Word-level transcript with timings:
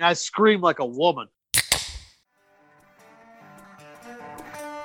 And 0.00 0.06
I 0.06 0.14
scream 0.14 0.62
like 0.62 0.78
a 0.78 0.84
woman. 0.86 1.28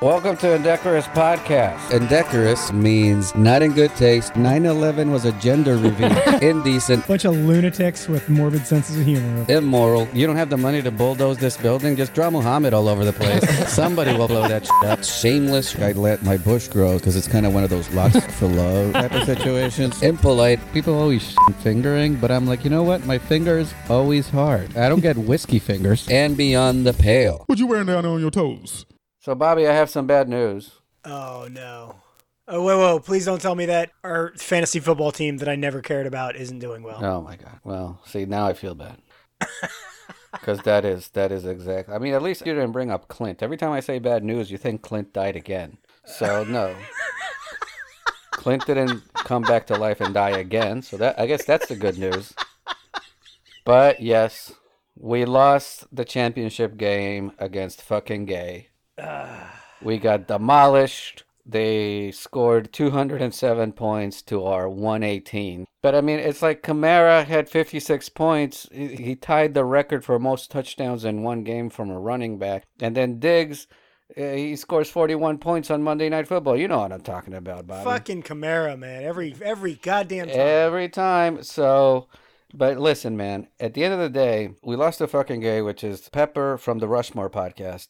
Welcome 0.05 0.37
to 0.37 0.53
Indecorous 0.53 1.07
Podcast. 1.07 1.89
Indecorous 1.89 2.71
means 2.71 3.33
not 3.33 3.63
in 3.63 3.73
good 3.73 3.89
taste. 3.95 4.35
9 4.35 4.63
11 4.67 5.09
was 5.09 5.25
a 5.25 5.31
gender 5.39 5.77
reveal. 5.77 6.15
Indecent. 6.43 7.07
Bunch 7.07 7.25
of 7.25 7.35
lunatics 7.35 8.07
with 8.07 8.29
morbid 8.29 8.67
senses 8.67 8.99
of 8.99 9.03
humor. 9.03 9.47
Immoral. 9.49 10.07
You 10.13 10.27
don't 10.27 10.35
have 10.35 10.51
the 10.51 10.57
money 10.57 10.83
to 10.83 10.91
bulldoze 10.91 11.39
this 11.39 11.57
building. 11.57 11.95
Just 11.95 12.13
draw 12.13 12.29
Muhammad 12.29 12.71
all 12.71 12.87
over 12.87 13.03
the 13.03 13.13
place. 13.13 13.67
Somebody 13.73 14.15
will 14.15 14.27
blow 14.27 14.47
that 14.47 14.67
shit 14.67 14.83
up. 14.87 15.03
Shameless. 15.03 15.75
I 15.79 15.93
let 15.93 16.21
my 16.21 16.37
bush 16.37 16.67
grow 16.67 16.99
because 16.99 17.15
it's 17.15 17.27
kind 17.27 17.47
of 17.47 17.55
one 17.55 17.63
of 17.63 17.71
those 17.71 17.89
lots 17.89 18.23
for 18.35 18.47
love 18.47 18.93
type 18.93 19.11
of 19.11 19.23
situations. 19.23 20.03
Impolite. 20.03 20.59
People 20.71 20.93
always 20.93 21.35
fingering, 21.63 22.17
but 22.17 22.29
I'm 22.29 22.45
like, 22.45 22.63
you 22.63 22.69
know 22.69 22.83
what? 22.83 23.03
My 23.07 23.17
fingers 23.17 23.73
always 23.89 24.29
hard. 24.29 24.77
I 24.77 24.87
don't 24.87 25.01
get 25.01 25.17
whiskey 25.17 25.57
fingers. 25.57 26.07
And 26.11 26.37
beyond 26.37 26.85
the 26.85 26.93
pale. 26.93 27.43
What 27.47 27.57
you 27.57 27.65
wearing 27.65 27.87
down 27.87 28.05
on 28.05 28.21
your 28.21 28.29
toes? 28.29 28.85
So, 29.25 29.33
Bobby, 29.33 29.67
I 29.67 29.73
have 29.73 29.89
some 29.89 30.05
bad 30.05 30.29
news. 30.29 30.81
Oh 31.03 31.47
no. 31.49 31.95
Oh 32.47 32.61
whoa, 32.61 32.77
whoa! 32.77 32.99
Please 32.99 33.25
don't 33.25 33.41
tell 33.41 33.55
me 33.55 33.65
that 33.65 33.89
our 34.03 34.33
fantasy 34.37 34.79
football 34.79 35.11
team 35.11 35.37
that 35.37 35.49
I 35.49 35.55
never 35.55 35.81
cared 35.81 36.05
about 36.05 36.35
isn't 36.35 36.59
doing 36.59 36.83
well. 36.83 37.03
Oh 37.03 37.21
my 37.21 37.35
god. 37.35 37.59
Well, 37.63 37.99
see, 38.05 38.25
now 38.25 38.45
I 38.45 38.53
feel 38.53 38.75
bad. 38.75 38.97
Because 40.31 40.59
that 40.59 40.85
is 40.85 41.07
that 41.11 41.31
is 41.31 41.43
exact. 41.45 41.89
I 41.89 41.97
mean, 41.97 42.13
at 42.13 42.21
least 42.21 42.45
you 42.45 42.53
didn't 42.53 42.73
bring 42.73 42.91
up 42.91 43.07
Clint. 43.07 43.41
Every 43.41 43.57
time 43.57 43.71
I 43.71 43.79
say 43.79 43.97
bad 43.97 44.23
news, 44.23 44.51
you 44.51 44.59
think 44.59 44.83
Clint 44.83 45.11
died 45.11 45.35
again. 45.35 45.77
So 46.05 46.43
no, 46.43 46.75
Clint 48.31 48.65
didn't 48.67 49.01
come 49.13 49.41
back 49.41 49.65
to 49.67 49.75
life 49.75 50.01
and 50.01 50.13
die 50.13 50.37
again. 50.37 50.83
So 50.83 50.97
that 50.97 51.17
I 51.17 51.25
guess 51.25 51.45
that's 51.45 51.67
the 51.67 51.75
good 51.75 51.97
news. 51.97 52.35
But 53.63 54.01
yes, 54.01 54.53
we 54.95 55.25
lost 55.25 55.87
the 55.91 56.05
championship 56.05 56.77
game 56.77 57.31
against 57.39 57.81
fucking 57.81 58.25
gay. 58.25 58.69
We 59.81 59.97
got 59.97 60.27
demolished. 60.27 61.23
They 61.45 62.11
scored 62.11 62.73
207 62.73 63.73
points 63.73 64.21
to 64.23 64.43
our 64.45 64.67
118. 64.67 65.67
But 65.83 65.93
I 65.93 66.01
mean, 66.01 66.17
it's 66.17 66.41
like 66.41 66.63
Kamara 66.63 67.23
had 67.25 67.49
56 67.49 68.09
points. 68.09 68.67
He 68.71 68.95
he 68.95 69.15
tied 69.15 69.53
the 69.53 69.63
record 69.63 70.03
for 70.03 70.17
most 70.17 70.49
touchdowns 70.49 71.05
in 71.05 71.21
one 71.21 71.43
game 71.43 71.69
from 71.69 71.91
a 71.91 71.99
running 71.99 72.39
back. 72.39 72.63
And 72.81 72.95
then 72.97 73.19
Diggs, 73.19 73.67
uh, 74.17 74.21
he 74.31 74.55
scores 74.55 74.89
41 74.89 75.37
points 75.37 75.69
on 75.69 75.83
Monday 75.83 76.09
Night 76.09 76.27
Football. 76.27 76.57
You 76.57 76.67
know 76.67 76.79
what 76.79 76.91
I'm 76.91 77.01
talking 77.01 77.35
about, 77.35 77.67
Bobby. 77.67 77.83
Fucking 77.83 78.23
Kamara, 78.23 78.77
man. 78.77 79.03
Every 79.03 79.35
every 79.43 79.75
goddamn 79.75 80.27
time. 80.27 80.37
Every 80.39 80.89
time. 80.89 81.43
So, 81.43 82.07
but 82.55 82.79
listen, 82.79 83.15
man, 83.15 83.49
at 83.59 83.75
the 83.75 83.83
end 83.83 83.93
of 83.93 83.99
the 83.99 84.09
day, 84.09 84.55
we 84.63 84.75
lost 84.75 85.01
a 85.01 85.07
fucking 85.07 85.41
gay, 85.41 85.61
which 85.61 85.83
is 85.83 86.09
Pepper 86.09 86.57
from 86.57 86.79
the 86.79 86.87
Rushmore 86.87 87.29
podcast, 87.29 87.89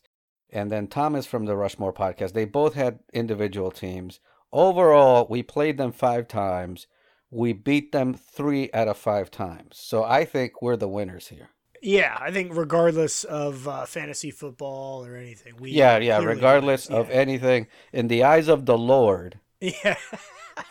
and 0.49 0.71
then 0.71 0.87
Thomas 0.87 1.25
from 1.25 1.45
the 1.45 1.55
Rushmore 1.55 1.93
podcast. 1.93 2.33
They 2.33 2.45
both 2.45 2.73
had 2.73 2.99
individual 3.13 3.71
teams. 3.71 4.19
Overall, 4.51 5.27
we 5.29 5.43
played 5.43 5.77
them 5.77 5.91
five 5.91 6.27
times. 6.27 6.87
We 7.29 7.53
beat 7.53 7.91
them 7.91 8.13
three 8.13 8.69
out 8.73 8.87
of 8.87 8.97
five 8.97 9.29
times. 9.31 9.77
So 9.77 10.03
I 10.03 10.23
think 10.25 10.61
we're 10.61 10.77
the 10.77 10.87
winners 10.87 11.27
here. 11.27 11.49
yeah, 11.81 12.17
I 12.19 12.31
think 12.31 12.55
regardless 12.55 13.23
of 13.23 13.67
uh, 13.67 13.85
fantasy 13.85 14.31
football 14.31 15.05
or 15.05 15.15
anything, 15.15 15.55
we 15.59 15.71
Yeah, 15.71 15.97
yeah, 15.97 16.19
regardless 16.23 16.87
of 16.87 17.09
anything, 17.09 17.67
in 17.91 18.07
the 18.07 18.23
eyes 18.23 18.47
of 18.47 18.65
the 18.65 18.77
Lord, 18.77 19.39
yeah. 19.59 19.97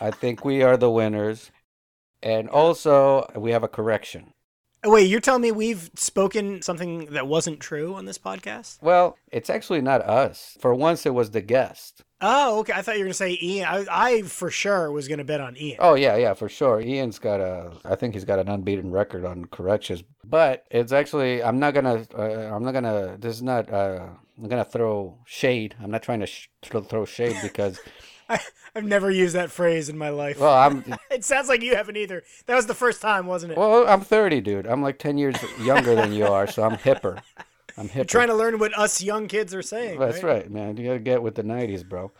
I 0.01 0.11
think 0.11 0.43
we 0.43 0.63
are 0.63 0.77
the 0.77 0.89
winners. 0.89 1.51
And 2.23 2.49
also, 2.49 3.29
we 3.35 3.51
have 3.51 3.63
a 3.63 3.67
correction. 3.67 4.33
Wait, 4.85 5.09
you're 5.09 5.19
telling 5.19 5.41
me 5.41 5.51
we've 5.51 5.89
spoken 5.95 6.61
something 6.61 7.05
that 7.07 7.27
wasn't 7.27 7.59
true 7.59 7.95
on 7.95 8.05
this 8.05 8.17
podcast? 8.17 8.81
Well, 8.81 9.17
it's 9.31 9.49
actually 9.49 9.81
not 9.81 10.01
us. 10.01 10.57
For 10.59 10.75
once, 10.75 11.05
it 11.05 11.13
was 11.13 11.31
the 11.31 11.41
guest. 11.41 12.03
Oh, 12.21 12.59
okay. 12.59 12.73
I 12.73 12.81
thought 12.81 12.95
you 12.95 13.01
were 13.01 13.07
gonna 13.07 13.13
say 13.13 13.37
Ian. 13.41 13.67
I, 13.67 13.85
I 13.89 14.21
for 14.21 14.49
sure 14.49 14.91
was 14.91 15.07
gonna 15.07 15.23
bet 15.23 15.41
on 15.41 15.57
Ian. 15.57 15.77
Oh 15.79 15.95
yeah, 15.95 16.15
yeah, 16.15 16.33
for 16.33 16.47
sure. 16.47 16.79
Ian's 16.79 17.19
got 17.19 17.39
a, 17.41 17.71
I 17.83 17.95
think 17.95 18.13
he's 18.13 18.23
got 18.25 18.39
an 18.39 18.47
unbeaten 18.47 18.91
record 18.91 19.25
on 19.25 19.45
corrections. 19.45 20.03
But 20.23 20.65
it's 20.71 20.91
actually, 20.91 21.43
I'm 21.43 21.59
not 21.59 21.73
gonna, 21.73 22.05
uh, 22.17 22.21
I'm 22.21 22.63
not 22.63 22.71
gonna. 22.71 23.17
This 23.19 23.35
is 23.35 23.43
not. 23.43 23.71
Uh, 23.71 24.07
I'm 24.37 24.47
gonna 24.47 24.65
throw 24.65 25.17
shade. 25.25 25.75
I'm 25.81 25.91
not 25.91 26.03
trying 26.03 26.21
to 26.21 26.25
sh- 26.25 26.49
throw 26.61 26.81
throw 26.81 27.05
shade 27.05 27.37
because, 27.41 27.79
I, 28.29 28.39
I've 28.75 28.83
never 28.83 29.11
used 29.11 29.35
that 29.35 29.51
phrase 29.51 29.89
in 29.89 29.97
my 29.97 30.09
life. 30.09 30.39
well, 30.39 30.53
I'm, 30.53 30.83
it 31.11 31.23
sounds 31.23 31.47
like 31.47 31.61
you 31.61 31.75
haven't 31.75 31.97
either. 31.97 32.23
That 32.45 32.55
was 32.55 32.65
the 32.65 32.73
first 32.73 33.01
time, 33.01 33.27
wasn't 33.27 33.53
it? 33.53 33.57
well, 33.57 33.87
I'm 33.87 34.01
30, 34.01 34.41
dude. 34.41 34.65
I'm 34.67 34.81
like 34.81 34.99
10 34.99 35.17
years 35.17 35.35
younger 35.61 35.95
than 35.95 36.13
you 36.13 36.25
are, 36.25 36.47
so 36.47 36.63
I'm 36.63 36.77
hipper. 36.77 37.21
I'm 37.77 37.89
hipper. 37.89 37.95
You're 37.95 38.05
trying 38.05 38.27
to 38.27 38.35
learn 38.35 38.57
what 38.59 38.77
us 38.77 39.01
young 39.01 39.27
kids 39.27 39.53
are 39.53 39.61
saying. 39.61 39.99
That's 39.99 40.23
right. 40.23 40.43
right, 40.43 40.51
man. 40.51 40.77
You 40.77 40.85
gotta 40.85 40.99
get 40.99 41.21
with 41.21 41.35
the 41.35 41.43
'90s, 41.43 41.87
bro. 41.87 42.11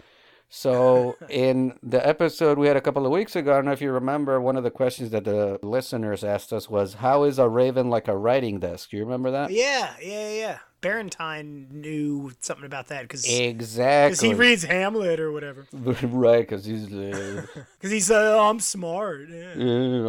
So, 0.50 1.16
in 1.30 1.78
the 1.82 2.06
episode 2.06 2.58
we 2.58 2.68
had 2.68 2.78
a 2.78 2.82
couple 2.82 3.06
of 3.06 3.12
weeks 3.12 3.36
ago, 3.36 3.52
I 3.52 3.56
don't 3.56 3.66
know 3.66 3.72
if 3.72 3.82
you 3.82 3.92
remember, 3.92 4.40
one 4.40 4.58
of 4.58 4.64
the 4.64 4.72
questions 4.72 5.10
that 5.10 5.24
the 5.26 5.60
listeners 5.64 6.24
asked 6.24 6.54
us 6.54 6.70
was, 6.70 6.96
"How 6.96 7.24
is 7.24 7.40
a 7.40 7.48
raven 7.48 7.90
like 7.90 8.08
a 8.08 8.18
writing 8.18 8.60
desk?" 8.60 8.90
Do 8.90 8.98
you 8.98 9.04
remember 9.04 9.32
that? 9.32 9.52
Yeah, 9.52 9.94
yeah, 10.02 10.32
yeah. 10.32 10.58
Barentine 10.86 11.72
knew 11.72 12.32
something 12.42 12.66
about 12.66 12.88
that 12.90 13.02
because 13.04 13.26
Exactly. 13.28 14.10
because 14.12 14.22
he 14.22 14.34
reads 14.34 14.64
Hamlet 14.64 15.20
or 15.20 15.32
whatever. 15.32 15.66
right, 15.74 16.42
because 16.48 16.66
he's. 16.66 16.94
Uh, 16.94 17.46
Because 17.80 17.92
he 17.92 18.00
said, 18.00 18.22
"Oh, 18.22 18.50
I'm 18.50 18.60
smart." 18.60 19.28
Yeah. 19.30 19.52
I 19.52 19.56
don't 19.56 20.04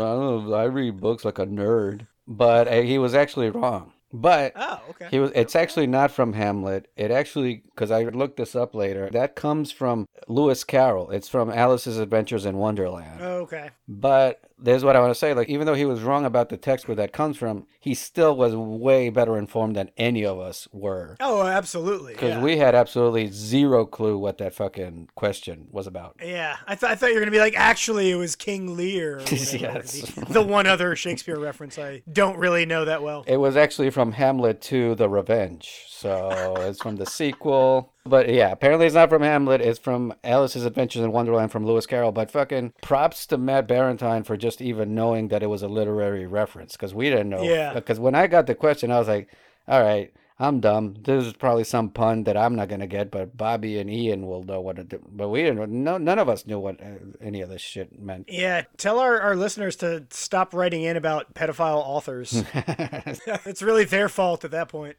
know. 0.48 0.54
I 0.54 0.64
read 0.64 1.00
books 1.00 1.24
like 1.24 1.38
a 1.38 1.46
nerd, 1.46 2.06
but 2.26 2.68
uh, 2.68 2.80
he 2.82 2.98
was 2.98 3.14
actually 3.14 3.50
wrong. 3.50 3.92
But 4.12 4.52
Oh, 4.56 4.80
okay. 4.90 5.08
He 5.10 5.18
was. 5.18 5.30
It's 5.34 5.56
actually 5.56 5.86
not 5.86 6.10
from 6.10 6.32
Hamlet. 6.32 6.88
It 6.96 7.10
actually, 7.10 7.62
because 7.74 7.90
I 7.90 8.04
looked 8.04 8.36
this 8.36 8.54
up 8.54 8.74
later, 8.74 9.10
that 9.10 9.34
comes 9.34 9.72
from 9.72 10.06
Lewis 10.28 10.64
Carroll. 10.64 11.10
It's 11.10 11.28
from 11.28 11.50
Alice's 11.50 11.98
Adventures 11.98 12.46
in 12.46 12.56
Wonderland. 12.56 13.20
Oh, 13.20 13.38
okay. 13.40 13.70
But 13.88 14.40
there's 14.58 14.84
what 14.84 14.96
I 14.96 15.00
want 15.00 15.10
to 15.10 15.18
say. 15.18 15.34
Like, 15.34 15.48
even 15.48 15.66
though 15.66 15.74
he 15.74 15.84
was 15.84 16.02
wrong 16.02 16.24
about 16.24 16.48
the 16.48 16.56
text 16.56 16.88
where 16.88 16.94
that 16.96 17.12
comes 17.12 17.36
from, 17.36 17.66
he 17.80 17.94
still 17.94 18.36
was 18.36 18.54
way 18.56 19.10
better 19.10 19.36
informed 19.36 19.76
than 19.76 19.90
any 19.96 20.24
of 20.24 20.38
us 20.40 20.66
were. 20.72 21.16
Oh, 21.20 21.46
absolutely. 21.46 22.14
Because 22.14 22.30
Yeah. 22.30 22.42
we 22.42 22.56
had 22.56 22.74
absolutely 22.74 23.28
zero 23.30 23.84
clue 23.84 24.16
what 24.18 24.38
that 24.38 24.54
fucking 24.54 25.10
question 25.14 25.68
was 25.70 25.86
about. 25.86 26.16
Yeah, 26.22 26.56
I, 26.66 26.74
th- 26.74 26.90
I 26.90 26.94
thought 26.94 27.08
you 27.08 27.14
were 27.14 27.20
gonna 27.20 27.30
be 27.30 27.38
like, 27.38 27.54
actually, 27.56 28.10
it 28.10 28.16
was 28.16 28.34
King 28.36 28.76
Lear. 28.76 29.20
Yes. 29.30 30.00
the, 30.00 30.24
the 30.26 30.42
one 30.42 30.66
other 30.66 30.96
Shakespeare 30.96 31.38
reference 31.38 31.78
I 31.78 32.02
don't 32.10 32.38
really 32.38 32.66
know 32.66 32.84
that 32.84 33.02
well. 33.02 33.24
It 33.26 33.36
was 33.36 33.56
actually 33.56 33.90
from 33.90 34.12
Hamlet 34.12 34.60
to 34.62 34.94
The 34.94 35.08
Revenge. 35.08 35.84
So 35.88 36.54
it's 36.58 36.80
from 36.82 36.96
the 36.96 37.06
sequel. 37.06 37.92
But 38.08 38.28
yeah, 38.28 38.52
apparently 38.52 38.86
it's 38.86 38.94
not 38.94 39.08
from 39.08 39.22
Hamlet. 39.22 39.60
It's 39.60 39.78
from 39.78 40.14
Alice's 40.24 40.64
Adventures 40.64 41.02
in 41.02 41.12
Wonderland 41.12 41.52
from 41.52 41.66
Lewis 41.66 41.86
Carroll. 41.86 42.12
But 42.12 42.30
fucking 42.30 42.74
props 42.82 43.26
to 43.26 43.38
Matt 43.38 43.68
Barentine 43.68 44.24
for 44.24 44.36
just 44.36 44.60
even 44.60 44.94
knowing 44.94 45.28
that 45.28 45.42
it 45.42 45.48
was 45.48 45.62
a 45.62 45.68
literary 45.68 46.26
reference 46.26 46.72
because 46.72 46.94
we 46.94 47.10
didn't 47.10 47.30
know. 47.30 47.42
Yeah. 47.42 47.74
Because 47.74 47.98
when 48.00 48.14
I 48.14 48.26
got 48.26 48.46
the 48.46 48.54
question, 48.54 48.90
I 48.90 48.98
was 48.98 49.08
like, 49.08 49.28
all 49.68 49.82
right. 49.82 50.12
I'm 50.38 50.60
dumb. 50.60 50.96
This 51.00 51.24
is 51.24 51.32
probably 51.32 51.64
some 51.64 51.88
pun 51.88 52.24
that 52.24 52.36
I'm 52.36 52.56
not 52.56 52.68
gonna 52.68 52.86
get, 52.86 53.10
but 53.10 53.38
Bobby 53.38 53.78
and 53.78 53.88
Ian 53.88 54.26
will 54.26 54.42
know 54.42 54.60
what 54.60 54.78
it. 54.78 54.90
Do. 54.90 55.00
But 55.10 55.30
we 55.30 55.42
didn't. 55.42 55.70
No, 55.70 55.96
none 55.96 56.18
of 56.18 56.28
us 56.28 56.46
knew 56.46 56.58
what 56.58 56.78
uh, 56.78 56.96
any 57.22 57.40
of 57.40 57.48
this 57.48 57.62
shit 57.62 57.98
meant. 57.98 58.26
Yeah, 58.28 58.64
tell 58.76 58.98
our, 58.98 59.18
our 59.18 59.34
listeners 59.34 59.76
to 59.76 60.06
stop 60.10 60.52
writing 60.52 60.82
in 60.82 60.98
about 60.98 61.32
pedophile 61.32 61.78
authors. 61.78 62.44
it's 62.54 63.62
really 63.62 63.84
their 63.84 64.10
fault 64.10 64.44
at 64.44 64.50
that 64.50 64.68
point. 64.68 64.96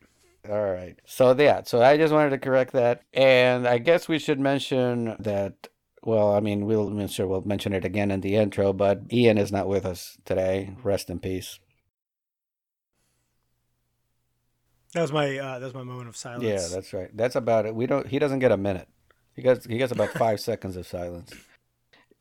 All 0.50 0.72
right. 0.72 1.00
So 1.06 1.36
yeah, 1.38 1.64
so 1.64 1.82
I 1.82 1.98
just 1.98 2.14
wanted 2.14 2.30
to 2.30 2.38
correct 2.38 2.74
that, 2.74 3.04
and 3.14 3.68
I 3.68 3.80
guess 3.80 4.08
we 4.08 4.20
should 4.20 4.40
mention 4.40 5.16
that. 5.20 5.68
Well, 6.04 6.34
I 6.34 6.40
mean, 6.40 6.66
we'll 6.66 6.88
I'm 6.88 7.08
sure 7.08 7.28
we'll 7.28 7.42
mention 7.42 7.74
it 7.74 7.84
again 7.84 8.12
in 8.12 8.22
the 8.22 8.36
intro, 8.36 8.72
but 8.72 9.02
Ian 9.12 9.38
is 9.38 9.52
not 9.52 9.68
with 9.68 9.86
us 9.86 10.18
today. 10.24 10.76
Rest 10.84 11.10
in 11.10 11.20
peace. 11.20 11.60
That 14.94 15.02
was 15.02 15.12
my 15.12 15.38
uh, 15.38 15.60
that 15.60 15.66
was 15.66 15.74
my 15.74 15.84
moment 15.84 16.08
of 16.08 16.16
silence. 16.16 16.44
Yeah, 16.44 16.68
that's 16.74 16.94
right. 16.94 17.10
That's 17.16 17.36
about 17.36 17.66
it. 17.66 17.76
We 17.76 17.88
don't. 17.88 18.08
He 18.08 18.20
doesn't 18.20 18.40
get 18.40 18.52
a 18.52 18.58
minute. 18.58 18.88
He 19.36 19.42
gets 19.42 19.66
he 19.66 19.78
gets 19.78 19.92
about 19.92 20.10
five 20.12 20.40
seconds 20.50 20.78
of 20.78 20.88
silence. 20.88 21.34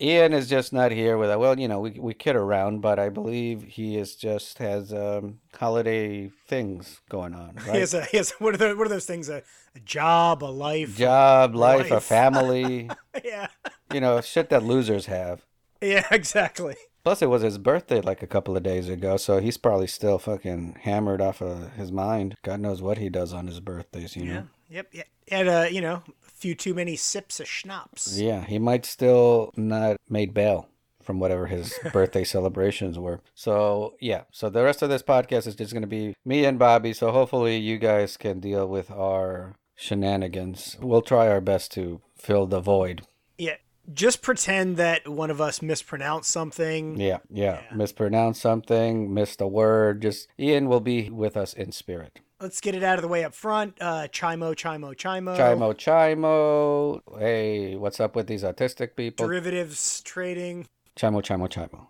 Ian 0.01 0.35
is 0.35 0.49
just 0.49 0.73
not 0.75 0.93
here 0.93 1.17
with. 1.17 1.31
Us. 1.31 1.39
Well, 1.39 1.59
you 1.59 1.69
know, 1.69 1.81
we 1.81 1.93
we 1.99 2.13
kid 2.13 2.37
around, 2.37 2.81
but 2.81 2.99
I 2.99 3.09
believe 3.09 3.63
he 3.63 3.97
is 3.97 4.15
just 4.15 4.59
has 4.59 4.93
um, 4.93 5.39
holiday 5.59 6.29
things 6.47 7.01
going 7.09 7.35
on. 7.35 7.57
He 7.65 7.71
Right? 7.71 7.81
has 7.81 7.95
a, 7.95 8.05
he 8.05 8.19
has 8.19 8.31
what 8.33 8.55
are 8.55 8.59
the, 8.59 8.77
what 8.77 8.87
are 8.87 8.91
those 8.91 9.07
things? 9.07 9.29
A, 9.31 9.43
a 9.75 9.81
job, 9.81 10.45
a 10.45 10.47
life. 10.47 10.97
Job, 10.99 11.55
life, 11.55 11.91
a 11.91 12.01
family. 12.01 12.91
Yeah, 13.25 13.47
you 13.91 14.01
know, 14.01 14.21
shit 14.21 14.51
that 14.51 14.63
losers 14.63 15.07
have. 15.07 15.47
yeah, 15.81 16.07
exactly. 16.11 16.77
Plus, 17.03 17.23
it 17.23 17.31
was 17.31 17.41
his 17.41 17.57
birthday 17.57 18.03
like 18.03 18.23
a 18.23 18.27
couple 18.27 18.57
of 18.59 18.63
days 18.63 18.91
ago, 18.91 19.17
so 19.17 19.39
he's 19.39 19.57
probably 19.57 19.87
still 19.87 20.19
fucking 20.19 20.77
hammered 20.83 21.23
off 21.23 21.41
of 21.41 21.73
his 21.75 21.91
mind. 21.91 22.35
God 22.45 22.61
knows 22.61 22.83
what 22.83 22.99
he 22.99 23.09
does 23.09 23.33
on 23.33 23.47
his 23.47 23.61
birthdays, 23.61 24.15
you 24.17 24.25
Yeah. 24.25 24.33
know? 24.35 24.47
Yep. 24.69 24.89
Yeah. 24.93 25.03
Had 25.31 25.49
a 25.49 25.61
uh, 25.61 25.65
you 25.65 25.81
know 25.81 26.03
a 26.27 26.31
few 26.31 26.55
too 26.55 26.75
many 26.75 26.97
sips 26.97 27.41
of 27.41 27.49
schnapps. 27.49 28.19
Yeah, 28.19 28.45
he 28.45 28.59
might 28.59 28.85
still 28.87 29.53
not 29.57 29.97
made 30.09 30.33
bail 30.35 30.69
from 31.03 31.21
whatever 31.21 31.47
his 31.47 31.73
birthday 31.93 32.25
celebrations 32.25 32.99
were. 32.99 33.21
So 33.35 33.95
yeah, 34.01 34.23
so 34.33 34.51
the 34.51 34.65
rest 34.65 34.83
of 34.83 34.89
this 34.89 35.03
podcast 35.03 35.47
is 35.47 35.55
just 35.55 35.73
going 35.73 35.83
to 35.83 35.87
be 35.89 36.15
me 36.25 36.45
and 36.45 36.59
Bobby. 36.59 36.93
So 36.93 37.11
hopefully 37.13 37.57
you 37.59 37.79
guys 37.79 38.17
can 38.17 38.41
deal 38.41 38.67
with 38.67 38.91
our 38.91 39.55
shenanigans. 39.75 40.77
We'll 40.81 41.03
try 41.03 41.29
our 41.29 41.41
best 41.41 41.73
to 41.73 42.01
fill 42.17 42.47
the 42.47 42.61
void. 42.61 43.03
Yeah. 43.39 43.55
Just 43.95 44.21
pretend 44.21 44.79
that 44.79 45.07
one 45.07 45.31
of 45.31 45.41
us 45.41 45.63
mispronounced 45.63 46.29
something. 46.29 46.99
Yeah, 46.99 47.19
yeah, 47.31 47.61
Yeah. 47.71 47.77
mispronounce 47.77 48.41
something, 48.41 49.15
missed 49.15 49.41
a 49.41 49.47
word. 49.47 50.03
Just 50.03 50.27
Ian 50.41 50.69
will 50.69 50.81
be 50.81 51.09
with 51.09 51.37
us 51.37 51.53
in 51.55 51.71
spirit. 51.71 52.19
Let's 52.39 52.61
get 52.61 52.75
it 52.75 52.83
out 52.83 52.99
of 52.99 53.03
the 53.03 53.09
way 53.09 53.25
up 53.25 53.33
front. 53.35 53.79
Uh, 53.81 54.09
chimo, 54.13 54.55
chimo, 54.55 54.95
chimo. 54.95 55.37
Chimo, 55.39 55.73
chimo. 55.75 57.19
Hey, 57.19 57.77
what's 57.77 57.99
up 57.99 58.15
with 58.15 58.27
these 58.27 58.43
autistic 58.43 58.95
people? 58.95 59.27
Derivatives 59.27 60.03
trading. 60.03 60.67
Chimo, 60.97 61.23
chimo, 61.23 61.49
chimo. 61.49 61.87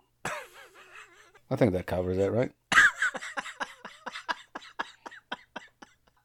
I 1.51 1.55
think 1.57 1.73
that 1.73 1.85
covers 1.85 2.17
it, 2.17 2.31
right? 2.31 2.51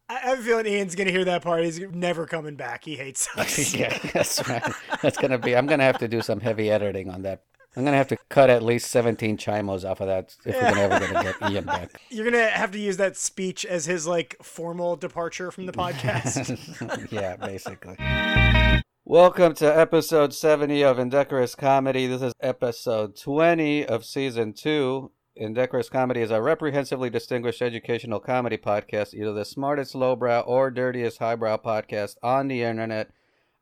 I 0.09 0.19
have 0.29 0.39
a 0.39 0.43
feeling 0.43 0.67
Ian's 0.67 0.95
gonna 0.95 1.11
hear 1.11 1.25
that 1.25 1.43
part. 1.43 1.65
He's 1.65 1.81
never 1.81 2.27
coming 2.27 2.55
back. 2.55 2.85
He 2.85 2.95
hates 2.97 3.29
us. 3.37 3.75
yeah, 3.75 3.97
that's 4.13 4.47
right. 4.49 4.63
That's 5.03 5.19
gonna 5.19 5.39
be. 5.39 5.57
I'm 5.57 5.67
gonna 5.67 5.83
have 5.85 5.99
to 5.99 6.07
do 6.07 6.23
some 6.23 6.39
heavy 6.39 6.71
editing 6.71 7.09
on 7.11 7.23
that. 7.23 7.43
I'm 7.75 7.87
gonna 7.87 7.97
have 7.97 8.09
to 8.09 8.19
cut 8.29 8.51
at 8.51 8.63
least 8.63 8.91
17 8.91 9.39
chimos 9.39 9.89
off 9.89 10.03
of 10.03 10.07
that 10.07 10.37
if 10.45 10.55
we're 10.55 10.61
gonna 10.61 10.81
ever 10.95 11.07
gonna 11.07 11.23
get 11.23 11.37
Ian 11.51 11.65
back. 11.65 12.03
You're 12.11 12.31
gonna 12.31 12.51
have 12.51 12.71
to 12.73 12.79
use 12.79 12.99
that 12.99 13.17
speech 13.17 13.65
as 13.65 13.87
his 13.87 14.07
like 14.07 14.37
formal 14.43 14.95
departure 14.95 15.51
from 15.51 15.65
the 15.65 15.73
podcast. 15.73 17.11
yeah, 17.11 17.37
basically. 17.37 17.97
Welcome 19.07 19.55
to 19.55 19.65
episode 19.67 20.35
70 20.35 20.85
of 20.85 20.99
Indecorous 20.99 21.55
Comedy. 21.55 22.07
This 22.07 22.21
is 22.21 22.35
episode 22.43 23.17
20 23.17 23.87
of 23.87 24.05
season 24.05 24.53
2. 24.53 25.11
Indecorous 25.37 25.89
Comedy 25.89 26.21
is 26.21 26.31
a 26.31 26.43
reprehensively 26.43 27.09
distinguished 27.09 27.63
educational 27.63 28.21
comedy 28.21 28.59
podcast, 28.59 29.15
either 29.15 29.33
the 29.33 29.47
smartest 29.47 29.95
lowbrow 29.95 30.41
or 30.41 30.71
dirtiest 30.71 31.21
highbrow 31.21 31.57
podcast 31.57 32.17
on 32.23 32.49
the 32.49 32.63
internet. 32.63 33.11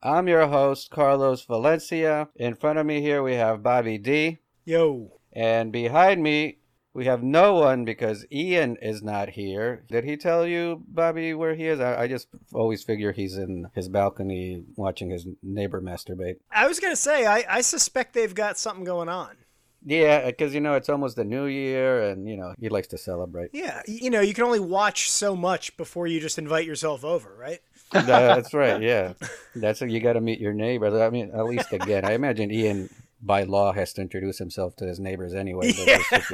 I'm 0.03 0.29
your 0.29 0.47
host, 0.47 0.91
Carlos 0.91 1.45
Valencia. 1.45 2.29
In 2.35 2.55
front 2.55 2.79
of 2.79 2.87
me 2.87 3.03
here 3.03 3.23
we 3.23 3.35
have 3.35 3.63
Bobby 3.63 3.99
D. 3.99 4.39
Yo, 4.65 5.13
And 5.33 5.71
behind 5.71 6.23
me, 6.23 6.57
we 6.95 7.05
have 7.05 7.23
no 7.23 7.55
one 7.55 7.85
because 7.85 8.25
Ian 8.33 8.77
is 8.81 9.03
not 9.03 9.29
here. 9.29 9.85
Did 9.89 10.05
he 10.05 10.17
tell 10.17 10.47
you, 10.47 10.83
Bobby, 10.89 11.35
where 11.35 11.55
he 11.55 11.67
is? 11.67 11.81
I, 11.81 12.03
I 12.03 12.09
just 12.09 12.29
always 12.55 12.83
figure 12.83 13.13
he's 13.13 13.37
in 13.37 13.69
his 13.75 13.91
balcony 13.91 14.65
watching 14.75 15.11
his 15.11 15.27
neighbor 15.43 15.83
masturbate. 15.83 16.37
I 16.51 16.67
was 16.67 16.81
gonna 16.81 16.97
say 16.97 17.27
I, 17.27 17.45
I 17.49 17.61
suspect 17.61 18.15
they've 18.15 18.35
got 18.35 18.59
something 18.59 18.85
going 18.85 19.11
on. 19.11 19.37
Yeah, 19.85 20.27
because, 20.27 20.55
you 20.55 20.61
know, 20.61 20.75
it's 20.75 20.89
almost 20.89 21.17
the 21.17 21.25
new 21.25 21.47
year 21.47 22.11
and, 22.11 22.29
you 22.29 22.37
know, 22.37 22.55
he 22.59 22.69
likes 22.69 22.89
to 22.89 22.99
celebrate. 22.99 23.51
Yeah, 23.53 23.83
you 23.87 24.11
know 24.11 24.21
you 24.21 24.35
can 24.35 24.45
only 24.45 24.61
watch 24.61 25.11
so 25.11 25.35
much 25.37 25.77
before 25.77 26.07
you 26.07 26.21
just 26.21 26.39
invite 26.39 26.67
yourself 26.67 27.05
over, 27.05 27.35
right? 27.39 27.61
That's 28.07 28.55
right, 28.55 28.81
yeah. 28.81 29.15
That's 29.55 29.81
you 29.81 30.01
got 30.01 30.13
to 30.15 30.21
meet 30.21 30.41
your 30.41 30.53
neighbors. 30.53 30.95
I 30.95 31.11
mean, 31.11 31.33
at 31.35 31.45
least 31.45 31.73
again. 31.73 32.05
I 32.05 32.13
imagine 32.13 32.51
Ian, 32.51 32.89
by 33.21 33.43
law, 33.43 33.73
has 33.73 33.93
to 33.95 34.01
introduce 34.01 34.39
himself 34.39 34.77
to 34.77 34.87
his 34.87 35.01
neighbors 35.01 35.35
anyway. 35.35 35.73
this 35.73 36.33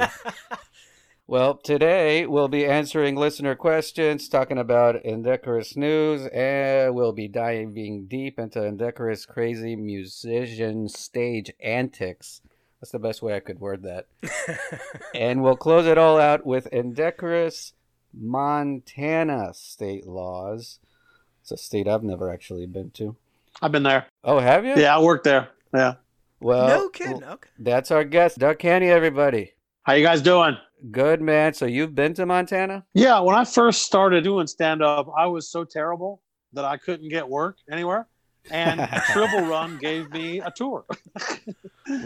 Well, 1.29 1.55
today 1.55 2.25
we'll 2.25 2.47
be 2.47 2.65
answering 2.65 3.17
listener 3.17 3.53
questions, 3.53 4.29
talking 4.29 4.57
about 4.57 5.03
indecorous 5.03 5.75
news, 5.75 6.25
and 6.27 6.95
we'll 6.95 7.11
be 7.11 7.27
diving 7.27 8.05
deep 8.07 8.39
into 8.39 8.63
indecorous 8.63 9.25
crazy 9.25 9.75
musician 9.75 10.87
stage 10.87 11.51
antics. 11.61 12.39
That's 12.79 12.93
the 12.93 12.99
best 12.99 13.21
way 13.21 13.35
I 13.35 13.41
could 13.41 13.59
word 13.59 13.83
that. 13.83 14.05
and 15.13 15.43
we'll 15.43 15.57
close 15.57 15.85
it 15.85 15.97
all 15.97 16.17
out 16.17 16.45
with 16.45 16.67
indecorous 16.67 17.73
Montana 18.13 19.53
state 19.53 20.07
laws. 20.07 20.79
It's 21.49 21.61
a 21.61 21.65
state 21.65 21.87
I've 21.87 22.03
never 22.03 22.29
actually 22.29 22.65
been 22.65 22.89
to. 22.95 23.15
I've 23.61 23.71
been 23.71 23.83
there. 23.83 24.07
Oh, 24.21 24.37
have 24.37 24.65
you? 24.65 24.75
Yeah, 24.75 24.97
I 24.97 24.99
worked 24.99 25.23
there. 25.23 25.47
Yeah. 25.73 25.93
Well, 26.41 26.67
no 26.67 26.89
kidding. 26.89 27.23
Okay. 27.23 27.49
that's 27.57 27.89
our 27.89 28.03
guest, 28.03 28.37
Doug 28.37 28.59
Canny, 28.59 28.87
everybody. 28.89 29.53
How 29.83 29.93
you 29.93 30.03
guys 30.03 30.21
doing? 30.21 30.57
Good, 30.91 31.21
man. 31.21 31.53
So 31.53 31.65
you've 31.65 31.95
been 31.95 32.13
to 32.15 32.25
Montana? 32.25 32.83
Yeah, 32.93 33.21
when 33.21 33.33
I 33.33 33.45
first 33.45 33.83
started 33.83 34.25
doing 34.25 34.45
stand 34.45 34.83
up, 34.83 35.07
I 35.17 35.27
was 35.27 35.47
so 35.49 35.63
terrible 35.63 36.21
that 36.51 36.65
I 36.65 36.75
couldn't 36.75 37.07
get 37.07 37.25
work 37.29 37.59
anywhere. 37.71 38.07
And 38.51 38.85
Tribble 39.13 39.47
Run 39.47 39.77
gave 39.77 40.11
me 40.11 40.41
a 40.41 40.51
tour. 40.51 40.83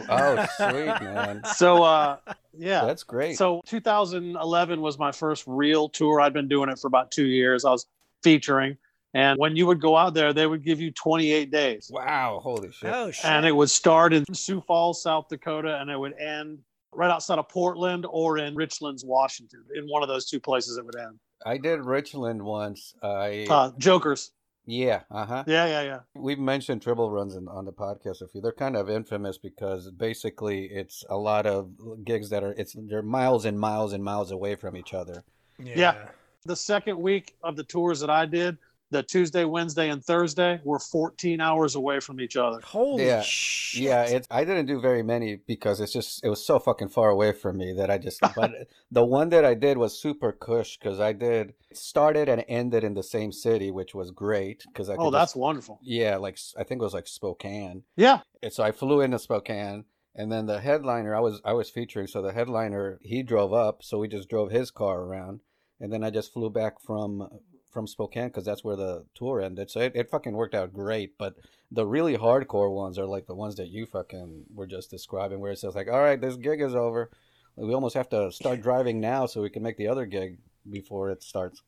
Oh, 0.07 0.45
sweet, 0.57 1.01
man. 1.01 1.41
So 1.55 1.81
uh 1.81 2.17
yeah. 2.55 2.85
That's 2.85 3.01
great. 3.01 3.39
So 3.39 3.61
2011 3.65 4.81
was 4.81 4.99
my 4.99 5.11
first 5.11 5.45
real 5.47 5.89
tour. 5.89 6.21
I'd 6.21 6.31
been 6.33 6.47
doing 6.47 6.69
it 6.69 6.77
for 6.77 6.85
about 6.85 7.09
2 7.09 7.25
years. 7.25 7.65
I 7.65 7.71
was 7.71 7.87
featuring 8.21 8.77
and 9.13 9.37
when 9.39 9.55
you 9.55 9.67
would 9.67 9.81
go 9.81 9.97
out 9.97 10.13
there, 10.13 10.33
they 10.33 10.47
would 10.47 10.63
give 10.63 10.79
you 10.79 10.91
28 10.91 11.51
days. 11.51 11.89
wow, 11.93 12.39
holy 12.41 12.71
shit. 12.71 12.91
Oh 12.93 13.11
shit. 13.11 13.25
And 13.25 13.45
it 13.45 13.51
would 13.55 13.69
start 13.69 14.13
in 14.13 14.23
Sioux 14.33 14.61
Falls, 14.61 15.01
South 15.03 15.27
Dakota, 15.29 15.79
and 15.81 15.89
it 15.89 15.97
would 15.99 16.17
end 16.19 16.59
right 16.93 17.09
outside 17.11 17.39
of 17.39 17.47
Portland 17.49 18.05
or 18.09 18.37
in 18.37 18.55
Richlands, 18.55 19.05
Washington. 19.05 19.63
In 19.75 19.85
one 19.85 20.01
of 20.03 20.09
those 20.09 20.25
two 20.29 20.39
places 20.39 20.77
it 20.77 20.85
would 20.85 20.97
end. 20.97 21.19
I 21.45 21.57
did 21.57 21.85
Richland 21.85 22.41
once. 22.41 22.93
I 23.01 23.47
Uh, 23.49 23.71
Jokers. 23.77 24.31
yeah, 24.65 25.01
uh-huh. 25.09 25.43
Yeah, 25.47 25.65
yeah, 25.65 25.81
yeah. 25.81 25.99
We've 26.15 26.37
mentioned 26.39 26.81
triple 26.81 27.09
Runs 27.09 27.35
in, 27.35 27.47
on 27.47 27.65
the 27.65 27.71
podcast 27.73 28.21
a 28.21 28.27
few. 28.27 28.41
They're 28.41 28.51
kind 28.51 28.75
of 28.75 28.89
infamous 28.89 29.37
because 29.37 29.89
basically 29.91 30.65
it's 30.65 31.03
a 31.09 31.17
lot 31.17 31.45
of 31.47 31.71
gigs 32.05 32.29
that 32.29 32.43
are 32.43 32.53
it's 32.57 32.75
they're 32.77 33.01
miles 33.01 33.45
and 33.45 33.59
miles 33.59 33.93
and 33.93 34.03
miles 34.03 34.31
away 34.31 34.55
from 34.55 34.75
each 34.77 34.93
other. 34.93 35.23
yeah. 35.57 36.09
The 36.45 36.55
second 36.55 36.97
week 36.99 37.35
of 37.43 37.55
the 37.55 37.63
tours 37.63 37.99
that 37.99 38.09
I 38.09 38.25
did, 38.25 38.57
the 38.91 39.01
Tuesday, 39.03 39.45
Wednesday, 39.45 39.89
and 39.89 40.03
Thursday 40.03 40.59
were 40.63 40.77
14 40.79 41.41
hours 41.41 41.75
away 41.75 41.99
from 41.99 42.19
each 42.21 42.37
other. 42.37 42.59
Holy 42.63 43.05
Yeah. 43.07 43.21
shit. 43.23 43.81
Yeah, 43.83 44.03
it's 44.03 44.27
I 44.29 44.43
didn't 44.45 44.67
do 44.67 44.79
very 44.79 45.01
many 45.01 45.37
because 45.47 45.79
it's 45.81 45.93
just 45.93 46.23
it 46.23 46.29
was 46.29 46.45
so 46.45 46.59
fucking 46.59 46.89
far 46.89 47.09
away 47.09 47.31
from 47.31 47.57
me 47.57 47.73
that 47.73 47.89
I 47.89 47.97
just 47.97 48.19
but 48.35 48.51
the 48.91 49.03
one 49.03 49.29
that 49.29 49.45
I 49.45 49.53
did 49.55 49.77
was 49.77 49.97
super 49.99 50.31
cush 50.31 50.77
because 50.77 50.99
I 50.99 51.13
did 51.13 51.53
started 51.73 52.27
and 52.29 52.43
ended 52.47 52.83
in 52.83 52.93
the 52.93 53.03
same 53.03 53.31
city, 53.31 53.71
which 53.71 53.95
was 53.95 54.11
great 54.11 54.63
because 54.67 54.89
I 54.89 54.95
could 54.97 55.03
Oh, 55.07 55.09
that's 55.11 55.31
just- 55.31 55.37
wonderful. 55.37 55.79
yeah, 55.81 56.17
like 56.17 56.37
I 56.57 56.63
think 56.63 56.81
it 56.81 56.83
was 56.83 56.93
like 56.93 57.07
Spokane. 57.07 57.83
Yeah. 57.95 58.19
And 58.43 58.51
so 58.53 58.63
I 58.63 58.71
flew 58.71 59.01
into 59.01 59.19
Spokane, 59.19 59.85
and 60.15 60.29
then 60.31 60.45
the 60.47 60.59
headliner 60.59 61.15
I 61.15 61.21
was 61.21 61.39
I 61.45 61.53
was 61.53 61.69
featuring. 61.69 62.07
So 62.07 62.21
the 62.21 62.33
headliner 62.33 62.99
he 63.01 63.23
drove 63.23 63.53
up, 63.53 63.83
so 63.83 63.99
we 63.99 64.09
just 64.09 64.27
drove 64.29 64.51
his 64.51 64.69
car 64.69 64.99
around, 65.01 65.39
and 65.79 65.93
then 65.93 66.03
I 66.03 66.09
just 66.09 66.33
flew 66.33 66.49
back 66.49 66.81
from 66.81 67.29
from 67.71 67.87
Spokane 67.87 68.27
because 68.27 68.45
that's 68.45 68.63
where 68.63 68.75
the 68.75 69.05
tour 69.15 69.41
ended. 69.41 69.69
So 69.69 69.79
it, 69.79 69.93
it 69.95 70.09
fucking 70.09 70.33
worked 70.33 70.55
out 70.55 70.73
great. 70.73 71.17
But 71.17 71.35
the 71.71 71.85
really 71.85 72.17
hardcore 72.17 72.73
ones 72.73 72.99
are 72.99 73.05
like 73.05 73.27
the 73.27 73.35
ones 73.35 73.55
that 73.55 73.69
you 73.69 73.85
fucking 73.85 74.45
were 74.53 74.67
just 74.67 74.91
describing, 74.91 75.39
where 75.39 75.51
it 75.51 75.59
says 75.59 75.75
like, 75.75 75.87
all 75.87 76.01
right, 76.01 76.19
this 76.19 76.35
gig 76.35 76.61
is 76.61 76.75
over. 76.75 77.09
We 77.55 77.73
almost 77.73 77.95
have 77.95 78.09
to 78.09 78.31
start 78.31 78.61
driving 78.63 78.99
now 78.99 79.25
so 79.25 79.41
we 79.41 79.49
can 79.49 79.63
make 79.63 79.77
the 79.77 79.87
other 79.87 80.05
gig 80.05 80.37
before 80.69 81.09
it 81.09 81.23
starts. 81.23 81.61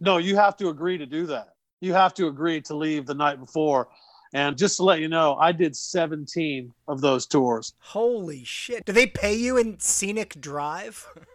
No, 0.00 0.18
you 0.18 0.36
have 0.36 0.56
to 0.56 0.68
agree 0.68 0.98
to 0.98 1.06
do 1.06 1.26
that. 1.26 1.54
You 1.80 1.92
have 1.92 2.14
to 2.14 2.28
agree 2.28 2.60
to 2.62 2.74
leave 2.74 3.06
the 3.06 3.14
night 3.14 3.38
before. 3.40 3.88
And 4.34 4.56
just 4.56 4.76
to 4.78 4.84
let 4.84 5.00
you 5.00 5.08
know, 5.08 5.36
I 5.36 5.52
did 5.52 5.76
17 5.76 6.72
of 6.88 7.00
those 7.00 7.26
tours. 7.26 7.74
Holy 7.78 8.44
shit. 8.44 8.84
Do 8.86 8.92
they 8.92 9.06
pay 9.06 9.34
you 9.34 9.58
in 9.58 9.78
scenic 9.78 10.40
drive? 10.40 11.06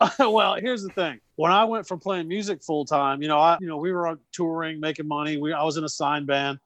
well, 0.18 0.56
here's 0.56 0.82
the 0.82 0.90
thing. 0.90 1.20
When 1.36 1.52
I 1.52 1.64
went 1.64 1.86
from 1.86 2.00
playing 2.00 2.28
music 2.28 2.62
full 2.62 2.84
time, 2.84 3.22
you 3.22 3.28
know, 3.28 3.38
I, 3.38 3.58
you 3.60 3.66
know, 3.66 3.76
we 3.76 3.92
were 3.92 4.06
on 4.06 4.18
touring, 4.32 4.80
making 4.80 5.06
money. 5.06 5.36
We, 5.36 5.52
I 5.52 5.62
was 5.62 5.76
in 5.76 5.84
a 5.84 5.88
sign 5.88 6.26
band, 6.26 6.58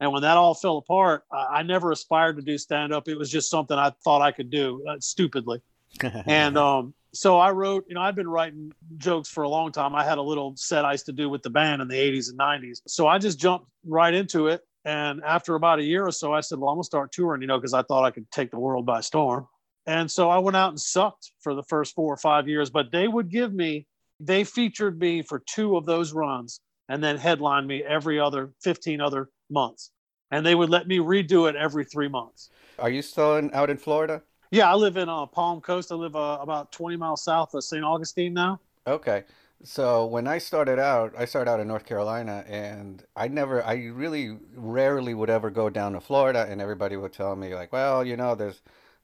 and 0.00 0.12
when 0.12 0.22
that 0.22 0.36
all 0.36 0.54
fell 0.54 0.78
apart, 0.78 1.24
I, 1.32 1.58
I 1.58 1.62
never 1.62 1.90
aspired 1.90 2.36
to 2.36 2.42
do 2.42 2.58
stand 2.58 2.92
up. 2.92 3.08
It 3.08 3.16
was 3.16 3.30
just 3.30 3.50
something 3.50 3.76
I 3.76 3.92
thought 4.04 4.22
I 4.22 4.32
could 4.32 4.50
do, 4.50 4.84
uh, 4.88 4.96
stupidly. 5.00 5.60
And 6.26 6.56
um, 6.56 6.94
so 7.12 7.38
I 7.38 7.50
wrote, 7.50 7.84
you 7.88 7.94
know, 7.94 8.00
I'd 8.00 8.14
been 8.14 8.28
writing 8.28 8.72
jokes 8.96 9.28
for 9.28 9.44
a 9.44 9.48
long 9.48 9.72
time. 9.72 9.94
I 9.94 10.04
had 10.04 10.18
a 10.18 10.22
little 10.22 10.54
set 10.56 10.84
I 10.84 10.92
used 10.92 11.06
to 11.06 11.12
do 11.12 11.28
with 11.28 11.42
the 11.42 11.50
band 11.50 11.82
in 11.82 11.88
the 11.88 11.94
80s 11.94 12.30
and 12.30 12.38
90s. 12.38 12.80
So 12.86 13.06
I 13.06 13.18
just 13.18 13.38
jumped 13.38 13.66
right 13.84 14.12
into 14.12 14.48
it. 14.48 14.62
And 14.84 15.22
after 15.22 15.54
about 15.54 15.78
a 15.78 15.82
year 15.82 16.06
or 16.06 16.10
so, 16.10 16.32
I 16.32 16.40
said, 16.40 16.58
well, 16.58 16.70
I'm 16.70 16.76
going 16.76 16.82
to 16.82 16.86
start 16.86 17.12
touring, 17.12 17.42
you 17.42 17.46
know, 17.46 17.58
because 17.58 17.74
I 17.74 17.82
thought 17.82 18.04
I 18.04 18.10
could 18.10 18.30
take 18.32 18.50
the 18.50 18.58
world 18.58 18.84
by 18.86 19.00
storm. 19.00 19.46
And 19.86 20.10
so 20.10 20.30
I 20.30 20.38
went 20.38 20.56
out 20.56 20.70
and 20.70 20.80
sucked 20.80 21.32
for 21.40 21.54
the 21.54 21.62
first 21.64 21.94
four 21.94 22.12
or 22.12 22.16
five 22.16 22.48
years, 22.48 22.70
but 22.70 22.92
they 22.92 23.08
would 23.08 23.30
give 23.30 23.52
me, 23.52 23.86
they 24.20 24.44
featured 24.44 25.00
me 25.00 25.22
for 25.22 25.40
two 25.40 25.76
of 25.76 25.86
those 25.86 26.12
runs 26.12 26.60
and 26.88 27.02
then 27.02 27.16
headlined 27.16 27.66
me 27.66 27.82
every 27.82 28.20
other 28.20 28.52
15 28.62 29.00
other 29.00 29.30
months. 29.50 29.90
And 30.30 30.46
they 30.46 30.54
would 30.54 30.70
let 30.70 30.86
me 30.86 30.98
redo 30.98 31.48
it 31.48 31.56
every 31.56 31.84
three 31.84 32.08
months. 32.08 32.50
Are 32.78 32.90
you 32.90 33.02
still 33.02 33.36
in, 33.36 33.50
out 33.52 33.70
in 33.70 33.76
Florida? 33.76 34.22
Yeah, 34.50 34.70
I 34.70 34.74
live 34.74 34.96
in 34.96 35.08
uh, 35.08 35.26
Palm 35.26 35.60
Coast. 35.60 35.90
I 35.90 35.94
live 35.94 36.14
uh, 36.14 36.38
about 36.40 36.72
20 36.72 36.96
miles 36.96 37.22
south 37.22 37.54
of 37.54 37.64
St. 37.64 37.84
Augustine 37.84 38.34
now. 38.34 38.60
Okay. 38.86 39.24
So 39.64 40.06
when 40.06 40.26
I 40.26 40.38
started 40.38 40.78
out, 40.78 41.14
I 41.16 41.24
started 41.24 41.50
out 41.50 41.60
in 41.60 41.68
North 41.68 41.86
Carolina 41.86 42.44
and 42.48 43.04
I 43.14 43.28
never, 43.28 43.64
I 43.64 43.74
really 43.74 44.36
rarely 44.54 45.14
would 45.14 45.30
ever 45.30 45.50
go 45.50 45.70
down 45.70 45.92
to 45.92 46.00
Florida 46.00 46.46
and 46.48 46.60
everybody 46.60 46.96
would 46.96 47.12
tell 47.12 47.36
me 47.36 47.54
like, 47.54 47.72
well, 47.72 48.04
you 48.04 48.16
know, 48.16 48.34
there's, 48.34 48.60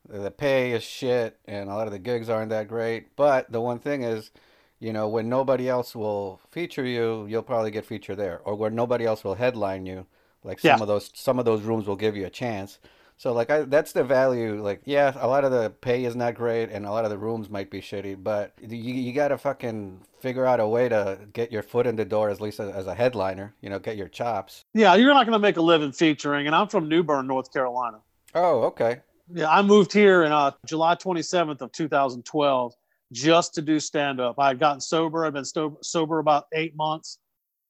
the 0.09 0.31
pay 0.31 0.73
is 0.73 0.83
shit, 0.83 1.39
and 1.47 1.69
a 1.69 1.75
lot 1.75 1.87
of 1.87 1.93
the 1.93 1.99
gigs 1.99 2.29
aren't 2.29 2.51
that 2.51 2.69
great. 2.69 3.15
But 3.17 3.51
the 3.53 3.61
one 3.61 3.79
thing 3.79 4.03
is, 4.03 4.31
you 4.81 4.93
know, 4.93 5.09
when 5.09 5.29
nobody 5.29 5.69
else 5.69 5.95
will 5.95 6.41
feature 6.51 6.85
you, 6.85 7.27
you'll 7.27 7.43
probably 7.43 7.71
get 7.71 7.85
featured 7.87 8.17
there, 8.19 8.41
or 8.45 8.55
where 8.55 8.71
nobody 8.71 9.05
else 9.05 9.25
will 9.25 9.35
headline 9.35 9.87
you. 9.87 10.07
Like 10.45 10.61
some 10.61 10.79
Yeah. 10.79 10.83
of 10.83 10.89
those, 10.89 11.11
some 11.15 11.39
of 11.39 11.45
those 11.45 11.63
rooms 11.63 11.87
will 11.87 11.97
give 11.97 12.17
you 12.17 12.25
a 12.27 12.31
chance. 12.31 12.79
So 13.17 13.33
like 13.33 13.51
I, 13.51 13.63
that's 13.63 13.91
the 13.93 14.05
value. 14.05 14.63
Like 14.63 14.83
yeah, 14.85 15.13
a 15.19 15.27
lot 15.27 15.45
of 15.45 15.51
the 15.51 15.71
pay 15.71 16.05
is 16.05 16.15
not 16.15 16.35
great, 16.37 16.71
and 16.71 16.87
a 16.87 16.93
lot 16.93 17.05
of 17.05 17.11
the 17.11 17.19
rooms 17.19 17.51
might 17.51 17.69
be 17.69 17.81
shitty, 17.81 18.23
but 18.23 18.53
you 18.61 18.79
you 18.79 19.13
gotta 19.13 19.37
fucking 19.37 20.01
figure 20.21 20.47
out 20.47 20.61
a 20.61 20.69
way 20.69 20.89
to 20.89 21.19
get 21.33 21.51
your 21.51 21.65
foot 21.65 21.87
in 21.89 21.97
the 21.97 22.05
door, 22.05 22.31
at 22.31 22.41
least 22.41 22.61
as, 22.61 22.71
as 22.71 22.87
a 22.87 22.95
headliner. 22.95 23.55
You 23.61 23.71
know, 23.71 23.81
get 23.81 23.97
your 23.97 24.07
chops. 24.09 24.65
Yeah, 24.73 24.95
you're 24.95 25.13
not 25.13 25.27
going 25.27 25.33
to 25.33 25.39
make 25.41 25.57
a 25.57 25.61
living 25.63 25.91
featuring, 25.93 26.47
and 26.47 26.55
I'm 26.55 26.69
from 26.69 26.89
New 26.89 27.03
Bern, 27.03 27.27
North 27.27 27.53
Carolina. 27.53 27.99
Oh, 28.35 28.63
okay. 28.65 29.01
Yeah, 29.35 29.51
I 29.51 29.63
moved 29.63 29.93
here 29.93 30.25
in 30.25 30.33
uh, 30.33 30.53
July 30.67 30.95
27th 30.95 31.61
of 31.61 31.73
2012 31.73 32.73
just 33.13 33.55
to 33.55 33.63
do 33.63 33.79
stand 33.81 34.21
up. 34.21 34.39
I 34.39 34.49
had 34.49 34.59
gotten 34.59 34.81
sober. 34.81 35.25
I've 35.27 35.33
been 35.35 35.45
sto- 35.45 35.79
sober 35.83 36.19
about 36.19 36.47
eight 36.55 36.75
months, 36.77 37.19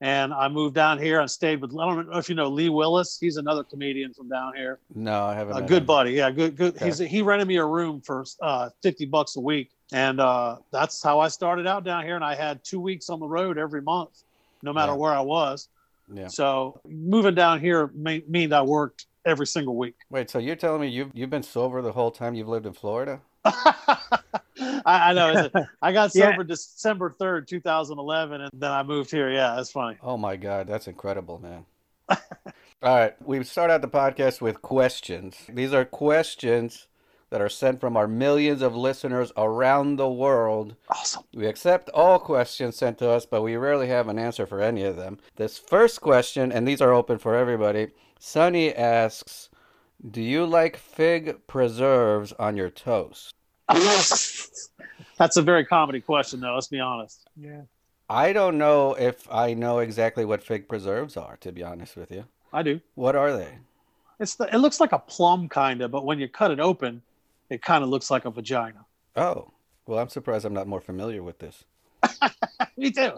and 0.00 0.32
I 0.32 0.48
moved 0.48 0.74
down 0.74 0.98
here 0.98 1.20
and 1.20 1.30
stayed 1.30 1.60
with. 1.60 1.72
I 1.72 1.86
don't 1.86 2.08
know 2.10 2.18
if 2.18 2.28
you 2.28 2.34
know 2.34 2.48
Lee 2.48 2.68
Willis. 2.68 3.18
He's 3.20 3.36
another 3.36 3.64
comedian 3.64 4.12
from 4.14 4.28
down 4.28 4.54
here. 4.56 4.78
No, 4.94 5.24
I 5.24 5.34
haven't. 5.34 5.56
A 5.56 5.62
good 5.62 5.82
him. 5.82 5.86
buddy. 5.86 6.12
Yeah, 6.12 6.30
good. 6.30 6.56
Good. 6.56 6.76
Okay. 6.76 6.86
He's 6.86 6.98
he 6.98 7.22
rented 7.22 7.48
me 7.48 7.56
a 7.56 7.64
room 7.64 8.00
for 8.02 8.24
uh, 8.42 8.70
50 8.82 9.06
bucks 9.06 9.36
a 9.36 9.40
week, 9.40 9.70
and 9.92 10.20
uh, 10.20 10.56
that's 10.70 11.02
how 11.02 11.18
I 11.20 11.28
started 11.28 11.66
out 11.66 11.84
down 11.84 12.04
here. 12.04 12.14
And 12.16 12.24
I 12.24 12.34
had 12.36 12.62
two 12.64 12.80
weeks 12.80 13.08
on 13.10 13.18
the 13.20 13.26
road 13.28 13.58
every 13.58 13.82
month, 13.82 14.22
no 14.62 14.72
matter 14.72 14.92
Yeah. 14.92 14.96
where 14.98 15.12
I 15.12 15.20
was. 15.22 15.68
Yeah. 16.12 16.28
So 16.28 16.80
moving 16.88 17.34
down 17.34 17.60
here 17.60 17.88
me- 17.94 18.22
means 18.28 18.52
I 18.52 18.62
worked 18.62 19.06
every 19.28 19.46
single 19.46 19.76
week. 19.76 19.94
Wait, 20.10 20.30
so 20.30 20.38
you're 20.38 20.56
telling 20.56 20.80
me 20.80 20.88
you've 20.88 21.10
you've 21.14 21.30
been 21.30 21.42
sober 21.42 21.82
the 21.82 21.92
whole 21.92 22.10
time 22.10 22.34
you've 22.34 22.48
lived 22.48 22.66
in 22.66 22.72
Florida? 22.72 23.20
I, 23.44 24.82
I 24.84 25.12
know. 25.12 25.48
I 25.82 25.92
got 25.92 26.14
Yeah. 26.14 26.30
sober 26.30 26.44
December 26.44 27.14
3rd, 27.20 27.46
2011, 27.46 28.40
and 28.40 28.50
then 28.54 28.70
I 28.70 28.82
moved 28.82 29.10
here. 29.10 29.30
Yeah, 29.30 29.54
that's 29.56 29.70
funny. 29.70 29.96
Oh 30.02 30.16
my 30.16 30.36
God, 30.36 30.66
that's 30.66 30.88
incredible, 30.88 31.38
man. 31.38 31.66
All 32.10 32.96
right, 32.96 33.14
we 33.26 33.42
start 33.44 33.70
out 33.70 33.82
the 33.82 33.88
podcast 33.88 34.40
with 34.40 34.62
questions. 34.62 35.36
These 35.48 35.72
are 35.72 35.84
questions 35.84 36.86
that 37.30 37.40
are 37.40 37.48
sent 37.48 37.80
from 37.80 37.96
our 37.96 38.08
millions 38.08 38.62
of 38.62 38.74
listeners 38.74 39.32
around 39.36 39.96
the 39.96 40.08
world. 40.08 40.74
Awesome. 40.88 41.24
We 41.34 41.46
accept 41.46 41.90
all 41.90 42.18
questions 42.18 42.76
sent 42.76 42.98
to 42.98 43.10
us, 43.10 43.26
but 43.26 43.42
we 43.42 43.56
rarely 43.56 43.88
have 43.88 44.08
an 44.08 44.18
answer 44.18 44.46
for 44.46 44.60
any 44.60 44.82
of 44.84 44.96
them. 44.96 45.18
This 45.36 45.58
first 45.58 46.00
question, 46.00 46.52
and 46.52 46.66
these 46.66 46.80
are 46.80 46.92
open 46.92 47.18
for 47.18 47.34
everybody. 47.34 47.88
Sunny 48.18 48.74
asks, 48.74 49.50
"Do 50.10 50.22
you 50.22 50.46
like 50.46 50.76
fig 50.76 51.46
preserves 51.46 52.32
on 52.32 52.56
your 52.56 52.70
toast?" 52.70 53.34
that's 53.68 55.36
a 55.36 55.42
very 55.42 55.64
comedy 55.64 56.00
question, 56.00 56.40
though. 56.40 56.54
Let's 56.54 56.68
be 56.68 56.80
honest. 56.80 57.28
Yeah. 57.36 57.62
I 58.10 58.32
don't 58.32 58.56
know 58.56 58.94
if 58.94 59.30
I 59.30 59.52
know 59.52 59.80
exactly 59.80 60.24
what 60.24 60.42
fig 60.42 60.66
preserves 60.66 61.16
are, 61.18 61.36
to 61.38 61.52
be 61.52 61.62
honest 61.62 61.94
with 61.96 62.10
you. 62.10 62.24
I 62.52 62.62
do. 62.62 62.80
What 62.94 63.14
are 63.14 63.36
they? 63.36 63.58
It's 64.18 64.34
the. 64.34 64.52
It 64.52 64.58
looks 64.58 64.80
like 64.80 64.92
a 64.92 64.98
plum, 64.98 65.48
kind 65.48 65.82
of, 65.82 65.90
but 65.90 66.06
when 66.06 66.18
you 66.18 66.26
cut 66.28 66.50
it 66.50 66.58
open, 66.58 67.02
it 67.50 67.62
kind 67.62 67.82
of 67.84 67.90
looks 67.90 68.10
like 68.10 68.24
a 68.24 68.30
vagina. 68.30 68.84
Oh, 69.16 69.52
well, 69.86 69.98
I'm 69.98 70.08
surprised 70.08 70.44
I'm 70.44 70.54
not 70.54 70.66
more 70.66 70.80
familiar 70.80 71.22
with 71.22 71.38
this. 71.38 71.64
Me 72.76 72.90
too. 72.90 73.12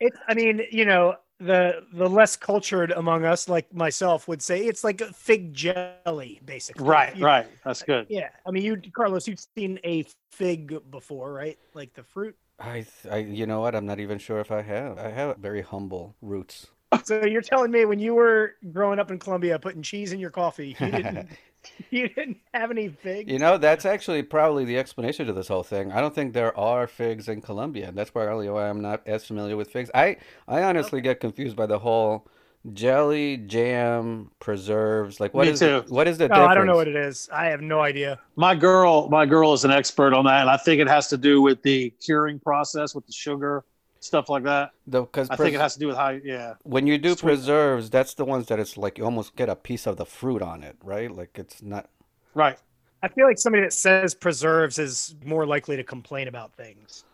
It, 0.00 0.12
I 0.28 0.34
mean, 0.34 0.62
you 0.70 0.84
know, 0.84 1.16
the 1.40 1.84
the 1.92 2.08
less 2.08 2.36
cultured 2.36 2.90
among 2.92 3.24
us, 3.24 3.48
like 3.48 3.72
myself, 3.74 4.28
would 4.28 4.42
say 4.42 4.60
it's 4.66 4.84
like 4.84 5.00
a 5.00 5.12
fig 5.12 5.52
jelly, 5.54 6.40
basically. 6.44 6.84
right. 6.84 7.16
You- 7.16 7.24
Right. 7.24 7.46
That's 7.64 7.82
good. 7.82 8.06
Yeah. 8.08 8.28
I 8.46 8.50
mean, 8.50 8.62
you, 8.64 8.80
Carlos, 8.94 9.26
you've 9.26 9.40
seen 9.56 9.78
a 9.84 10.04
fig 10.32 10.78
before, 10.90 11.32
right? 11.32 11.58
Like 11.74 11.94
the 11.94 12.02
fruit. 12.02 12.36
I, 12.60 12.84
I, 13.10 13.18
you 13.18 13.46
know 13.46 13.60
what? 13.60 13.74
I'm 13.76 13.86
not 13.86 14.00
even 14.00 14.18
sure 14.18 14.40
if 14.40 14.50
I 14.50 14.62
have. 14.62 14.98
I 14.98 15.10
have 15.10 15.38
very 15.38 15.62
humble 15.62 16.16
roots. 16.22 16.66
So 17.04 17.24
you're 17.24 17.42
telling 17.42 17.70
me 17.70 17.84
when 17.84 17.98
you 18.00 18.14
were 18.14 18.54
growing 18.72 18.98
up 18.98 19.10
in 19.10 19.18
Colombia, 19.18 19.58
putting 19.58 19.82
cheese 19.82 20.12
in 20.12 20.18
your 20.18 20.30
coffee, 20.30 20.74
you 20.80 20.90
didn't, 20.90 21.28
you 21.90 22.08
didn't 22.08 22.38
have 22.54 22.70
any 22.70 22.88
figs? 22.88 23.32
You 23.32 23.38
know, 23.38 23.58
that's 23.58 23.84
actually 23.84 24.22
probably 24.22 24.64
the 24.64 24.78
explanation 24.78 25.26
to 25.26 25.32
this 25.32 25.48
whole 25.48 25.62
thing. 25.62 25.92
I 25.92 26.00
don't 26.00 26.14
think 26.14 26.32
there 26.32 26.56
are 26.58 26.86
figs 26.86 27.28
in 27.28 27.42
Colombia, 27.42 27.88
and 27.88 27.96
that's 27.98 28.10
probably 28.10 28.48
why 28.48 28.68
I'm 28.68 28.80
not 28.80 29.06
as 29.06 29.26
familiar 29.26 29.56
with 29.56 29.70
figs. 29.70 29.90
I, 29.94 30.16
I 30.46 30.62
honestly 30.62 31.00
get 31.02 31.20
confused 31.20 31.54
by 31.56 31.66
the 31.66 31.80
whole 31.80 32.26
jelly, 32.72 33.36
jam, 33.36 34.30
preserves. 34.40 35.20
Like, 35.20 35.34
what 35.34 35.46
Me 35.46 35.48
is 35.48 35.60
too. 35.60 35.84
The, 35.86 35.92
what 35.92 36.08
is 36.08 36.18
the 36.18 36.28
Oh, 36.30 36.34
difference? 36.34 36.52
I 36.52 36.54
don't 36.54 36.66
know 36.66 36.76
what 36.76 36.88
it 36.88 36.96
is. 36.96 37.28
I 37.32 37.46
have 37.46 37.60
no 37.62 37.80
idea. 37.80 38.20
My 38.36 38.54
girl, 38.54 39.08
my 39.08 39.26
girl 39.26 39.52
is 39.52 39.64
an 39.64 39.70
expert 39.70 40.14
on 40.14 40.24
that, 40.26 40.42
and 40.42 40.50
I 40.50 40.56
think 40.56 40.80
it 40.80 40.88
has 40.88 41.08
to 41.08 41.16
do 41.16 41.42
with 41.42 41.62
the 41.62 41.90
curing 42.04 42.38
process 42.38 42.94
with 42.94 43.06
the 43.06 43.12
sugar, 43.12 43.64
stuff 44.00 44.28
like 44.28 44.44
that. 44.44 44.70
Because 44.88 45.28
I 45.30 45.36
think 45.36 45.54
it 45.54 45.60
has 45.60 45.74
to 45.74 45.80
do 45.80 45.86
with 45.88 45.96
how. 45.96 46.10
Yeah. 46.10 46.54
when 46.64 46.86
you 46.86 46.98
do 46.98 47.10
Sweet. 47.10 47.22
preserves, 47.22 47.90
that's 47.90 48.14
the 48.14 48.24
ones 48.24 48.46
that 48.46 48.58
it's 48.58 48.76
like 48.76 48.98
you 48.98 49.04
almost 49.04 49.36
get 49.36 49.48
a 49.48 49.56
piece 49.56 49.86
of 49.86 49.96
the 49.96 50.06
fruit 50.06 50.42
on 50.42 50.62
it, 50.62 50.76
right? 50.82 51.10
Like 51.10 51.38
it's 51.38 51.62
not. 51.62 51.88
Right. 52.34 52.58
I 53.02 53.08
feel 53.08 53.26
like 53.26 53.38
somebody 53.38 53.62
that 53.62 53.72
says 53.72 54.14
preserves 54.14 54.78
is 54.78 55.14
more 55.24 55.46
likely 55.46 55.76
to 55.76 55.84
complain 55.84 56.26
about 56.28 56.52
things 56.54 57.04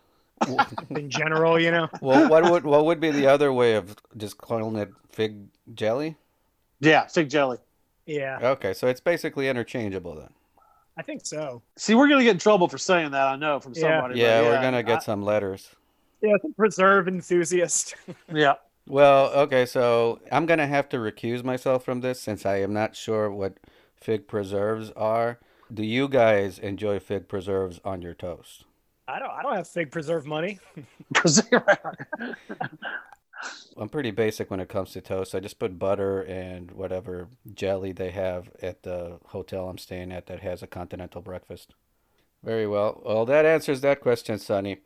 in 0.89 1.09
general, 1.09 1.59
you 1.59 1.71
know? 1.71 1.87
Well, 2.01 2.27
what 2.29 2.49
would 2.49 2.63
what 2.63 2.85
would 2.85 2.99
be 2.99 3.11
the 3.11 3.27
other 3.27 3.53
way 3.53 3.75
of 3.75 3.95
just 4.17 4.37
calling 4.37 4.75
it 4.77 4.89
fig 5.11 5.37
jelly? 5.75 6.15
Yeah. 6.79 7.05
Fig 7.07 7.29
jelly. 7.29 7.57
Yeah, 8.07 8.37
Okay, 8.41 8.73
so 8.75 8.85
it's 8.87 8.99
basically 8.99 9.49
interchangeable 9.49 10.13
then. 10.15 10.29
I 10.97 11.01
think 11.01 11.25
so. 11.25 11.63
See, 11.75 11.95
we're 11.95 12.07
gonna 12.07 12.23
get 12.23 12.31
in 12.31 12.37
trouble 12.39 12.67
for 12.67 12.77
saying 12.77 13.11
that. 13.11 13.27
I 13.27 13.35
know 13.35 13.59
from 13.59 13.73
Yeah. 13.73 13.81
somebody. 13.81 14.13
but 14.13 14.19
Yeah, 14.19 14.41
we're 14.41 14.61
gonna 14.61 14.83
get 14.83 14.97
I- 14.97 15.03
some 15.03 15.23
letters. 15.23 15.69
Yeah, 16.21 16.35
it's 16.35 16.45
a 16.45 16.53
preserve 16.55 17.07
enthusiast. 17.07 17.95
yeah. 18.33 18.55
Well, 18.87 19.31
okay, 19.33 19.65
so 19.65 20.19
I'm 20.31 20.45
gonna 20.45 20.67
have 20.67 20.89
to 20.89 20.97
recuse 20.97 21.43
myself 21.43 21.83
from 21.83 22.01
this 22.01 22.21
since 22.21 22.45
I 22.45 22.57
am 22.57 22.73
not 22.73 22.95
sure 22.95 23.31
what 23.31 23.57
fig 23.95 24.27
preserves 24.27 24.91
are. 24.91 25.39
Do 25.73 25.83
you 25.83 26.07
guys 26.07 26.59
enjoy 26.59 26.99
fig 26.99 27.27
preserves 27.27 27.79
on 27.83 28.01
your 28.01 28.13
toast? 28.13 28.65
I 29.07 29.19
don't. 29.19 29.31
I 29.31 29.41
don't 29.41 29.55
have 29.55 29.67
fig 29.67 29.91
preserve 29.91 30.25
money. 30.25 30.59
I'm 33.77 33.89
pretty 33.89 34.11
basic 34.11 34.49
when 34.49 34.59
it 34.59 34.69
comes 34.69 34.91
to 34.91 35.01
toast. 35.01 35.35
I 35.35 35.39
just 35.39 35.59
put 35.59 35.77
butter 35.77 36.21
and 36.21 36.71
whatever 36.71 37.27
jelly 37.53 37.91
they 37.91 38.11
have 38.11 38.49
at 38.61 38.83
the 38.83 39.19
hotel 39.27 39.67
I'm 39.69 39.77
staying 39.77 40.11
at 40.11 40.27
that 40.27 40.41
has 40.41 40.63
a 40.63 40.67
continental 40.67 41.21
breakfast. 41.21 41.73
Very 42.43 42.67
well. 42.67 43.01
Well, 43.05 43.25
that 43.25 43.45
answers 43.45 43.81
that 43.81 44.01
question, 44.01 44.39
Sonny. 44.39 44.77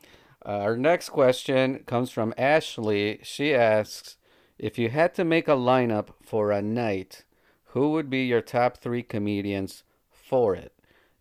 Uh, 0.45 0.49
our 0.59 0.77
next 0.77 1.09
question 1.09 1.79
comes 1.85 2.11
from 2.11 2.33
Ashley. 2.37 3.19
She 3.23 3.53
asks 3.53 4.17
If 4.57 4.77
you 4.77 4.89
had 4.89 5.13
to 5.15 5.23
make 5.23 5.47
a 5.47 5.51
lineup 5.51 6.09
for 6.23 6.51
a 6.51 6.61
night, 6.61 7.23
who 7.73 7.91
would 7.91 8.09
be 8.09 8.25
your 8.25 8.41
top 8.41 8.77
three 8.77 9.03
comedians 9.03 9.83
for 10.09 10.55
it? 10.55 10.73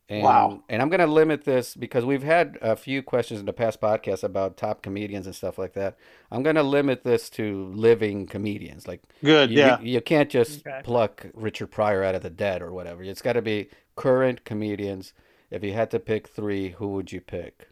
And, 0.08 0.22
Wow. 0.22 0.62
And 0.70 0.80
I'm 0.80 0.88
going 0.88 1.00
to 1.00 1.06
limit 1.06 1.44
this 1.44 1.75
because 1.75 2.04
we've 2.04 2.22
had 2.22 2.56
a 2.62 2.76
few 2.76 3.02
questions 3.02 3.40
in 3.40 3.46
the 3.46 3.52
past 3.52 3.80
podcasts 3.80 4.25
about 4.25 4.56
top 4.56 4.80
comedians 4.82 5.26
and 5.26 5.34
stuff 5.37 5.58
like 5.58 5.75
that. 5.75 5.98
I'm 6.30 6.42
going 6.42 6.56
to 6.56 6.62
limit 6.62 7.04
this 7.04 7.28
to 7.30 7.66
living 7.75 8.26
comedians. 8.26 8.88
Like, 8.88 9.02
Good. 9.22 9.50
you, 9.50 9.58
Yeah. 9.58 9.80
you, 9.80 9.92
you 9.94 10.00
can't 10.00 10.30
just 10.30 10.66
Okay. 10.66 10.80
pluck 10.82 11.26
Richard 11.34 11.70
Pryor 11.70 12.02
out 12.02 12.14
of 12.14 12.22
the 12.22 12.30
dead 12.30 12.62
or 12.62 12.72
whatever. 12.72 13.02
It's 13.02 13.20
got 13.20 13.34
to 13.34 13.42
be 13.42 13.68
current 13.96 14.44
comedians. 14.44 15.12
If 15.50 15.62
you 15.62 15.72
had 15.75 15.90
to 15.90 15.98
pick 16.00 16.26
three, 16.28 16.70
who 16.70 16.88
would 16.88 17.12
you 17.12 17.20
pick? 17.20 17.68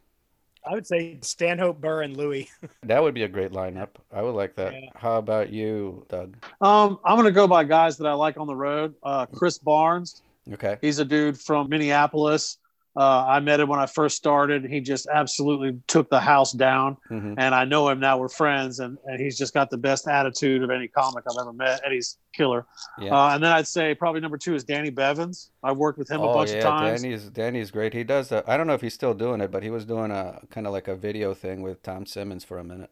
I 0.67 0.75
would 0.75 0.87
say 0.87 1.19
Stanhope, 1.23 1.81
Burr, 1.81 2.03
and 2.03 2.17
Louis. 2.17 2.51
That 2.83 3.03
would 3.03 3.15
be 3.15 3.25
a 3.25 3.29
great 3.29 3.53
lineup. 3.53 3.89
I 4.13 4.23
would 4.23 4.35
like 4.35 4.55
that. 4.57 4.73
Yeah. 4.73 4.91
How 4.95 5.19
about 5.19 5.51
you, 5.51 6.05
Doug? 6.09 6.37
Um, 6.61 6.99
I'm 7.05 7.17
gonna 7.17 7.33
go 7.33 7.47
by 7.47 7.65
guys 7.65 7.97
that 7.99 8.07
I 8.07 8.13
like 8.13 8.37
on 8.39 8.47
the 8.47 8.55
road. 8.55 8.95
Uh, 9.03 9.27
Chris 9.27 9.59
Barnes. 9.59 10.23
Okay. 10.53 10.79
He's 10.81 10.99
a 10.99 11.05
dude 11.05 11.41
from 11.41 11.69
Minneapolis. 11.69 12.59
Uh, 12.97 13.27
I 13.29 13.41
met 13.41 13.61
him 13.61 13.69
when 13.69 13.79
I 13.79 13.87
first 13.87 14.17
started. 14.17 14.65
He 14.65 14.81
just 14.81 15.07
absolutely 15.13 15.79
took 15.87 16.09
the 16.09 16.21
house 16.21 16.53
down, 16.53 16.97
hmm 17.09 17.35
and 17.37 17.55
I 17.55 17.65
know 17.65 17.89
him 17.89 18.01
now. 18.01 18.19
We're 18.19 18.29
friends, 18.29 18.81
and, 18.81 18.97
and 19.05 19.21
he's 19.21 19.37
just 19.37 19.53
got 19.53 19.69
the 19.69 19.77
best 19.77 20.09
attitude 20.09 20.63
of 20.63 20.71
any 20.71 20.89
comic 20.89 21.25
I've 21.31 21.37
ever 21.41 21.53
met. 21.53 21.83
And 21.85 21.93
he's 21.93 22.17
killer. 22.33 22.65
Yeah. 22.99 23.15
Uh, 23.15 23.35
and 23.35 23.43
then 23.45 23.53
I'd 23.53 23.67
say 23.67 23.95
probably 23.95 24.21
number 24.21 24.39
two 24.39 24.55
is 24.55 24.65
Danny 24.65 24.91
Bevins. 24.91 25.51
I've 25.63 25.77
worked 25.77 25.99
with 25.99 26.11
him 26.11 26.21
a 26.21 26.29
oh 26.29 26.33
bunch 26.35 26.51
yeah, 26.51 26.59
of 26.59 26.63
times. 26.63 27.03
Danny's 27.03 27.25
Danny's 27.31 27.71
great. 27.71 27.93
He 27.93 28.05
does. 28.05 28.33
A, 28.33 28.43
I 28.51 28.57
don't 28.57 28.67
know 28.67 28.75
if 28.75 28.81
he's 28.81 28.95
still 28.95 29.15
doing 29.15 29.41
it, 29.41 29.51
but 29.51 29.63
he 29.63 29.71
was 29.71 29.85
doing 29.85 30.11
a 30.11 30.41
kind 30.51 30.67
of 30.67 30.73
like 30.73 30.89
a 30.89 30.97
video 30.97 31.35
thing 31.35 31.63
with 31.63 31.83
Tom 31.83 32.07
Simmons 32.07 32.45
for 32.45 32.59
a 32.59 32.65
minute. 32.65 32.91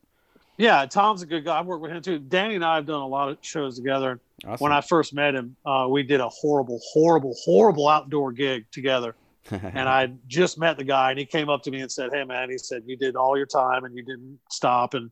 Yeah, 0.56 0.86
Tom's 0.86 1.22
a 1.22 1.26
good 1.26 1.44
guy. 1.44 1.58
I've 1.58 1.66
worked 1.66 1.82
with 1.82 1.90
him 1.90 2.02
too. 2.02 2.18
Danny 2.18 2.54
and 2.54 2.64
I 2.64 2.76
have 2.76 2.86
done 2.86 3.00
a 3.00 3.06
lot 3.06 3.28
of 3.28 3.38
shows 3.40 3.76
together. 3.76 4.20
Awesome. 4.46 4.62
When 4.62 4.72
I 4.72 4.80
first 4.82 5.12
met 5.12 5.34
him, 5.34 5.56
uh, 5.66 5.86
we 5.90 6.02
did 6.02 6.20
a 6.20 6.28
horrible, 6.28 6.80
horrible, 6.92 7.34
horrible 7.44 7.88
outdoor 7.88 8.30
gig 8.32 8.66
together. 8.70 9.16
and 9.50 9.88
I 9.88 10.12
just 10.26 10.58
met 10.58 10.76
the 10.76 10.84
guy, 10.84 11.10
and 11.10 11.18
he 11.18 11.26
came 11.26 11.48
up 11.48 11.62
to 11.64 11.70
me 11.70 11.80
and 11.80 11.90
said, 11.90 12.10
"Hey, 12.12 12.24
man," 12.24 12.50
he 12.50 12.58
said, 12.58 12.82
"You 12.86 12.96
did 12.96 13.16
all 13.16 13.36
your 13.36 13.46
time, 13.46 13.84
and 13.84 13.94
you 13.94 14.02
didn't 14.02 14.38
stop." 14.50 14.94
And 14.94 15.10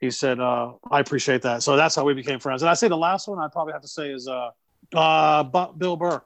he 0.00 0.10
said, 0.10 0.40
uh, 0.40 0.72
"I 0.90 1.00
appreciate 1.00 1.42
that." 1.42 1.62
So 1.62 1.76
that's 1.76 1.94
how 1.94 2.04
we 2.04 2.14
became 2.14 2.38
friends. 2.38 2.62
And 2.62 2.70
I 2.70 2.74
say 2.74 2.88
the 2.88 2.96
last 2.96 3.28
one 3.28 3.38
I 3.38 3.48
probably 3.48 3.74
have 3.74 3.82
to 3.82 3.88
say 3.88 4.10
is 4.10 4.28
uh, 4.28 4.50
uh, 4.94 5.42
Bill 5.42 5.96
Burr. 5.96 6.22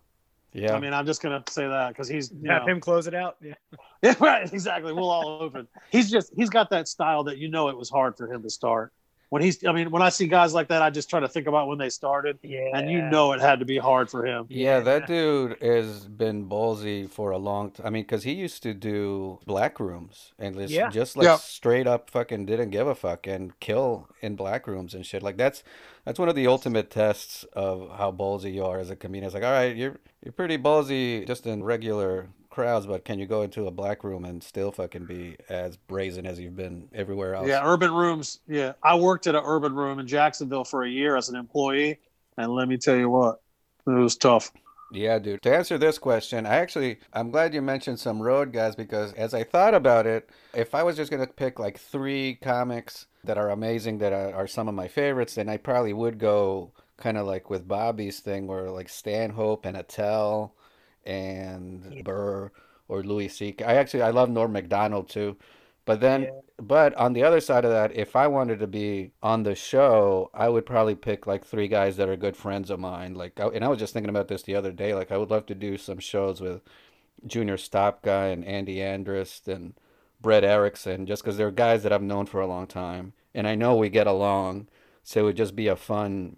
Yeah. 0.52 0.74
I 0.74 0.80
mean, 0.80 0.92
I'm 0.92 1.06
just 1.06 1.22
gonna 1.22 1.42
say 1.48 1.66
that 1.66 1.88
because 1.88 2.08
he's 2.08 2.32
you 2.32 2.50
Have 2.50 2.62
know, 2.62 2.72
him 2.72 2.80
close 2.80 3.06
it 3.06 3.14
out. 3.14 3.36
Yeah. 3.40 3.54
yeah, 4.02 4.14
right, 4.18 4.52
exactly. 4.52 4.92
We'll 4.92 5.10
all 5.10 5.38
open. 5.40 5.68
He's 5.90 6.10
just 6.10 6.32
he's 6.36 6.50
got 6.50 6.70
that 6.70 6.88
style 6.88 7.24
that 7.24 7.38
you 7.38 7.48
know 7.48 7.68
it 7.68 7.76
was 7.76 7.88
hard 7.88 8.16
for 8.16 8.32
him 8.32 8.42
to 8.42 8.50
start. 8.50 8.92
When 9.30 9.42
he's, 9.42 9.64
I 9.64 9.70
mean, 9.72 9.92
when 9.92 10.02
I 10.02 10.08
see 10.08 10.26
guys 10.26 10.52
like 10.54 10.68
that, 10.68 10.82
I 10.82 10.90
just 10.90 11.08
try 11.08 11.20
to 11.20 11.28
think 11.28 11.46
about 11.46 11.68
when 11.68 11.78
they 11.78 11.88
started, 11.88 12.38
Yeah. 12.42 12.70
and 12.74 12.90
you 12.90 13.00
know 13.00 13.32
it 13.32 13.40
had 13.40 13.60
to 13.60 13.64
be 13.64 13.78
hard 13.78 14.10
for 14.10 14.26
him. 14.26 14.46
Yeah, 14.48 14.80
that 14.80 15.06
dude 15.06 15.56
has 15.62 16.06
been 16.08 16.48
ballsy 16.48 17.08
for 17.08 17.30
a 17.30 17.38
long 17.38 17.70
time. 17.70 17.86
I 17.86 17.90
mean, 17.90 18.02
because 18.02 18.24
he 18.24 18.32
used 18.32 18.62
to 18.64 18.74
do 18.74 19.38
black 19.46 19.78
rooms 19.78 20.32
and 20.36 20.56
just, 20.56 20.72
Yeah. 20.72 20.88
just 20.90 21.16
like 21.16 21.26
Yeah. 21.26 21.36
straight 21.36 21.86
up 21.86 22.10
fucking 22.10 22.46
didn't 22.46 22.70
give 22.70 22.88
a 22.88 22.94
fuck 22.96 23.28
and 23.28 23.58
kill 23.60 24.08
in 24.20 24.34
black 24.34 24.66
rooms 24.66 24.94
and 24.94 25.06
shit. 25.06 25.22
Like 25.22 25.36
that's 25.36 25.62
that's 26.04 26.18
one 26.18 26.28
of 26.28 26.34
the 26.34 26.48
ultimate 26.48 26.90
tests 26.90 27.44
of 27.52 27.88
how 27.98 28.10
ballsy 28.10 28.52
you 28.54 28.64
are 28.64 28.80
as 28.80 28.90
a 28.90 28.96
comedian. 28.96 29.26
It's 29.26 29.34
like, 29.34 29.44
all 29.44 29.52
right, 29.52 29.76
you're 29.76 30.00
you're 30.24 30.32
pretty 30.32 30.58
ballsy 30.58 31.24
just 31.24 31.46
in 31.46 31.62
regular 31.62 32.30
crowds, 32.50 32.86
but 32.86 33.04
can 33.04 33.18
you 33.18 33.26
go 33.26 33.42
into 33.42 33.66
a 33.66 33.70
black 33.70 34.04
room 34.04 34.24
and 34.24 34.42
still 34.42 34.72
fucking 34.72 35.06
be 35.06 35.36
as 35.48 35.76
brazen 35.76 36.26
as 36.26 36.38
you've 36.38 36.56
been 36.56 36.88
everywhere 36.92 37.34
else? 37.34 37.48
Yeah, 37.48 37.62
urban 37.64 37.92
rooms. 37.92 38.40
Yeah, 38.46 38.72
I 38.82 38.96
worked 38.96 39.26
at 39.26 39.34
an 39.34 39.42
urban 39.44 39.74
room 39.74 39.98
in 39.98 40.06
Jacksonville 40.06 40.64
for 40.64 40.82
a 40.84 40.88
year 40.88 41.16
as 41.16 41.28
an 41.28 41.36
employee, 41.36 42.00
and 42.36 42.52
let 42.52 42.68
me 42.68 42.76
tell 42.76 42.96
you 42.96 43.08
what, 43.08 43.40
it 43.86 43.90
was 43.90 44.16
tough. 44.16 44.52
Yeah, 44.92 45.18
dude. 45.20 45.42
To 45.42 45.54
answer 45.54 45.78
this 45.78 45.98
question, 45.98 46.46
I 46.46 46.56
actually 46.56 46.98
I'm 47.12 47.30
glad 47.30 47.54
you 47.54 47.62
mentioned 47.62 48.00
some 48.00 48.20
road 48.20 48.52
guys 48.52 48.74
because 48.74 49.12
as 49.12 49.34
I 49.34 49.44
thought 49.44 49.74
about 49.74 50.06
it, 50.06 50.28
if 50.52 50.74
I 50.74 50.82
was 50.82 50.96
just 50.96 51.10
gonna 51.10 51.28
pick 51.28 51.60
like 51.60 51.78
three 51.78 52.34
comics 52.42 53.06
that 53.22 53.38
are 53.38 53.50
amazing 53.50 53.98
that 53.98 54.12
are, 54.12 54.34
are 54.34 54.46
some 54.48 54.68
of 54.68 54.74
my 54.74 54.88
favorites, 54.88 55.36
then 55.36 55.48
I 55.48 55.58
probably 55.58 55.92
would 55.92 56.18
go 56.18 56.72
kind 56.96 57.16
of 57.16 57.26
like 57.26 57.48
with 57.48 57.68
Bobby's 57.68 58.20
thing, 58.20 58.46
where 58.48 58.68
like 58.70 58.88
Stanhope 58.88 59.64
and 59.64 59.76
Attell 59.76 60.54
and 61.04 62.04
Burr 62.04 62.50
or 62.88 63.02
Louis 63.02 63.28
C.K. 63.28 63.64
I 63.64 63.74
actually 63.74 64.02
I 64.02 64.10
love 64.10 64.30
Norm 64.30 64.52
Macdonald 64.52 65.08
too. 65.08 65.36
But 65.86 66.00
then, 66.00 66.22
Yeah. 66.22 66.30
but 66.58 66.94
on 66.94 67.14
the 67.14 67.24
other 67.24 67.40
side 67.40 67.64
of 67.64 67.70
that, 67.70 67.96
if 67.96 68.14
I 68.14 68.26
wanted 68.26 68.58
to 68.60 68.66
be 68.66 69.12
on 69.22 69.42
the 69.42 69.54
show, 69.54 70.30
I 70.34 70.48
would 70.48 70.66
probably 70.66 70.94
pick 70.94 71.26
like 71.26 71.44
three 71.44 71.68
guys 71.68 71.96
that 71.96 72.08
are 72.08 72.16
good 72.16 72.36
friends 72.36 72.70
of 72.70 72.78
mine. 72.78 73.14
Like, 73.14 73.38
and 73.38 73.64
I 73.64 73.68
was 73.68 73.78
just 73.78 73.92
thinking 73.92 74.10
about 74.10 74.28
this 74.28 74.42
the 74.42 74.54
other 74.56 74.72
day. 74.72 74.94
Like, 74.94 75.10
I 75.10 75.16
would 75.16 75.30
love 75.30 75.46
to 75.46 75.54
do 75.54 75.76
some 75.78 75.98
shows 75.98 76.40
with 76.40 76.62
Junior 77.26 77.56
Stopka 77.56 78.32
and 78.32 78.44
Andy 78.44 78.76
Andrist 78.76 79.48
and 79.48 79.74
Brett 80.20 80.44
Erickson, 80.44 81.06
just 81.06 81.22
because 81.22 81.36
they're 81.38 81.50
guys 81.50 81.82
that 81.82 81.92
I've 81.92 82.02
known 82.02 82.26
for 82.26 82.40
a 82.40 82.46
long 82.46 82.66
time, 82.66 83.14
and 83.34 83.46
I 83.48 83.54
know 83.54 83.74
we 83.76 83.88
get 83.88 84.06
along. 84.06 84.68
So 85.02 85.20
it 85.20 85.24
would 85.24 85.36
just 85.36 85.56
be 85.56 85.66
a 85.68 85.76
fun. 85.76 86.36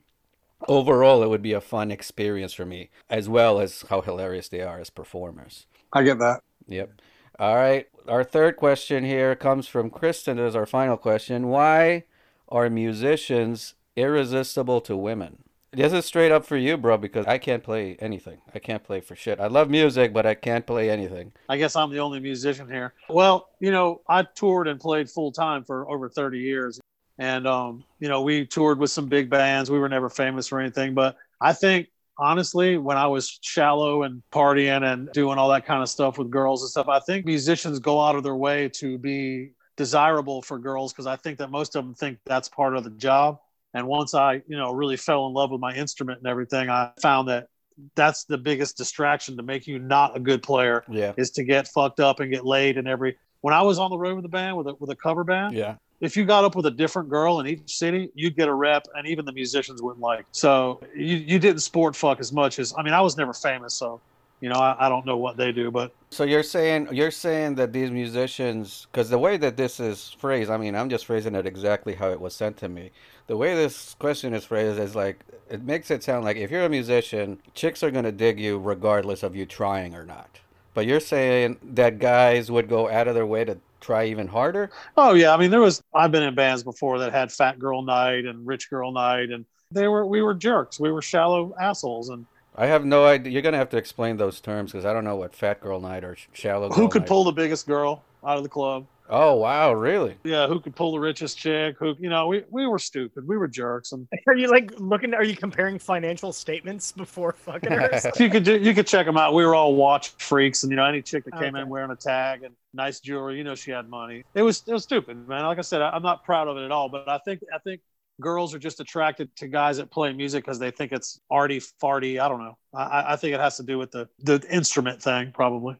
Overall, 0.68 1.22
it 1.22 1.28
would 1.28 1.42
be 1.42 1.52
a 1.52 1.60
fun 1.60 1.90
experience 1.90 2.52
for 2.52 2.64
me, 2.64 2.90
as 3.10 3.28
well 3.28 3.60
as 3.60 3.84
how 3.90 4.00
hilarious 4.00 4.48
they 4.48 4.60
are 4.60 4.80
as 4.80 4.90
performers. 4.90 5.66
I 5.92 6.02
get 6.02 6.18
that. 6.18 6.42
Yep. 6.68 7.00
All 7.38 7.56
right. 7.56 7.88
Our 8.08 8.24
third 8.24 8.56
question 8.56 9.04
here 9.04 9.34
comes 9.34 9.68
from 9.68 9.90
Kristen 9.90 10.38
as 10.38 10.54
our 10.54 10.66
final 10.66 10.96
question. 10.96 11.48
Why 11.48 12.04
are 12.48 12.68
musicians 12.68 13.74
irresistible 13.96 14.80
to 14.82 14.96
women? 14.96 15.44
This 15.74 15.94
is 15.94 16.04
straight 16.04 16.30
up 16.30 16.44
for 16.44 16.58
you, 16.58 16.76
bro, 16.76 16.98
because 16.98 17.24
I 17.24 17.38
can't 17.38 17.62
play 17.62 17.96
anything. 17.98 18.42
I 18.54 18.58
can't 18.58 18.84
play 18.84 19.00
for 19.00 19.16
shit. 19.16 19.40
I 19.40 19.46
love 19.46 19.70
music, 19.70 20.12
but 20.12 20.26
I 20.26 20.34
can't 20.34 20.66
play 20.66 20.90
anything. 20.90 21.32
I 21.48 21.56
guess 21.56 21.76
I'm 21.76 21.90
the 21.90 21.98
only 21.98 22.20
musician 22.20 22.68
here. 22.68 22.92
Well, 23.08 23.48
you 23.58 23.70
know, 23.70 24.02
I 24.06 24.24
toured 24.34 24.68
and 24.68 24.78
played 24.78 25.08
full 25.08 25.32
time 25.32 25.64
for 25.64 25.90
over 25.90 26.10
30 26.10 26.38
years. 26.38 26.78
And, 27.22 27.46
um, 27.46 27.84
you 28.00 28.08
know, 28.08 28.20
we 28.22 28.44
toured 28.46 28.80
with 28.80 28.90
some 28.90 29.06
big 29.06 29.30
bands. 29.30 29.70
We 29.70 29.78
were 29.78 29.88
never 29.88 30.08
famous 30.08 30.50
or 30.50 30.58
anything. 30.58 30.92
But 30.92 31.16
I 31.40 31.52
think, 31.52 31.86
honestly, 32.18 32.78
when 32.78 32.96
I 32.96 33.06
was 33.06 33.38
shallow 33.42 34.02
and 34.02 34.24
partying 34.32 34.82
and 34.92 35.08
doing 35.12 35.38
all 35.38 35.48
that 35.50 35.64
kind 35.64 35.84
of 35.84 35.88
stuff 35.88 36.18
with 36.18 36.30
girls 36.30 36.62
and 36.62 36.70
stuff, 36.70 36.88
I 36.88 36.98
think 36.98 37.24
musicians 37.24 37.78
go 37.78 38.00
out 38.00 38.16
of 38.16 38.24
their 38.24 38.34
way 38.34 38.68
to 38.70 38.98
be 38.98 39.52
desirable 39.76 40.42
for 40.42 40.58
girls 40.58 40.92
because 40.92 41.06
I 41.06 41.14
think 41.14 41.38
that 41.38 41.48
most 41.48 41.76
of 41.76 41.84
them 41.84 41.94
think 41.94 42.18
that's 42.26 42.48
part 42.48 42.76
of 42.76 42.82
the 42.82 42.90
job. 42.90 43.38
And 43.72 43.86
once 43.86 44.14
I, 44.14 44.42
you 44.48 44.56
know, 44.56 44.72
really 44.72 44.96
fell 44.96 45.28
in 45.28 45.32
love 45.32 45.52
with 45.52 45.60
my 45.60 45.76
instrument 45.76 46.18
and 46.18 46.26
everything, 46.26 46.70
I 46.70 46.90
found 47.00 47.28
that 47.28 47.46
that's 47.94 48.24
the 48.24 48.36
biggest 48.36 48.76
distraction 48.76 49.36
to 49.36 49.44
make 49.44 49.68
you 49.68 49.78
not 49.78 50.16
a 50.16 50.20
good 50.20 50.42
player 50.42 50.82
Yeah. 50.90 51.12
is 51.16 51.30
to 51.32 51.44
get 51.44 51.68
fucked 51.68 52.00
up 52.00 52.18
and 52.18 52.32
get 52.32 52.44
laid 52.44 52.78
and 52.78 52.88
every 52.88 53.16
when 53.42 53.54
I 53.54 53.62
was 53.62 53.78
on 53.78 53.90
the 53.90 53.98
road 53.98 54.14
with 54.16 54.22
the 54.24 54.28
band 54.28 54.56
with 54.56 54.66
a 54.66 54.74
with 54.74 54.90
a 54.90 54.96
cover 54.96 55.24
band, 55.24 55.56
Yeah. 55.56 55.76
If 56.02 56.16
you 56.16 56.24
got 56.24 56.44
up 56.44 56.56
with 56.56 56.66
a 56.66 56.70
different 56.70 57.08
girl 57.08 57.38
in 57.38 57.46
each 57.46 57.78
city, 57.78 58.10
you'd 58.14 58.36
get 58.36 58.48
a 58.48 58.52
rep 58.52 58.86
and 58.96 59.06
even 59.06 59.24
the 59.24 59.32
musicians 59.32 59.80
wouldn't 59.80 60.02
like. 60.02 60.20
it. 60.20 60.26
So 60.32 60.80
you 60.94 61.16
you 61.16 61.38
didn't 61.38 61.60
sport 61.60 61.96
fuck 61.96 62.20
as 62.20 62.32
much 62.32 62.58
as 62.58 62.74
I 62.76 62.82
mean, 62.82 62.92
I 62.92 63.00
was 63.00 63.16
never 63.16 63.32
famous, 63.32 63.72
so 63.72 64.00
you 64.40 64.48
know, 64.48 64.56
I, 64.56 64.86
I 64.86 64.88
don't 64.88 65.06
know 65.06 65.16
what 65.16 65.36
they 65.36 65.52
do, 65.52 65.70
but 65.70 65.92
So 66.10 66.24
you're 66.24 66.42
saying 66.42 66.88
you're 66.90 67.12
saying 67.12 67.54
that 67.54 67.72
these 67.72 67.92
musicians, 67.92 68.88
because 68.90 69.08
the 69.08 69.18
way 69.18 69.36
that 69.36 69.56
this 69.56 69.78
is 69.78 70.10
phrased, 70.18 70.50
I 70.50 70.56
mean, 70.56 70.74
I'm 70.74 70.90
just 70.90 71.06
phrasing 71.06 71.36
it 71.36 71.46
exactly 71.46 71.94
how 71.94 72.10
it 72.10 72.20
was 72.20 72.34
sent 72.34 72.56
to 72.58 72.68
me. 72.68 72.90
The 73.28 73.36
way 73.36 73.54
this 73.54 73.94
question 73.94 74.34
is 74.34 74.44
phrased 74.44 74.80
is 74.80 74.96
like 74.96 75.20
it 75.48 75.62
makes 75.62 75.92
it 75.92 76.02
sound 76.02 76.24
like 76.24 76.36
if 76.36 76.50
you're 76.50 76.64
a 76.64 76.68
musician, 76.68 77.38
chicks 77.54 77.84
are 77.84 77.92
gonna 77.92 78.10
dig 78.10 78.40
you 78.40 78.58
regardless 78.58 79.22
of 79.22 79.36
you 79.36 79.46
trying 79.46 79.94
or 79.94 80.04
not. 80.04 80.40
But 80.74 80.86
you're 80.86 81.00
saying 81.00 81.58
that 81.74 82.00
guys 82.00 82.50
would 82.50 82.68
go 82.68 82.88
out 82.90 83.06
of 83.06 83.14
their 83.14 83.26
way 83.26 83.44
to 83.44 83.58
try 83.82 84.04
even 84.06 84.26
harder. 84.26 84.70
oh 84.96 85.12
yeah, 85.12 85.34
I 85.34 85.36
mean 85.36 85.50
there 85.50 85.60
was 85.60 85.82
I've 85.94 86.10
been 86.12 86.22
in 86.22 86.34
bands 86.34 86.62
before 86.62 86.98
that 87.00 87.12
had 87.12 87.30
fat 87.30 87.58
girl 87.58 87.82
night 87.82 88.24
and 88.24 88.46
rich 88.46 88.70
girl 88.70 88.92
night 88.92 89.30
and 89.30 89.44
they 89.70 89.88
were 89.88 90.06
we 90.06 90.22
were 90.22 90.34
jerks. 90.34 90.80
We 90.80 90.90
were 90.92 91.02
shallow 91.02 91.54
assholes 91.60 92.08
and 92.08 92.24
I 92.56 92.66
have 92.66 92.84
no 92.84 93.06
idea. 93.06 93.32
You're 93.32 93.42
gonna 93.42 93.56
have 93.56 93.70
to 93.70 93.76
explain 93.78 94.16
those 94.16 94.40
terms 94.40 94.72
because 94.72 94.84
I 94.84 94.92
don't 94.92 95.04
know 95.04 95.16
what 95.16 95.34
fat 95.34 95.60
girl 95.60 95.80
night 95.80 96.04
or 96.04 96.16
sh- 96.16 96.26
shallow. 96.32 96.70
who 96.70 96.88
could 96.88 97.02
night- 97.02 97.08
pull 97.08 97.24
the 97.24 97.32
biggest 97.32 97.66
girl 97.66 98.02
out 98.24 98.36
of 98.36 98.42
the 98.42 98.48
club? 98.48 98.86
Oh 99.14 99.34
wow, 99.34 99.74
really? 99.74 100.16
Yeah, 100.24 100.46
who 100.46 100.58
could 100.58 100.74
pull 100.74 100.92
the 100.92 100.98
richest 100.98 101.36
chick? 101.36 101.76
Who 101.78 101.94
you 102.00 102.08
know, 102.08 102.28
we, 102.28 102.44
we 102.48 102.66
were 102.66 102.78
stupid. 102.78 103.28
We 103.28 103.36
were 103.36 103.46
jerks 103.46 103.92
and 103.92 104.08
Are 104.26 104.34
you 104.34 104.50
like 104.50 104.72
looking? 104.78 105.12
Are 105.12 105.22
you 105.22 105.36
comparing 105.36 105.78
financial 105.78 106.32
statements 106.32 106.92
before 106.92 107.32
fucking 107.32 107.70
her? 107.72 107.90
you 108.18 108.30
could 108.30 108.42
do, 108.42 108.58
you 108.58 108.72
could 108.72 108.86
check 108.86 109.04
them 109.04 109.18
out. 109.18 109.34
We 109.34 109.44
were 109.44 109.54
all 109.54 109.74
watch 109.74 110.14
freaks, 110.16 110.62
and 110.62 110.70
you 110.72 110.76
know 110.76 110.86
any 110.86 111.02
chick 111.02 111.26
that 111.26 111.32
came 111.34 111.54
Okay. 111.54 111.60
in 111.60 111.68
wearing 111.68 111.90
a 111.90 111.96
tag 111.96 112.42
and 112.42 112.54
nice 112.72 113.00
jewelry, 113.00 113.36
you 113.36 113.44
know 113.44 113.54
she 113.54 113.70
had 113.70 113.86
money. 113.86 114.24
It 114.34 114.40
was 114.40 114.62
it 114.66 114.72
was 114.72 114.82
stupid, 114.82 115.28
man. 115.28 115.44
Like 115.44 115.58
I 115.58 115.62
said, 115.62 115.82
I, 115.82 115.90
I'm 115.90 116.02
not 116.02 116.24
proud 116.24 116.48
of 116.48 116.56
it 116.56 116.64
at 116.64 116.72
all, 116.72 116.88
but 116.88 117.06
I 117.06 117.18
think 117.18 117.40
I 117.54 117.58
think 117.58 117.82
girls 118.18 118.54
are 118.54 118.58
just 118.58 118.80
attracted 118.80 119.34
to 119.36 119.46
guys 119.48 119.76
that 119.76 119.90
play 119.90 120.10
music 120.14 120.42
because 120.44 120.58
they 120.58 120.70
think 120.70 120.90
it's 120.92 121.20
arty 121.30 121.60
farty. 121.60 122.18
I 122.18 122.28
don't 122.28 122.42
know. 122.42 122.56
I- 122.74 122.82
I, 122.82 123.12
I 123.12 123.16
think 123.16 123.34
it 123.34 123.40
has 123.40 123.58
to 123.58 123.62
do 123.62 123.76
with 123.78 123.90
the 123.90 124.08
the 124.20 124.42
instrument 124.50 125.02
thing, 125.02 125.32
probably. 125.32 125.76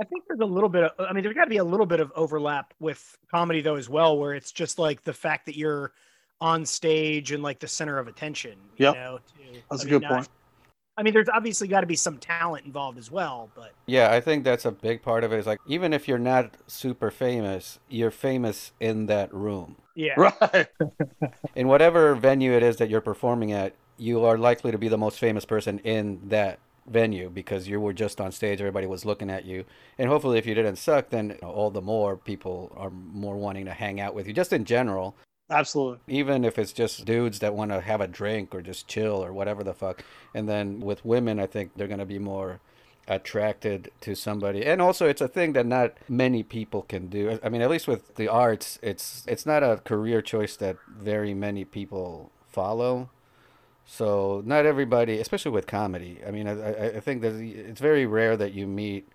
I 0.00 0.04
think 0.04 0.24
there's 0.28 0.40
a 0.40 0.44
little 0.44 0.68
bit 0.68 0.84
of, 0.84 0.90
I 0.98 1.12
mean, 1.12 1.22
there's 1.22 1.34
got 1.34 1.44
to 1.44 1.50
be 1.50 1.56
a 1.56 1.64
little 1.64 1.86
bit 1.86 2.00
of 2.00 2.12
overlap 2.14 2.74
with 2.80 3.16
comedy 3.30 3.60
though 3.62 3.76
as 3.76 3.88
well, 3.88 4.18
where 4.18 4.34
it's 4.34 4.52
just 4.52 4.78
like 4.78 5.02
the 5.02 5.12
fact 5.12 5.46
that 5.46 5.56
you're 5.56 5.92
on 6.40 6.66
stage 6.66 7.32
and 7.32 7.42
like 7.42 7.58
the 7.60 7.68
center 7.68 7.98
of 7.98 8.08
attention. 8.08 8.58
You 8.76 8.86
Yep. 8.86 8.94
know, 8.94 9.18
to- 9.18 9.60
That's 9.70 9.82
I 9.82 9.84
a 9.84 9.86
mean, 9.86 9.88
good 9.94 10.02
not- 10.02 10.12
point. 10.12 10.28
I 10.98 11.02
mean, 11.02 11.12
there's 11.12 11.28
obviously 11.28 11.68
got 11.68 11.82
to 11.82 11.86
be 11.86 11.94
some 11.96 12.16
talent 12.16 12.64
involved 12.64 12.96
as 12.96 13.10
well, 13.10 13.50
but 13.54 13.72
Yeah, 13.86 14.12
I 14.12 14.20
think 14.20 14.44
that's 14.44 14.64
a 14.64 14.70
big 14.72 15.02
part 15.02 15.24
of 15.24 15.32
it. 15.32 15.38
Is 15.38 15.46
like 15.46 15.58
even 15.66 15.92
if 15.92 16.08
you're 16.08 16.16
not 16.18 16.52
super 16.66 17.10
famous, 17.10 17.78
you're 17.90 18.10
famous 18.10 18.72
in 18.80 19.04
that 19.06 19.32
room. 19.34 19.76
yeah, 19.94 20.14
Right. 20.42 20.68
In 21.54 21.68
whatever 21.68 22.14
venue 22.14 22.52
it 22.52 22.62
is 22.62 22.76
that 22.78 22.88
you're 22.88 23.02
performing 23.02 23.52
at, 23.52 23.74
you 23.98 24.24
are 24.24 24.38
likely 24.38 24.70
to 24.72 24.78
be 24.78 24.88
the 24.88 24.96
most 24.98 25.18
famous 25.18 25.44
person 25.44 25.80
in 25.80 26.18
that 26.30 26.58
venue 26.88 27.30
because 27.30 27.68
you 27.68 27.80
were 27.80 27.92
just 27.92 28.20
on 28.20 28.32
stage, 28.32 28.60
everybody 28.60 28.86
was 28.86 29.04
looking 29.04 29.30
at 29.30 29.44
you. 29.44 29.64
And 29.98 30.08
hopefully 30.08 30.38
if 30.38 30.46
you 30.46 30.54
didn't 30.54 30.76
suck, 30.76 31.10
then 31.10 31.30
you 31.30 31.38
know, 31.42 31.50
all 31.50 31.70
the 31.70 31.82
more 31.82 32.16
people 32.16 32.72
are 32.76 32.90
more 32.90 33.36
wanting 33.36 33.64
to 33.66 33.72
hang 33.72 34.00
out 34.00 34.14
with 34.14 34.26
you 34.26 34.32
just 34.32 34.52
in 34.52 34.64
general. 34.64 35.16
Absolutely. 35.48 36.00
even 36.08 36.44
if 36.44 36.58
it's 36.58 36.72
just 36.72 37.04
dudes 37.04 37.38
that 37.38 37.54
want 37.54 37.70
to 37.70 37.80
have 37.80 38.00
a 38.00 38.08
drink 38.08 38.52
or 38.52 38.60
just 38.60 38.88
chill 38.88 39.24
or 39.24 39.32
whatever 39.32 39.62
the 39.62 39.74
fuck. 39.74 40.02
And 40.34 40.48
then 40.48 40.80
with 40.80 41.04
women, 41.04 41.38
I 41.38 41.46
think 41.46 41.72
they're 41.76 41.86
going 41.86 42.00
to 42.00 42.04
be 42.04 42.18
more 42.18 42.60
attracted 43.08 43.90
to 44.00 44.14
somebody. 44.14 44.64
And 44.64 44.82
also 44.82 45.06
it's 45.08 45.20
a 45.20 45.28
thing 45.28 45.52
that 45.52 45.66
not 45.66 45.94
many 46.08 46.42
people 46.42 46.82
can 46.82 47.06
do. 47.06 47.38
I 47.42 47.48
mean, 47.48 47.62
at 47.62 47.70
least 47.70 47.86
with 47.86 48.16
the 48.16 48.28
arts, 48.28 48.78
it's 48.82 49.24
it's 49.28 49.46
not 49.46 49.62
a 49.62 49.80
career 49.84 50.20
choice 50.20 50.56
that 50.56 50.76
very 50.88 51.34
many 51.34 51.64
people 51.64 52.32
follow. 52.48 53.10
So 53.86 54.42
not 54.44 54.66
everybody, 54.66 55.18
especially 55.20 55.52
with 55.52 55.66
comedy. 55.66 56.18
I 56.26 56.30
mean, 56.30 56.48
I, 56.48 56.52
I 56.52 56.86
I 56.96 57.00
think 57.00 57.22
that 57.22 57.34
it's 57.34 57.80
very 57.80 58.04
rare 58.04 58.36
that 58.36 58.52
you 58.52 58.66
meet 58.66 59.08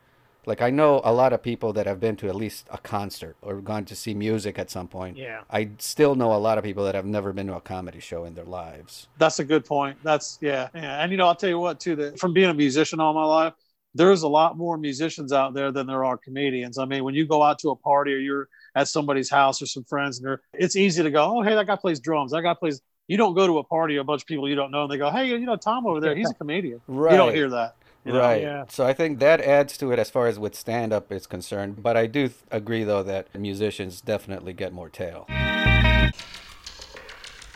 like 0.45 0.61
I 0.61 0.69
know 0.69 1.01
a 1.03 1.13
lot 1.13 1.33
of 1.33 1.43
people 1.43 1.73
that 1.73 1.85
have 1.85 1.99
been 1.99 2.15
to 2.17 2.27
at 2.27 2.35
least 2.35 2.67
a 2.71 2.77
concert 2.77 3.35
or 3.41 3.61
gone 3.61 3.85
to 3.85 3.95
see 3.95 4.13
music 4.13 4.57
at 4.57 4.71
some 4.71 4.87
point. 4.87 5.17
yeah. 5.17 5.41
I 5.49 5.69
still 5.77 6.15
know 6.15 6.33
a 6.33 6.37
lot 6.37 6.57
of 6.57 6.63
people 6.63 6.85
that 6.85 6.95
have 6.95 7.05
never 7.05 7.31
been 7.33 7.47
to 7.47 7.55
a 7.55 7.61
comedy 7.61 7.99
show 7.99 8.25
in 8.25 8.33
their 8.33 8.45
lives. 8.45 9.07
That's 9.17 9.39
a 9.39 9.43
good 9.43 9.65
point. 9.65 9.97
That's 10.03 10.39
yeah, 10.41 10.69
yeah. 10.73 11.03
And 11.03 11.11
you 11.11 11.17
know, 11.17 11.27
I'll 11.27 11.35
tell 11.35 11.49
you 11.49 11.59
what 11.59 11.79
too. 11.79 11.95
That 11.95 12.19
from 12.19 12.33
being 12.33 12.49
a 12.49 12.53
musician 12.53 12.99
all 12.99 13.13
my 13.13 13.25
life, 13.25 13.53
there's 13.93 14.23
a 14.23 14.27
lot 14.27 14.57
more 14.57 14.77
musicians 14.77 15.31
out 15.31 15.53
there 15.53 15.71
than 15.71 15.85
there 15.85 16.05
are 16.05 16.17
comedians. 16.17 16.77
I 16.77 16.85
mean, 16.85 17.03
when 17.03 17.13
you 17.13 17.27
go 17.27 17.43
out 17.43 17.59
to 17.59 17.69
a 17.69 17.75
party 17.75 18.13
or 18.13 18.17
you're 18.17 18.47
at 18.73 18.87
somebody's 18.87 19.29
house 19.29 19.61
or 19.61 19.65
some 19.65 19.83
friends, 19.83 20.17
and 20.17 20.25
they're, 20.25 20.41
it's 20.53 20.75
easy 20.75 21.03
to 21.03 21.11
go, 21.11 21.37
oh 21.37 21.41
hey, 21.43 21.53
that 21.55 21.67
guy 21.67 21.75
plays 21.75 21.99
drums. 21.99 22.31
That 22.31 22.41
guy 22.41 22.53
plays. 22.53 22.81
You 23.11 23.17
don't 23.17 23.33
go 23.33 23.45
to 23.45 23.57
a 23.57 23.63
party, 23.65 23.97
a 23.97 24.05
bunch 24.05 24.21
of 24.21 24.27
people 24.27 24.47
you 24.47 24.55
don't 24.55 24.71
know, 24.71 24.83
and 24.83 24.89
they 24.89 24.97
go, 24.97 25.09
hey, 25.09 25.27
you 25.27 25.39
know, 25.39 25.57
Tom 25.57 25.85
over 25.85 25.99
there, 25.99 26.15
he's 26.15 26.31
a 26.31 26.33
comedian. 26.33 26.79
Right. 26.87 27.11
You 27.11 27.17
don't 27.17 27.35
hear 27.35 27.49
that. 27.49 27.75
You 28.05 28.13
know? 28.13 28.21
right. 28.21 28.41
Yeah. 28.41 28.63
So 28.69 28.85
I 28.85 28.93
think 28.93 29.19
that 29.19 29.41
adds 29.41 29.77
to 29.79 29.91
it 29.91 29.99
as 29.99 30.09
far 30.09 30.27
as 30.27 30.39
with 30.39 30.55
stand 30.55 30.93
up 30.93 31.11
is 31.11 31.27
concerned. 31.27 31.83
But 31.83 31.97
I 31.97 32.07
do 32.07 32.29
th- 32.29 32.39
agree, 32.51 32.85
though, 32.85 33.03
that 33.03 33.27
musicians 33.37 33.99
definitely 33.99 34.53
get 34.53 34.71
more 34.71 34.87
tail. 34.87 35.25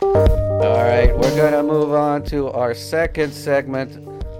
All 0.02 0.82
right, 0.84 1.16
we're 1.16 1.34
going 1.36 1.54
to 1.54 1.62
move 1.62 1.94
on 1.94 2.22
to 2.24 2.50
our 2.50 2.74
second 2.74 3.32
segment 3.32 3.96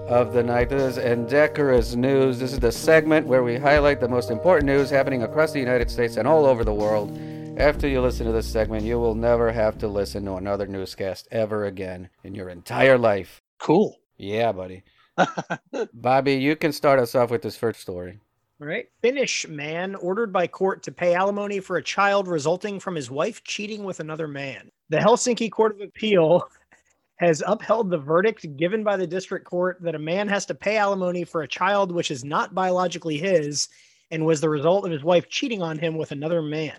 of 0.07 0.33
the 0.33 0.43
night. 0.43 0.69
This 0.69 0.83
is 0.83 0.97
Indecorous 0.99 1.95
News. 1.95 2.37
This 2.37 2.53
is 2.53 2.59
the 2.59 2.71
segment 2.71 3.25
where 3.25 3.41
we 3.41 3.57
highlight 3.57 3.99
the 3.99 4.07
most 4.07 4.29
important 4.29 4.67
news 4.67 4.91
happening 4.91 5.23
across 5.23 5.51
the 5.51 5.59
United 5.59 5.89
States 5.89 6.17
and 6.17 6.27
all 6.27 6.45
over 6.45 6.63
the 6.63 6.75
world. 6.75 7.09
After 7.57 7.87
you 7.87 8.01
listen 8.01 8.27
to 8.27 8.31
this 8.31 8.45
segment, 8.45 8.85
you 8.85 8.99
will 8.99 9.15
never 9.15 9.51
have 9.51 9.79
to 9.79 9.87
listen 9.87 10.23
to 10.25 10.35
another 10.35 10.67
newscast 10.67 11.27
ever 11.31 11.65
again 11.65 12.07
in 12.23 12.35
your 12.35 12.49
entire 12.49 12.99
life. 12.99 13.41
Cool. 13.57 13.97
Yeah, 14.15 14.51
buddy. 14.51 14.83
Bobby, 15.93 16.35
you 16.35 16.55
can 16.55 16.71
start 16.71 16.99
us 16.99 17.15
off 17.15 17.31
with 17.31 17.41
this 17.41 17.57
first 17.57 17.79
story. 17.79 18.19
All 18.61 18.67
right. 18.67 18.85
Finnish 19.01 19.47
man 19.47 19.95
ordered 19.95 20.31
by 20.31 20.45
court 20.45 20.83
to 20.83 20.91
pay 20.91 21.15
alimony 21.15 21.59
for 21.59 21.77
a 21.77 21.83
child 21.83 22.27
resulting 22.27 22.79
from 22.79 22.93
his 22.93 23.09
wife 23.09 23.43
cheating 23.43 23.83
with 23.83 24.01
another 24.01 24.27
man. 24.27 24.69
The 24.89 24.97
Helsinki 24.97 25.51
Court 25.51 25.71
of 25.71 25.81
Appeal 25.81 26.47
has 27.15 27.41
upheld 27.47 27.89
the 27.89 27.97
verdict 27.97 28.55
given 28.55 28.83
by 28.83 28.97
the 28.97 29.07
district 29.07 29.45
court 29.45 29.79
that 29.81 29.95
a 29.95 29.99
man 29.99 30.27
has 30.27 30.45
to 30.45 30.53
pay 30.53 30.77
alimony 30.77 31.23
for 31.23 31.41
a 31.41 31.47
child 31.47 31.91
which 31.91 32.11
is 32.11 32.23
not 32.23 32.53
biologically 32.53 33.17
his 33.17 33.67
and 34.11 34.23
was 34.23 34.41
the 34.41 34.49
result 34.49 34.85
of 34.85 34.91
his 34.91 35.03
wife 35.03 35.27
cheating 35.27 35.63
on 35.63 35.79
him 35.79 35.97
with 35.97 36.11
another 36.11 36.43
man. 36.43 36.77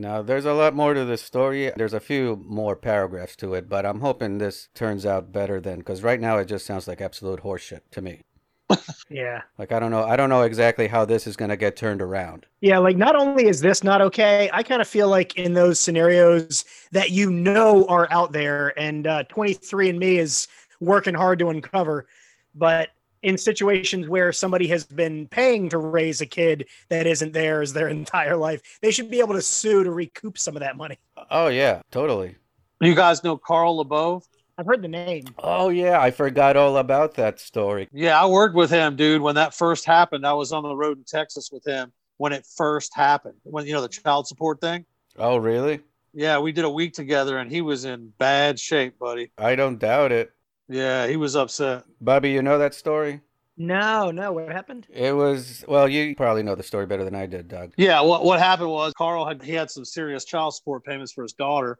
Now, 0.00 0.22
there's 0.22 0.46
a 0.46 0.54
lot 0.54 0.74
more 0.74 0.94
to 0.94 1.04
this 1.04 1.20
story. 1.20 1.70
There's 1.76 1.92
a 1.92 2.00
few 2.00 2.42
more 2.46 2.74
paragraphs 2.74 3.36
to 3.36 3.52
it, 3.52 3.68
but 3.68 3.84
I'm 3.84 4.00
hoping 4.00 4.38
this 4.38 4.68
turns 4.74 5.04
out 5.04 5.30
better 5.30 5.60
than 5.60 5.80
because 5.80 6.02
right 6.02 6.18
now 6.18 6.38
it 6.38 6.46
just 6.46 6.64
sounds 6.64 6.88
like 6.88 7.02
absolute 7.02 7.42
horseshit 7.42 7.80
to 7.92 8.00
me. 8.00 8.22
Yeah. 9.10 9.42
Like 9.58 9.72
I 9.72 9.80
don't 9.80 9.90
know, 9.90 10.04
I 10.04 10.14
don't 10.14 10.28
know 10.28 10.42
exactly 10.42 10.86
how 10.86 11.04
this 11.04 11.26
is 11.26 11.36
gonna 11.36 11.56
get 11.56 11.74
turned 11.76 12.00
around. 12.00 12.46
Yeah, 12.60 12.78
like 12.78 12.96
not 12.96 13.16
only 13.16 13.48
is 13.48 13.60
this 13.60 13.82
not 13.82 14.00
okay, 14.00 14.48
I 14.52 14.62
kind 14.62 14.80
of 14.80 14.86
feel 14.86 15.08
like 15.08 15.36
in 15.36 15.52
those 15.52 15.80
scenarios 15.80 16.64
that 16.92 17.10
you 17.10 17.28
know 17.28 17.84
are 17.86 18.06
out 18.12 18.30
there, 18.30 18.78
and 18.78 19.08
uh, 19.08 19.24
23andMe 19.24 20.18
is 20.18 20.46
working 20.78 21.14
hard 21.14 21.40
to 21.40 21.48
uncover, 21.48 22.06
but 22.54 22.90
in 23.22 23.36
situations 23.36 24.08
where 24.08 24.32
somebody 24.32 24.66
has 24.68 24.84
been 24.84 25.26
paying 25.28 25.68
to 25.68 25.78
raise 25.78 26.20
a 26.20 26.26
kid 26.26 26.66
that 26.88 27.06
isn't 27.06 27.32
theirs 27.32 27.72
their 27.72 27.88
entire 28.00 28.36
life, 28.36 28.60
they 28.80 28.90
should 28.90 29.10
be 29.10 29.20
able 29.20 29.34
to 29.34 29.42
sue 29.42 29.84
to 29.84 29.90
recoup 29.90 30.38
some 30.38 30.56
of 30.56 30.60
that 30.60 30.76
money. 30.76 30.98
Oh 31.30 31.48
yeah, 31.48 31.82
totally. 31.90 32.36
You 32.80 32.94
guys 32.94 33.22
know 33.22 33.36
Carl 33.36 33.84
LaBove? 33.84 34.24
I've 34.56 34.66
heard 34.66 34.82
the 34.82 34.88
name. 34.88 35.24
Oh 35.38 35.70
yeah, 35.70 36.00
I 36.00 36.10
forgot 36.10 36.56
all 36.56 36.76
about 36.76 37.14
that 37.14 37.40
story. 37.40 37.88
Yeah, 37.92 38.20
I 38.20 38.26
worked 38.26 38.54
with 38.54 38.70
him, 38.70 38.96
dude. 38.96 39.22
When 39.22 39.34
that 39.36 39.54
first 39.54 39.86
happened, 39.86 40.26
I 40.26 40.34
was 40.34 40.52
on 40.52 40.62
the 40.62 40.74
road 40.74 40.98
in 40.98 41.04
Texas 41.04 41.50
with 41.50 41.66
him 41.66 41.92
when 42.18 42.32
it 42.32 42.46
first 42.56 42.94
happened. 42.94 43.36
When 43.42 43.66
you 43.66 43.72
know 43.72 43.80
the 43.80 43.88
child 43.88 44.26
support 44.26 44.60
thing. 44.60 44.84
Oh 45.16 45.38
really? 45.38 45.80
Yeah, 46.12 46.40
we 46.40 46.52
did 46.52 46.64
a 46.64 46.70
week 46.70 46.92
together, 46.92 47.38
and 47.38 47.50
he 47.50 47.60
was 47.60 47.84
in 47.84 48.12
bad 48.18 48.58
shape, 48.58 48.98
buddy. 48.98 49.30
I 49.38 49.54
don't 49.54 49.78
doubt 49.78 50.12
it. 50.12 50.32
Yeah, 50.70 51.06
he 51.08 51.16
was 51.16 51.34
upset. 51.36 51.84
Bobby, 52.00 52.30
you 52.30 52.42
know 52.42 52.58
that 52.58 52.74
story? 52.74 53.20
No, 53.56 54.10
no, 54.10 54.32
what 54.32 54.50
happened? 54.50 54.86
It 54.88 55.14
was 55.14 55.64
well, 55.68 55.86
you 55.86 56.14
probably 56.16 56.42
know 56.42 56.54
the 56.54 56.62
story 56.62 56.86
better 56.86 57.04
than 57.04 57.14
I 57.14 57.26
did, 57.26 57.48
Doug. 57.48 57.74
Yeah, 57.76 58.00
what 58.00 58.24
what 58.24 58.38
happened 58.38 58.70
was 58.70 58.94
Carl 58.96 59.26
had 59.26 59.42
he 59.42 59.52
had 59.52 59.70
some 59.70 59.84
serious 59.84 60.24
child 60.24 60.54
support 60.54 60.84
payments 60.84 61.12
for 61.12 61.22
his 61.22 61.34
daughter, 61.34 61.78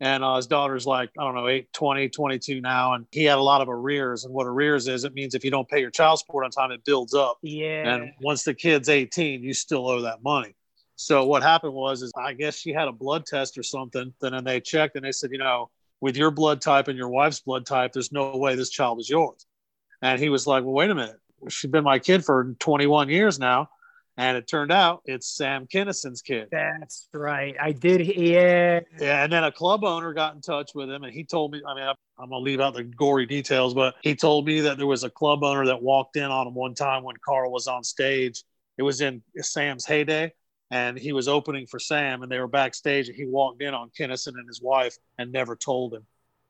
and 0.00 0.22
uh, 0.22 0.36
his 0.36 0.46
daughter's 0.46 0.86
like 0.86 1.10
I 1.18 1.22
don't 1.22 1.34
know 1.34 1.48
8, 1.48 1.72
20, 1.72 2.08
22 2.10 2.60
now, 2.60 2.94
and 2.94 3.06
he 3.12 3.24
had 3.24 3.38
a 3.38 3.42
lot 3.42 3.62
of 3.62 3.68
arrears. 3.70 4.24
And 4.24 4.34
what 4.34 4.46
arrears 4.46 4.88
is, 4.88 5.04
it 5.04 5.14
means 5.14 5.34
if 5.34 5.44
you 5.44 5.50
don't 5.50 5.68
pay 5.68 5.80
your 5.80 5.90
child 5.90 6.18
support 6.18 6.44
on 6.44 6.50
time, 6.50 6.70
it 6.70 6.84
builds 6.84 7.14
up. 7.14 7.38
Yeah. 7.42 7.94
And 7.94 8.12
once 8.20 8.42
the 8.42 8.52
kid's 8.52 8.90
18, 8.90 9.42
you 9.42 9.54
still 9.54 9.88
owe 9.88 10.02
that 10.02 10.22
money. 10.22 10.54
So 10.96 11.24
what 11.24 11.42
happened 11.42 11.72
was, 11.72 12.02
is 12.02 12.12
I 12.16 12.34
guess 12.34 12.56
she 12.56 12.72
had 12.72 12.88
a 12.88 12.92
blood 12.92 13.24
test 13.24 13.56
or 13.56 13.62
something. 13.62 14.12
Then 14.20 14.34
and 14.34 14.46
they 14.46 14.60
checked 14.60 14.96
and 14.96 15.04
they 15.04 15.12
said, 15.12 15.30
you 15.32 15.38
know, 15.38 15.70
with 16.02 16.16
your 16.16 16.32
blood 16.32 16.60
type 16.60 16.88
and 16.88 16.98
your 16.98 17.08
wife's 17.08 17.40
blood 17.40 17.64
type, 17.64 17.92
there's 17.92 18.12
no 18.12 18.36
way 18.36 18.56
this 18.56 18.70
child 18.70 19.00
is 19.00 19.08
yours. 19.08 19.46
And 20.02 20.20
he 20.20 20.28
was 20.28 20.48
like, 20.48 20.64
well, 20.64 20.74
wait 20.74 20.90
a 20.90 20.94
minute. 20.94 21.16
She's 21.48 21.70
been 21.70 21.84
my 21.84 22.00
kid 22.00 22.24
for 22.24 22.54
21 22.58 23.08
years 23.08 23.38
now. 23.38 23.68
And 24.16 24.36
it 24.36 24.46
turned 24.46 24.72
out 24.72 25.02
it's 25.06 25.28
Sam 25.34 25.66
Kinison's 25.66 26.20
kid. 26.20 26.48
That's 26.50 27.08
right. 27.14 27.54
I 27.58 27.70
did. 27.72 28.04
Yeah. 28.06 28.80
Yeah, 29.00 29.24
and 29.24 29.32
then 29.32 29.44
a 29.44 29.52
club 29.52 29.84
owner 29.84 30.12
got 30.12 30.34
in 30.34 30.42
touch 30.42 30.72
with 30.74 30.90
him, 30.90 31.04
and 31.04 31.14
he 31.14 31.24
told 31.24 31.52
me. 31.52 31.62
I 31.66 31.74
mean, 31.74 31.84
I'm 31.84 32.28
gonna 32.28 32.38
leave 32.38 32.60
out 32.60 32.74
the 32.74 32.82
gory 32.82 33.24
details, 33.24 33.72
but 33.72 33.94
he 34.02 34.14
told 34.14 34.44
me 34.44 34.60
that 34.60 34.76
there 34.76 34.86
was 34.86 35.02
a 35.02 35.08
club 35.08 35.42
owner 35.42 35.64
that 35.64 35.80
walked 35.80 36.16
in 36.16 36.24
on 36.24 36.46
him 36.46 36.54
one 36.54 36.74
time 36.74 37.04
when 37.04 37.16
Carl 37.24 37.50
was 37.50 37.68
on 37.68 37.84
stage. 37.84 38.44
It 38.76 38.82
was 38.82 39.00
in 39.00 39.22
Sam's 39.38 39.86
heyday, 39.86 40.34
and 40.72 40.98
he 40.98 41.12
was 41.12 41.28
opening 41.28 41.66
for 41.66 41.78
Sam, 41.78 42.22
and 42.22 42.32
they 42.32 42.40
were 42.40 42.48
backstage, 42.48 43.08
and 43.08 43.16
he 43.16 43.26
walked 43.26 43.62
in 43.62 43.74
on 43.74 43.90
Kinison 43.90 44.38
and 44.38 44.48
his 44.48 44.62
wife, 44.62 44.96
and 45.18 45.30
never 45.30 45.54
told 45.54 45.92
him. 45.92 46.06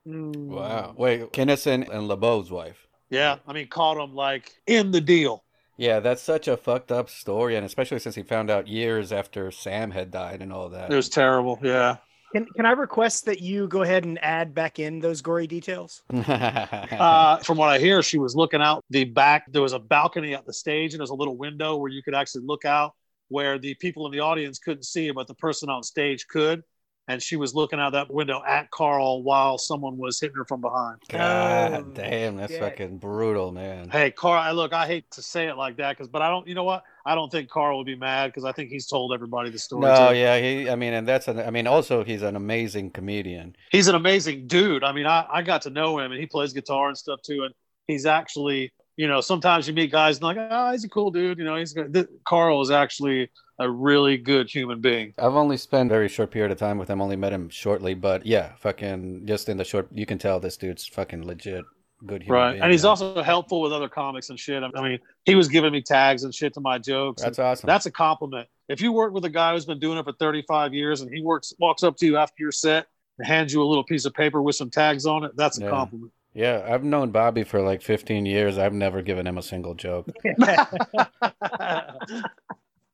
Mm. 0.07 0.47
Wow. 0.47 0.95
Wait, 0.97 1.33
Kinison 1.33 1.89
and 1.93 2.09
LaBove's 2.09 2.51
wife. 2.51 2.87
Yeah, 3.11 3.39
I 3.47 3.53
mean, 3.53 3.67
caught 3.67 4.03
him 4.03 4.15
like 4.15 4.55
in 4.67 4.93
the 4.93 5.01
deal. 5.01 5.45
Yeah, 5.77 5.99
that's 5.99 6.23
such 6.23 6.47
a 6.47 6.57
fucked 6.57 6.93
up 6.93 7.11
story, 7.11 7.57
and 7.57 7.67
especially 7.67 7.99
since 7.99 8.15
he 8.15 8.23
found 8.23 8.49
out 8.49 8.69
years 8.69 9.13
after 9.13 9.51
Sam 9.51 9.91
had 9.91 10.13
died 10.13 10.41
and 10.41 10.53
all 10.53 10.69
that. 10.69 10.91
It 10.91 10.97
was 10.97 11.09
terrible. 11.09 11.59
Yeah. 11.61 11.97
Can 12.33 12.47
Can 12.55 12.65
I 12.65 12.73
request 12.73 13.25
that 13.27 13.43
you 13.43 13.67
go 13.67 13.83
ahead 13.83 14.05
and 14.05 14.23
add 14.23 14.55
back 14.55 14.79
in 14.79 15.01
those 15.01 15.21
gory 15.21 15.49
details? 15.49 16.03
Uh, 16.13 17.39
from 17.39 17.59
what 17.59 17.69
I 17.69 17.79
hear, 17.79 18.03
she 18.03 18.19
was 18.19 18.37
looking 18.37 18.63
out 18.63 18.85
the 18.91 19.05
back. 19.05 19.51
There 19.51 19.63
was 19.63 19.73
a 19.73 19.79
balcony 19.79 20.35
at 20.35 20.47
the 20.47 20.53
stage, 20.53 20.95
and 20.95 21.01
there's 21.01 21.11
a 21.11 21.15
little 21.15 21.37
window 21.37 21.77
where 21.77 21.91
you 21.91 22.03
could 22.03 22.15
actually 22.15 22.45
look 22.45 22.65
out 22.65 22.95
where 23.33 23.59
the 23.59 23.75
people 23.75 24.07
in 24.07 24.12
the 24.12 24.21
audience 24.21 24.59
couldn't 24.61 24.85
see, 24.85 25.11
but 25.11 25.27
the 25.27 25.35
person 25.35 25.68
on 25.68 25.83
stage 25.83 26.27
could. 26.29 26.62
And 27.09 27.21
she 27.21 27.35
was 27.35 27.53
looking 27.53 27.81
out 27.81 27.95
that 27.95 28.14
window 28.14 28.42
at 28.47 28.71
Carl 28.71 29.25
while 29.25 29.59
someone 29.59 29.97
was 29.99 30.21
hitting 30.21 30.37
her 30.37 30.45
from 30.45 30.61
behind. 30.61 30.99
God 31.09 31.73
Oh, 31.73 31.83
damn, 31.95 32.37
that's 32.37 32.53
shit. 32.53 32.61
fucking 32.61 32.99
brutal, 32.99 33.51
man. 33.51 33.90
Hey, 33.90 34.12
Carl, 34.12 34.40
I 34.40 34.53
look, 34.53 34.73
I 34.73 34.87
hate 34.87 35.11
to 35.11 35.21
say 35.23 35.49
it 35.49 35.57
like 35.57 35.79
that, 35.79 35.97
because, 35.97 36.07
but 36.09 36.23
I 36.23 36.31
don't, 36.31 36.47
you 36.47 36.55
know 36.55 36.62
what? 36.62 36.85
I 37.05 37.16
don't 37.16 37.29
think 37.31 37.51
Carl 37.51 37.79
would 37.79 37.87
be 37.88 37.97
mad 37.97 38.29
because 38.29 38.45
I 38.45 38.53
think 38.53 38.71
he's 38.71 38.87
told 38.87 39.12
everybody 39.12 39.51
the 39.51 39.59
story. 39.59 39.83
No, 39.83 40.11
too. 40.11 40.16
yeah, 40.16 40.38
he. 40.38 40.71
I 40.71 40.77
mean, 40.77 40.92
and 40.92 41.07
that's 41.07 41.27
an. 41.27 41.40
I 41.40 41.51
mean, 41.51 41.66
also 41.66 42.05
he's 42.05 42.23
an 42.23 42.37
amazing 42.37 42.92
comedian. 42.92 43.57
He's 43.73 43.88
an 43.88 43.97
amazing 43.97 44.47
dude. 44.47 44.85
I 44.85 44.92
mean, 44.92 45.07
I, 45.07 45.27
I 45.29 45.42
got 45.42 45.62
to 45.62 45.71
know 45.71 45.99
him 45.99 46.12
and 46.12 46.21
he 46.21 46.27
plays 46.27 46.53
guitar 46.53 46.87
and 46.87 46.97
stuff 46.97 47.21
too. 47.23 47.42
And 47.42 47.53
he's 47.88 48.07
actually, 48.07 48.73
you 49.03 49.09
know, 49.09 49.21
sometimes 49.21 49.67
you 49.67 49.75
meet 49.75 49.91
guys 49.91 50.19
and 50.19 50.23
like, 50.23 50.37
oh, 50.38 50.71
he's 50.71 50.85
a 50.85 50.88
cool 50.88 51.11
dude. 51.11 51.37
You 51.37 51.45
know, 51.45 51.57
he's 51.57 51.73
good. 51.73 51.93
Th- 51.93 52.07
Carl 52.25 52.62
is 52.62 52.71
actually 52.71 53.29
a 53.59 53.69
really 53.69 54.17
good 54.17 54.49
human 54.49 54.81
being. 54.81 55.12
I've 55.19 55.35
only 55.35 55.57
spent 55.57 55.91
a 55.91 55.95
very 55.95 56.09
short 56.09 56.31
period 56.31 56.53
of 56.53 56.59
time 56.59 56.79
with 56.79 56.88
him. 56.88 57.01
Only 57.03 57.17
met 57.17 57.33
him 57.33 57.49
shortly, 57.49 57.95
but 57.95 58.25
yeah, 58.25 58.53
fucking 58.61 59.27
just 59.27 59.49
in 59.49 59.57
the 59.57 59.65
short, 59.65 59.88
you 59.91 60.07
can 60.07 60.19
tell 60.19 60.38
this 60.38 60.57
dude's 60.57 60.87
fucking 60.87 61.27
legit 61.27 61.65
good 62.07 62.23
human 62.23 62.41
right. 62.41 62.51
being, 62.53 62.62
And 62.62 62.71
he's 62.71 62.85
also 62.85 63.21
helpful 63.25 63.61
with 63.61 63.73
other 63.73 63.88
comics 63.88 64.31
and 64.31 64.38
shit. 64.38 64.62
I 64.62 64.81
mean, 64.81 65.01
he 65.25 65.35
was 65.35 65.49
giving 65.49 65.73
me 65.73 65.83
tags 65.83 66.23
and 66.23 66.33
shit 66.33 66.55
to 66.55 66.61
my 66.61 66.79
jokes. 66.79 67.23
That's 67.23 67.41
awesome. 67.41 67.67
that's 67.67 67.87
a 67.87 67.91
compliment. 67.91 68.47
If 68.69 68.81
you 68.81 68.93
work 68.93 69.12
with 69.12 69.25
a 69.25 69.31
guy 69.31 69.53
who's 69.53 69.67
been 69.67 69.81
doing 69.81 69.99
it 69.99 70.05
for 70.05 70.12
35 70.12 70.75
years 70.75 71.01
and 71.01 71.12
he 71.12 71.23
works, 71.23 71.53
walks 71.59 71.83
up 71.83 71.97
to 71.97 72.07
you 72.07 72.17
after 72.19 72.37
your 72.38 72.53
set 72.53 72.87
and 73.19 73.27
hands 73.27 73.53
you 73.53 73.61
a 73.62 73.65
little 73.65 73.83
piece 73.85 74.05
of 74.05 74.15
paper 74.15 74.41
with 74.41 74.55
some 74.55 74.71
tags 74.71 75.07
on 75.07 75.25
it, 75.25 75.33
that's 75.37 75.59
a 75.59 75.62
Yeah. 75.62 75.71
compliment. 75.71 76.12
Yeah, 76.35 76.66
I've 76.68 76.85
known 76.85 77.11
Bobby 77.11 77.45
for 77.45 77.61
like 77.61 77.83
15 77.83 78.27
years. 78.27 78.59
I've 78.59 78.73
never 78.73 79.03
given 79.03 79.27
him 79.27 79.38
a 79.38 79.42
single 79.42 79.75
joke. 79.75 80.09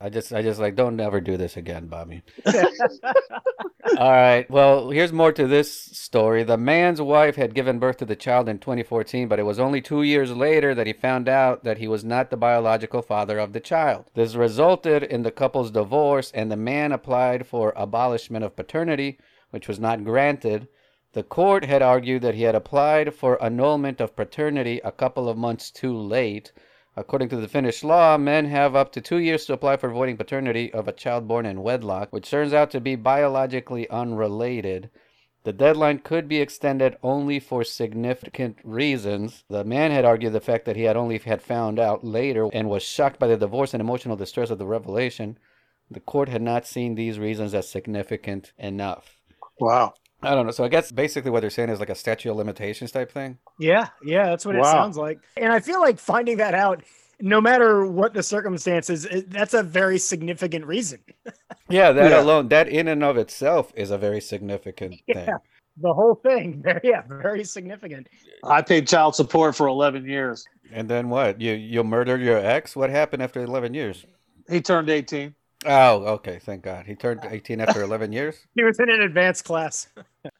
I 0.00 0.10
just, 0.10 0.32
I 0.32 0.42
just 0.42 0.60
like, 0.60 0.76
don't 0.76 1.00
ever 1.00 1.20
do 1.20 1.36
this 1.36 1.56
again, 1.56 1.88
Bobby. 1.88 2.22
All 3.98 4.12
right. 4.12 4.48
Well, 4.48 4.90
here's 4.90 5.12
more 5.12 5.32
to 5.32 5.48
this 5.48 5.72
story. 5.72 6.44
The 6.44 6.56
man's 6.56 7.00
wife 7.00 7.34
had 7.34 7.54
given 7.54 7.80
birth 7.80 7.96
to 7.96 8.04
the 8.04 8.14
child 8.14 8.48
in 8.48 8.60
2014, 8.60 9.26
but 9.26 9.40
it 9.40 9.44
was 9.44 9.58
only 9.58 9.80
two 9.80 10.04
years 10.04 10.30
later 10.30 10.72
that 10.74 10.86
he 10.86 10.92
found 10.92 11.28
out 11.28 11.64
that 11.64 11.78
he 11.78 11.88
was 11.88 12.04
not 12.04 12.30
the 12.30 12.36
biological 12.36 13.02
father 13.02 13.40
of 13.40 13.52
the 13.52 13.60
child. 13.60 14.04
This 14.14 14.36
resulted 14.36 15.02
in 15.02 15.24
the 15.24 15.32
couple's 15.32 15.72
divorce, 15.72 16.30
and 16.32 16.50
the 16.50 16.56
man 16.56 16.92
applied 16.92 17.46
for 17.48 17.72
abolishment 17.74 18.44
of 18.44 18.54
paternity, 18.54 19.18
which 19.50 19.66
was 19.66 19.80
not 19.80 20.04
granted. 20.04 20.68
The 21.18 21.24
court 21.24 21.64
had 21.64 21.82
argued 21.82 22.22
that 22.22 22.36
he 22.36 22.44
had 22.44 22.54
applied 22.54 23.12
for 23.12 23.42
annulment 23.42 24.00
of 24.00 24.14
paternity 24.14 24.80
a 24.84 24.92
couple 24.92 25.28
of 25.28 25.36
months 25.36 25.68
too 25.68 25.92
late. 25.92 26.52
According 26.94 27.28
to 27.30 27.38
the 27.38 27.48
Finnish 27.48 27.82
law, 27.82 28.16
men 28.16 28.44
have 28.44 28.76
up 28.76 28.92
to 28.92 29.00
two 29.00 29.18
years 29.18 29.44
to 29.46 29.54
apply 29.54 29.78
for 29.78 29.90
voiding 29.90 30.16
paternity 30.16 30.72
of 30.72 30.86
a 30.86 30.92
child 30.92 31.26
born 31.26 31.44
in 31.44 31.64
wedlock, 31.64 32.12
which 32.12 32.30
turns 32.30 32.52
out 32.52 32.70
to 32.70 32.80
be 32.80 32.94
biologically 32.94 33.90
unrelated. 33.90 34.90
The 35.42 35.52
deadline 35.52 35.98
could 35.98 36.28
be 36.28 36.40
extended 36.40 36.96
only 37.02 37.40
for 37.40 37.64
significant 37.64 38.58
reasons. 38.62 39.42
The 39.48 39.64
man 39.64 39.90
had 39.90 40.04
argued 40.04 40.34
the 40.34 40.40
fact 40.40 40.66
that 40.66 40.76
he 40.76 40.84
had 40.84 40.96
only 40.96 41.18
had 41.18 41.42
found 41.42 41.80
out 41.80 42.04
later 42.04 42.48
and 42.52 42.70
was 42.70 42.84
shocked 42.84 43.18
by 43.18 43.26
the 43.26 43.36
divorce 43.36 43.74
and 43.74 43.80
emotional 43.80 44.14
distress 44.14 44.50
of 44.50 44.58
the 44.58 44.66
revelation. 44.68 45.36
The 45.90 45.98
court 45.98 46.28
had 46.28 46.42
not 46.42 46.64
seen 46.64 46.94
these 46.94 47.18
reasons 47.18 47.54
as 47.54 47.68
significant 47.68 48.52
enough. 48.56 49.16
wow. 49.58 49.94
I 50.22 50.34
don't 50.34 50.46
know. 50.46 50.52
So 50.52 50.64
I 50.64 50.68
guess 50.68 50.90
basically 50.90 51.30
what 51.30 51.40
they're 51.40 51.50
saying 51.50 51.68
is 51.70 51.78
like 51.80 51.90
a 51.90 51.94
statute 51.94 52.30
of 52.30 52.36
limitations 52.36 52.90
type 52.90 53.12
thing. 53.12 53.38
Yeah, 53.58 53.88
yeah, 54.04 54.26
that's 54.26 54.44
what 54.44 54.56
it 54.56 54.64
sounds 54.64 54.96
like. 54.96 55.20
And 55.36 55.52
I 55.52 55.60
feel 55.60 55.80
like 55.80 55.98
finding 55.98 56.38
that 56.38 56.54
out, 56.54 56.82
no 57.20 57.40
matter 57.40 57.86
what 57.86 58.14
the 58.14 58.22
circumstances, 58.22 59.06
that's 59.28 59.54
a 59.54 59.62
very 59.62 59.98
significant 59.98 60.64
reason. 60.66 61.00
Yeah, 61.70 61.92
that 61.92 62.10
Yeah. 62.12 62.22
alone, 62.22 62.48
that 62.48 62.66
in 62.68 62.88
and 62.88 63.04
of 63.04 63.18
itself 63.18 63.74
is 63.76 63.90
a 63.90 63.98
very 63.98 64.22
significant 64.22 64.94
thing. 65.06 65.26
Yeah. 65.26 65.36
The 65.76 65.92
whole 65.92 66.14
thing, 66.14 66.62
very, 66.62 66.80
yeah, 66.84 67.02
very 67.06 67.44
significant. 67.44 68.08
I 68.42 68.62
paid 68.62 68.88
child 68.88 69.14
support 69.14 69.54
for 69.54 69.66
11 69.66 70.06
years. 70.06 70.46
And 70.72 70.88
then 70.88 71.10
what? 71.10 71.42
You 71.42 71.52
you 71.52 71.84
murdered 71.84 72.22
your 72.22 72.38
ex? 72.38 72.74
What 72.74 72.88
happened 72.88 73.22
after 73.22 73.42
11 73.42 73.74
years? 73.74 74.06
He 74.48 74.62
turned 74.62 74.88
18. 74.88 75.34
Oh, 75.66 76.04
okay. 76.14 76.38
Thank 76.40 76.62
God. 76.62 76.86
He 76.86 76.94
turned 76.94 77.20
18 77.28 77.60
after 77.60 77.82
11 77.82 78.12
years. 78.12 78.46
He 78.54 78.62
was 78.62 78.78
in 78.78 78.90
an 78.90 79.02
advanced 79.02 79.44
class. 79.44 79.88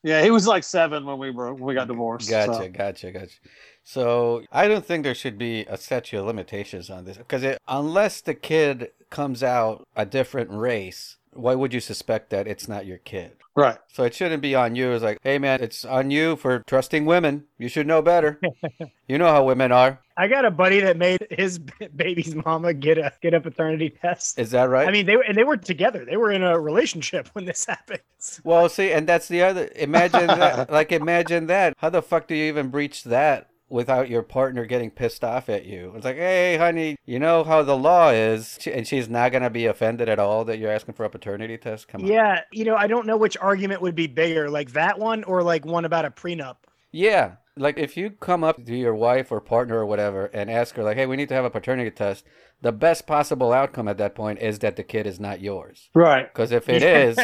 Yeah, 0.02 0.22
he 0.22 0.30
was 0.30 0.46
like 0.46 0.64
seven 0.64 1.04
when 1.06 1.18
we 1.18 1.30
were 1.30 1.54
when 1.54 1.64
we 1.64 1.74
got 1.74 1.88
divorced. 1.88 2.28
Gotcha, 2.28 2.54
so. 2.54 2.68
gotcha, 2.68 3.12
gotcha. 3.12 3.36
So 3.84 4.42
I 4.52 4.68
don't 4.68 4.84
think 4.84 5.04
there 5.04 5.14
should 5.14 5.38
be 5.38 5.64
a 5.68 5.76
statute 5.76 6.18
of 6.18 6.26
limitations 6.26 6.90
on 6.90 7.04
this 7.04 7.16
because 7.16 7.56
unless 7.66 8.20
the 8.20 8.34
kid 8.34 8.90
comes 9.10 9.42
out 9.42 9.86
a 9.96 10.04
different 10.04 10.50
race, 10.50 11.16
why 11.32 11.54
would 11.54 11.72
you 11.74 11.80
suspect 11.80 12.30
that 12.30 12.46
it's 12.46 12.68
not 12.68 12.86
your 12.86 12.98
kid? 12.98 13.32
Right. 13.58 13.78
So 13.92 14.04
it 14.04 14.14
shouldn't 14.14 14.40
be 14.40 14.54
on 14.54 14.76
you. 14.76 14.92
It's 14.92 15.02
like, 15.02 15.18
hey 15.22 15.38
man, 15.38 15.60
it's 15.60 15.84
on 15.84 16.12
you 16.12 16.36
for 16.36 16.60
trusting 16.60 17.04
women. 17.06 17.44
You 17.58 17.68
should 17.68 17.88
know 17.88 18.00
better. 18.00 18.40
you 19.08 19.18
know 19.18 19.26
how 19.26 19.44
women 19.44 19.72
are. 19.72 20.00
I 20.16 20.28
got 20.28 20.44
a 20.44 20.50
buddy 20.50 20.78
that 20.80 20.96
made 20.96 21.26
his 21.30 21.58
baby's 21.96 22.36
mama 22.36 22.72
get 22.72 22.98
a 22.98 23.12
get 23.20 23.34
a 23.34 23.40
paternity 23.40 23.90
test. 23.90 24.38
Is 24.38 24.52
that 24.52 24.68
right? 24.68 24.86
I 24.86 24.92
mean, 24.92 25.06
they 25.06 25.16
were 25.16 25.22
and 25.22 25.36
they 25.36 25.42
were 25.42 25.56
together. 25.56 26.04
They 26.04 26.16
were 26.16 26.30
in 26.30 26.44
a 26.44 26.58
relationship 26.58 27.28
when 27.32 27.46
this 27.46 27.66
happens. 27.66 28.40
Well, 28.44 28.68
see, 28.68 28.92
and 28.92 29.08
that's 29.08 29.26
the 29.26 29.42
other. 29.42 29.68
Imagine 29.74 30.28
that. 30.28 30.70
Like, 30.70 30.92
imagine 30.92 31.46
that. 31.46 31.74
How 31.78 31.90
the 31.90 32.02
fuck 32.02 32.28
do 32.28 32.36
you 32.36 32.44
even 32.44 32.68
breach 32.68 33.04
that 33.04 33.50
without 33.68 34.08
your 34.08 34.22
partner 34.22 34.64
getting 34.64 34.90
pissed 34.90 35.24
off 35.24 35.48
at 35.48 35.64
you? 35.64 35.92
It's 35.96 36.04
like, 36.04 36.16
hey, 36.16 36.56
honey, 36.56 36.96
you 37.04 37.18
know 37.18 37.44
how 37.44 37.62
the 37.62 37.76
law 37.76 38.10
is, 38.10 38.58
and 38.66 38.86
she's 38.86 39.08
not 39.08 39.32
gonna 39.32 39.50
be 39.50 39.66
offended 39.66 40.08
at 40.08 40.18
all 40.18 40.44
that 40.44 40.58
you're 40.58 40.72
asking 40.72 40.94
for 40.94 41.04
a 41.04 41.10
paternity 41.10 41.58
test. 41.58 41.88
Come 41.88 42.02
on. 42.02 42.08
Yeah, 42.08 42.42
you 42.52 42.64
know, 42.64 42.76
I 42.76 42.86
don't 42.86 43.06
know 43.06 43.16
which 43.16 43.36
argument 43.36 43.82
would 43.82 43.94
be 43.94 44.06
bigger, 44.06 44.48
like 44.50 44.72
that 44.72 44.98
one 44.98 45.24
or 45.24 45.42
like 45.42 45.64
one 45.64 45.84
about 45.84 46.04
a 46.04 46.10
prenup. 46.10 46.56
Yeah. 46.92 47.32
Like, 47.56 47.76
if 47.76 47.96
you 47.96 48.10
come 48.10 48.44
up 48.44 48.64
to 48.64 48.76
your 48.76 48.94
wife 48.94 49.32
or 49.32 49.40
partner 49.40 49.78
or 49.78 49.86
whatever 49.86 50.26
and 50.26 50.48
ask 50.48 50.76
her, 50.76 50.84
like, 50.84 50.96
hey, 50.96 51.06
we 51.06 51.16
need 51.16 51.28
to 51.28 51.34
have 51.34 51.44
a 51.44 51.50
paternity 51.50 51.90
test, 51.90 52.24
the 52.62 52.70
best 52.70 53.04
possible 53.06 53.52
outcome 53.52 53.88
at 53.88 53.98
that 53.98 54.14
point 54.14 54.38
is 54.40 54.60
that 54.60 54.76
the 54.76 54.84
kid 54.84 55.06
is 55.06 55.18
not 55.18 55.40
yours. 55.40 55.90
Right. 55.92 56.32
Because 56.32 56.52
if 56.52 56.68
it 56.68 56.82
is, 56.82 57.18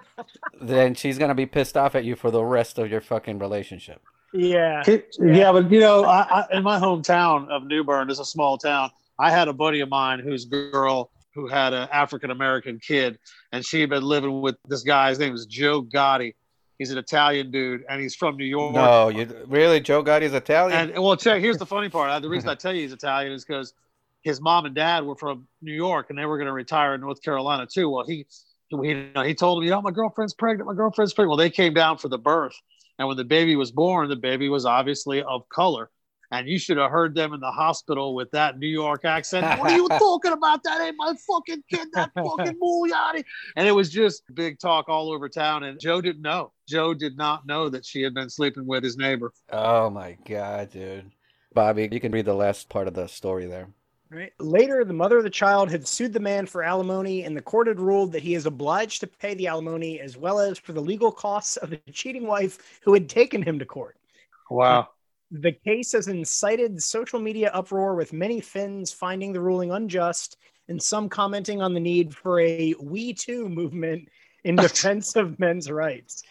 then 0.60 0.94
she's 0.94 1.18
gonna 1.18 1.34
be 1.34 1.46
pissed 1.46 1.76
off 1.76 1.94
at 1.94 2.04
you 2.04 2.16
for 2.16 2.30
the 2.30 2.42
rest 2.42 2.78
of 2.78 2.90
your 2.90 3.00
fucking 3.00 3.38
relationship. 3.38 4.02
Yeah. 4.32 4.82
Yeah, 5.18 5.52
but 5.52 5.70
you 5.70 5.80
know, 5.80 6.04
I, 6.04 6.42
I, 6.42 6.56
in 6.56 6.62
my 6.62 6.78
hometown 6.78 7.48
of 7.48 7.64
New 7.64 7.84
Bern, 7.84 8.10
it's 8.10 8.20
a 8.20 8.24
small 8.24 8.58
town. 8.58 8.90
I 9.18 9.30
had 9.30 9.48
a 9.48 9.52
buddy 9.52 9.80
of 9.80 9.88
mine 9.88 10.20
whose 10.20 10.44
girl 10.44 11.10
who 11.34 11.46
had 11.46 11.72
an 11.72 11.88
African 11.92 12.30
American 12.30 12.78
kid, 12.78 13.18
and 13.52 13.64
she 13.64 13.80
had 13.80 13.90
been 13.90 14.02
living 14.02 14.40
with 14.40 14.56
this 14.66 14.82
guy. 14.82 15.10
His 15.10 15.18
name 15.18 15.34
is 15.34 15.46
Joe 15.46 15.82
Gotti. 15.82 16.34
He's 16.78 16.92
an 16.92 16.98
Italian 16.98 17.50
dude, 17.50 17.84
and 17.88 18.00
he's 18.00 18.14
from 18.14 18.36
New 18.36 18.44
York. 18.44 18.74
No, 18.74 19.08
you 19.08 19.28
really 19.48 19.80
Joe 19.80 20.02
Gotti's 20.02 20.32
Italian. 20.32 20.90
And 20.90 21.02
well, 21.02 21.16
check. 21.16 21.40
Here's 21.40 21.58
the 21.58 21.66
funny 21.74 21.88
part. 21.88 22.22
The 22.22 22.28
reason 22.28 22.48
I 22.48 22.54
tell 22.54 22.72
you 22.72 22.82
he's 22.82 22.92
Italian 22.92 23.32
is 23.32 23.44
because 23.44 23.74
his 24.22 24.40
mom 24.40 24.66
and 24.66 24.74
dad 24.74 25.04
were 25.04 25.16
from 25.16 25.48
New 25.60 25.72
York, 25.72 26.10
and 26.10 26.18
they 26.18 26.26
were 26.26 26.36
going 26.36 26.46
to 26.46 26.52
retire 26.52 26.94
in 26.94 27.00
North 27.00 27.22
Carolina 27.22 27.66
too. 27.66 27.88
Well, 27.90 28.06
he, 28.06 28.26
he, 28.68 28.76
you 28.76 29.10
know, 29.14 29.22
he 29.22 29.34
told 29.34 29.58
them, 29.58 29.64
you 29.64 29.70
know, 29.70 29.82
my 29.82 29.90
girlfriend's 29.90 30.34
pregnant. 30.34 30.68
My 30.68 30.74
girlfriend's 30.74 31.14
pregnant. 31.14 31.30
Well, 31.30 31.38
they 31.38 31.50
came 31.50 31.74
down 31.74 31.98
for 31.98 32.08
the 32.08 32.18
birth, 32.18 32.54
and 32.98 33.08
when 33.08 33.16
the 33.16 33.24
baby 33.24 33.56
was 33.56 33.70
born, 33.70 34.08
the 34.08 34.16
baby 34.16 34.48
was 34.48 34.64
obviously 34.66 35.22
of 35.22 35.48
color. 35.48 35.90
And 36.30 36.46
you 36.46 36.58
should 36.58 36.76
have 36.76 36.90
heard 36.90 37.14
them 37.14 37.32
in 37.32 37.40
the 37.40 37.50
hospital 37.50 38.14
with 38.14 38.30
that 38.32 38.58
New 38.58 38.66
York 38.66 39.06
accent. 39.06 39.46
What 39.58 39.70
are 39.70 39.74
you 39.76 39.88
talking 39.98 40.32
about? 40.32 40.62
That 40.62 40.78
ain't 40.82 40.96
my 40.98 41.14
fucking 41.26 41.64
kid. 41.70 41.88
That 41.94 42.10
fucking 42.14 42.58
Muliani. 42.62 43.24
And 43.56 43.66
it 43.66 43.72
was 43.72 43.88
just 43.88 44.24
big 44.34 44.58
talk 44.58 44.90
all 44.90 45.10
over 45.10 45.30
town. 45.30 45.62
And 45.64 45.80
Joe 45.80 46.02
didn't 46.02 46.20
know. 46.20 46.52
Joe 46.68 46.92
did 46.92 47.16
not 47.16 47.46
know 47.46 47.70
that 47.70 47.86
she 47.86 48.02
had 48.02 48.12
been 48.12 48.28
sleeping 48.28 48.66
with 48.66 48.84
his 48.84 48.98
neighbor. 48.98 49.32
oh 49.52 49.88
my 49.88 50.18
god, 50.26 50.70
dude. 50.70 51.10
Bobby, 51.54 51.88
you 51.90 51.98
can 51.98 52.12
read 52.12 52.26
the 52.26 52.34
last 52.34 52.68
part 52.68 52.88
of 52.88 52.94
the 52.94 53.06
story 53.06 53.46
there. 53.46 53.68
Right. 54.10 54.32
Later, 54.38 54.84
the 54.84 54.94
mother 54.94 55.18
of 55.18 55.24
the 55.24 55.30
child 55.30 55.70
had 55.70 55.86
sued 55.86 56.14
the 56.14 56.20
man 56.20 56.46
for 56.46 56.62
alimony, 56.62 57.24
and 57.24 57.36
the 57.36 57.42
court 57.42 57.66
had 57.66 57.78
ruled 57.78 58.12
that 58.12 58.22
he 58.22 58.34
is 58.34 58.46
obliged 58.46 59.00
to 59.00 59.06
pay 59.06 59.34
the 59.34 59.46
alimony 59.46 60.00
as 60.00 60.16
well 60.16 60.40
as 60.40 60.58
for 60.58 60.72
the 60.72 60.80
legal 60.80 61.12
costs 61.12 61.58
of 61.58 61.68
the 61.68 61.80
cheating 61.92 62.26
wife 62.26 62.80
who 62.82 62.94
had 62.94 63.08
taken 63.08 63.42
him 63.42 63.58
to 63.58 63.66
court. 63.66 63.96
Wow. 64.50 64.88
The 65.30 65.52
case 65.52 65.92
has 65.92 66.08
incited 66.08 66.82
social 66.82 67.20
media 67.20 67.50
uproar, 67.52 67.94
with 67.94 68.14
many 68.14 68.40
Finns 68.40 68.90
finding 68.90 69.32
the 69.32 69.40
ruling 69.40 69.72
unjust 69.72 70.38
and 70.68 70.82
some 70.82 71.10
commenting 71.10 71.60
on 71.60 71.74
the 71.74 71.80
need 71.80 72.14
for 72.14 72.40
a 72.40 72.74
We 72.80 73.12
Too 73.12 73.48
movement 73.48 74.08
in 74.44 74.56
defense 74.56 75.16
of 75.16 75.38
men's 75.38 75.70
rights. 75.70 76.22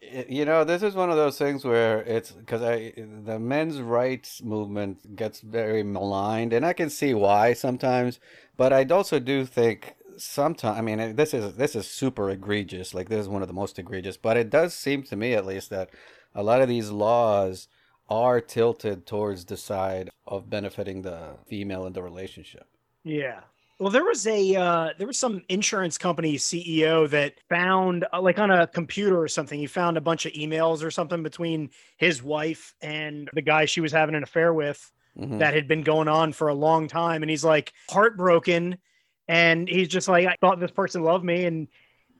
You 0.00 0.44
know, 0.44 0.62
this 0.62 0.82
is 0.82 0.94
one 0.94 1.10
of 1.10 1.16
those 1.16 1.38
things 1.38 1.64
where 1.64 2.02
it's 2.02 2.30
because 2.30 2.62
I 2.62 2.92
the 2.96 3.38
men's 3.38 3.80
rights 3.80 4.42
movement 4.42 5.16
gets 5.16 5.40
very 5.40 5.82
maligned, 5.82 6.52
and 6.52 6.64
I 6.64 6.72
can 6.72 6.88
see 6.88 7.14
why 7.14 7.52
sometimes. 7.52 8.20
But 8.56 8.72
I 8.72 8.84
also 8.84 9.18
do 9.18 9.44
think 9.44 9.96
sometimes. 10.16 10.78
I 10.78 10.82
mean, 10.82 11.16
this 11.16 11.34
is 11.34 11.56
this 11.56 11.74
is 11.74 11.88
super 11.88 12.30
egregious. 12.30 12.94
Like 12.94 13.08
this 13.08 13.20
is 13.22 13.28
one 13.28 13.42
of 13.42 13.48
the 13.48 13.54
most 13.54 13.78
egregious. 13.78 14.16
But 14.16 14.36
it 14.36 14.50
does 14.50 14.72
seem 14.72 15.02
to 15.04 15.16
me, 15.16 15.34
at 15.34 15.44
least, 15.44 15.70
that 15.70 15.90
a 16.32 16.44
lot 16.44 16.62
of 16.62 16.68
these 16.68 16.90
laws 16.90 17.66
are 18.08 18.40
tilted 18.40 19.04
towards 19.04 19.46
the 19.46 19.56
side 19.56 20.10
of 20.26 20.48
benefiting 20.48 21.02
the 21.02 21.36
female 21.48 21.86
in 21.86 21.92
the 21.92 22.02
relationship. 22.02 22.68
Yeah. 23.02 23.40
Well, 23.78 23.90
there 23.90 24.04
was 24.04 24.26
a 24.26 24.56
uh, 24.56 24.88
there 24.98 25.06
was 25.06 25.18
some 25.18 25.42
insurance 25.48 25.98
company 25.98 26.36
CEO 26.36 27.08
that 27.10 27.34
found 27.48 28.06
uh, 28.12 28.20
like 28.20 28.40
on 28.40 28.50
a 28.50 28.66
computer 28.66 29.20
or 29.22 29.28
something. 29.28 29.58
He 29.58 29.66
found 29.68 29.96
a 29.96 30.00
bunch 30.00 30.26
of 30.26 30.32
emails 30.32 30.82
or 30.82 30.90
something 30.90 31.22
between 31.22 31.70
his 31.96 32.20
wife 32.22 32.74
and 32.82 33.30
the 33.34 33.42
guy 33.42 33.66
she 33.66 33.80
was 33.80 33.92
having 33.92 34.14
an 34.16 34.22
affair 34.24 34.52
with 34.52 34.90
Mhm. 35.16 35.40
that 35.40 35.54
had 35.54 35.66
been 35.66 35.82
going 35.82 36.06
on 36.06 36.32
for 36.32 36.46
a 36.48 36.54
long 36.54 36.86
time, 36.86 37.22
and 37.22 37.30
he's 37.30 37.44
like 37.44 37.72
heartbroken, 37.90 38.78
and 39.26 39.68
he's 39.68 39.88
just 39.88 40.06
like, 40.06 40.26
I 40.26 40.36
thought 40.40 40.60
this 40.60 40.70
person 40.70 41.02
loved 41.02 41.24
me, 41.24 41.44
and 41.44 41.66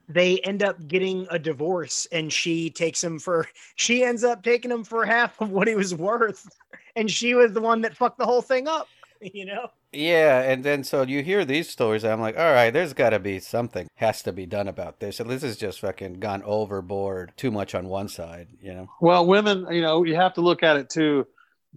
they 0.08 0.38
end 0.40 0.64
up 0.64 0.84
getting 0.88 1.26
a 1.30 1.38
divorce, 1.38 2.06
and 2.10 2.32
she 2.32 2.70
takes 2.70 3.02
him 3.02 3.18
for 3.20 3.46
she 3.76 4.02
ends 4.02 4.24
up 4.24 4.42
taking 4.42 4.70
him 4.72 4.82
for 4.84 5.04
half 5.04 5.40
of 5.40 5.50
what 5.50 5.68
he 5.68 5.76
was 5.76 5.94
worth, 5.94 6.48
and 6.96 7.08
she 7.10 7.34
was 7.34 7.52
the 7.52 7.60
one 7.60 7.82
that 7.82 7.96
fucked 7.96 8.18
the 8.18 8.26
whole 8.26 8.42
thing 8.42 8.66
up, 8.66 8.88
you 9.20 9.44
know. 9.44 9.70
Yeah, 9.92 10.42
and 10.42 10.64
then 10.64 10.84
so 10.84 11.02
you 11.02 11.22
hear 11.22 11.44
these 11.44 11.68
stories, 11.68 12.04
I'm 12.04 12.20
like, 12.20 12.36
all 12.38 12.52
right, 12.52 12.70
there's 12.70 12.92
got 12.92 13.10
to 13.10 13.18
be 13.18 13.40
something 13.40 13.88
has 13.94 14.22
to 14.22 14.32
be 14.32 14.46
done 14.46 14.68
about 14.68 15.00
this. 15.00 15.18
And 15.18 15.30
this 15.30 15.42
is 15.42 15.56
just 15.56 15.80
fucking 15.80 16.20
gone 16.20 16.42
overboard 16.42 17.32
too 17.36 17.50
much 17.50 17.74
on 17.74 17.88
one 17.88 18.08
side, 18.08 18.48
you 18.60 18.74
know? 18.74 18.88
Well, 19.00 19.26
women, 19.26 19.66
you 19.70 19.80
know, 19.80 20.04
you 20.04 20.14
have 20.16 20.34
to 20.34 20.40
look 20.40 20.62
at 20.62 20.76
it 20.76 20.90
too, 20.90 21.26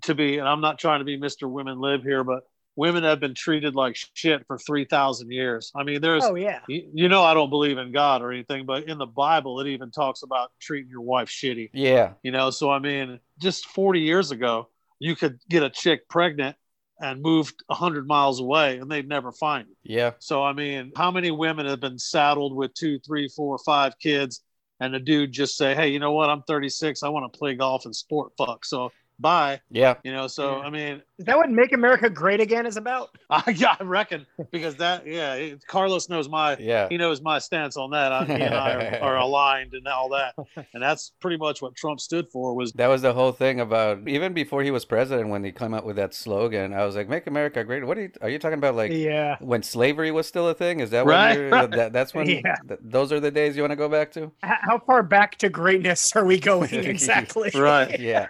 to 0.04 0.15
be, 0.15 0.38
and 0.38 0.47
I'm 0.47 0.62
not 0.62 0.78
trying 0.78 1.00
to 1.00 1.06
be 1.06 1.17
Mr. 1.17 1.50
Women 1.50 1.80
Live 1.80 2.04
here, 2.04 2.24
but 2.24 2.43
women 2.76 3.04
have 3.04 3.19
been 3.19 3.34
treated 3.34 3.76
like 3.76 3.97
shit 4.13 4.45
for 4.45 4.58
3,000 4.58 5.32
years. 5.32 5.71
I 5.74 5.84
mean, 5.84 6.02
there's, 6.02 6.24
Oh 6.26 6.36
yeah. 6.36 6.60
you, 6.67 6.89
you 6.93 7.10
know, 7.10 7.24
I 7.24 7.34
don't 7.34 7.50
believe 7.50 7.78
in 7.78 7.91
God 7.93 8.21
or 8.21 8.32
anything, 8.32 8.65
but 8.65 8.89
in 8.89 8.97
the 8.97 9.06
Bible, 9.06 9.62
it 9.62 9.67
even 9.67 9.89
talks 9.89 10.24
about 10.24 10.52
treating 10.60 10.89
your 10.89 11.02
wife 11.02 11.30
shitty, 11.30 11.69
Yeah, 11.74 12.13
you 12.24 12.32
know? 12.32 12.50
So, 12.50 12.69
I 12.69 12.80
mean, 12.80 13.19
just 13.39 13.67
40 13.67 14.02
years 14.02 14.32
ago, 14.32 14.67
you 15.00 15.15
could 15.15 15.39
get 15.50 15.63
a 15.63 15.69
chick 15.69 16.08
pregnant 16.10 16.56
and 17.02 17.22
moved 17.22 17.64
100 17.68 18.08
miles 18.08 18.40
away 18.40 18.78
and 18.78 18.90
they'd 18.90 19.08
never 19.08 19.32
find 19.32 19.68
you. 19.68 19.76
yeah. 19.84 20.12
So 20.20 20.44
I 20.44 20.54
mean, 20.54 20.92
how 20.96 21.12
many 21.12 21.32
women 21.32 21.66
have 21.66 21.80
been 21.80 22.00
saddled 22.00 22.56
with 22.56 22.74
two, 22.74 23.00
three, 23.00 23.28
four, 23.28 23.58
five 23.58 23.98
kids, 24.00 24.42
and 24.80 24.94
the 24.94 25.00
dude 25.00 25.32
just 25.32 25.58
say, 25.58 25.76
"Hey, 25.76 25.90
you 25.90 26.00
know 26.00 26.12
what? 26.14 26.30
I'm 26.30 26.44
36. 26.44 27.04
I 27.04 27.10
want 27.10 27.32
to 27.32 27.38
play 27.38 27.56
golf 27.56 27.86
and 27.86 27.96
sport 27.96 28.32
fuck. 28.38 28.66
So 28.66 28.92
bye." 29.22 29.62
Yeah, 29.70 29.96
You 30.04 30.12
know. 30.12 30.28
So 30.28 30.58
Yeah. 30.58 30.68
I 30.68 30.70
mean, 30.70 31.02
Is 31.20 31.26
that 31.26 31.38
what 31.38 31.50
"Make 31.50 31.74
America 31.74 32.10
Great 32.10 32.40
Again" 32.42 32.66
is 32.66 32.78
about? 32.78 33.10
I, 33.30 33.44
yeah, 33.56 33.76
I 33.80 33.84
reckon 33.84 34.26
because 34.52 34.76
that, 34.78 35.06
yeah, 35.08 35.36
it- 35.36 35.66
Carlos 35.68 36.10
knows 36.10 36.28
my. 36.28 36.58
yeah. 36.58 36.88
He 36.90 36.98
knows 36.98 37.22
my 37.22 37.40
stance 37.40 37.78
on 37.78 37.92
that. 37.92 38.12
I, 38.12 38.26
he 38.26 38.34
and 38.34 38.54
I 38.56 38.98
are, 38.98 39.04
are 39.04 39.18
aligned 39.28 39.74
and 39.74 39.88
all 39.88 40.10
that, 40.10 40.34
and 40.74 40.82
that's 40.84 41.12
pretty 41.22 41.38
much 41.38 41.62
what 41.62 41.76
Trump 41.76 42.00
stood 42.00 42.28
for. 42.32 42.54
Was 42.56 42.74
That 42.74 42.88
was 42.88 43.02
the 43.02 43.14
whole 43.14 43.32
thing 43.32 43.60
about 43.60 44.08
even 44.08 44.34
before 44.34 44.64
he 44.64 44.72
was 44.72 44.84
president 44.86 45.30
when 45.30 45.44
he 45.44 45.52
came 45.52 45.74
out 45.74 45.86
with 45.86 45.96
that 45.98 46.14
slogan. 46.14 46.74
I 46.74 46.86
was 46.86 46.96
like, 46.96 47.08
"Make 47.08 47.28
America 47.28 47.64
Great." 47.64 47.86
What 47.86 47.98
are 47.98 48.02
you 48.02 48.12
are 48.22 48.30
you 48.30 48.40
talking 48.40 48.58
about? 48.58 48.76
Like 48.76 48.92
yeah. 48.92 49.38
when 49.40 49.62
slavery 49.64 50.12
was 50.12 50.28
still 50.28 50.48
a 50.50 50.54
thing? 50.54 50.80
Is 50.80 50.90
that 50.90 51.06
Right, 51.06 51.30
what 51.30 51.38
you're, 51.38 51.50
right. 51.50 51.72
that, 51.72 51.94
that's 51.94 52.14
when 52.14 52.28
Yeah. 52.28 52.56
th- 52.68 52.80
those 52.84 53.12
are 53.12 53.20
the 53.20 53.32
days 53.32 53.56
you 53.56 53.64
want 53.64 53.72
to 53.72 53.76
go 53.78 53.90
back 53.90 54.12
to? 54.14 54.32
How 54.42 54.80
far 54.80 55.04
back 55.04 55.38
to 55.40 55.50
greatness 55.50 56.16
are 56.16 56.26
we 56.26 56.40
going 56.40 56.74
exactly? 56.94 57.52
right. 57.56 58.00
yeah. 58.00 58.28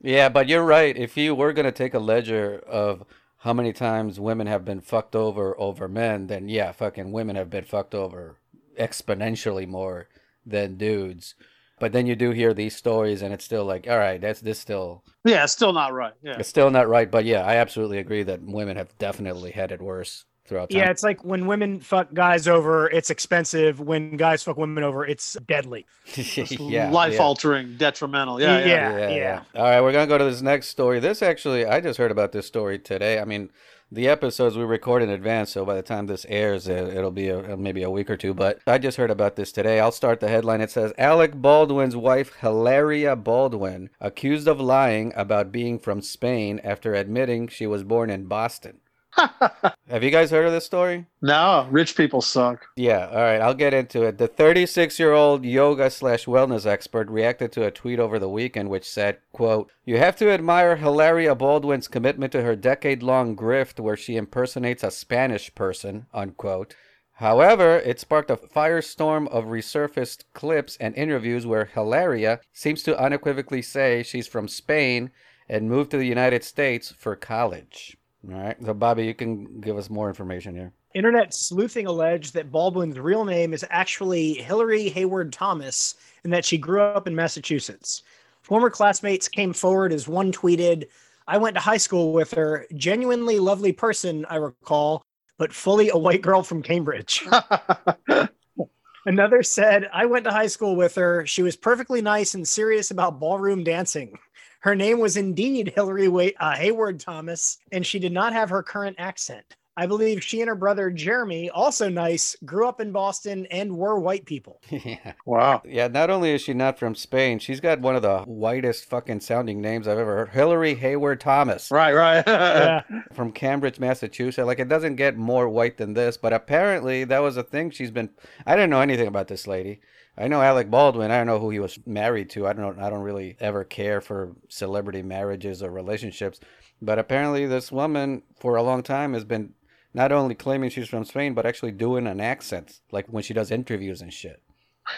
Yeah, 0.00 0.28
but 0.28 0.48
you're 0.48 0.64
right. 0.64 0.96
If 0.96 1.16
you 1.16 1.34
were 1.34 1.52
going 1.52 1.66
to 1.66 1.72
take 1.72 1.94
a 1.94 1.98
ledger 1.98 2.58
of 2.66 3.04
how 3.38 3.52
many 3.52 3.72
times 3.72 4.20
women 4.20 4.46
have 4.46 4.64
been 4.64 4.80
fucked 4.80 5.14
over 5.16 5.58
over 5.60 5.88
men, 5.88 6.26
then 6.26 6.48
yeah, 6.48 6.72
fucking 6.72 7.12
women 7.12 7.36
have 7.36 7.50
been 7.50 7.64
fucked 7.64 7.94
over 7.94 8.36
exponentially 8.78 9.66
more 9.66 10.08
than 10.44 10.76
dudes. 10.76 11.34
But 11.78 11.92
then 11.92 12.06
you 12.06 12.14
do 12.14 12.30
hear 12.30 12.52
these 12.52 12.76
stories, 12.76 13.22
and 13.22 13.32
it's 13.32 13.44
still 13.44 13.64
like, 13.64 13.86
all 13.88 13.98
right, 13.98 14.20
that's 14.20 14.40
this 14.40 14.58
still 14.58 15.02
Yeah, 15.24 15.44
it's 15.44 15.52
still 15.54 15.72
not 15.72 15.94
right. 15.94 16.12
Yeah. 16.22 16.36
it's 16.38 16.48
still 16.48 16.70
not 16.70 16.88
right. 16.88 17.10
But 17.10 17.24
yeah, 17.24 17.42
I 17.42 17.56
absolutely 17.56 17.98
agree 17.98 18.22
that 18.22 18.42
women 18.42 18.76
have 18.76 18.96
definitely 18.98 19.52
had 19.52 19.72
it 19.72 19.80
worse 19.80 20.24
throughout 20.44 20.70
time. 20.70 20.78
Yeah, 20.78 20.90
it's 20.90 21.02
like 21.02 21.24
when 21.24 21.46
women 21.46 21.80
fuck 21.80 22.12
guys 22.12 22.48
over, 22.48 22.88
it's 22.90 23.10
expensive. 23.10 23.80
When 23.80 24.16
guys 24.16 24.42
fuck 24.42 24.56
women 24.56 24.84
over, 24.84 25.04
it's 25.04 25.36
deadly. 25.46 25.86
yeah, 26.16 26.90
Life 26.90 27.14
yeah. 27.14 27.18
altering, 27.18 27.76
detrimental. 27.76 28.40
Yeah, 28.40 28.58
yeah. 28.58 28.98
Yeah. 28.98 29.08
yeah. 29.10 29.42
All 29.54 29.62
right, 29.62 29.80
we're 29.80 29.92
gonna 29.92 30.06
go 30.06 30.18
to 30.18 30.24
this 30.24 30.42
next 30.42 30.68
story. 30.68 31.00
This 31.00 31.22
actually, 31.22 31.66
I 31.66 31.80
just 31.80 31.98
heard 31.98 32.10
about 32.10 32.32
this 32.32 32.46
story 32.46 32.78
today. 32.78 33.20
I 33.20 33.24
mean, 33.24 33.50
the 33.92 34.08
episodes 34.08 34.56
we 34.56 34.62
record 34.62 35.02
in 35.02 35.10
advance, 35.10 35.50
so 35.50 35.64
by 35.64 35.74
the 35.74 35.82
time 35.82 36.06
this 36.06 36.24
airs, 36.28 36.68
it, 36.68 36.94
it'll 36.94 37.10
be 37.10 37.28
a, 37.28 37.56
maybe 37.56 37.82
a 37.82 37.90
week 37.90 38.08
or 38.08 38.16
two. 38.16 38.32
But 38.32 38.60
I 38.66 38.78
just 38.78 38.96
heard 38.96 39.10
about 39.10 39.34
this 39.34 39.50
today. 39.50 39.80
I'll 39.80 39.90
start 39.90 40.20
the 40.20 40.28
headline. 40.28 40.60
It 40.60 40.70
says 40.70 40.92
Alec 40.96 41.34
Baldwin's 41.34 41.96
wife, 41.96 42.36
Hilaria 42.40 43.16
Baldwin, 43.16 43.90
accused 44.00 44.46
of 44.46 44.60
lying 44.60 45.12
about 45.16 45.50
being 45.50 45.78
from 45.78 46.02
Spain 46.02 46.60
after 46.62 46.94
admitting 46.94 47.48
she 47.48 47.66
was 47.66 47.82
born 47.82 48.10
in 48.10 48.26
Boston. 48.26 48.78
Have 49.88 50.02
you 50.02 50.10
guys 50.10 50.30
heard 50.30 50.46
of 50.46 50.52
this 50.52 50.64
story? 50.64 51.06
No, 51.20 51.66
rich 51.70 51.96
people 51.96 52.20
suck. 52.20 52.66
Yeah, 52.76 53.08
all 53.08 53.20
right, 53.20 53.40
I'll 53.40 53.54
get 53.54 53.74
into 53.74 54.02
it. 54.04 54.18
The 54.18 54.28
36 54.28 54.98
year 54.98 55.12
old 55.12 55.44
yoga 55.44 55.90
slash 55.90 56.26
wellness 56.26 56.66
expert 56.66 57.10
reacted 57.10 57.52
to 57.52 57.66
a 57.66 57.70
tweet 57.70 57.98
over 57.98 58.18
the 58.18 58.28
weekend 58.28 58.70
which 58.70 58.88
said, 58.88 59.18
quote, 59.32 59.70
You 59.84 59.98
have 59.98 60.16
to 60.16 60.30
admire 60.30 60.76
Hilaria 60.76 61.34
Baldwin's 61.34 61.88
commitment 61.88 62.32
to 62.32 62.42
her 62.42 62.56
decade 62.56 63.02
long 63.02 63.36
grift 63.36 63.80
where 63.80 63.96
she 63.96 64.16
impersonates 64.16 64.82
a 64.82 64.90
Spanish 64.90 65.54
person, 65.54 66.06
unquote. 66.14 66.74
However, 67.14 67.78
it 67.78 68.00
sparked 68.00 68.30
a 68.30 68.36
firestorm 68.36 69.28
of 69.28 69.44
resurfaced 69.44 70.24
clips 70.32 70.78
and 70.80 70.94
interviews 70.94 71.46
where 71.46 71.66
Hilaria 71.66 72.40
seems 72.54 72.82
to 72.84 72.98
unequivocally 72.98 73.60
say 73.60 74.02
she's 74.02 74.26
from 74.26 74.48
Spain 74.48 75.10
and 75.46 75.68
moved 75.68 75.90
to 75.90 75.98
the 75.98 76.06
United 76.06 76.44
States 76.44 76.94
for 76.96 77.16
college. 77.16 77.98
All 78.28 78.38
right, 78.38 78.56
so 78.64 78.74
Bobby, 78.74 79.06
you 79.06 79.14
can 79.14 79.60
give 79.60 79.78
us 79.78 79.88
more 79.88 80.08
information 80.08 80.54
here. 80.54 80.72
Internet 80.94 81.32
sleuthing 81.32 81.86
alleged 81.86 82.34
that 82.34 82.50
Baldwin's 82.50 82.98
real 82.98 83.24
name 83.24 83.54
is 83.54 83.64
actually 83.70 84.34
Hillary 84.34 84.88
Hayward 84.90 85.32
Thomas 85.32 85.94
and 86.24 86.32
that 86.32 86.44
she 86.44 86.58
grew 86.58 86.82
up 86.82 87.06
in 87.06 87.14
Massachusetts. 87.14 88.02
Former 88.42 88.68
classmates 88.68 89.28
came 89.28 89.52
forward 89.52 89.92
as 89.92 90.08
one 90.08 90.32
tweeted, 90.32 90.88
I 91.26 91.38
went 91.38 91.54
to 91.54 91.60
high 91.60 91.76
school 91.76 92.12
with 92.12 92.32
her, 92.34 92.66
genuinely 92.74 93.38
lovely 93.38 93.72
person, 93.72 94.26
I 94.28 94.36
recall, 94.36 95.02
but 95.38 95.52
fully 95.52 95.88
a 95.88 95.96
white 95.96 96.22
girl 96.22 96.42
from 96.42 96.62
Cambridge. 96.62 97.24
Another 99.06 99.42
said, 99.42 99.88
I 99.94 100.04
went 100.06 100.24
to 100.24 100.30
high 100.30 100.48
school 100.48 100.76
with 100.76 100.94
her. 100.96 101.24
She 101.26 101.42
was 101.42 101.56
perfectly 101.56 102.02
nice 102.02 102.34
and 102.34 102.46
serious 102.46 102.90
about 102.90 103.20
ballroom 103.20 103.64
dancing. 103.64 104.18
Her 104.60 104.74
name 104.74 104.98
was 104.98 105.16
indeed 105.16 105.72
Hillary 105.74 106.08
Wa- 106.08 106.30
uh, 106.38 106.54
Hayward 106.54 107.00
Thomas, 107.00 107.58
and 107.72 107.86
she 107.86 107.98
did 107.98 108.12
not 108.12 108.32
have 108.32 108.50
her 108.50 108.62
current 108.62 108.96
accent. 108.98 109.56
I 109.80 109.86
believe 109.86 110.22
she 110.22 110.42
and 110.42 110.48
her 110.48 110.54
brother 110.54 110.90
Jeremy, 110.90 111.48
also 111.48 111.88
nice, 111.88 112.36
grew 112.44 112.68
up 112.68 112.82
in 112.82 112.92
Boston 112.92 113.46
and 113.50 113.78
were 113.78 113.98
white 113.98 114.26
people. 114.26 114.60
yeah. 114.70 115.14
wow. 115.24 115.62
Yeah, 115.64 115.88
not 115.88 116.10
only 116.10 116.32
is 116.32 116.42
she 116.42 116.52
not 116.52 116.78
from 116.78 116.94
Spain, 116.94 117.38
she's 117.38 117.60
got 117.60 117.80
one 117.80 117.96
of 117.96 118.02
the 118.02 118.18
whitest 118.26 118.84
fucking 118.84 119.20
sounding 119.20 119.62
names 119.62 119.88
I've 119.88 119.96
ever 119.96 120.16
heard. 120.16 120.28
Hillary 120.28 120.74
Hayward 120.74 121.18
Thomas 121.18 121.70
Right, 121.70 121.94
right. 121.94 122.22
Yeah. 122.26 122.82
from 123.14 123.32
Cambridge, 123.32 123.80
Massachusetts. 123.80 124.44
Like, 124.44 124.58
it 124.58 124.68
doesn't 124.68 124.96
get 124.96 125.16
more 125.16 125.48
white 125.48 125.78
than 125.78 125.94
this, 125.94 126.18
but 126.18 126.34
apparently 126.34 127.04
that 127.04 127.20
was 127.20 127.38
a 127.38 127.42
thing 127.42 127.70
she's 127.70 127.90
been. 127.90 128.10
I 128.44 128.56
didn't 128.56 128.68
know 128.68 128.82
anything 128.82 129.08
about 129.08 129.28
this 129.28 129.46
lady. 129.46 129.80
I 130.18 130.28
know 130.28 130.42
Alec 130.42 130.70
Baldwin. 130.70 131.10
I 131.10 131.16
don't 131.16 131.26
know 131.26 131.38
who 131.38 131.48
he 131.48 131.58
was 131.58 131.78
married 131.86 132.28
to. 132.30 132.46
I 132.46 132.52
don't. 132.52 132.78
I 132.78 132.90
don't 132.90 133.00
really 133.00 133.38
ever 133.40 133.64
care 133.64 134.02
for 134.02 134.36
celebrity 134.50 135.00
marriages 135.02 135.62
or 135.62 135.70
relationships. 135.70 136.38
But 136.82 136.98
apparently, 136.98 137.46
this 137.46 137.72
woman 137.72 138.24
for 138.38 138.56
a 138.56 138.62
long 138.62 138.82
time 138.82 139.14
has 139.14 139.24
been 139.24 139.54
not 139.94 140.12
only 140.12 140.34
claiming 140.34 140.70
she's 140.70 140.88
from 140.88 141.04
Spain, 141.04 141.34
but 141.34 141.46
actually 141.46 141.72
doing 141.72 142.06
an 142.06 142.20
accent, 142.20 142.80
like 142.92 143.06
when 143.06 143.22
she 143.22 143.34
does 143.34 143.50
interviews 143.50 144.00
and 144.00 144.12
shit. 144.12 144.42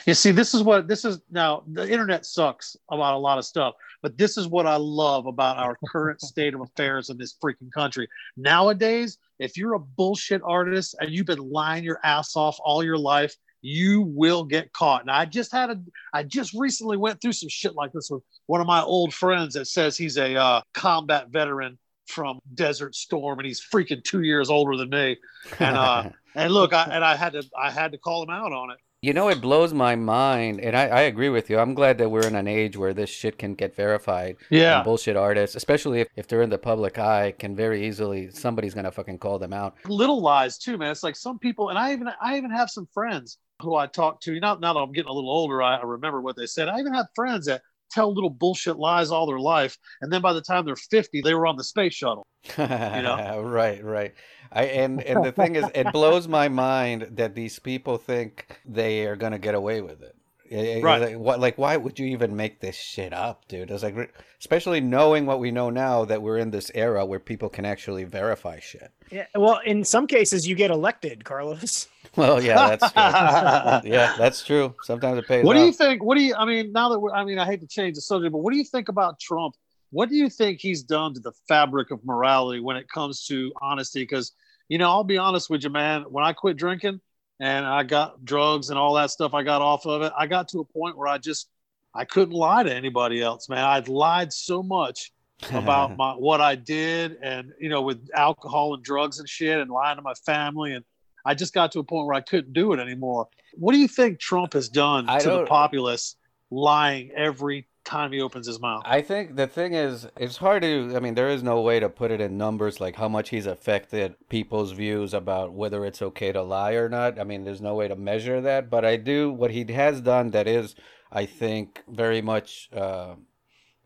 You 0.06 0.14
see, 0.14 0.30
this 0.30 0.54
is 0.54 0.62
what 0.62 0.88
this 0.88 1.04
is 1.04 1.20
now. 1.30 1.64
The 1.66 1.90
internet 1.90 2.24
sucks 2.24 2.76
about 2.90 3.14
a 3.14 3.18
lot 3.18 3.38
of 3.38 3.44
stuff, 3.44 3.74
but 4.00 4.16
this 4.16 4.38
is 4.38 4.48
what 4.48 4.66
I 4.66 4.76
love 4.76 5.26
about 5.26 5.58
our 5.58 5.76
current 5.88 6.20
state 6.22 6.54
of 6.54 6.60
affairs 6.60 7.10
in 7.10 7.18
this 7.18 7.36
freaking 7.42 7.70
country. 7.72 8.08
Nowadays, 8.36 9.18
if 9.38 9.56
you're 9.56 9.74
a 9.74 9.80
bullshit 9.80 10.40
artist 10.44 10.94
and 11.00 11.10
you've 11.10 11.26
been 11.26 11.50
lying 11.50 11.84
your 11.84 11.98
ass 12.04 12.36
off 12.36 12.58
all 12.64 12.82
your 12.82 12.98
life, 12.98 13.36
you 13.60 14.02
will 14.02 14.44
get 14.44 14.72
caught. 14.72 15.02
And 15.02 15.10
I 15.10 15.24
just 15.24 15.52
had 15.52 15.70
a, 15.70 15.80
I 16.12 16.24
just 16.24 16.52
recently 16.54 16.96
went 16.96 17.20
through 17.20 17.32
some 17.32 17.48
shit 17.48 17.74
like 17.74 17.92
this 17.92 18.08
with 18.10 18.22
one 18.46 18.60
of 18.60 18.66
my 18.66 18.82
old 18.82 19.14
friends 19.14 19.54
that 19.54 19.66
says 19.66 19.96
he's 19.96 20.16
a 20.16 20.34
uh, 20.34 20.62
combat 20.74 21.28
veteran 21.28 21.78
from 22.06 22.40
Desert 22.54 22.94
Storm 22.94 23.38
and 23.38 23.46
he's 23.46 23.60
freaking 23.60 24.02
two 24.02 24.22
years 24.22 24.50
older 24.50 24.76
than 24.76 24.90
me. 24.90 25.16
And 25.58 25.76
uh, 25.76 26.10
and 26.34 26.52
look, 26.52 26.72
I 26.72 26.84
and 26.84 27.04
I 27.04 27.16
had 27.16 27.32
to 27.34 27.44
I 27.58 27.70
had 27.70 27.92
to 27.92 27.98
call 27.98 28.22
him 28.22 28.30
out 28.30 28.52
on 28.52 28.70
it. 28.70 28.78
You 29.04 29.12
know, 29.12 29.28
it 29.30 29.40
blows 29.40 29.74
my 29.74 29.96
mind, 29.96 30.60
and 30.60 30.76
I, 30.76 30.86
I 30.86 31.00
agree 31.02 31.28
with 31.28 31.50
you. 31.50 31.58
I'm 31.58 31.74
glad 31.74 31.98
that 31.98 32.08
we're 32.08 32.24
in 32.24 32.36
an 32.36 32.46
age 32.46 32.76
where 32.76 32.94
this 32.94 33.10
shit 33.10 33.36
can 33.36 33.56
get 33.56 33.74
verified. 33.74 34.36
Yeah. 34.48 34.76
And 34.76 34.84
bullshit 34.84 35.16
artists, 35.16 35.56
especially 35.56 36.02
if, 36.02 36.08
if 36.14 36.28
they're 36.28 36.42
in 36.42 36.50
the 36.50 36.58
public 36.58 37.00
eye, 37.00 37.34
can 37.36 37.56
very 37.56 37.84
easily 37.84 38.30
somebody's 38.30 38.74
gonna 38.74 38.92
fucking 38.92 39.18
call 39.18 39.40
them 39.40 39.52
out. 39.52 39.74
little 39.88 40.22
lies 40.22 40.56
too, 40.56 40.78
man. 40.78 40.92
It's 40.92 41.02
like 41.02 41.16
some 41.16 41.40
people, 41.40 41.70
and 41.70 41.78
I 41.78 41.92
even 41.92 42.10
I 42.20 42.36
even 42.36 42.52
have 42.52 42.70
some 42.70 42.86
friends 42.94 43.38
who 43.60 43.74
I 43.74 43.88
talk 43.88 44.20
to. 44.22 44.38
Now, 44.38 44.54
now 44.54 44.72
that 44.72 44.80
I'm 44.80 44.92
getting 44.92 45.10
a 45.10 45.12
little 45.12 45.30
older, 45.30 45.62
I, 45.62 45.78
I 45.78 45.82
remember 45.82 46.20
what 46.20 46.36
they 46.36 46.46
said. 46.46 46.68
I 46.68 46.78
even 46.78 46.94
have 46.94 47.06
friends 47.14 47.46
that 47.46 47.62
tell 47.92 48.12
little 48.12 48.30
bullshit 48.30 48.76
lies 48.76 49.10
all 49.10 49.26
their 49.26 49.38
life, 49.38 49.76
and 50.00 50.12
then 50.12 50.22
by 50.22 50.32
the 50.32 50.40
time 50.40 50.64
they're 50.64 50.76
50, 50.76 51.20
they 51.22 51.34
were 51.34 51.46
on 51.46 51.56
the 51.56 51.64
space 51.64 51.94
shuttle. 51.94 52.26
You 52.58 52.66
know? 52.66 53.40
right, 53.44 53.82
right. 53.84 54.14
I 54.50 54.64
and 54.64 55.02
and 55.02 55.24
the 55.24 55.32
thing 55.32 55.56
is, 55.56 55.64
it 55.74 55.86
blows 55.92 56.28
my 56.28 56.48
mind 56.48 57.08
that 57.12 57.34
these 57.34 57.58
people 57.58 57.98
think 57.98 58.60
they 58.64 59.06
are 59.06 59.16
gonna 59.16 59.38
get 59.38 59.54
away 59.54 59.80
with 59.80 60.02
it. 60.02 60.16
Right. 60.52 61.00
Like, 61.00 61.16
what, 61.16 61.40
like, 61.40 61.56
why 61.56 61.76
would 61.76 61.98
you 61.98 62.06
even 62.08 62.36
make 62.36 62.60
this 62.60 62.76
shit 62.76 63.14
up, 63.14 63.48
dude? 63.48 63.70
It's 63.70 63.82
like, 63.82 64.12
especially 64.38 64.80
knowing 64.80 65.24
what 65.24 65.40
we 65.40 65.50
know 65.50 65.70
now 65.70 66.04
that 66.04 66.20
we're 66.20 66.36
in 66.36 66.50
this 66.50 66.70
era 66.74 67.06
where 67.06 67.18
people 67.18 67.48
can 67.48 67.64
actually 67.64 68.04
verify 68.04 68.58
shit. 68.58 68.92
Yeah. 69.10 69.26
Well, 69.34 69.60
in 69.64 69.82
some 69.82 70.06
cases, 70.06 70.46
you 70.46 70.54
get 70.54 70.70
elected, 70.70 71.24
Carlos. 71.24 71.88
Well, 72.16 72.42
yeah, 72.42 72.76
that's 72.76 72.92
true. 72.92 73.02
yeah, 73.90 74.14
that's 74.18 74.44
true. 74.44 74.74
Sometimes 74.82 75.18
it 75.18 75.26
pays 75.26 75.46
What 75.46 75.54
do 75.54 75.60
you 75.60 75.72
think? 75.72 76.02
What 76.04 76.18
do 76.18 76.22
you? 76.22 76.34
I 76.34 76.44
mean, 76.44 76.70
now 76.70 76.90
that 76.90 76.98
we're, 76.98 77.10
I 77.10 77.24
mean, 77.24 77.38
I 77.38 77.46
hate 77.46 77.62
to 77.62 77.66
change 77.66 77.94
the 77.94 78.02
subject, 78.02 78.32
but 78.32 78.38
what 78.40 78.52
do 78.52 78.58
you 78.58 78.64
think 78.64 78.90
about 78.90 79.18
Trump? 79.18 79.54
What 79.92 80.10
do 80.10 80.16
you 80.16 80.28
think 80.28 80.60
he's 80.60 80.82
done 80.82 81.14
to 81.14 81.20
the 81.20 81.32
fabric 81.48 81.90
of 81.90 82.04
morality 82.04 82.60
when 82.60 82.76
it 82.76 82.86
comes 82.86 83.24
to 83.28 83.50
honesty? 83.62 84.02
Because 84.02 84.32
you 84.68 84.76
know, 84.76 84.90
I'll 84.90 85.04
be 85.04 85.16
honest 85.16 85.48
with 85.48 85.64
you, 85.64 85.70
man. 85.70 86.02
When 86.02 86.22
I 86.22 86.34
quit 86.34 86.58
drinking 86.58 87.00
and 87.40 87.64
I 87.64 87.82
got 87.82 88.24
drugs 88.24 88.68
and 88.68 88.78
all 88.78 88.94
that 88.94 89.10
stuff, 89.10 89.32
I 89.32 89.42
got 89.42 89.62
off 89.62 89.86
of 89.86 90.02
it. 90.02 90.12
I 90.16 90.26
got 90.26 90.48
to 90.48 90.60
a 90.60 90.64
point 90.64 90.98
where 90.98 91.08
I 91.08 91.16
just 91.16 91.48
I 91.94 92.04
couldn't 92.04 92.34
lie 92.34 92.62
to 92.62 92.74
anybody 92.74 93.22
else, 93.22 93.48
man. 93.48 93.64
I'd 93.64 93.88
lied 93.88 94.32
so 94.32 94.62
much 94.62 95.12
about 95.50 95.96
my 95.98 96.12
what 96.12 96.40
I 96.40 96.56
did 96.56 97.16
and 97.22 97.52
you 97.58 97.68
know 97.68 97.82
with 97.82 98.08
alcohol 98.14 98.74
and 98.74 98.82
drugs 98.82 99.18
and 99.18 99.28
shit 99.28 99.58
and 99.58 99.70
lying 99.70 99.96
to 99.96 100.02
my 100.02 100.14
family 100.26 100.72
and 100.72 100.84
I 101.24 101.34
just 101.34 101.54
got 101.54 101.72
to 101.72 101.80
a 101.80 101.84
point 101.84 102.06
where 102.06 102.14
I 102.14 102.20
couldn't 102.20 102.52
do 102.52 102.72
it 102.72 102.80
anymore. 102.80 103.28
What 103.54 103.72
do 103.72 103.78
you 103.78 103.88
think 103.88 104.18
Trump 104.18 104.54
has 104.54 104.68
done 104.68 105.08
I 105.08 105.18
to 105.20 105.30
the 105.30 105.44
populace 105.44 106.16
lying 106.50 107.10
every 107.16 107.66
time 107.84 108.12
he 108.12 108.20
opens 108.20 108.46
his 108.46 108.60
mouth? 108.60 108.82
I 108.84 109.02
think 109.02 109.36
the 109.36 109.46
thing 109.46 109.74
is, 109.74 110.06
it's 110.16 110.36
hard 110.36 110.62
to. 110.62 110.92
I 110.96 111.00
mean, 111.00 111.14
there 111.14 111.28
is 111.28 111.42
no 111.42 111.60
way 111.60 111.80
to 111.80 111.88
put 111.88 112.10
it 112.10 112.20
in 112.20 112.36
numbers, 112.38 112.80
like 112.80 112.96
how 112.96 113.08
much 113.08 113.30
he's 113.30 113.46
affected 113.46 114.14
people's 114.28 114.72
views 114.72 115.14
about 115.14 115.52
whether 115.52 115.84
it's 115.84 116.02
okay 116.02 116.32
to 116.32 116.42
lie 116.42 116.72
or 116.72 116.88
not. 116.88 117.18
I 117.18 117.24
mean, 117.24 117.44
there's 117.44 117.60
no 117.60 117.74
way 117.74 117.88
to 117.88 117.96
measure 117.96 118.40
that. 118.40 118.70
But 118.70 118.84
I 118.84 118.96
do 118.96 119.32
what 119.32 119.50
he 119.50 119.64
has 119.72 120.00
done 120.00 120.30
that 120.30 120.46
is, 120.46 120.74
I 121.10 121.26
think, 121.26 121.82
very 121.88 122.22
much 122.22 122.70
uh, 122.74 123.14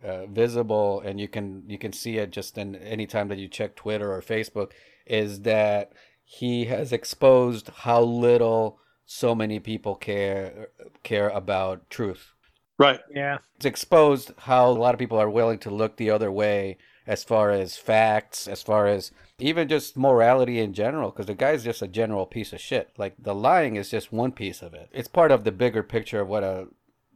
uh, 0.05 0.27
visible, 0.27 1.01
and 1.01 1.20
you 1.20 1.29
can 1.29 1.64
you 1.66 1.79
can 1.79 1.92
see 1.92 2.18
it 2.18 2.31
just 2.31 2.59
in 2.59 2.77
any 2.77 3.07
time 3.07 3.29
that 3.29 3.38
you 3.38 3.49
check 3.49 3.77
Twitter 3.77 4.12
or 4.12 4.20
Facebook, 4.22 4.72
is 5.07 5.40
that 5.42 5.92
he 6.29 6.64
has 6.66 6.92
exposed 6.92 7.70
how 7.79 8.02
little 8.02 8.79
so 9.06 9.35
many 9.35 9.60
people 9.60 9.94
care 9.94 10.68
care 11.02 11.29
about 11.29 11.88
truth 11.88 12.33
Right. 12.79 13.00
Yeah. 13.10 13.38
it's 13.54 13.64
exposed 13.64 14.33
how 14.40 14.68
a 14.68 14.72
lot 14.72 14.94
of 14.94 14.98
people 14.98 15.18
are 15.18 15.31
willing 15.31 15.58
to 15.60 15.70
look 15.70 15.96
the 15.96 16.10
other 16.10 16.31
way 16.31 16.77
as 17.06 17.24
far 17.24 17.50
as 17.50 17.77
facts, 17.79 18.46
as 18.46 18.62
far 18.62 18.87
as 18.87 19.12
even 19.38 19.68
just 19.68 19.96
morality 19.96 20.58
in 20.58 20.74
general, 20.74 21.10
because 21.10 21.27
the 21.27 21.35
guy's 21.35 21.64
just 21.64 21.81
a 21.81 21.88
general 21.88 22.27
piece 22.27 22.52
of 22.52 22.60
shit. 22.60 22.90
Like 22.98 23.14
the 23.18 23.35
lying 23.35 23.77
is 23.77 23.90
just 23.90 24.12
one 24.12 24.33
piece 24.33 24.60
of 24.60 24.74
it. 24.74 24.90
It's 24.92 25.08
part 25.08 25.31
of 25.31 25.44
the 25.44 25.52
bigger 25.52 25.83
picture 25.83 26.20
of 26.20 26.29
what 26.29 26.42
a 26.44 26.66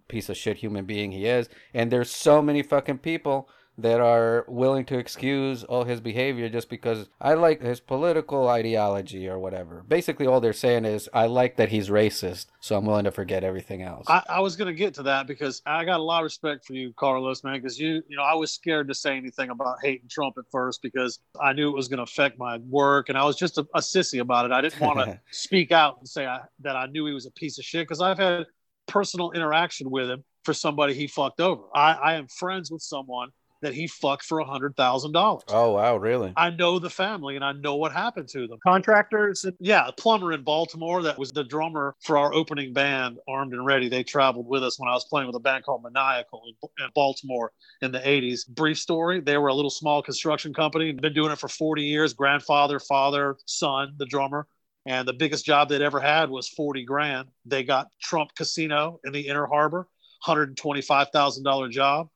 piece 0.09 0.29
of 0.29 0.37
shit 0.37 0.59
human 0.59 0.85
being 0.87 1.13
he 1.13 1.27
is. 1.27 1.49
And 1.75 1.91
there's 1.91 2.11
so 2.11 2.41
many 2.41 2.63
fucking 2.63 2.99
people 2.99 3.49
that 3.79 4.01
are 4.01 4.45
willing 4.49 4.85
to 4.85 4.99
excuse 4.99 5.65
all 5.65 5.85
his 5.85 6.01
behavior 6.01 6.49
just 6.49 6.69
because 6.69 7.09
I 7.21 7.35
like 7.35 7.63
his 7.63 7.81
political 7.81 8.49
ideology 8.49 9.29
or 9.29 9.39
whatever. 9.39 9.85
Basically, 9.87 10.27
all 10.27 10.41
they're 10.41 10.53
saying 10.53 10.85
is, 10.85 11.09
I 11.15 11.27
like 11.27 11.57
that 11.57 11.71
he's 11.71 11.89
racist, 11.89 12.47
so 12.61 12.77
I'm 12.77 12.85
willing 12.85 13.05
to 13.05 13.11
forget 13.11 13.43
everything 13.43 13.83
else. 13.83 14.07
I, 14.09 14.23
I 14.29 14.41
was 14.41 14.57
going 14.57 14.69
to 14.69 14.75
get 14.75 14.95
to 14.95 15.03
that 15.05 15.27
because 15.27 15.63
I 15.65 15.85
got 15.85 16.01
a 16.01 16.03
lot 16.03 16.19
of 16.21 16.25
respect 16.25 16.67
for 16.67 16.75
you, 16.75 16.93
Carlos, 16.95 17.43
man. 17.43 17.55
Because 17.55 17.79
you, 17.79 18.03
you 18.09 18.17
know, 18.17 18.23
I 18.23 18.35
was 18.35 18.53
scared 18.53 18.89
to 18.89 18.95
say 18.95 19.17
anything 19.17 19.51
about 19.51 19.79
hating 19.83 20.09
Trump 20.09 20.37
at 20.39 20.45
first 20.51 20.83
because 20.83 21.19
I 21.41 21.53
knew 21.53 21.69
it 21.69 21.77
was 21.77 21.89
going 21.89 21.99
to 21.99 22.05
affect 22.05 22.39
my 22.39 22.59
work, 22.59 23.09
and 23.09 23.17
I 23.17 23.25
was 23.25 23.37
just 23.37 23.59
a, 23.59 23.67
a 23.75 23.81
sissy 23.81 24.21
about 24.21 24.47
it. 24.47 24.53
I 24.53 24.61
didn't 24.61 24.81
want 24.81 24.99
to 24.99 25.21
speak 25.31 25.73
out 25.73 25.99
and 25.99 26.09
say 26.09 26.27
I, 26.27 26.41
that 26.61 26.77
I 26.77 26.87
knew 26.87 27.07
he 27.07 27.13
was 27.13 27.27
a 27.27 27.33
piece 27.33 27.59
of 27.59 27.65
shit 27.65 27.87
because 27.87 28.01
I've 28.01 28.19
had 28.19 28.47
personal 28.87 29.31
interaction 29.33 29.91
with 29.91 30.11
him 30.11 30.25
for 30.45 30.55
somebody 30.55 30.95
he 30.95 31.07
fucked 31.07 31.41
over. 31.41 31.63
I, 31.75 31.93
I 31.93 32.15
am 32.15 32.27
friends 32.27 32.71
with 32.71 32.83
someone 32.83 33.31
that 33.63 33.75
he 33.75 33.87
fucked 33.87 34.25
for 34.25 34.39
a 34.39 34.45
hundred 34.45 34.77
thousand 34.77 35.13
dollars. 35.13 35.45
oh 35.49 35.73
wow, 35.73 35.97
really? 35.97 36.33
I 36.37 36.51
know 36.51 36.79
the 36.79 36.91
family 36.91 37.37
and 37.37 37.45
I 37.45 37.53
know 37.53 37.77
what 37.77 37.93
happened 37.93 38.29
to 38.29 38.47
them. 38.47 38.59
Contractors. 38.67 39.45
Yeah, 39.61 39.87
a 39.87 39.93
plumber 39.93 40.33
in 40.33 40.43
Baltimore 40.43 41.03
that 41.03 41.19
was 41.19 41.31
the 41.33 41.45
drummer 41.45 41.95
for 42.03 42.17
our 42.17 42.33
opening 42.33 42.73
band, 42.73 43.19
Armed 43.29 43.53
and 43.53 43.65
Ready. 43.65 43.89
They 43.89 44.03
traveled 44.03 44.47
with 44.47 44.63
us 44.63 44.79
when 44.79 44.89
I 44.89 44.93
was 44.93 45.05
playing 45.05 45.27
with 45.27 45.37
a 45.37 45.41
band 45.41 45.65
called 45.65 45.83
Maniacal 45.83 46.43
in, 46.47 46.85
in 46.85 46.91
Baltimore 46.95 47.53
in 47.83 47.93
the 47.93 48.01
80s. 48.01 48.49
Brief 48.49 48.79
story 48.79 49.21
they 49.21 49.39
were 49.39 49.49
a 49.49 49.55
little 49.55 49.71
small 49.71 50.03
construction 50.03 50.53
company, 50.55 50.93
been 50.93 51.13
doing 51.13 51.33
it 51.33 51.39
for 51.39 51.49
40 51.49 51.83
years. 51.83 52.13
Grandfather, 52.13 52.79
father, 52.79 53.37
son, 53.47 53.95
the 53.99 54.07
drummer. 54.07 54.47
And 54.87 55.07
the 55.07 55.13
biggest 55.13 55.45
job 55.45 55.69
they'd 55.69 55.83
ever 55.83 56.01
had 56.01 56.31
was 56.31 56.49
40 56.49 56.85
grand. 56.85 57.29
They 57.45 57.65
got 57.65 57.89
Trump 58.01 58.35
Casino 58.35 58.99
in 59.05 59.13
the 59.13 59.29
Inner 59.29 59.47
Harbor, 59.47 59.87
$125,000 60.27 61.71
job. 61.71 62.09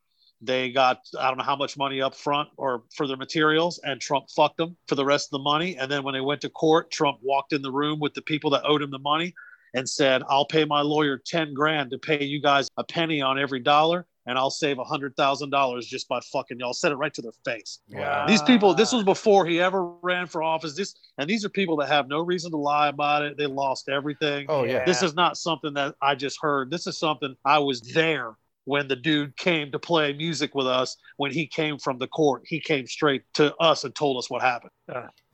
They 0.45 0.71
got 0.71 1.01
I 1.19 1.29
don't 1.29 1.39
know 1.39 1.45
how 1.45 1.57
much 1.57 1.77
money 1.77 2.01
up 2.01 2.15
front 2.15 2.49
or 2.57 2.83
for 2.95 3.07
their 3.07 3.17
materials, 3.17 3.81
and 3.83 4.01
Trump 4.01 4.27
fucked 4.31 4.59
them 4.59 4.77
for 4.87 4.95
the 4.95 5.05
rest 5.05 5.29
of 5.29 5.31
the 5.33 5.45
money. 5.45 5.77
And 5.77 5.91
then 5.91 6.03
when 6.03 6.15
they 6.15 6.21
went 6.21 6.41
to 6.43 6.51
court, 6.51 6.91
Trump 6.91 7.19
walked 7.23 7.53
in 7.53 7.63
the 7.63 7.73
room 7.73 8.01
with 8.01 8.15
the 8.15 8.23
people 8.23 8.51
that 8.51 8.65
owed 8.65 8.83
him 8.83 8.91
the 8.91 8.99
money 8.99 9.35
and 9.75 9.89
said, 9.89 10.23
"I'll 10.29 10.47
pay 10.47 10.65
my 10.65 10.81
lawyer 10.81 11.19
ten 11.19 11.55
grand 11.55 11.91
to 11.91 11.99
pay 11.99 12.25
you 12.25 12.41
guys 12.41 12.69
a 12.77 12.85
penny 12.85 13.21
on 13.21 13.39
every 13.39 13.61
dollar, 13.61 14.07
and 14.27 14.39
I'll 14.39 14.51
save 14.51 14.79
a 14.79 14.85
hundred 14.85 15.17
thousand 15.17 15.51
dollars 15.51 15.87
just 15.87 16.09
by 16.09 16.21
fucking 16.21 16.59
y'all." 16.61 16.75
Said 16.75 16.93
it 16.93 16.97
right 16.97 17.15
to 17.15 17.23
their 17.23 17.33
face. 17.45 17.81
Wow. 17.91 18.27
These 18.27 18.43
people, 18.43 18.75
this 18.75 18.93
was 18.93 19.03
before 19.03 19.47
he 19.47 19.61
ever 19.61 19.85
ran 20.03 20.27
for 20.27 20.43
office. 20.43 20.77
This 20.77 20.95
and 21.19 21.29
these 21.29 21.45
are 21.45 21.49
people 21.49 21.77
that 21.79 21.89
have 21.89 22.09
no 22.09 22.21
reason 22.21 22.51
to 22.53 22.57
lie 22.57 22.89
about 22.89 23.23
it. 23.23 23.37
They 23.37 23.47
lost 23.47 23.89
everything. 23.89 24.47
Oh 24.49 24.65
yeah. 24.65 24.85
This 24.85 25.03
is 25.03 25.15
not 25.15 25.37
something 25.37 25.75
that 25.75 25.95
I 26.01 26.15
just 26.15 26.39
heard. 26.41 26.71
This 26.71 26.87
is 26.87 26.99
something 26.99 27.35
I 27.45 27.59
was 27.59 27.81
there 27.81 28.37
when 28.65 28.89
the 28.89 28.97
dude 28.97 29.37
came 29.37 29.71
to 29.73 29.79
play 29.79 30.13
music 30.13 30.55
with 30.55 30.67
us. 30.67 30.97
When 31.17 31.31
he 31.31 31.47
came 31.47 31.79
from 31.79 31.99
the 31.99 32.07
court, 32.07 32.43
he 32.47 32.61
came 32.61 32.87
straight 32.87 33.23
to 33.35 33.55
us 33.57 33.85
and 33.85 33.95
told 33.95 34.17
us 34.19 34.31
what 34.31 34.43
happened. 34.43 34.71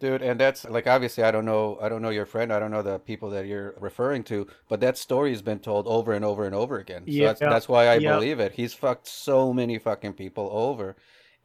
Dude, 0.01 0.23
and 0.23 0.39
that's 0.39 0.65
like 0.65 0.87
obviously 0.87 1.25
I 1.25 1.31
don't 1.31 1.45
know 1.45 1.79
I 1.81 1.89
don't 1.89 2.03
know 2.03 2.11
your 2.11 2.27
friend, 2.27 2.53
I 2.53 2.59
don't 2.59 2.71
know 2.71 2.83
the 2.83 2.99
people 2.99 3.31
that 3.31 3.47
you're 3.47 3.75
referring 3.81 4.25
to, 4.25 4.47
but 4.69 4.81
that 4.81 4.99
story's 4.99 5.43
been 5.43 5.59
told 5.59 5.87
over 5.87 6.13
and 6.13 6.25
over 6.25 6.45
and 6.45 6.55
over 6.55 6.79
again. 6.79 7.05
So 7.07 7.23
that's 7.25 7.41
Yeah. 7.41 7.51
that's 7.51 7.69
why 7.69 7.87
I 7.89 7.95
Yeah. 7.95 8.15
believe 8.15 8.41
it. 8.41 8.53
He's 8.53 8.75
fucked 8.75 9.07
so 9.07 9.53
many 9.53 9.79
fucking 9.79 10.15
people 10.15 10.49
over. 10.53 10.97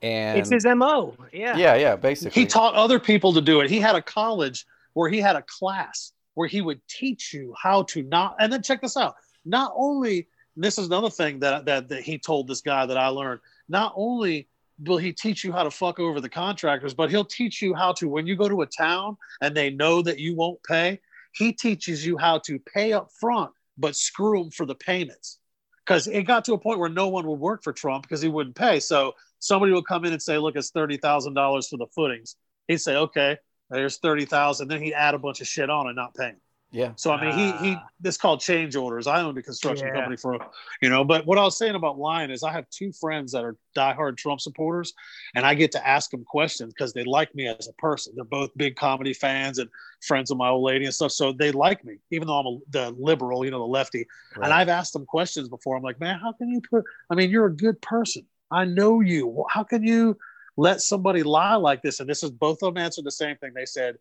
And 0.02 0.40
It's 0.40 0.50
his 0.50 0.66
mo. 0.66 1.16
Yeah. 1.32 1.58
Yeah, 1.58 1.76
yeah, 1.76 1.96
basically. 1.96 2.42
He 2.42 2.48
taught 2.48 2.76
other 2.76 3.00
people 3.00 3.34
to 3.34 3.42
do 3.42 3.62
it. 3.62 3.70
He 3.70 3.80
had 3.80 3.96
a 3.96 4.02
college 4.02 4.66
where 4.94 5.10
he 5.10 5.20
had 5.20 5.36
a 5.36 5.44
class 5.44 6.12
where 6.36 6.48
he 6.48 6.62
would 6.62 6.82
teach 6.88 7.34
you 7.34 7.54
how 7.62 7.84
to 7.84 8.04
not. 8.04 8.36
And 8.40 8.52
then 8.52 8.62
check 8.62 8.82
this 8.82 8.98
out. 8.98 9.16
Not 9.46 9.74
only 9.76 10.28
this 10.56 10.78
is 10.78 10.88
another 10.88 11.10
thing 11.10 11.40
that 11.40 11.66
that, 11.66 11.90
that 11.90 12.04
he 12.04 12.18
told 12.18 12.48
this 12.48 12.62
guy 12.62 12.86
that 12.86 12.98
I 12.98 13.08
learned. 13.08 13.42
Not 13.68 13.94
only 13.96 14.48
will 14.84 14.98
he 14.98 15.14
teach 15.14 15.44
you 15.44 15.52
how 15.52 15.64
to 15.64 15.72
fuck 15.72 16.00
over 16.00 16.20
the 16.20 16.30
contractors, 16.30 16.94
but 16.94 17.10
he'll 17.10 17.26
teach 17.26 17.62
you 17.62 17.74
how 17.74 17.94
to 17.94 18.08
when 18.08 18.28
you 18.28 18.36
go 18.36 18.50
to 18.50 18.62
a 18.62 18.66
town 18.66 19.18
and 19.42 19.56
they 19.56 19.70
know 19.70 20.02
that 20.02 20.20
you 20.20 20.36
won't 20.36 20.62
pay. 20.64 21.00
He 21.34 21.54
teaches 21.54 22.06
you 22.06 22.18
how 22.18 22.40
to 22.40 22.60
pay 22.60 22.94
up 22.94 23.10
front, 23.20 23.52
but 23.78 23.96
screw 23.96 24.40
them 24.40 24.52
for 24.52 24.66
the 24.66 24.76
payments. 24.76 25.40
Because 25.86 26.08
it 26.08 26.24
got 26.24 26.46
to 26.46 26.54
a 26.54 26.58
point 26.58 26.80
where 26.80 26.90
no 26.90 27.10
one 27.10 27.28
would 27.28 27.40
work 27.40 27.64
for 27.64 27.72
Trump 27.72 28.04
because 28.04 28.22
he 28.22 28.30
wouldn't 28.30 28.56
pay. 28.56 28.80
So 28.80 29.14
somebody 29.40 29.72
would 29.72 29.86
come 29.86 30.04
in 30.06 30.14
and 30.14 30.22
say, 30.22 30.38
"Look, 30.38 30.56
it's 30.56 30.72
thirty 30.72 30.98
thousand 30.98 31.36
dollars 31.36 31.68
for 31.68 31.78
the 31.78 31.88
footings." 31.94 32.36
He'd 32.68 32.80
say, 32.80 32.96
"Okay, 32.96 33.38
there's 33.70 33.98
thirty 33.98 34.26
thousand. 34.26 34.68
Then 34.68 34.82
he'd 34.82 34.94
add 34.94 35.14
a 35.14 35.20
bunch 35.20 35.42
of 35.42 35.48
shit 35.48 35.70
on 35.70 35.88
and 35.88 35.96
not 35.96 36.16
paying. 36.16 36.38
Yeah. 36.76 36.92
So 36.98 37.12
I 37.12 37.22
mean, 37.22 37.32
he 37.38 37.52
he. 37.66 37.76
Ah. 37.76 37.88
This 38.02 38.18
called 38.18 38.42
change 38.42 38.76
orders. 38.76 39.08
I 39.08 39.22
owned 39.22 39.38
a 39.38 39.42
construction 39.42 39.88
Yeah. 39.88 39.94
company 39.96 40.18
for, 40.18 40.38
you 40.82 40.90
know. 40.90 41.06
But 41.06 41.26
what 41.26 41.38
I 41.38 41.44
was 41.44 41.58
saying 41.58 41.76
about 41.76 41.98
lying 41.98 42.30
is, 42.30 42.44
I 42.44 42.52
have 42.52 42.70
two 42.70 42.92
friends 42.92 43.32
that 43.32 43.46
are 43.46 43.56
diehard 43.76 44.18
Trump 44.18 44.42
supporters, 44.42 44.94
and 45.36 45.46
I 45.46 45.54
get 45.54 45.72
to 45.72 45.88
ask 45.88 46.12
them 46.12 46.26
questions 46.26 46.74
because 46.74 46.92
they 46.92 47.06
like 47.06 47.34
me 47.34 47.48
as 47.48 47.70
a 47.70 47.74
person. 47.74 48.14
They're 48.16 48.26
both 48.26 48.52
big 48.58 48.76
comedy 48.76 49.14
fans 49.14 49.58
and 49.58 49.70
friends 50.02 50.32
of 50.32 50.38
my 50.38 50.50
old 50.50 50.64
lady 50.66 50.84
and 50.84 50.94
stuff. 50.94 51.14
So 51.14 51.32
they 51.32 51.54
like 51.54 51.86
me, 51.86 51.96
even 52.12 52.28
though 52.28 52.40
I'm 52.40 52.46
a, 52.48 52.58
the 52.70 52.92
liberal, 53.00 53.46
you 53.46 53.52
know, 53.52 53.60
the 53.60 53.66
lefty. 53.66 54.06
Right. 54.36 54.46
And 54.46 54.54
I've 54.54 54.70
asked 54.70 54.92
them 54.92 55.06
questions 55.06 55.48
before. 55.48 55.78
I'm 55.78 55.84
like, 55.84 56.02
man, 56.02 56.20
how 56.20 56.34
can 56.34 56.50
you 56.50 56.62
put? 56.62 56.84
I 57.10 57.16
mean, 57.16 57.30
you're 57.30 57.46
a 57.46 57.56
good 57.56 57.82
person. 57.82 58.26
I 58.52 58.66
know 58.66 59.00
you. 59.00 59.46
How 59.50 59.64
can 59.64 59.84
you 59.84 60.18
let 60.58 60.82
somebody 60.82 61.24
lie 61.24 61.56
like 61.56 61.82
this? 61.82 62.02
And 62.02 62.10
this 62.10 62.22
is 62.24 62.32
both 62.32 62.62
of 62.62 62.74
them 62.74 62.84
answered 62.84 63.06
the 63.06 63.12
same 63.12 63.38
thing. 63.38 63.54
They 63.56 63.66
said, 63.66 63.98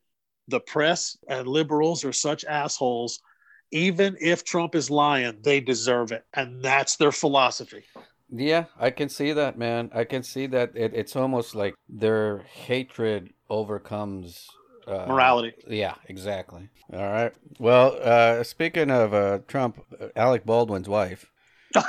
the 0.49 0.61
press 0.61 1.16
and 1.28 1.47
liberals 1.47 2.05
are 2.05 2.12
such 2.12 2.45
assholes. 2.45 3.20
Even 3.70 4.16
if 4.20 4.45
Trump 4.45 4.74
is 4.74 4.90
lying, 4.90 5.38
they 5.42 5.61
deserve 5.61 6.12
it, 6.12 6.24
and 6.34 6.62
that's 6.62 6.97
their 6.97 7.12
philosophy. 7.12 7.84
Yeah, 8.30 8.64
I 8.78 8.90
can 8.90 9.09
see 9.09 9.32
that, 9.32 9.59
man. 9.59 9.90
I 9.95 10.05
can 10.05 10.22
see 10.22 10.47
that 10.49 10.76
it, 10.76 10.92
it's 10.95 11.16
almost 11.16 11.55
like 11.55 11.74
their 11.88 12.38
hatred 12.40 13.32
overcomes 13.49 14.49
uh, 14.86 15.07
Morality. 15.07 15.55
Yeah, 15.66 15.95
exactly. 16.09 16.68
All 16.92 17.01
right. 17.01 17.32
Well, 17.59 17.99
uh, 18.03 18.42
speaking 18.42 18.90
of 18.90 19.14
uh, 19.14 19.38
Trump, 19.49 19.80
uh, 20.01 20.09
Alec 20.16 20.45
Baldwin's 20.45 20.88
wife. 20.88 21.30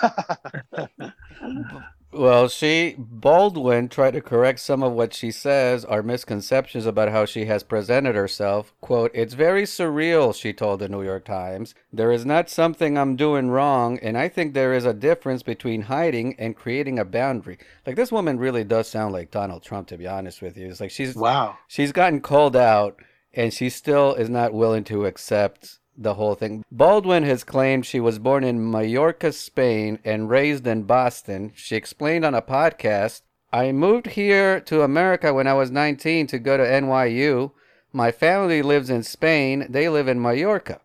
Well, 2.16 2.48
she 2.48 2.96
Baldwin 2.98 3.90
tried 3.90 4.12
to 4.12 4.22
correct 4.22 4.62
some 4.62 4.84
of 4.84 4.94
what 4.94 5.14
she 5.14 5.32
says 5.32 5.84
are 5.84 6.02
misconceptions 6.02 6.86
about 6.86 7.12
how 7.12 7.26
she 7.26 7.46
has 7.46 7.62
presented 7.62 8.16
herself. 8.16 8.74
Quote, 8.80 9.12
"It's 9.14 9.34
very 9.34 9.64
surreal," 9.64 10.34
she 10.34 10.54
told 10.54 10.80
the 10.80 10.88
New 10.88 11.04
York 11.04 11.26
Times. 11.26 11.76
"There 11.92 12.14
is 12.14 12.26
not 12.26 12.50
something 12.50 12.98
I'm 12.98 13.18
doing 13.18 13.50
wrong, 13.50 14.00
and 14.00 14.18
I 14.18 14.30
think 14.30 14.54
there 14.54 14.74
is 14.74 14.86
a 14.86 14.94
difference 14.94 15.44
between 15.44 15.84
hiding 15.84 16.36
and 16.40 16.56
creating 16.56 16.98
a 16.98 17.06
boundary." 17.06 17.58
Like 17.86 17.98
this 17.98 18.14
woman 18.14 18.40
really 18.40 18.64
does 18.64 18.88
sound 18.88 19.14
like 19.14 19.30
Donald 19.30 19.64
Trump 19.64 19.88
to 19.90 19.98
be 19.98 20.08
honest 20.08 20.42
with 20.42 20.58
you. 20.58 20.70
It's 20.70 20.80
like 20.80 20.92
she's 20.92 21.16
wow. 21.16 21.58
she's 21.68 21.92
gotten 21.92 22.22
called 22.22 22.56
out 22.56 22.98
and 23.34 23.54
she 23.54 23.70
still 23.70 24.14
is 24.14 24.30
not 24.30 24.54
willing 24.54 24.86
to 24.86 25.06
accept 25.06 25.80
the 25.98 26.16
whole 26.16 26.36
thing. 26.36 26.64
Baldwin 26.72 27.24
has 27.24 27.44
claimed 27.44 27.86
she 27.86 28.00
was 28.00 28.20
born 28.20 28.44
in 28.44 28.70
Mallorca, 28.72 29.32
Spain, 29.32 30.00
and 30.04 30.30
raised 30.30 30.68
in 30.68 30.84
Boston. 30.84 31.52
She 31.56 31.76
explained 31.76 32.26
on 32.26 32.34
a 32.34 32.42
podcast 32.42 33.22
I 33.56 33.72
moved 33.72 34.08
here 34.08 34.60
to 34.60 34.82
America 34.82 35.34
when 35.34 35.48
I 35.48 35.54
was 35.54 35.72
19 35.72 36.28
to 36.28 36.40
go 36.40 36.58
to 36.58 36.64
NYU. 36.64 37.52
My 37.94 38.12
family 38.12 38.62
lives 38.62 38.90
in 38.90 39.04
Spain, 39.04 39.66
they 39.70 39.88
live 39.88 40.10
in 40.10 40.22
Mallorca. 40.22 40.82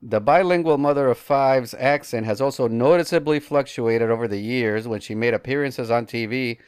The 0.00 0.20
bilingual 0.20 0.78
mother 0.78 1.08
of 1.08 1.18
five's 1.18 1.74
accent 1.74 2.24
has 2.24 2.40
also 2.40 2.68
noticeably 2.68 3.40
fluctuated 3.40 4.12
over 4.12 4.28
the 4.28 4.38
years 4.38 4.86
when 4.86 5.00
she 5.00 5.16
made 5.16 5.34
appearances 5.34 5.90
on 5.90 6.06
TV. 6.06 6.58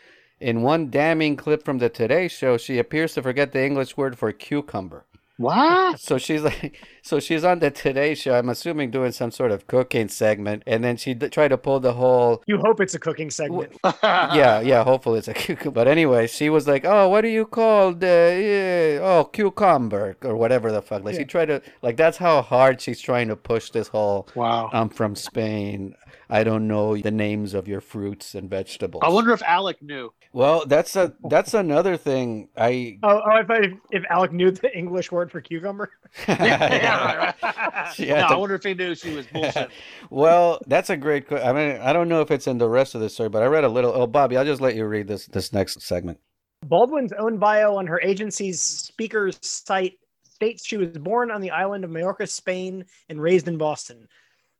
In 0.40 0.62
one 0.62 0.90
damning 0.90 1.36
clip 1.36 1.64
from 1.64 1.78
the 1.78 1.88
Today 1.88 2.26
Show, 2.26 2.56
she 2.56 2.78
appears 2.78 3.14
to 3.14 3.22
forget 3.22 3.52
the 3.52 3.64
English 3.64 3.96
word 3.96 4.18
for 4.18 4.32
cucumber. 4.32 5.04
What? 5.40 5.98
So 5.98 6.18
she's 6.18 6.42
like, 6.42 6.78
so 7.02 7.18
she's 7.18 7.44
on 7.44 7.60
the 7.60 7.70
Today 7.70 8.14
Show. 8.14 8.34
I'm 8.34 8.50
assuming 8.50 8.90
doing 8.90 9.10
some 9.12 9.30
sort 9.30 9.52
of 9.52 9.66
cooking 9.66 10.08
segment, 10.08 10.62
and 10.66 10.84
then 10.84 10.98
she 10.98 11.14
d- 11.14 11.30
tried 11.30 11.48
to 11.48 11.56
pull 11.56 11.80
the 11.80 11.94
whole. 11.94 12.42
You 12.46 12.58
hope 12.58 12.78
it's 12.78 12.94
a 12.94 12.98
cooking 12.98 13.30
segment. 13.30 13.72
Yeah, 14.02 14.60
yeah. 14.60 14.84
Hopefully 14.84 15.18
it's 15.18 15.28
a 15.28 15.32
cucumber. 15.34 15.70
But 15.70 15.88
anyway, 15.88 16.26
she 16.26 16.50
was 16.50 16.68
like, 16.68 16.84
"Oh, 16.84 17.08
what 17.08 17.22
do 17.22 17.28
you 17.28 17.46
call 17.46 17.94
the? 17.94 18.06
Uh, 18.06 19.00
yeah, 19.00 19.08
oh, 19.08 19.24
cucumber 19.24 20.16
or 20.22 20.36
whatever 20.36 20.70
the 20.70 20.82
fuck." 20.82 21.04
Like 21.04 21.16
she 21.16 21.24
tried 21.24 21.46
to, 21.46 21.62
like 21.80 21.96
that's 21.96 22.18
how 22.18 22.42
hard 22.42 22.82
she's 22.82 23.00
trying 23.00 23.28
to 23.28 23.36
push 23.36 23.70
this 23.70 23.88
whole. 23.88 24.28
Wow. 24.34 24.68
I'm 24.74 24.90
from 24.90 25.16
Spain. 25.16 25.94
I 26.30 26.44
don't 26.44 26.68
know 26.68 26.96
the 26.96 27.10
names 27.10 27.54
of 27.54 27.66
your 27.66 27.80
fruits 27.80 28.34
and 28.34 28.48
vegetables. 28.48 29.02
I 29.04 29.08
wonder 29.08 29.32
if 29.32 29.42
Alec 29.42 29.82
knew. 29.82 30.12
Well, 30.32 30.64
that's 30.66 30.94
a 30.96 31.14
that's 31.28 31.54
another 31.54 31.96
thing. 31.96 32.48
I 32.56 32.98
Oh, 33.02 33.20
oh 33.24 33.36
if, 33.36 33.50
if, 33.50 33.72
if 33.90 34.04
Alec 34.10 34.32
knew 34.32 34.50
the 34.50 34.76
English 34.76 35.10
word 35.10 35.30
for 35.30 35.40
cucumber. 35.40 35.90
yeah, 36.28 37.32
right. 37.42 37.94
She 37.94 38.06
no, 38.08 38.14
had 38.16 38.24
I 38.26 38.36
wonder 38.36 38.54
if 38.54 38.62
he 38.62 38.74
knew 38.74 38.94
she 38.94 39.14
was 39.14 39.26
bullshit. 39.26 39.70
well, 40.10 40.60
that's 40.66 40.90
a 40.90 40.96
great. 40.96 41.28
que- 41.28 41.42
I 41.42 41.52
mean, 41.52 41.80
I 41.80 41.92
don't 41.92 42.08
know 42.08 42.20
if 42.20 42.30
it's 42.30 42.46
in 42.46 42.58
the 42.58 42.68
rest 42.68 42.94
of 42.94 43.00
the 43.00 43.10
story, 43.10 43.28
but 43.28 43.42
I 43.42 43.46
read 43.46 43.64
a 43.64 43.68
little. 43.68 43.92
Oh, 43.92 44.06
Bobby, 44.06 44.36
I'll 44.36 44.44
just 44.44 44.60
let 44.60 44.76
you 44.76 44.84
read 44.86 45.08
this 45.08 45.26
this 45.26 45.52
next 45.52 45.82
segment. 45.82 46.18
Baldwin's 46.66 47.12
own 47.12 47.38
bio 47.38 47.76
on 47.76 47.86
her 47.86 48.00
agency's 48.02 48.60
speakers 48.60 49.38
site 49.42 49.94
states 50.40 50.66
she 50.66 50.76
was 50.76 50.96
born 50.96 51.30
on 51.30 51.40
the 51.40 51.50
island 51.50 51.84
of 51.84 51.90
Majorca, 51.90 52.26
Spain, 52.26 52.84
and 53.08 53.20
raised 53.20 53.48
in 53.48 53.58
Boston. 53.58 54.08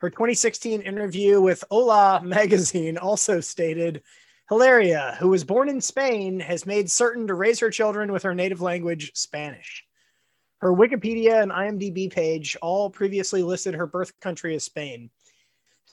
Her 0.01 0.09
2016 0.09 0.81
interview 0.81 1.41
with 1.41 1.63
Hola 1.71 2.23
magazine 2.25 2.97
also 2.97 3.41
stated, 3.41 4.03
Hilaria, 4.49 5.17
who 5.21 5.29
was 5.29 5.45
born 5.45 5.69
in 5.69 5.81
Spain, 5.81 6.41
has 6.41 6.65
made 6.67 6.91
certain 6.91 7.27
to 7.27 7.35
raise 7.35 7.61
her 7.61 7.71
children 7.71 8.11
with 8.11 8.23
her 8.23 8.35
native 8.35 8.61
language, 8.63 9.13
Spanish. 9.15 9.85
Her 10.59 10.73
Wikipedia 10.73 11.43
and 11.43 11.53
IMDb 11.53 12.11
page 12.11 12.57
all 12.61 12.91
previously 12.91 13.43
listed 13.43 13.75
her 13.75 13.87
birth 13.87 14.19
country 14.21 14.55
as 14.55 14.65
Spain. 14.65 15.11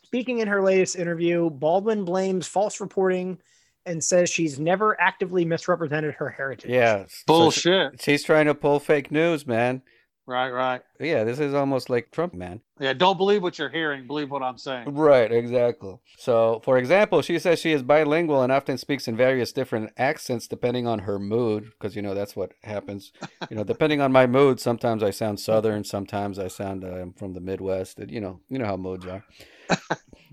Speaking 0.03 0.39
in 0.39 0.47
her 0.47 0.61
latest 0.63 0.95
interview, 0.95 1.49
Baldwin 1.49 2.05
blames 2.05 2.47
false 2.47 2.79
reporting 2.79 3.39
and 3.85 4.03
says 4.03 4.29
she's 4.29 4.57
never 4.57 4.99
actively 4.99 5.45
misrepresented 5.45 6.15
her 6.15 6.29
heritage. 6.29 6.71
Yeah. 6.71 7.03
so 7.03 7.07
she- 7.07 7.23
Bullshit. 7.27 8.01
she's 8.01 8.23
trying 8.23 8.45
to 8.47 8.55
pull 8.55 8.79
fake 8.79 9.11
news, 9.11 9.45
man. 9.45 9.81
Right, 10.27 10.49
right. 10.49 10.81
Yeah, 10.99 11.23
this 11.23 11.39
is 11.39 11.53
almost 11.53 11.89
like 11.89 12.11
Trump, 12.11 12.33
man. 12.33 12.59
Yeah, 12.81 12.91
don't 12.91 13.17
believe 13.17 13.41
what 13.41 13.57
you're 13.57 13.69
hearing. 13.69 14.07
Believe 14.07 14.29
what 14.29 14.43
I'm 14.43 14.57
saying. 14.57 14.93
Right, 14.93 15.31
exactly. 15.31 15.97
So, 16.17 16.59
for 16.65 16.77
example, 16.77 17.21
she 17.21 17.39
says 17.39 17.59
she 17.59 17.71
is 17.71 17.81
bilingual 17.81 18.41
and 18.41 18.51
often 18.51 18.77
speaks 18.77 19.07
in 19.07 19.15
various 19.15 19.53
different 19.53 19.91
accents 19.97 20.45
depending 20.45 20.85
on 20.85 20.99
her 20.99 21.17
mood, 21.17 21.71
because 21.71 21.95
you 21.95 22.01
know 22.01 22.13
that's 22.13 22.35
what 22.35 22.51
happens. 22.63 23.13
You 23.49 23.55
know, 23.55 23.63
depending 23.63 24.01
on 24.01 24.11
my 24.11 24.27
mood, 24.27 24.59
sometimes 24.59 25.01
I 25.01 25.11
sound 25.11 25.39
southern, 25.39 25.85
sometimes 25.85 26.37
I 26.39 26.49
sound 26.49 26.83
uh, 26.83 26.89
I'm 26.89 27.13
from 27.13 27.33
the 27.33 27.39
Midwest. 27.39 27.97
And, 27.97 28.11
you 28.11 28.19
know, 28.19 28.41
you 28.49 28.59
know 28.59 28.65
how 28.65 28.75
moods 28.75 29.05
are. 29.05 29.23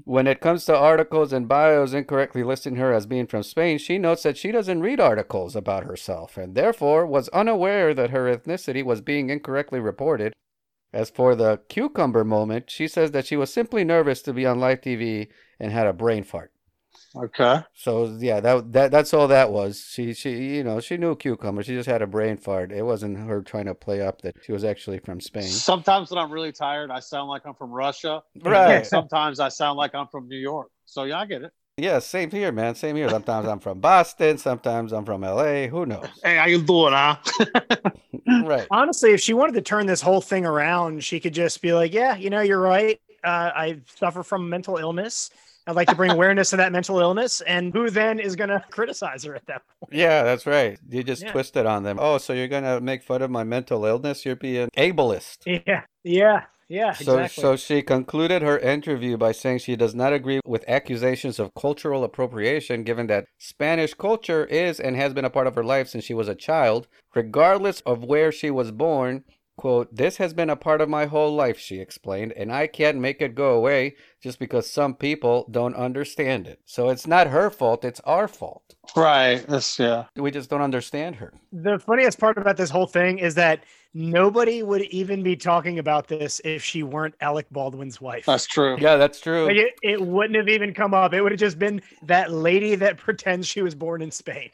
When 0.05 0.26
it 0.26 0.40
comes 0.40 0.66
to 0.66 0.76
articles 0.76 1.32
and 1.32 1.48
bios 1.48 1.94
incorrectly 1.94 2.42
listing 2.42 2.76
her 2.76 2.92
as 2.92 3.07
being 3.07 3.26
from 3.26 3.42
Spain, 3.42 3.78
she 3.78 3.98
notes 3.98 4.22
that 4.22 4.36
she 4.36 4.52
doesn't 4.52 4.80
read 4.80 5.00
articles 5.00 5.57
about 5.57 5.84
herself 5.84 6.36
and 6.36 6.55
therefore 6.55 7.07
was 7.07 7.28
unaware 7.30 7.94
that 7.94 8.11
her 8.11 8.34
ethnicity 8.34 8.84
was 8.84 9.00
being 9.00 9.30
incorrectly 9.30 9.80
reported. 9.80 10.34
As 10.92 11.11
for 11.11 11.34
the 11.34 11.61
cucumber 11.68 12.22
moment, 12.22 12.70
she 12.70 12.86
says 12.86 13.11
that 13.12 13.26
she 13.26 13.36
was 13.36 13.52
simply 13.52 13.82
nervous 13.82 14.22
to 14.22 14.32
be 14.32 14.46
on 14.46 14.61
live 14.61 14.82
TV 14.82 15.28
and 15.59 15.72
had 15.72 15.86
a 15.86 15.92
brain 15.92 16.22
fart. 16.22 16.52
Okay. 17.16 17.60
So 17.74 18.16
yeah, 18.18 18.40
that 18.40 18.72
that 18.72 18.90
that's 18.90 19.14
all 19.14 19.28
that 19.28 19.52
was. 19.52 19.88
She 19.88 20.14
she 20.14 20.56
you 20.56 20.64
know 20.64 20.80
she 20.80 20.96
knew 20.96 21.14
cucumber. 21.14 21.62
She 21.62 21.74
just 21.74 21.88
had 21.88 22.02
a 22.02 22.06
brain 22.06 22.36
fart. 22.36 22.72
It 22.72 22.82
wasn't 22.82 23.18
her 23.18 23.40
trying 23.40 23.66
to 23.66 23.74
play 23.74 24.00
up 24.00 24.22
that 24.22 24.36
she 24.44 24.52
was 24.52 24.64
actually 24.64 24.98
from 24.98 25.20
Spain. 25.20 25.44
Sometimes 25.44 26.10
when 26.10 26.18
I'm 26.18 26.32
really 26.32 26.52
tired, 26.52 26.90
I 26.90 26.98
sound 26.98 27.28
like 27.28 27.42
I'm 27.46 27.54
from 27.54 27.70
Russia. 27.70 28.22
Right. 28.44 28.86
Sometimes 28.86 29.40
I 29.40 29.48
sound 29.48 29.78
like 29.78 29.94
I'm 29.94 30.08
from 30.08 30.28
New 30.28 30.38
York. 30.38 30.70
So 30.86 31.04
yeah, 31.04 31.20
I 31.20 31.26
get 31.26 31.42
it. 31.42 31.52
Yeah, 31.76 31.98
same 31.98 32.30
here, 32.30 32.52
man. 32.52 32.76
Same 32.76 32.94
here. 32.94 33.08
Sometimes 33.08 33.48
I'm 33.48 33.58
from 33.58 33.80
Boston. 33.80 34.38
Sometimes 34.38 34.92
I'm 34.92 35.04
from 35.04 35.22
LA. 35.22 35.66
Who 35.66 35.86
knows? 35.86 36.06
Hey, 36.22 36.36
how 36.36 36.46
you 36.46 36.62
doing, 36.62 36.92
huh? 36.92 37.16
Right. 38.44 38.66
Honestly, 38.70 39.12
if 39.12 39.20
she 39.20 39.34
wanted 39.34 39.52
to 39.54 39.60
turn 39.60 39.86
this 39.86 40.00
whole 40.00 40.20
thing 40.20 40.46
around, 40.46 41.04
she 41.04 41.20
could 41.20 41.34
just 41.34 41.60
be 41.60 41.74
like, 41.74 41.92
"Yeah, 41.92 42.16
you 42.16 42.30
know, 42.30 42.40
you're 42.40 42.60
right. 42.60 42.98
Uh, 43.22 43.50
I 43.54 43.80
suffer 43.96 44.22
from 44.22 44.48
mental 44.48 44.76
illness. 44.78 45.30
I'd 45.66 45.76
like 45.76 45.88
to 45.88 45.94
bring 45.94 46.10
awareness 46.10 46.50
to 46.50 46.56
that 46.56 46.72
mental 46.72 46.98
illness." 47.00 47.40
And 47.42 47.72
who 47.72 47.90
then 47.90 48.20
is 48.20 48.36
going 48.36 48.50
to 48.50 48.62
criticize 48.70 49.24
her 49.24 49.34
at 49.34 49.46
that 49.46 49.62
point? 49.80 49.92
Yeah, 49.92 50.22
that's 50.22 50.46
right. 50.46 50.78
You 50.88 51.02
just 51.02 51.22
Yeah. 51.22 51.32
twisted 51.32 51.66
on 51.66 51.82
them. 51.82 51.98
Oh, 52.00 52.18
so 52.18 52.32
you're 52.32 52.48
gonna 52.48 52.80
make 52.80 53.02
fun 53.02 53.22
of 53.22 53.30
my 53.30 53.44
mental 53.44 53.84
illness? 53.84 54.24
You're 54.24 54.36
being 54.36 54.68
ableist. 54.76 55.38
Yeah, 55.46 55.82
yeah, 56.02 56.42
yeah. 56.68 56.92
So, 56.92 57.18
Exactly. 57.18 57.42
so 57.42 57.56
she 57.56 57.82
concluded 57.82 58.42
her 58.42 58.58
interview 58.58 59.16
by 59.16 59.32
saying 59.32 59.58
she 59.58 59.76
does 59.76 59.94
not 59.94 60.12
agree 60.12 60.40
with 60.44 60.64
accusations 60.68 61.38
of 61.38 61.54
cultural 61.54 62.04
appropriation, 62.04 62.82
given 62.84 63.06
that 63.08 63.26
Spanish 63.38 63.94
culture 63.94 64.44
is 64.46 64.80
and 64.80 64.96
has 64.96 65.12
been 65.14 65.24
a 65.24 65.30
part 65.30 65.46
of 65.46 65.54
her 65.54 65.64
life 65.64 65.88
since 65.88 66.04
she 66.04 66.14
was 66.14 66.28
a 66.28 66.34
child, 66.34 66.88
regardless 67.14 67.80
of 67.82 68.04
where 68.04 68.32
she 68.32 68.50
was 68.50 68.70
born. 68.70 69.24
Quote, 69.57 69.94
this 69.94 70.16
has 70.16 70.34
been 70.34 70.50
a 70.50 70.57
part 70.57 70.80
of 70.80 70.88
my 70.88 71.07
whole 71.07 71.32
life, 71.34 71.59
she 71.59 71.78
explained, 71.78 72.32
and 72.32 72.52
I 72.52 72.66
can't 72.66 72.98
make 72.98 73.22
it 73.22 73.36
go 73.36 73.55
away 73.55 73.94
just 74.20 74.40
because 74.40 74.68
some 74.68 74.94
people 74.94 75.46
don't 75.50 75.76
understand 75.76 76.48
it. 76.48 76.59
So 76.64 76.88
it's 76.88 77.07
not 77.07 77.28
her 77.28 77.50
fault, 77.50 77.84
it's 77.84 78.00
our 78.00 78.26
fault. 78.26 78.74
right. 78.96 79.44
That's 79.46 79.78
yeah. 79.78 80.07
We 80.16 80.32
just 80.32 80.50
don't 80.50 80.61
understand 80.61 81.16
her. 81.16 81.32
the 81.52 81.78
funniest 81.78 82.18
part 82.18 82.36
about 82.36 82.57
this 82.57 82.70
whole 82.70 82.86
thing 82.86 83.18
is 83.18 83.36
that 83.36 83.64
nobody 83.94 84.62
would 84.64 84.82
even 84.82 85.22
be 85.22 85.36
talking 85.36 85.78
about 85.78 86.09
this 86.09 86.40
if 86.44 86.62
she 86.64 86.82
weren't 86.82 87.14
Alec 87.20 87.46
Baldwin's 87.52 88.00
wife. 88.00 88.26
That's 88.26 88.46
true. 88.46 88.76
Yeah, 88.80 88.96
that's 88.96 89.20
true. 89.20 89.46
Like 89.46 89.57
it, 89.57 89.74
it 89.82 90.00
wouldn't 90.00 90.36
have 90.36 90.48
even 90.48 90.74
come 90.74 90.94
up. 90.94 91.14
It 91.14 91.22
would 91.22 91.32
have 91.32 91.40
just 91.40 91.59
been 91.59 91.80
that 92.02 92.32
lady 92.32 92.74
that 92.74 92.98
pretends 93.07 93.46
she 93.46 93.62
was 93.62 93.74
born 93.74 94.02
in 94.02 94.11
Spain. 94.11 94.50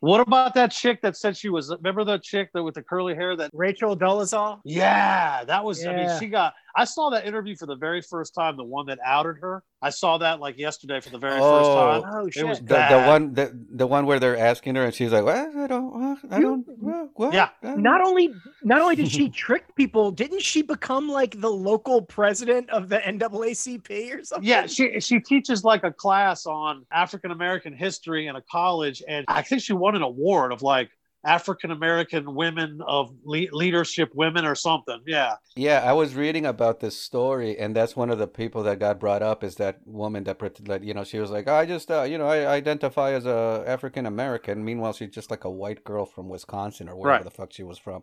What 0.00 0.20
about 0.20 0.54
that 0.54 0.70
chick 0.72 1.02
that 1.02 1.16
said 1.16 1.36
she 1.36 1.50
was? 1.50 1.70
Remember 1.70 2.04
the 2.04 2.18
chick 2.18 2.50
that 2.54 2.62
with 2.62 2.74
the 2.74 2.82
curly 2.82 3.14
hair? 3.14 3.36
That 3.36 3.50
Rachel 3.52 3.96
Dolezal. 3.96 4.60
yeah, 4.64 5.44
that 5.44 5.62
was. 5.62 5.84
I 5.84 5.94
mean, 5.94 6.18
she 6.18 6.26
got. 6.26 6.54
I 6.76 6.84
saw 6.84 7.10
that 7.10 7.26
interview 7.26 7.56
for 7.56 7.66
the 7.66 7.76
very 7.76 8.00
first 8.02 8.34
time. 8.34 8.56
The 8.56 8.64
one 8.64 8.86
that 8.86 8.98
outed 9.04 9.36
her. 9.40 9.62
I 9.82 9.90
saw 9.90 10.18
that 10.18 10.40
like 10.40 10.58
yesterday 10.58 11.00
for 11.00 11.10
the 11.10 11.18
very 11.18 11.38
first 11.38 11.42
Oh. 11.42 12.00
time. 12.02 12.10
Oh 12.14 12.26
It 12.26 12.46
was 12.46 12.60
the, 12.60 12.86
the 12.90 13.04
one 13.06 13.32
the, 13.34 13.66
the 13.70 13.86
one 13.86 14.04
where 14.06 14.20
they're 14.20 14.36
asking 14.36 14.74
her 14.74 14.84
and 14.84 14.94
she's 14.94 15.10
like, 15.12 15.24
well, 15.24 15.50
I 15.58 15.66
don't. 15.66 15.92
What? 15.92 16.18
I 16.30 16.40
don't. 16.40 16.64
What? 16.78 17.10
what? 17.14 17.32
Yeah. 17.32 17.48
Don't-" 17.62 17.82
not 17.82 18.00
only 18.02 18.32
not 18.62 18.80
only 18.80 18.96
did 18.96 19.10
she 19.10 19.28
trick 19.46 19.74
people, 19.74 20.10
didn't 20.10 20.42
she 20.42 20.62
become 20.62 21.08
like 21.08 21.40
the 21.40 21.50
local 21.50 22.02
president 22.02 22.68
of 22.70 22.88
the 22.88 22.98
NAACP 22.98 24.14
or 24.18 24.24
something? 24.24 24.48
Yeah, 24.48 24.66
she 24.66 25.00
she 25.00 25.20
teaches 25.20 25.64
like 25.64 25.84
a 25.84 25.92
class 25.92 26.46
on 26.46 26.84
African 26.92 27.30
American 27.30 27.72
history 27.72 28.26
in 28.26 28.36
a 28.36 28.42
college, 28.42 29.02
and 29.08 29.24
I 29.28 29.42
think 29.42 29.62
she 29.62 29.72
won 29.72 29.96
an 29.96 30.02
award 30.02 30.52
of 30.52 30.62
like 30.62 30.90
African 31.24 31.70
American 31.70 32.34
women 32.34 32.80
of 32.86 33.12
le- 33.24 33.46
leadership 33.52 34.10
women 34.14 34.44
or 34.44 34.54
something. 34.54 35.00
Yeah, 35.06 35.34
Yeah, 35.54 35.82
I 35.84 35.92
was 35.92 36.14
reading 36.14 36.46
about 36.46 36.80
this 36.80 36.98
story, 36.98 37.58
and 37.58 37.76
that's 37.76 37.94
one 37.94 38.10
of 38.10 38.18
the 38.18 38.26
people 38.26 38.62
that 38.62 38.78
got 38.78 38.98
brought 38.98 39.22
up 39.22 39.44
is 39.44 39.56
that 39.56 39.80
woman 39.84 40.24
that 40.24 40.82
you 40.82 40.94
know, 40.94 41.04
she 41.04 41.18
was 41.18 41.30
like, 41.30 41.46
"Oh, 41.46 41.54
I 41.54 41.66
just, 41.66 41.90
uh, 41.90 42.02
you 42.02 42.16
know, 42.18 42.26
I 42.26 42.46
identify 42.46 43.12
as 43.12 43.26
a 43.26 43.62
African 43.66 44.06
American. 44.06 44.64
Meanwhile, 44.64 44.94
she's 44.94 45.10
just 45.10 45.30
like 45.30 45.44
a 45.44 45.50
white 45.50 45.84
girl 45.84 46.06
from 46.06 46.28
Wisconsin 46.28 46.88
or 46.88 46.96
wherever 46.96 47.16
Right. 47.18 47.24
the 47.24 47.30
fuck 47.30 47.52
she 47.52 47.62
was 47.62 47.78
from. 47.78 48.02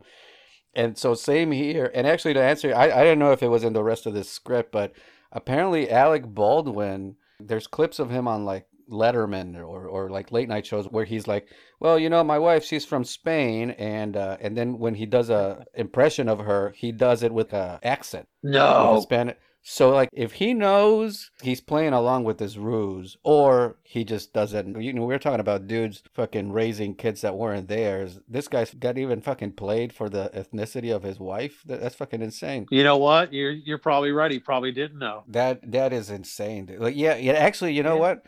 And 0.75 0.95
so 0.97 1.15
same 1.15 1.51
here. 1.51 1.89
And 1.95 2.05
actually, 2.05 2.35
to 2.35 2.41
answer, 2.43 2.75
I, 2.75 2.91
I 2.91 3.03
didn't 3.03 3.19
know 3.19 3.31
if 3.31 3.41
it 3.41 3.47
was 3.47 3.63
in 3.63 3.73
the 3.73 3.83
rest 3.83 4.05
of 4.05 4.13
this 4.13 4.29
script, 4.29 4.71
but 4.71 4.93
apparently 5.31 5.89
Alec 5.89 6.23
Baldwin, 6.27 7.15
there's 7.39 7.65
clips 7.67 7.97
of 7.99 8.11
him 8.11 8.27
on 8.27 8.45
like 8.45 8.67
Letterman 8.89 9.55
or, 9.57 9.87
or 9.87 10.09
like 10.09 10.31
late 10.31 10.47
night 10.49 10.65
shows 10.65 10.85
where 10.85 11.05
he's 11.05 11.27
like, 11.27 11.47
well, 11.79 11.97
you 11.99 12.09
know, 12.09 12.23
my 12.23 12.39
wife, 12.39 12.63
she's 12.63 12.85
from 12.85 13.03
Spain, 13.03 13.71
and 13.71 14.15
uh, 14.17 14.37
and 14.41 14.57
then 14.57 14.79
when 14.79 14.95
he 14.95 15.05
does 15.05 15.29
a 15.29 15.65
impression 15.75 16.27
of 16.29 16.39
her, 16.39 16.73
he 16.75 16.91
does 16.91 17.23
it 17.23 17.33
with 17.33 17.53
a 17.53 17.79
accent, 17.83 18.27
no, 18.43 18.99
Spanish. 19.01 19.35
So 19.69 19.89
like, 19.89 20.07
if 20.13 20.31
he 20.31 20.53
knows 20.53 21.29
he's 21.41 21.59
playing 21.59 21.91
along 21.91 22.23
with 22.23 22.37
this 22.37 22.55
ruse, 22.55 23.17
or 23.23 23.75
he 23.83 24.05
just 24.05 24.31
doesn't, 24.31 24.79
you 24.81 24.93
know, 24.93 25.03
we're 25.03 25.19
talking 25.19 25.41
about 25.41 25.67
dudes 25.67 26.01
fucking 26.13 26.53
raising 26.53 26.95
kids 26.95 27.19
that 27.21 27.35
weren't 27.35 27.67
theirs. 27.67 28.17
This 28.29 28.47
guy's 28.47 28.73
got 28.73 28.97
even 28.97 29.19
fucking 29.19 29.53
played 29.53 29.91
for 29.91 30.07
the 30.07 30.31
ethnicity 30.33 30.95
of 30.95 31.03
his 31.03 31.19
wife. 31.19 31.63
That, 31.65 31.81
that's 31.81 31.95
fucking 31.95 32.21
insane. 32.21 32.67
you 32.71 32.85
know 32.85 32.95
what? 32.95 33.33
You're 33.33 33.51
you're 33.51 33.77
probably 33.77 34.11
right. 34.13 34.31
He 34.31 34.39
probably 34.39 34.71
didn't 34.71 34.99
know. 34.99 35.23
That 35.27 35.69
that 35.73 35.91
is 35.91 36.09
insane. 36.09 36.67
dude. 36.67 36.79
Like, 36.79 36.95
yeah, 36.95 37.17
yeah. 37.17 37.33
Actually, 37.33 37.73
you 37.73 37.83
know 37.83 37.95
Yeah. 37.95 37.99
what? 38.01 38.25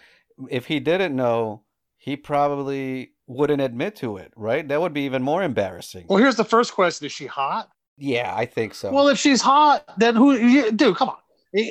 If 0.50 0.66
he 0.66 0.80
didn't 0.80 1.16
know, 1.16 1.64
he 1.98 2.16
probably 2.16 3.12
wouldn't 3.28 3.62
admit 3.62 3.96
to 3.98 4.18
it, 4.18 4.32
right? 4.36 4.68
That 4.68 4.80
would 4.82 4.94
be 4.94 5.02
even 5.02 5.22
more 5.22 5.44
embarrassing. 5.44 6.06
Well, 6.10 6.18
here's 6.20 6.36
the 6.36 6.46
first 6.46 6.74
question: 6.74 7.06
Is 7.06 7.12
she 7.12 7.26
hot? 7.26 7.70
Yeah, 7.98 8.34
I 8.36 8.46
think 8.46 8.74
so. 8.74 8.92
Well, 8.92 9.10
if 9.10 9.18
she's 9.18 9.42
hot, 9.42 9.84
then 9.98 10.16
who? 10.16 10.34
you- 10.36 10.72
Dude, 10.72 10.96
come 10.96 11.10
on. 11.10 11.18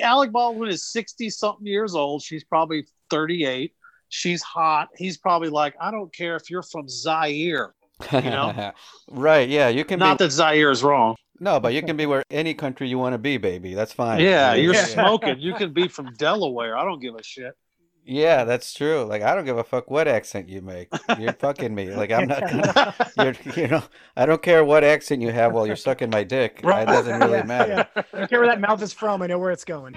Alec 0.03 0.33
Baldwin 0.33 0.69
is 0.71 0.91
sixty 0.91 1.31
something 1.31 1.67
years 1.67 1.95
old. 1.95 2.23
She's 2.23 2.45
probably 2.45 2.87
thirty 3.11 3.45
eight. 3.47 3.75
She's 4.11 4.43
hot. 4.43 4.89
He's 4.97 5.17
probably 5.19 5.49
like, 5.51 5.75
I 5.81 5.91
don't 5.91 6.13
care 6.15 6.35
if 6.37 6.51
you're 6.51 6.63
from 6.63 6.89
Zaire. 6.89 7.75
you 8.13 8.21
know? 8.23 8.73
right? 9.11 9.49
Yeah, 9.49 9.69
you 9.69 9.85
can 9.85 9.99
Not 9.99 10.19
be. 10.19 10.25
that 10.25 10.31
Zaire 10.31 10.71
is 10.71 10.83
wrong. 10.83 11.15
No, 11.41 11.61
but 11.61 11.73
you 11.75 11.83
can 11.83 11.97
be 11.97 12.07
where 12.07 12.23
any 12.31 12.55
country 12.55 12.89
you 12.89 12.99
want 12.99 13.13
to 13.15 13.19
be, 13.19 13.37
baby. 13.37 13.75
That's 13.75 13.93
fine. 13.93 14.21
Yeah, 14.21 14.55
you're 14.55 14.75
Yeah. 14.75 14.85
smoking. 14.87 15.39
You 15.41 15.55
can 15.55 15.73
be 15.73 15.89
from 15.89 16.13
Delaware. 16.15 16.77
I 16.77 16.85
don't 16.85 17.01
give 17.01 17.15
a 17.15 17.23
shit. 17.23 17.53
Yeah, 18.11 18.45
that's 18.45 18.73
true. 18.73 19.05
Like 19.05 19.21
I 19.21 19.35
don't 19.35 19.45
give 19.45 19.59
a 19.59 19.65
fuck 19.65 19.91
what 19.91 20.09
accent 20.09 20.49
you 20.49 20.63
make. 20.63 20.89
You're 21.19 21.35
fucking 21.35 21.75
me. 21.75 21.91
Like 21.95 22.11
I'm 22.11 22.27
not 22.27 22.41
gonna. 22.41 22.95
You're, 23.19 23.35
you 23.55 23.69
know, 23.69 23.83
I 24.17 24.25
don't 24.25 24.41
care 24.41 24.65
what 24.65 24.83
accent 24.83 25.21
you 25.21 25.31
have 25.31 25.53
while 25.53 25.67
you're 25.67 25.77
sucking 25.77 26.09
my 26.09 26.25
dick. 26.25 26.61
Right. 26.65 26.85
It 26.85 26.87
doesn't 26.87 27.21
really 27.21 27.43
matter. 27.47 27.87
yeah. 27.95 28.03
I 28.15 28.19
don't 28.21 28.31
care 28.31 28.41
where 28.41 28.49
that 28.49 28.63
mouth 28.63 28.81
is 28.81 28.95
from. 28.95 29.21
I 29.21 29.27
know 29.27 29.39
where 29.39 29.51
it's 29.51 29.67
going. 29.67 29.95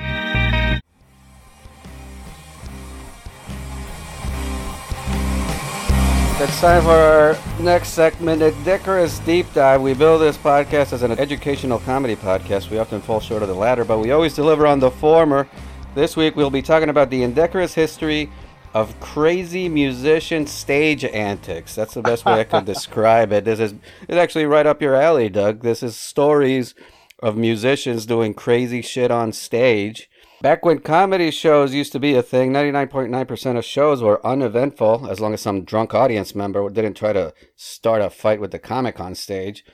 It's 6.44 6.60
time 6.60 6.82
for 6.84 6.90
our 6.90 7.38
next 7.62 7.90
segment, 7.90 8.42
a 8.42 8.52
decorous 8.66 9.20
deep 9.20 9.46
dive. 9.54 9.82
We 9.82 9.94
build 9.94 10.22
this 10.22 10.38
podcast 10.38 10.92
as 10.92 11.04
an 11.04 11.12
educational 11.12 11.80
comedy 11.80 12.18
podcast. 12.18 12.72
We 12.72 12.78
often 12.80 13.00
fall 13.00 13.22
short 13.22 13.42
of 13.42 13.48
the 13.48 13.54
latter, 13.56 13.86
but 13.86 14.00
we 14.00 14.12
always 14.12 14.36
deliver 14.36 14.68
on 14.68 14.80
the 14.80 14.92
former. 14.92 15.48
This 15.94 16.16
week 16.16 16.38
we'll 16.38 16.50
be 16.50 16.62
talking 16.62 16.88
about 16.88 17.10
the 17.10 17.22
indecorous 17.22 17.74
history 17.74 18.30
of 18.74 18.98
crazy 19.02 19.68
musician 19.68 20.48
stage 20.48 21.04
antics. 21.04 21.76
That's 21.76 21.94
the 21.94 22.02
best 22.02 22.24
way 22.24 22.40
I 22.40 22.46
could 22.46 22.64
describe 22.74 23.34
it. 23.34 23.44
This 23.44 23.60
is 23.60 23.74
it's 24.08 24.18
actually 24.18 24.46
right 24.46 24.66
up 24.66 24.82
your 24.82 24.96
alley, 24.96 25.28
Doug. 25.28 25.64
This 25.64 25.84
is 25.84 25.98
stories 25.98 26.76
of 27.20 27.36
musicians 27.36 28.06
doing 28.06 28.34
crazy 28.34 28.82
shit 28.82 29.12
on 29.12 29.34
stage. 29.34 30.10
Back 30.42 30.64
when 30.64 30.80
comedy 30.80 31.30
shows 31.30 31.74
used 31.74 31.92
to 31.92 32.00
be 32.00 32.16
a 32.16 32.24
thing, 32.24 32.54
99.9% 32.54 33.58
of 33.58 33.66
shows 33.66 34.02
were 34.02 34.26
uneventful 34.26 35.08
as 35.10 35.20
long 35.20 35.34
as 35.34 35.42
some 35.42 35.66
drunk 35.66 35.94
audience 35.94 36.34
member 36.34 36.70
didn't 36.70 36.96
try 36.96 37.12
to 37.12 37.34
start 37.58 38.02
a 38.02 38.10
fight 38.10 38.40
with 38.40 38.52
the 38.52 38.60
comic 38.60 39.02
on 39.02 39.14
stage. 39.14 39.66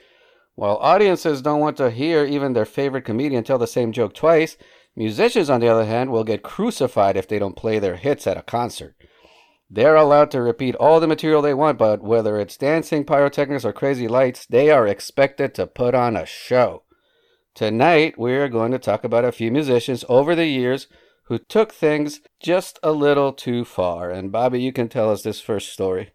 While 0.56 0.78
audiences 0.78 1.42
don't 1.42 1.60
want 1.60 1.76
to 1.76 1.92
hear 1.92 2.24
even 2.24 2.54
their 2.54 2.64
favorite 2.64 3.04
comedian 3.04 3.44
tell 3.44 3.58
the 3.58 3.68
same 3.68 3.92
joke 3.92 4.12
twice, 4.12 4.56
musicians, 4.96 5.50
on 5.50 5.60
the 5.60 5.68
other 5.68 5.84
hand, 5.84 6.10
will 6.10 6.24
get 6.24 6.42
crucified 6.42 7.16
if 7.16 7.28
they 7.28 7.38
don't 7.38 7.56
play 7.56 7.78
their 7.78 7.96
hits 7.96 8.26
at 8.26 8.36
a 8.36 8.42
concert. 8.42 8.96
They're 9.70 9.96
allowed 9.96 10.30
to 10.30 10.40
repeat 10.40 10.74
all 10.76 10.98
the 10.98 11.06
material 11.06 11.42
they 11.42 11.54
want, 11.54 11.78
but 11.78 12.02
whether 12.02 12.40
it's 12.40 12.56
dancing, 12.56 13.04
pyrotechnics, 13.04 13.64
or 13.64 13.72
crazy 13.72 14.08
lights, 14.08 14.46
they 14.46 14.70
are 14.70 14.86
expected 14.86 15.54
to 15.54 15.66
put 15.66 15.94
on 15.94 16.16
a 16.16 16.24
show. 16.24 16.84
Tonight, 17.54 18.14
we're 18.16 18.48
going 18.48 18.72
to 18.72 18.78
talk 18.78 19.04
about 19.04 19.24
a 19.24 19.32
few 19.32 19.50
musicians 19.50 20.04
over 20.08 20.34
the 20.34 20.46
years 20.46 20.86
who 21.24 21.38
took 21.38 21.72
things 21.72 22.20
just 22.40 22.78
a 22.82 22.92
little 22.92 23.32
too 23.32 23.64
far. 23.64 24.10
And 24.10 24.32
Bobby, 24.32 24.62
you 24.62 24.72
can 24.72 24.88
tell 24.88 25.10
us 25.10 25.22
this 25.22 25.40
first 25.40 25.70
story. 25.70 26.12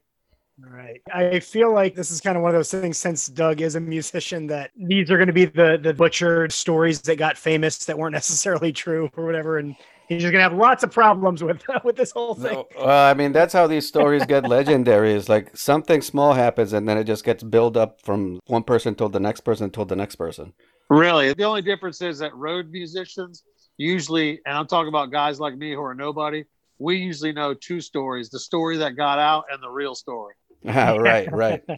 Right. 0.60 1.02
I 1.12 1.40
feel 1.40 1.74
like 1.74 1.96
this 1.96 2.12
is 2.12 2.22
kind 2.22 2.38
of 2.38 2.44
one 2.44 2.52
of 2.52 2.56
those 2.56 2.72
things 2.72 2.98
since 2.98 3.28
Doug 3.28 3.62
is 3.62 3.76
a 3.76 3.80
musician 3.80 4.48
that 4.48 4.72
these 4.78 5.10
are 5.10 5.18
going 5.18 5.28
to 5.28 5.34
be 5.34 5.46
the 5.46 5.80
the 5.82 5.94
butchered 5.94 6.52
stories 6.52 7.02
that 7.02 7.16
got 7.16 7.38
famous 7.38 7.86
that 7.86 7.98
weren't 7.98 8.14
necessarily 8.22 8.72
true 8.72 9.10
or 9.18 9.26
whatever 9.26 9.58
and 9.58 9.76
he's 10.08 10.22
just 10.22 10.32
going 10.32 10.44
to 10.44 10.50
have 10.50 10.54
lots 10.54 10.84
of 10.84 10.92
problems 10.92 11.44
with 11.44 11.64
with 11.84 11.96
this 11.96 12.12
whole 12.12 12.36
thing. 12.36 12.54
No, 12.54 12.68
well, 12.78 13.10
I 13.10 13.14
mean, 13.14 13.32
that's 13.32 13.54
how 13.54 13.68
these 13.68 13.88
stories 13.88 14.26
get 14.26 14.48
legendary. 14.48 15.14
Is 15.14 15.30
like 15.30 15.56
something 15.56 16.02
small 16.02 16.34
happens 16.34 16.74
and 16.74 16.88
then 16.88 16.98
it 16.98 17.06
just 17.06 17.24
gets 17.24 17.44
built 17.44 17.78
up 17.78 18.02
from 18.02 18.40
one 18.46 18.64
person 18.64 18.96
told 18.96 19.14
the 19.14 19.20
next 19.20 19.42
person 19.42 19.70
told 19.72 19.90
the 19.90 19.96
next 19.96 20.16
person. 20.16 20.54
Really, 20.90 21.34
the 21.34 21.44
only 21.44 21.62
difference 21.62 22.02
is 22.02 22.20
that 22.20 22.36
road 22.36 22.70
musicians 22.70 23.44
usually, 23.78 24.40
and 24.46 24.56
I'm 24.58 24.68
talking 24.68 24.90
about 24.90 25.12
guys 25.12 25.40
like 25.40 25.58
me 25.58 25.74
who 25.74 25.82
are 25.82 25.96
nobody, 25.96 26.44
we 26.78 26.98
usually 26.98 27.32
know 27.32 27.54
two 27.54 27.82
stories: 27.82 28.30
the 28.30 28.40
story 28.40 28.78
that 28.78 28.96
got 28.96 29.18
out 29.18 29.46
and 29.52 29.62
the 29.64 29.70
real 29.70 29.96
story. 29.96 30.36
Ah, 30.68 30.96
right, 30.96 31.32
right. 31.32 31.64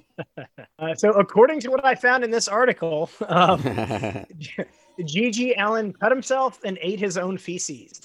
Uh, 0.78 0.94
so, 0.94 1.12
according 1.12 1.60
to 1.60 1.70
what 1.70 1.86
I 1.86 1.96
found 1.96 2.24
in 2.24 2.30
this 2.30 2.50
article, 2.50 3.10
um, 3.28 3.62
GG 5.00 5.54
Allin 5.58 5.94
cut 5.94 6.12
himself 6.12 6.60
and 6.66 6.78
ate 6.82 7.00
his 7.00 7.18
own 7.18 7.38
feces. 7.38 8.02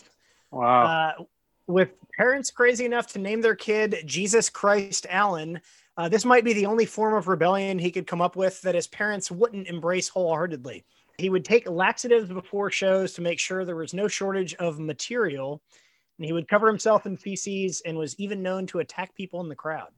Wow. 0.53 0.85
Uh, 0.85 1.25
with 1.67 1.91
parents 2.17 2.51
crazy 2.51 2.85
enough 2.85 3.09
to 3.09 3.19
name 3.19 3.41
their 3.41 3.57
kid 3.57 4.03
Jesus 4.07 4.49
Christ 4.49 5.07
Allin, 5.11 5.61
uh, 5.97 6.09
this 6.09 6.25
might 6.25 6.45
be 6.45 6.53
the 6.53 6.67
only 6.67 6.87
form 6.87 7.15
of 7.15 7.29
rebellion 7.29 7.79
he 7.79 7.91
could 7.91 8.07
come 8.07 8.23
up 8.23 8.37
with 8.37 8.61
that 8.63 8.75
his 8.75 8.87
parents 8.87 9.31
wouldn't 9.31 9.67
embrace 9.67 10.09
wholeheartedly. 10.09 10.85
He 11.19 11.29
would 11.29 11.45
take 11.45 11.69
laxatives 11.69 12.29
before 12.29 12.71
shows 12.71 13.13
to 13.15 13.23
make 13.23 13.39
sure 13.39 13.65
there 13.65 13.77
was 13.77 13.93
no 13.93 14.09
shortage 14.09 14.55
of 14.55 14.79
material, 14.79 15.61
and 16.19 16.25
he 16.25 16.33
would 16.33 16.49
cover 16.49 16.67
himself 16.67 17.05
in 17.05 17.17
feces 17.17 17.83
and 17.85 17.99
was 17.99 18.19
even 18.19 18.43
known 18.43 18.67
to 18.69 18.79
attack 18.79 19.15
people 19.15 19.41
in 19.41 19.49
the 19.49 19.55
crowd. 19.55 19.91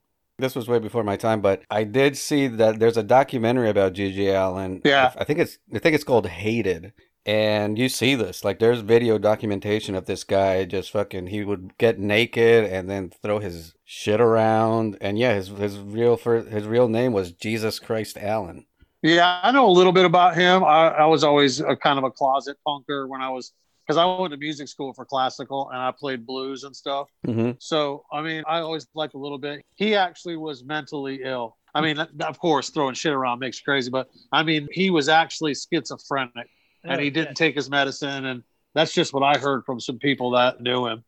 This 0.43 0.57
was 0.57 0.67
way 0.67 0.81
before 0.81 1.05
my 1.05 1.17
time, 1.17 1.41
but 1.41 1.63
I 1.71 1.85
did 1.85 2.17
see 2.17 2.49
that 2.49 2.81
there's 2.81 2.97
a 2.97 3.05
documentary 3.05 3.71
about 3.71 3.93
GG 3.93 4.35
Allin. 4.35 4.83
Yeah. 4.85 5.13
I 5.17 5.23
think 5.23 5.39
it's 5.39 5.59
I 5.73 5.79
think 5.79 5.95
it's 5.95 6.03
called 6.03 6.27
Hated. 6.27 6.93
And 7.25 7.79
you 7.79 7.89
see 7.89 8.17
this, 8.17 8.43
like 8.43 8.59
there's 8.59 8.81
video 8.81 9.17
documentation 9.17 9.95
of 9.95 10.07
this 10.07 10.25
guy 10.25 10.65
just 10.65 10.91
fucking 10.91 11.29
he 11.29 11.45
would 11.45 11.79
get 11.79 12.01
naked 12.01 12.65
and 12.65 12.91
then 12.91 13.13
throw 13.23 13.39
his 13.39 13.75
shit 13.85 14.21
around. 14.21 14.99
And 15.01 15.17
yeah, 15.17 15.35
his 15.35 15.47
his 15.47 15.79
real 15.79 16.17
first, 16.17 16.49
his 16.49 16.67
real 16.67 16.89
name 16.89 17.13
was 17.13 17.31
Jesus 17.31 17.79
Christ 17.79 18.19
Allin. 18.21 18.67
Yeah, 19.03 19.39
I 19.45 19.53
know 19.53 19.69
a 19.69 19.71
little 19.71 19.93
bit 19.93 20.05
about 20.05 20.35
him. 20.35 20.65
I, 20.65 20.89
I 20.89 21.07
was 21.07 21.23
always 21.23 21.61
a 21.61 21.77
kind 21.77 21.99
of 21.99 22.05
a 22.05 22.11
closet 22.11 22.57
punker 22.67 23.09
when 23.09 23.23
I 23.23 23.31
was 23.31 23.53
because 23.87 23.97
I 23.97 24.05
went 24.05 24.33
to 24.33 24.37
music 24.37 24.69
school 24.69 24.93
for 24.93 25.05
classical 25.05 25.71
and 25.71 25.79
I 25.79 25.91
played 25.91 26.27
blues 26.27 26.65
and 26.65 26.75
stuff. 26.75 27.09
Mm-hmm. 27.27 27.53
So 27.59 28.05
I 28.13 28.23
mean, 28.23 28.45
I 28.47 28.61
always 28.61 28.87
liked 28.95 29.15
a 29.15 29.19
little 29.19 29.39
bit. 29.39 29.65
He 29.75 29.95
actually 29.95 30.37
was 30.37 30.65
mentally 30.65 31.21
ill. 31.23 31.57
I 31.75 31.81
mean, 31.81 31.99
of 31.99 32.39
course, 32.39 32.69
throwing 32.71 32.95
shit 32.95 33.13
around 33.13 33.39
makes 33.39 33.59
you 33.59 33.65
crazy, 33.65 33.91
but 33.91 34.09
I 34.31 34.43
mean, 34.43 34.69
he 34.73 34.91
was 34.91 35.09
actually 35.09 35.55
schizophrenic 35.55 36.49
and 36.85 37.01
he 37.01 37.11
didn't 37.11 37.35
take 37.35 37.55
his 37.55 37.71
medicine, 37.71 38.27
and 38.27 38.43
that's 38.75 38.93
just 38.93 39.13
what 39.13 39.23
I 39.23 39.39
heard 39.39 39.65
from 39.65 39.81
some 39.81 39.99
people 39.99 40.33
that 40.33 40.61
knew 40.61 40.87
him. 40.87 41.05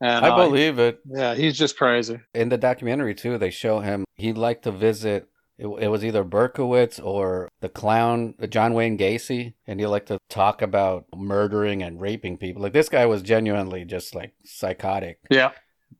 And 0.00 0.24
I 0.24 0.30
uh, 0.30 0.36
believe 0.46 0.78
it. 0.78 1.00
yeah, 1.06 1.34
he's 1.34 1.58
just 1.58 1.76
crazy. 1.76 2.20
In 2.34 2.48
the 2.48 2.56
documentary 2.56 3.14
too, 3.14 3.36
they 3.36 3.50
show 3.50 3.80
him 3.80 4.04
he 4.14 4.32
liked 4.32 4.64
to 4.64 4.70
visit. 4.70 5.28
It, 5.58 5.66
it 5.66 5.88
was 5.88 6.04
either 6.04 6.24
Berkowitz 6.24 7.00
or 7.04 7.48
the 7.60 7.68
clown, 7.68 8.34
uh, 8.40 8.46
John 8.46 8.74
Wayne 8.74 8.96
Gacy, 8.96 9.54
and 9.66 9.80
he 9.80 9.86
liked 9.86 10.08
to 10.08 10.18
talk 10.28 10.62
about 10.62 11.06
murdering 11.16 11.82
and 11.82 12.00
raping 12.00 12.38
people. 12.38 12.62
Like 12.62 12.72
this 12.72 12.88
guy 12.88 13.06
was 13.06 13.22
genuinely 13.22 13.84
just 13.84 14.14
like 14.14 14.34
psychotic, 14.44 15.18
Yeah, 15.30 15.50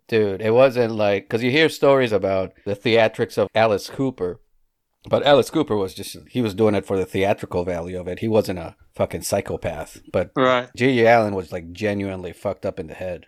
dude. 0.06 0.40
It 0.40 0.52
wasn't 0.52 0.94
like 0.94 1.24
because 1.24 1.42
you 1.42 1.50
hear 1.50 1.68
stories 1.68 2.12
about 2.12 2.52
the 2.64 2.76
theatrics 2.76 3.36
of 3.36 3.48
Alice 3.54 3.90
Cooper, 3.90 4.40
but 5.08 5.26
Alice 5.26 5.50
Cooper 5.50 5.76
was 5.76 5.92
just 5.94 6.16
he 6.28 6.40
was 6.40 6.54
doing 6.54 6.76
it 6.76 6.86
for 6.86 6.96
the 6.96 7.06
theatrical 7.06 7.64
value 7.64 7.98
of 7.98 8.06
it. 8.06 8.20
He 8.20 8.28
wasn't 8.28 8.60
a 8.60 8.76
fucking 8.94 9.22
psychopath, 9.22 10.00
but 10.12 10.30
right. 10.36 10.68
G.G. 10.76 11.04
Allin 11.04 11.34
was 11.34 11.50
like 11.50 11.72
genuinely 11.72 12.32
fucked 12.32 12.64
up 12.64 12.78
in 12.78 12.86
the 12.86 12.94
head. 12.94 13.26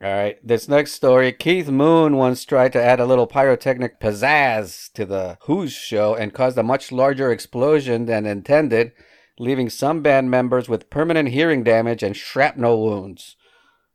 All 0.00 0.12
right, 0.12 0.38
this 0.46 0.68
next 0.68 0.92
story 0.92 1.32
Keith 1.32 1.68
Moon 1.68 2.14
once 2.14 2.44
tried 2.44 2.72
to 2.74 2.80
add 2.80 3.00
a 3.00 3.04
little 3.04 3.26
pyrotechnic 3.26 3.98
pizzazz 3.98 4.92
to 4.92 5.04
the 5.04 5.38
Who's 5.42 5.72
show 5.72 6.14
and 6.14 6.32
caused 6.32 6.56
a 6.56 6.62
much 6.62 6.92
larger 6.92 7.32
explosion 7.32 8.06
than 8.06 8.24
intended, 8.24 8.92
leaving 9.40 9.68
some 9.68 10.00
band 10.00 10.30
members 10.30 10.68
with 10.68 10.88
permanent 10.88 11.30
hearing 11.30 11.64
damage 11.64 12.04
and 12.04 12.16
shrapnel 12.16 12.80
wounds. 12.80 13.34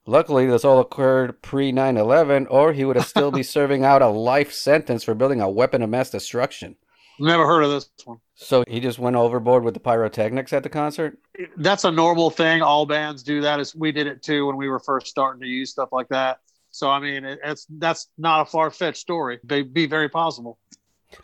Luckily, 0.06 0.46
this 0.46 0.66
all 0.66 0.82
occurred 0.82 1.42
pre 1.42 1.72
9 1.72 1.96
11, 1.96 2.48
or 2.48 2.74
he 2.74 2.84
would 2.84 2.98
have 2.98 3.08
still 3.08 3.32
be 3.32 3.44
serving 3.44 3.86
out 3.86 4.02
a 4.02 4.10
life 4.10 4.52
sentence 4.52 5.06
for 5.06 5.16
building 5.16 5.40
a 5.40 5.50
weapon 5.50 5.82
of 5.82 5.90
mass 5.90 6.10
destruction. 6.10 6.76
Never 7.20 7.46
heard 7.46 7.64
of 7.64 7.72
this 7.72 7.90
one. 8.06 8.18
So 8.36 8.64
he 8.68 8.80
just 8.80 8.98
went 9.00 9.16
overboard 9.16 9.64
with 9.64 9.74
the 9.76 9.80
pyrotechnics 9.80 10.52
at 10.54 10.64
the 10.64 10.70
concert? 10.70 11.18
That's 11.58 11.84
a 11.84 11.92
normal 11.92 12.30
thing. 12.30 12.62
All 12.62 12.86
bands 12.86 13.24
do 13.24 13.42
that. 13.42 13.60
Is 13.60 13.76
we 13.76 13.92
did 13.92 14.08
it 14.08 14.24
too 14.24 14.48
when 14.48 14.58
we 14.58 14.68
were 14.68 14.80
first 14.80 15.08
starting 15.08 15.42
to 15.42 15.48
use 15.48 15.70
stuff 15.72 15.90
like 15.92 16.10
that. 16.10 16.40
So 16.72 16.90
I 16.90 17.00
mean, 17.00 17.24
it, 17.24 17.40
it's 17.44 17.68
that's 17.70 18.08
not 18.18 18.42
a 18.42 18.46
far 18.46 18.72
fetched 18.72 19.00
story. 19.00 19.40
They 19.44 19.62
be 19.62 19.86
very 19.86 20.10
possible. 20.10 20.58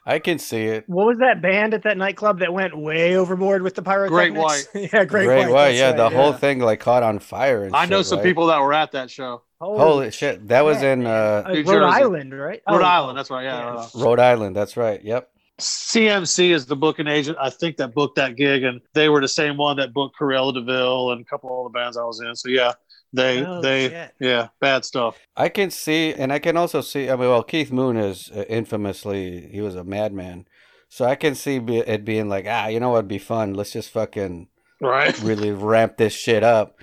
I 0.05 0.19
can 0.19 0.37
see 0.37 0.65
it. 0.65 0.83
What 0.87 1.07
was 1.07 1.17
that 1.17 1.41
band 1.41 1.73
at 1.73 1.81
that 1.81 1.97
nightclub 1.97 2.39
that 2.41 2.53
went 2.53 2.77
way 2.77 3.15
overboard 3.15 3.63
with 3.63 3.73
the 3.73 3.81
pyrotechnics? 3.81 4.11
Great 4.11 4.33
White. 4.35 4.67
yeah, 4.93 5.03
Great, 5.03 5.25
Great 5.25 5.45
White. 5.45 5.49
White, 5.51 5.75
yeah, 5.75 5.87
right, 5.87 5.97
the 5.97 6.09
whole 6.11 6.31
thing 6.33 6.59
like 6.59 6.79
caught 6.79 7.01
on 7.01 7.17
fire. 7.17 7.63
And 7.63 7.75
I 7.75 7.85
know 7.87 8.03
some 8.03 8.19
right? 8.19 8.23
people 8.23 8.45
that 8.47 8.61
were 8.61 8.71
at 8.73 8.91
that 8.91 9.09
show. 9.09 9.41
Holy 9.59 10.11
shit, 10.11 10.47
that 10.49 10.63
was 10.63 10.83
in 10.83 11.07
uh, 11.07 11.43
Uh, 11.45 11.49
Rhode 11.49 11.65
Jersey. 11.65 11.85
Island, 11.85 12.39
right? 12.39 12.61
Rhode 12.69 12.81
Oh, 12.81 12.85
Island. 12.85 13.17
That's 13.17 13.31
right. 13.31 13.43
Yeah. 13.43 13.73
yeah. 13.75 13.87
Rhode 13.95 14.19
Island. 14.19 14.55
That's 14.55 14.77
right. 14.77 15.03
Yep. 15.03 15.29
CMC 15.59 16.51
is 16.53 16.65
the 16.65 16.75
booking 16.75 17.07
agent. 17.07 17.37
I 17.39 17.49
think 17.49 17.77
that 17.77 17.93
booked 17.93 18.15
that 18.17 18.35
gig, 18.35 18.63
and 18.63 18.81
they 18.93 19.09
were 19.09 19.21
the 19.21 19.27
same 19.27 19.57
one 19.57 19.77
that 19.77 19.93
booked 19.93 20.17
Corella 20.19 20.53
Deville 20.53 21.11
and 21.11 21.21
a 21.21 21.25
couple 21.25 21.65
of 21.65 21.71
the 21.71 21.77
bands 21.77 21.97
I 21.97 22.03
was 22.03 22.21
in. 22.21 22.35
So 22.35 22.49
yeah, 22.49 22.73
they 23.13 23.45
Oh, 23.45 23.61
they 23.61 23.89
shit. 23.89 24.13
yeah, 24.19 24.47
bad 24.61 24.85
stuff. 24.85 25.17
I 25.35 25.49
can 25.49 25.71
see, 25.71 26.13
and 26.13 26.31
I 26.33 26.39
can 26.39 26.57
also 26.57 26.81
see. 26.81 27.09
I 27.09 27.15
mean, 27.15 27.29
well, 27.29 27.43
Keith 27.43 27.71
Moon 27.71 27.97
is 27.97 28.29
uh, 28.35 28.43
infamously 28.49 29.49
he 29.51 29.61
was 29.61 29.75
a 29.75 29.83
madman, 29.83 30.47
so 30.89 31.05
I 31.05 31.15
can 31.15 31.35
see 31.35 31.57
it 31.57 32.05
being 32.05 32.29
like, 32.29 32.45
ah, 32.47 32.67
you 32.67 32.79
know 32.79 32.89
what'd 32.91 33.07
be 33.07 33.17
fun? 33.19 33.53
Let's 33.53 33.71
just 33.71 33.89
fucking 33.91 34.47
Right. 34.81 35.17
really 35.21 35.51
ramp 35.51 35.97
this 35.97 36.13
shit 36.13 36.43
up, 36.43 36.79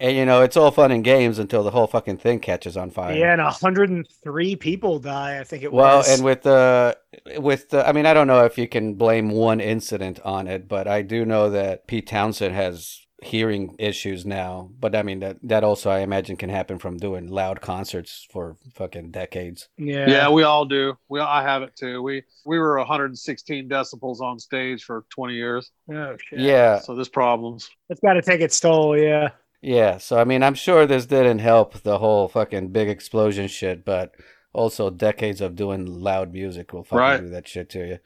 and 0.00 0.16
you 0.16 0.24
know, 0.24 0.42
it's 0.42 0.56
all 0.56 0.70
fun 0.70 0.92
and 0.92 1.02
games 1.04 1.38
until 1.38 1.62
the 1.62 1.70
whole 1.70 1.86
fucking 1.86 2.18
thing 2.18 2.40
catches 2.40 2.76
on 2.76 2.90
fire. 2.90 3.16
Yeah, 3.16 3.32
and 3.32 3.42
103 3.42 4.56
people 4.56 4.98
die. 4.98 5.38
I 5.40 5.44
think 5.44 5.62
it 5.62 5.72
Well, 5.72 5.98
was. 5.98 6.06
Well, 6.06 6.14
and 6.16 6.24
with 6.24 6.42
the 6.42 6.98
with 7.38 7.70
the, 7.70 7.86
I 7.86 7.92
mean, 7.92 8.06
I 8.06 8.14
don't 8.14 8.26
know 8.26 8.44
if 8.44 8.58
you 8.58 8.68
can 8.68 8.94
blame 8.94 9.30
one 9.30 9.60
incident 9.60 10.20
on 10.24 10.46
it, 10.46 10.68
but 10.68 10.86
I 10.86 11.02
do 11.02 11.24
know 11.24 11.50
that 11.50 11.86
Pete 11.86 12.06
Townshend 12.06 12.54
has 12.54 13.00
hearing 13.20 13.74
issues 13.80 14.24
now. 14.24 14.70
But 14.78 14.94
I 14.94 15.02
mean 15.02 15.18
that 15.18 15.38
that 15.42 15.64
also 15.64 15.90
I 15.90 16.00
imagine 16.00 16.36
can 16.36 16.50
happen 16.50 16.78
from 16.78 16.98
doing 16.98 17.26
loud 17.26 17.60
concerts 17.60 18.24
for 18.30 18.56
fucking 18.74 19.10
decades. 19.10 19.68
yeah, 19.76 20.08
Yeah, 20.08 20.28
we 20.30 20.44
all 20.44 20.64
do. 20.64 20.96
We 21.08 21.18
I 21.18 21.42
have 21.42 21.62
it 21.62 21.74
too. 21.74 22.00
We 22.00 22.22
we 22.46 22.60
were 22.60 22.78
116 22.78 23.68
decibels 23.68 24.20
on 24.20 24.38
stage 24.38 24.84
for 24.84 25.04
20 25.10 25.34
years. 25.34 25.72
Oh 25.92 26.16
shit. 26.28 26.38
Yeah, 26.38 26.78
So 26.78 26.94
there's 26.94 27.08
problems. 27.08 27.68
it's 27.88 28.00
got 28.00 28.12
to 28.12 28.22
take 28.22 28.40
its 28.40 28.60
toll. 28.60 28.96
Yeah. 28.96 29.30
Yeah. 29.62 29.98
So 29.98 30.18
I 30.18 30.24
mean, 30.24 30.42
I'm 30.42 30.54
sure 30.54 30.86
this 30.86 31.06
didn't 31.06 31.40
help 31.40 31.80
the 31.82 31.98
whole 31.98 32.28
fucking 32.28 32.68
big 32.68 32.88
explosion 32.88 33.48
shit, 33.48 33.84
but 33.84 34.14
also 34.52 34.90
decades 34.90 35.40
of 35.40 35.56
doing 35.56 35.86
loud 35.86 36.32
music 36.32 36.72
will 36.72 36.84
fucking 36.84 36.98
Right. 36.98 37.20
do 37.20 37.28
that 37.30 37.46
shit 37.48 37.68
to 37.70 37.78
you. 37.86 37.98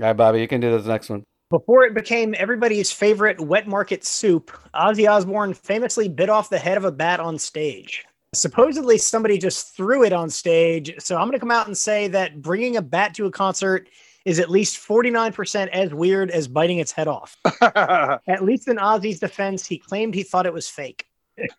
All 0.00 0.06
right, 0.08 0.12
Bobby, 0.16 0.40
you 0.40 0.48
can 0.48 0.60
do 0.60 0.70
this 0.76 0.86
next 0.86 1.10
one. 1.10 1.24
Before 1.50 1.84
it 1.84 1.94
became 1.94 2.34
everybody's 2.36 2.90
favorite 2.90 3.40
wet 3.40 3.68
market 3.68 4.04
soup, 4.04 4.50
Ozzy 4.74 5.08
Osbourne 5.08 5.54
famously 5.54 6.08
bit 6.08 6.28
off 6.28 6.50
the 6.50 6.58
head 6.58 6.76
of 6.76 6.84
a 6.84 6.90
bat 6.90 7.20
on 7.20 7.38
stage. 7.38 8.04
Supposedly, 8.34 8.98
somebody 8.98 9.38
just 9.38 9.76
threw 9.76 10.02
it 10.02 10.12
on 10.12 10.28
stage. 10.30 10.92
So 10.98 11.16
I'm 11.16 11.28
going 11.28 11.34
to 11.34 11.38
come 11.38 11.52
out 11.52 11.68
and 11.68 11.78
say 11.78 12.08
that 12.08 12.42
bringing 12.42 12.76
a 12.76 12.82
bat 12.82 13.14
to 13.14 13.26
a 13.26 13.30
concert 13.30 13.88
is 14.24 14.38
at 14.38 14.50
least 14.50 14.76
49% 14.78 15.68
as 15.68 15.92
weird 15.92 16.30
as 16.30 16.48
biting 16.48 16.78
its 16.78 16.92
head 16.92 17.08
off. 17.08 17.36
At 17.62 18.42
least 18.42 18.68
in 18.68 18.76
Ozzy's 18.78 19.20
defense, 19.20 19.66
he 19.66 19.78
claimed 19.78 20.14
he 20.14 20.22
thought 20.22 20.46
it 20.46 20.52
was 20.52 20.68
fake. 20.68 21.06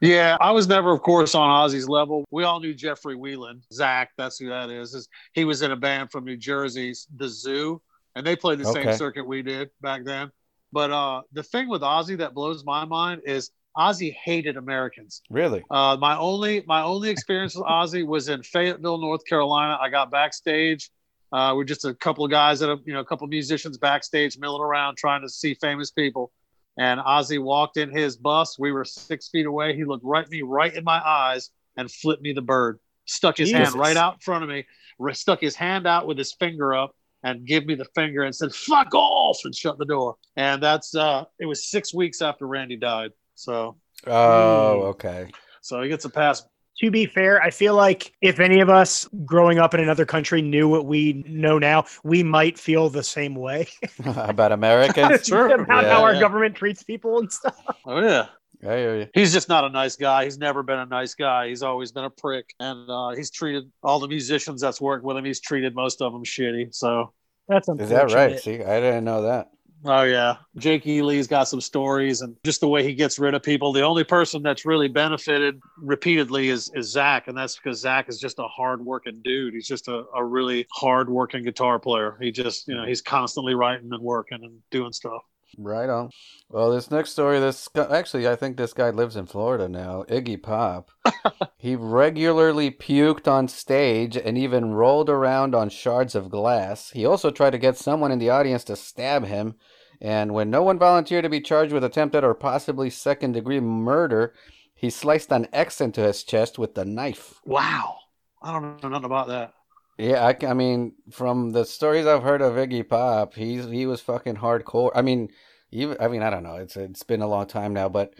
Yeah, 0.01 0.37
I 0.39 0.51
was 0.51 0.67
never, 0.67 0.91
of 0.91 1.01
course, 1.01 1.35
on 1.35 1.49
Ozzy's 1.49 1.87
level. 1.89 2.25
We 2.31 2.43
all 2.43 2.59
knew 2.59 2.73
Jeffrey 2.73 3.15
Wielandt, 3.15 3.61
Zakk. 3.73 4.07
That's 4.17 4.39
who 4.39 4.49
that 4.49 4.69
is. 4.69 4.93
is. 4.93 5.07
He 5.33 5.45
was 5.45 5.61
in 5.61 5.71
a 5.71 5.75
band 5.75 6.11
from 6.11 6.23
New 6.25 6.37
Jersey's 6.37 7.07
The 7.17 7.27
Zoo, 7.27 7.81
and 8.15 8.25
they 8.25 8.35
played 8.35 8.59
the 8.59 8.67
Okay. 8.69 8.85
same 8.85 8.93
circuit 8.97 9.27
we 9.27 9.41
did 9.43 9.69
back 9.81 10.05
then. 10.05 10.31
But 10.71 10.91
uh, 10.91 11.21
the 11.33 11.43
thing 11.43 11.69
with 11.69 11.81
Ozzy 11.81 12.17
that 12.17 12.33
blows 12.33 12.63
my 12.65 12.85
mind 12.85 13.21
is 13.25 13.51
Ozzy 13.77 14.13
hated 14.13 14.55
Americans. 14.57 15.21
Really? 15.29 15.63
Uh, 15.69 15.97
my 15.99 16.17
only 16.17 16.63
my 16.65 16.81
only 16.81 17.09
experience 17.09 17.55
with 17.55 17.65
Ozzy 17.65 18.07
was 18.07 18.29
in 18.29 18.41
Fayetteville, 18.43 18.97
North 18.97 19.25
Carolina. 19.25 19.77
I 19.79 19.89
got 19.89 20.09
backstage. 20.09 20.89
Uh, 21.31 21.53
we're 21.55 21.63
just 21.65 21.85
a 21.85 21.93
couple 21.93 22.23
of 22.23 22.31
guys 22.31 22.59
that 22.59 22.69
are, 22.69 22.77
you 22.85 22.93
know, 22.93 22.99
a 22.99 23.05
couple 23.05 23.25
of 23.25 23.29
musicians 23.29 23.77
backstage 23.77 24.37
milling 24.37 24.61
around 24.61 24.95
trying 24.97 25.21
to 25.21 25.29
see 25.29 25.53
famous 25.55 25.91
people. 25.91 26.31
And 26.77 26.99
Ozzy 26.99 27.41
walked 27.41 27.77
in 27.77 27.89
his 27.89 28.17
bus. 28.17 28.59
We 28.59 28.71
were 28.71 28.85
six 28.85 29.29
feet 29.29 29.45
away. 29.45 29.75
He 29.75 29.85
looked 29.85 30.03
right 30.05 30.23
at 30.25 30.29
me, 30.31 30.41
right 30.41 30.73
in 30.73 30.83
my 30.83 30.99
eyes, 31.05 31.49
and 31.77 31.89
flipped 31.91 32.21
me 32.21 32.33
the 32.33 32.41
bird. 32.41 32.79
Stuck 33.05 33.37
his 33.37 33.49
Jesus. 33.49 33.73
hand 33.73 33.75
right 33.75 33.97
out 33.97 34.15
in 34.15 34.19
front 34.19 34.43
of 34.43 34.49
me. 34.49 34.65
re- 34.99 35.13
Stuck 35.13 35.39
his 35.41 35.55
hand 35.55 35.87
out 35.87 36.07
with 36.07 36.17
his 36.17 36.33
finger 36.33 36.73
up 36.73 36.95
and 37.23 37.45
give 37.45 37.65
me 37.65 37.75
the 37.75 37.85
finger 37.95 38.23
and 38.23 38.35
said 38.35 38.53
"fuck 38.53 38.93
off" 38.93 39.39
and 39.45 39.55
shut 39.55 39.77
the 39.77 39.85
door. 39.85 40.15
And 40.35 40.61
that's 40.61 40.95
uh, 40.95 41.25
it 41.39 41.45
was 41.45 41.69
six 41.69 41.93
weeks 41.93 42.21
after 42.21 42.45
Randy 42.47 42.77
died. 42.77 43.11
So 43.35 43.77
Oh, 44.07 44.81
Hmm. 44.81 44.87
okay. 44.87 45.31
so 45.61 45.81
he 45.81 45.89
gets 45.89 46.05
a 46.05 46.09
pass 46.09 46.43
to 46.79 46.91
be 46.91 47.05
fair, 47.05 47.41
I 47.41 47.49
feel 47.51 47.75
like 47.75 48.11
if 48.21 48.39
any 48.39 48.59
of 48.59 48.69
us 48.69 49.07
growing 49.25 49.59
up 49.59 49.73
in 49.73 49.79
another 49.79 50.05
country 50.05 50.41
knew 50.41 50.67
what 50.67 50.85
we 50.85 51.23
know 51.27 51.57
now, 51.57 51.85
we 52.03 52.21
might 52.23 52.57
feel 52.59 52.89
the 52.89 53.03
same 53.03 53.35
way 53.35 53.67
About 54.05 54.51
Americans? 54.51 55.25
Sure. 55.27 55.53
about 55.53 55.83
Yeah, 55.83 55.93
how 55.93 56.03
our 56.03 56.13
yeah. 56.15 56.19
government 56.19 56.55
treats 56.55 56.83
people 56.83 57.19
and 57.19 57.31
stuff. 57.31 57.55
Oh 57.85 58.01
yeah. 58.01 58.27
I 58.63 58.77
hear 58.77 58.97
you. 58.97 59.07
He's 59.13 59.31
just 59.31 59.47
not 59.47 59.63
a 59.63 59.69
nice 59.69 59.95
guy. 59.95 60.23
He's 60.23 60.37
never 60.39 60.63
been 60.63 60.79
a 60.79 60.85
nice 60.87 61.13
guy. 61.13 61.49
He's 61.49 61.61
always 61.61 61.91
been 61.91 62.05
a 62.05 62.09
prick, 62.09 62.49
and 62.59 62.89
uh, 62.89 63.09
he's 63.09 63.29
treated 63.29 63.71
all 63.83 63.99
the 63.99 64.07
musicians 64.07 64.59
that's 64.59 64.81
worked 64.81 65.03
with 65.05 65.17
him. 65.17 65.25
He's 65.25 65.39
treated 65.39 65.75
most 65.75 66.01
of 66.01 66.13
them 66.13 66.23
shitty. 66.23 66.73
So, 66.73 67.13
That's 67.47 67.67
unfortunate. 67.67 68.05
Is 68.05 68.11
that 68.11 68.15
right? 68.17 68.39
See, 68.39 68.63
I 68.63 68.79
didn't 68.79 69.03
know 69.03 69.21
that. 69.23 69.49
Oh 69.83 70.03
yeah, 70.03 70.37
Jake 70.57 70.87
Ely's 70.87 71.27
got 71.27 71.43
some 71.47 71.61
stories, 71.61 72.21
and 72.21 72.35
just 72.43 72.61
the 72.61 72.67
way 72.67 72.83
he 72.83 72.93
gets 72.93 73.19
rid 73.19 73.33
of 73.33 73.43
people. 73.43 73.71
The 73.71 73.81
only 73.83 74.03
person 74.03 74.41
that's 74.41 74.65
really 74.65 74.87
benefited 74.87 75.59
repeatedly 75.77 76.49
is 76.49 76.71
is 76.73 76.95
Zakk, 76.95 77.27
and 77.27 77.37
that's 77.37 77.55
because 77.57 77.83
Zakk 77.83 78.09
is 78.09 78.19
just 78.19 78.39
a 78.39 78.47
hard-working 78.47 79.21
dude. 79.23 79.53
He's 79.53 79.67
just 79.67 79.87
a, 79.87 80.05
a 80.15 80.23
really 80.23 80.65
hard-working 80.71 81.43
guitar 81.43 81.77
player. 81.77 82.17
He 82.19 82.31
just, 82.31 82.67
you 82.67 82.75
know, 82.75 82.85
he's 82.85 83.01
constantly 83.01 83.53
writing 83.53 83.89
and 83.91 84.01
working 84.01 84.43
and 84.43 84.59
doing 84.71 84.91
stuff. 84.91 85.21
Right 85.57 85.89
on. 85.89 86.09
Well, 86.49 86.71
this 86.71 86.91
next 86.91 87.11
story, 87.11 87.39
this 87.39 87.69
actually, 87.75 88.27
I 88.27 88.35
think 88.35 88.57
this 88.57 88.73
guy 88.73 88.89
lives 88.89 89.15
in 89.15 89.25
Florida 89.25 89.69
now. 89.69 90.03
Iggy 90.09 90.41
Pop. 90.41 90.89
he 91.57 91.75
regularly 91.75 92.71
puked 92.71 93.27
on 93.27 93.47
stage 93.47 94.17
and 94.17 94.37
even 94.37 94.73
rolled 94.73 95.09
around 95.09 95.55
on 95.55 95.69
shards 95.69 96.15
of 96.15 96.29
glass. 96.29 96.91
He 96.91 97.05
also 97.05 97.31
tried 97.31 97.51
to 97.51 97.57
get 97.57 97.77
someone 97.77 98.11
in 98.11 98.19
the 98.19 98.29
audience 98.29 98.63
to 98.65 98.75
stab 98.75 99.25
him. 99.25 99.55
And 100.01 100.33
when 100.33 100.49
no 100.49 100.61
one 100.61 100.77
volunteered 100.77 101.23
to 101.23 101.29
be 101.29 101.41
charged 101.41 101.73
with 101.73 101.83
attempted 101.83 102.23
or 102.23 102.33
possibly 102.33 102.89
second 102.89 103.31
degree 103.31 103.61
murder, 103.61 104.33
he 104.73 104.89
sliced 104.89 105.31
an 105.31 105.47
X 105.53 105.79
into 105.79 106.01
his 106.01 106.23
chest 106.23 106.59
with 106.59 106.75
the 106.75 106.83
knife. 106.83 107.39
Wow, 107.45 107.95
I 108.41 108.51
don't 108.51 108.83
know 108.83 108.89
nothing 108.89 109.05
about 109.05 109.29
that. 109.29 109.53
Yeah, 109.97 110.33
I 110.47 110.53
mean, 110.53 110.93
from 111.11 111.51
the 111.51 111.63
stories 111.65 112.05
I've 112.05 112.23
heard 112.23 112.41
of 112.41 112.53
Iggy 112.55 112.87
Pop, 112.87 113.33
he's 113.33 113.65
he 113.65 113.85
was 113.85 114.01
fucking 114.01 114.35
hardcore. 114.35 114.91
I 114.93 115.01
mean, 115.01 115.29
even 115.71 115.95
I 115.99 116.07
mean, 116.09 116.21
I 116.21 116.29
don't 116.29 116.43
know. 116.43 116.55
It's 116.55 116.75
it's 116.75 117.03
been 117.03 117.21
a 117.21 117.27
long 117.27 117.45
time 117.47 117.73
now, 117.73 117.87
but 117.87 118.13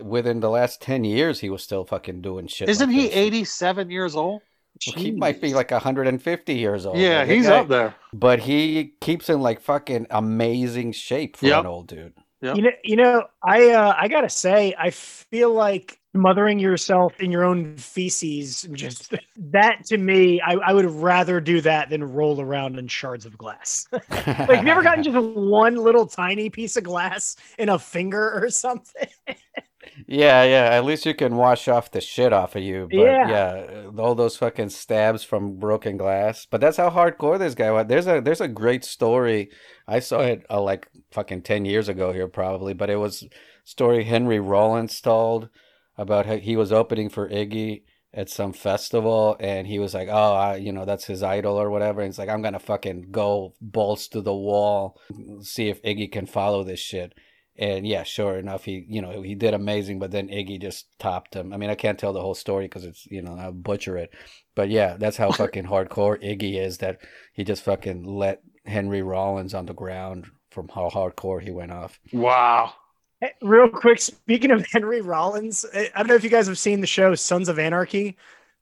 within 0.00 0.40
the 0.40 0.50
last 0.50 0.80
ten 0.80 1.02
years, 1.04 1.40
he 1.40 1.50
was 1.50 1.62
still 1.62 1.84
fucking 1.84 2.22
doing 2.22 2.46
shit. 2.46 2.68
Isn't 2.68 2.90
like 2.90 2.96
he 2.96 3.10
87 3.10 3.90
years 3.90 4.14
old? 4.14 4.42
Well, 4.86 4.96
he 5.02 5.10
might 5.10 5.40
be 5.40 5.54
like 5.54 5.70
150 5.70 6.54
years 6.54 6.84
old. 6.84 6.98
yeah, 6.98 7.20
Like, 7.20 7.28
he's 7.30 7.46
guy- 7.46 7.58
up 7.60 7.68
there. 7.68 7.94
But 8.12 8.40
he 8.40 8.92
keeps 9.00 9.30
in 9.30 9.40
like 9.40 9.60
fucking 9.60 10.06
amazing 10.10 10.92
shape 10.92 11.36
for 11.38 11.46
Yep. 11.46 11.60
an 11.60 11.66
old 11.66 11.86
dude. 11.88 12.12
Yep. 12.42 12.56
You 12.56 12.62
know, 12.62 12.70
you 12.84 12.96
know, 12.96 13.26
I 13.42 13.70
uh, 13.70 13.94
I 13.98 14.08
gotta 14.08 14.28
say, 14.28 14.74
I 14.78 14.90
feel 14.90 15.52
like 15.52 15.98
smothering 16.16 16.58
yourself 16.58 17.20
in 17.20 17.30
your 17.30 17.44
own 17.44 17.76
feces. 17.76 18.62
Just 18.72 19.14
that 19.36 19.84
to 19.86 19.98
me, 19.98 20.40
I, 20.40 20.54
I 20.54 20.72
would 20.72 20.90
rather 20.90 21.40
do 21.40 21.60
that 21.62 21.90
than 21.90 22.02
roll 22.04 22.40
around 22.40 22.78
in 22.78 22.88
shards 22.88 23.26
of 23.26 23.36
glass. 23.38 23.86
like, 23.92 24.02
have 24.14 24.64
you 24.66 24.72
ever 24.72 24.82
gotten 24.82 25.04
just 25.04 25.16
one 25.16 25.76
little 25.76 26.06
tiny 26.06 26.50
piece 26.50 26.76
of 26.76 26.84
glass 26.84 27.36
in 27.58 27.68
a 27.68 27.78
finger 27.78 28.42
or 28.42 28.50
something? 28.50 29.08
Yeah, 30.06 30.42
yeah. 30.44 30.64
At 30.76 30.84
least 30.84 31.06
you 31.06 31.14
can 31.14 31.36
wash 31.36 31.68
off 31.68 31.90
the 31.90 32.00
shit 32.00 32.32
off 32.32 32.56
of 32.56 32.62
you. 32.62 32.90
But 32.94 33.18
Yeah. 33.18 33.28
yeah, 33.28 33.90
all 33.98 34.14
those 34.14 34.36
fucking 34.36 34.70
stabs 34.70 35.22
from 35.24 35.58
broken 35.58 35.96
glass. 35.96 36.46
But 36.46 36.60
that's 36.60 36.76
how 36.76 36.90
hardcore 36.90 37.38
this 37.38 37.54
guy 37.54 37.70
was. 37.70 37.86
There's 37.86 38.06
a 38.06 38.20
there's 38.20 38.40
a 38.40 38.48
great 38.48 38.84
story. 38.84 39.50
I 39.86 40.00
saw 40.00 40.20
it 40.20 40.44
uh, 40.50 40.60
like 40.60 40.88
fucking 41.12 41.42
ten 41.42 41.64
years 41.64 41.88
ago 41.88 42.12
here 42.12 42.28
probably, 42.28 42.74
but 42.74 42.90
it 42.90 42.96
was 42.96 43.24
story 43.64 44.04
Henry 44.04 44.40
Rollins 44.40 45.00
told 45.00 45.48
about 45.96 46.26
how 46.26 46.36
he 46.36 46.56
was 46.56 46.72
opening 46.72 47.08
for 47.08 47.28
Iggy 47.28 47.82
at 48.12 48.30
some 48.30 48.52
festival 48.52 49.36
and 49.40 49.66
he 49.66 49.78
was 49.78 49.94
like, 49.94 50.08
"Oh, 50.10 50.34
I, 50.34 50.56
you 50.56 50.72
know, 50.72 50.84
that's 50.84 51.04
his 51.04 51.22
idol 51.22 51.60
or 51.60 51.70
whatever." 51.70 52.00
And 52.00 52.08
he's 52.08 52.18
like, 52.18 52.28
"I'm 52.28 52.42
gonna 52.42 52.58
fucking 52.58 53.08
go 53.10 53.54
balls 53.60 54.08
to 54.08 54.20
the 54.20 54.34
wall, 54.34 55.00
see 55.40 55.68
if 55.68 55.82
Iggy 55.82 56.10
can 56.10 56.26
follow 56.26 56.64
this 56.64 56.80
shit." 56.80 57.14
And 57.58 57.86
yeah, 57.86 58.02
sure 58.02 58.38
enough, 58.38 58.64
he 58.64 58.84
you 58.88 59.00
know 59.02 59.22
he 59.22 59.34
did 59.34 59.54
amazing, 59.54 59.98
but 59.98 60.10
then 60.10 60.28
Iggy 60.28 60.60
just 60.60 60.86
topped 60.98 61.34
him. 61.34 61.52
I 61.52 61.56
mean, 61.56 61.70
I 61.70 61.74
can't 61.74 61.98
tell 61.98 62.12
the 62.12 62.20
whole 62.20 62.34
story 62.34 62.66
because 62.66 62.84
it's 62.84 63.06
you 63.06 63.22
know 63.22 63.36
I'll 63.38 63.52
butcher 63.52 63.96
it, 63.96 64.10
but 64.54 64.70
yeah, 64.70 64.96
that's 64.98 65.16
how 65.16 65.30
fucking 65.32 65.64
hardcore 65.64 66.22
Iggy 66.22 66.60
is. 66.60 66.78
That 66.78 67.00
he 67.32 67.44
just 67.44 67.62
fucking 67.64 68.04
let 68.04 68.42
Henry 68.66 69.02
Rollins 69.02 69.54
on 69.54 69.66
the 69.66 69.74
ground 69.74 70.26
from 70.50 70.68
how 70.68 70.90
hardcore 70.90 71.42
he 71.42 71.50
went 71.50 71.72
off. 71.72 71.98
Wow. 72.12 72.72
Real 73.40 73.68
quick, 73.68 74.00
speaking 74.00 74.50
of 74.50 74.66
Henry 74.72 75.00
Rollins, 75.00 75.64
I 75.74 75.90
I 75.94 75.98
don't 75.98 76.08
know 76.08 76.14
if 76.14 76.24
you 76.24 76.30
guys 76.30 76.46
have 76.46 76.58
seen 76.58 76.80
the 76.80 76.86
show 76.86 77.14
Sons 77.14 77.48
of 77.48 77.58
Anarchy. 77.58 78.16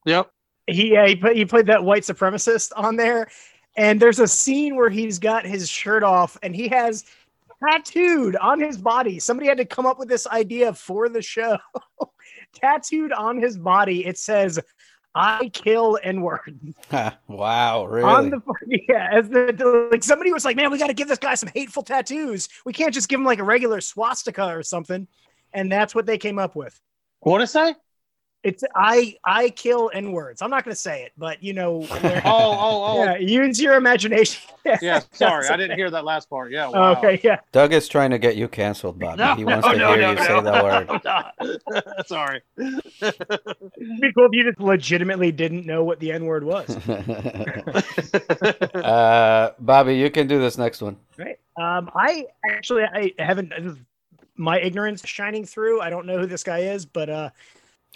Yep. 0.04 0.30
he 0.66 0.96
he, 1.06 1.16
put, 1.16 1.36
he 1.36 1.44
played 1.44 1.66
that 1.66 1.82
white 1.82 2.02
supremacist 2.02 2.72
on 2.76 2.96
there 2.96 3.28
and 3.76 4.00
there's 4.00 4.20
a 4.20 4.28
scene 4.28 4.76
where 4.76 4.90
he's 4.90 5.18
got 5.18 5.44
his 5.44 5.68
shirt 5.68 6.02
off 6.02 6.36
and 6.42 6.54
he 6.54 6.68
has 6.68 7.04
tattooed 7.66 8.36
on 8.36 8.60
his 8.60 8.76
body 8.76 9.18
somebody 9.18 9.48
had 9.48 9.58
to 9.58 9.64
come 9.64 9.86
up 9.86 9.98
with 9.98 10.08
this 10.08 10.26
idea 10.26 10.72
for 10.72 11.08
the 11.08 11.22
show 11.22 11.56
tattooed 12.54 13.12
on 13.12 13.40
his 13.40 13.56
body 13.56 14.04
it 14.06 14.18
says 14.18 14.58
i 15.14 15.48
kill 15.52 15.98
n-word 16.02 16.58
wow, 17.28 17.86
really? 17.86 18.04
on 18.04 18.30
the 18.30 18.40
yeah 18.88 19.08
as 19.12 19.28
the 19.28 19.88
like 19.90 20.02
somebody 20.02 20.32
was 20.32 20.44
like 20.44 20.56
man 20.56 20.70
we 20.70 20.78
got 20.78 20.88
to 20.88 20.94
give 20.94 21.08
this 21.08 21.18
guy 21.18 21.34
some 21.34 21.50
hateful 21.54 21.82
tattoos 21.82 22.48
we 22.64 22.72
can't 22.72 22.92
just 22.94 23.08
give 23.08 23.20
him 23.20 23.26
like 23.26 23.38
a 23.38 23.44
regular 23.44 23.80
swastika 23.80 24.46
or 24.46 24.62
something 24.62 25.06
and 25.52 25.70
that's 25.70 25.94
what 25.94 26.06
they 26.06 26.18
came 26.18 26.38
up 26.38 26.56
with 26.56 26.80
What 27.20 27.38
did 27.38 27.44
it 27.44 27.48
say? 27.48 27.74
It's 28.44 28.62
I 28.76 29.16
I 29.24 29.48
kill 29.50 29.90
n 29.94 30.12
words. 30.12 30.42
I'm 30.42 30.50
not 30.50 30.64
going 30.64 30.74
to 30.74 30.80
say 30.80 31.02
it, 31.02 31.12
but 31.16 31.42
you 31.42 31.52
know. 31.52 31.86
Oh, 32.26 32.56
oh, 32.58 32.84
oh. 32.84 33.04
yeah, 33.04 33.16
use 33.16 33.60
your 33.60 33.74
imagination. 33.74 34.50
Yeah. 34.80 35.00
Sorry, 35.12 35.46
I 35.46 35.58
didn't 35.58 35.76
hear 35.76 35.90
that 35.90 36.06
last 36.06 36.30
part. 36.30 36.50
Yeah. 36.50 36.68
Wow. 36.68 36.92
Okay, 36.92 37.20
yeah. 37.22 37.40
Doug 37.52 37.74
is 37.74 37.86
trying 37.86 38.10
to 38.12 38.18
get 38.18 38.36
you 38.36 38.48
canceled, 38.48 38.98
Bobby. 38.98 39.18
No, 39.18 39.34
he 39.34 39.44
wants 39.44 39.66
no, 39.66 39.72
to 39.72 39.78
no, 39.78 39.88
hear 39.92 40.00
no, 40.00 40.08
you 40.10 40.16
no. 40.16 40.24
say 40.24 40.40
that 40.40 40.64
word. 41.76 42.06
Sorry. 42.06 42.40
It'd 42.56 44.00
be 44.00 44.12
cool 44.14 44.24
if 44.24 44.32
you 44.32 44.42
just 44.44 44.58
legitimately 44.60 45.32
didn't 45.32 45.66
know 45.66 45.84
what 45.84 46.00
the 46.00 46.12
n 46.12 46.24
word 46.24 46.44
was. 46.44 46.70
uh, 48.74 49.52
Bobby, 49.58 49.96
you 49.96 50.10
can 50.10 50.26
do 50.26 50.40
this 50.40 50.56
next 50.56 50.80
one. 50.80 50.96
right. 51.18 51.38
Um, 51.60 51.90
I 51.94 52.26
actually 52.50 52.84
I 52.84 53.12
haven't. 53.18 53.52
My 54.36 54.58
ignorance 54.60 55.06
shining 55.06 55.44
through. 55.44 55.82
I 55.82 55.90
don't 55.90 56.06
know 56.06 56.18
who 56.20 56.26
this 56.26 56.42
guy 56.42 56.60
is, 56.60 56.86
but 56.86 57.10
uh, 57.10 57.30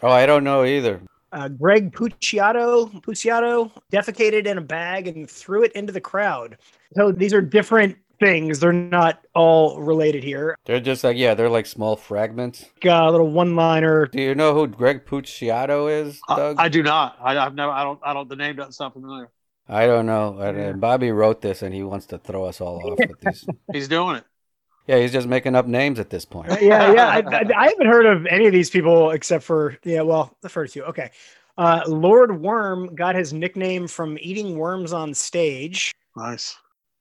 Oh, 0.02 0.10
I 0.10 0.26
don't 0.26 0.44
know 0.44 0.64
either. 0.64 1.00
uh, 1.32 1.48
Greg 1.48 1.92
Puciato 1.92 2.90
Puciato 3.02 3.70
defecated 3.92 4.46
in 4.46 4.58
a 4.58 4.62
bag 4.62 5.08
and 5.08 5.28
threw 5.28 5.62
it 5.64 5.72
into 5.72 5.92
the 5.92 6.00
crowd. 6.00 6.56
So 6.94 7.12
these 7.12 7.34
are 7.34 7.40
different 7.42 7.96
things. 8.20 8.60
They're 8.60 8.72
not 8.72 9.24
all 9.34 9.80
related 9.80 10.24
here. 10.24 10.56
They're 10.64 10.80
just 10.80 11.04
like 11.04 11.16
yeah, 11.16 11.34
they're 11.34 11.50
like 11.50 11.66
small 11.66 11.96
fragments. 11.96 12.64
Like, 12.82 12.86
a 12.92 13.10
little 13.10 13.30
one-liner. 13.30 14.06
Do 14.06 14.20
you 14.22 14.34
know 14.34 14.54
who 14.54 14.66
Greg 14.68 15.04
Puciato 15.04 15.90
is, 15.90 16.20
I, 16.28 16.36
Doug? 16.36 16.56
I 16.58 16.68
do 16.68 16.82
not. 16.82 17.16
I, 17.20 17.36
I've 17.38 17.54
never. 17.54 17.72
I 17.72 17.82
don't. 17.84 18.00
I 18.02 18.14
don't. 18.14 18.28
The 18.28 18.36
name 18.36 18.56
doesn't 18.56 18.72
sound 18.72 18.94
familiar. 18.94 19.28
I 19.68 19.86
don't 19.86 20.06
know. 20.06 20.38
And, 20.38 20.56
uh, 20.56 20.60
Yeah. 20.60 20.72
Bobby 20.72 21.10
wrote 21.12 21.42
this, 21.42 21.60
and 21.62 21.74
he 21.74 21.82
wants 21.82 22.06
to 22.06 22.18
throw 22.18 22.44
us 22.44 22.60
all 22.60 22.80
off 22.92 22.98
with 23.06 23.20
these. 23.20 23.44
He's 23.72 23.86
doing 23.88 24.16
it. 24.16 24.24
Yeah, 24.88 24.98
he's 24.98 25.12
just 25.12 25.28
making 25.28 25.54
up 25.54 25.66
names 25.66 26.00
at 26.00 26.08
this 26.08 26.24
point. 26.24 26.48
yeah, 26.62 26.92
yeah. 26.92 27.08
I, 27.08 27.18
I, 27.18 27.44
I 27.56 27.68
haven't 27.68 27.86
heard 27.86 28.06
of 28.06 28.26
any 28.26 28.46
of 28.46 28.52
these 28.52 28.70
people 28.70 29.10
except 29.10 29.44
for 29.44 29.76
yeah. 29.84 30.00
Well, 30.00 30.34
the 30.40 30.48
first 30.48 30.74
two. 30.74 30.82
Okay. 30.84 31.10
Uh, 31.58 31.82
Lord 31.86 32.40
Worm 32.40 32.94
got 32.94 33.14
his 33.14 33.32
nickname 33.32 33.86
from 33.86 34.16
eating 34.20 34.56
worms 34.56 34.92
on 34.92 35.12
stage. 35.12 35.92
Nice. 36.16 36.56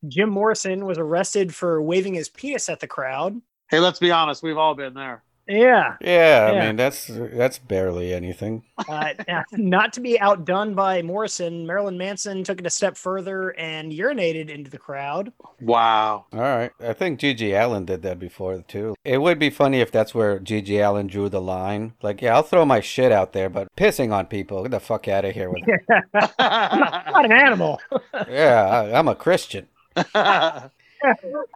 Jim 0.07 0.29
Morrison 0.29 0.85
was 0.85 0.97
arrested 0.97 1.55
for 1.55 1.81
waving 1.81 2.13
his 2.13 2.27
penis 2.29 2.67
at 2.67 2.79
the 2.79 2.87
crowd. 2.87 3.39
Hey, 3.69 3.79
let's 3.79 3.99
be 3.99 4.11
honest. 4.11 4.43
We've 4.43 4.57
all 4.57 4.75
been 4.75 4.93
there. 4.93 5.23
Yeah. 5.47 5.95
Yeah, 6.01 6.49
I 6.49 6.53
Yeah. 6.55 6.65
mean 6.67 6.75
that's 6.75 7.07
that's 7.09 7.57
barely 7.59 8.13
anything. 8.13 8.63
Uh, 8.87 9.13
not 9.53 9.93
to 9.93 10.01
be 10.01 10.19
outdone 10.19 10.73
by 10.75 11.01
Morrison, 11.01 11.65
Marilyn 11.65 11.97
Manson 11.97 12.43
took 12.43 12.59
it 12.59 12.65
a 12.67 12.69
step 12.69 12.97
further 12.97 13.49
and 13.57 13.91
urinated 13.91 14.49
into 14.49 14.69
the 14.69 14.77
crowd. 14.77 15.31
Wow. 15.61 16.25
All 16.33 16.39
right, 16.39 16.71
I 16.79 16.93
think 16.93 17.19
GG 17.19 17.53
Allin 17.53 17.85
did 17.85 18.01
that 18.03 18.19
before 18.19 18.61
too. 18.67 18.95
It 19.03 19.19
would 19.19 19.39
be 19.39 19.49
funny 19.49 19.79
if 19.79 19.91
that's 19.91 20.13
where 20.13 20.39
GG 20.39 20.69
Allin 20.85 21.07
drew 21.07 21.29
the 21.29 21.41
line. 21.41 21.93
Like, 22.01 22.21
yeah, 22.21 22.35
I'll 22.35 22.43
throw 22.43 22.65
my 22.65 22.79
shit 22.81 23.11
out 23.11 23.33
there, 23.33 23.49
but 23.49 23.67
pissing 23.75 24.11
on 24.13 24.25
people, 24.27 24.61
get 24.63 24.71
the 24.71 24.79
fuck 24.79 25.07
out 25.07 25.25
of 25.25 25.33
here 25.33 25.49
with 25.49 25.63
it. 25.65 26.03
Not 26.39 27.25
an 27.25 27.31
animal. 27.31 27.79
yeah, 28.29 28.65
I, 28.91 28.97
I'm 28.99 29.07
a 29.07 29.15
Christian. 29.15 29.67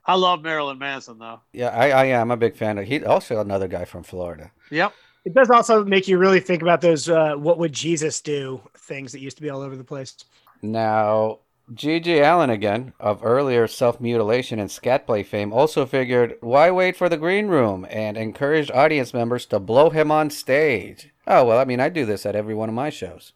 I 0.06 0.16
love 0.16 0.42
Marilyn 0.42 0.78
Manson 0.78 1.20
though. 1.20 1.42
Yeah, 1.54 1.70
I, 1.70 1.90
I 1.90 2.06
am 2.06 2.32
a 2.32 2.38
big 2.38 2.56
fan 2.56 2.78
of. 2.78 2.86
He 2.86 3.04
also 3.04 3.40
another 3.40 3.68
guy 3.68 3.86
from 3.86 4.04
Florida. 4.04 4.52
Yep. 4.70 4.94
It 5.24 5.34
does 5.34 5.50
also 5.52 5.86
make 5.86 6.08
you 6.08 6.18
really 6.18 6.40
think 6.40 6.62
about 6.62 6.82
those 6.82 7.10
uh, 7.10 7.36
"What 7.36 7.58
would 7.60 7.74
Jesus 7.74 8.22
do?" 8.22 8.62
things 8.76 9.12
that 9.12 9.20
used 9.20 9.38
to 9.38 9.44
be 9.44 9.50
all 9.50 9.62
over 9.62 9.76
the 9.76 9.84
place. 9.84 10.16
Now, 10.62 11.40
GG 11.74 12.22
Allin 12.22 12.50
again, 12.50 12.94
of 13.00 13.24
earlier 13.24 13.68
self 13.68 14.02
mutilation 14.02 14.60
and 14.60 14.70
scat 14.70 15.06
play 15.06 15.24
fame, 15.24 15.54
also 15.54 15.86
figured, 15.86 16.36
why 16.42 16.70
wait 16.72 16.98
for 16.98 17.08
the 17.08 17.18
green 17.18 17.48
room? 17.48 17.86
And 17.90 18.18
encouraged 18.18 18.72
audience 18.72 19.14
members 19.14 19.46
to 19.48 19.60
blow 19.60 19.90
him 19.90 20.12
on 20.12 20.30
stage. 20.30 21.10
Oh, 21.28 21.46
well, 21.46 21.60
I 21.60 21.66
mean, 21.66 21.80
I 21.80 21.88
do 21.90 22.06
this 22.06 22.26
at 22.26 22.36
every 22.36 22.56
one 22.56 22.68
of 22.68 22.76
my 22.76 22.90
shows. 22.90 23.34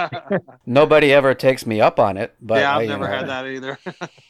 Nobody 0.66 1.12
ever 1.12 1.34
takes 1.34 1.66
me 1.66 1.80
up 1.80 1.98
on 1.98 2.16
it, 2.16 2.34
but 2.40 2.60
yeah, 2.60 2.72
I, 2.72 2.76
I've 2.76 2.82
you 2.82 2.88
never 2.88 3.08
know, 3.08 3.16
had 3.16 3.28
that 3.28 3.46
either. 3.46 3.78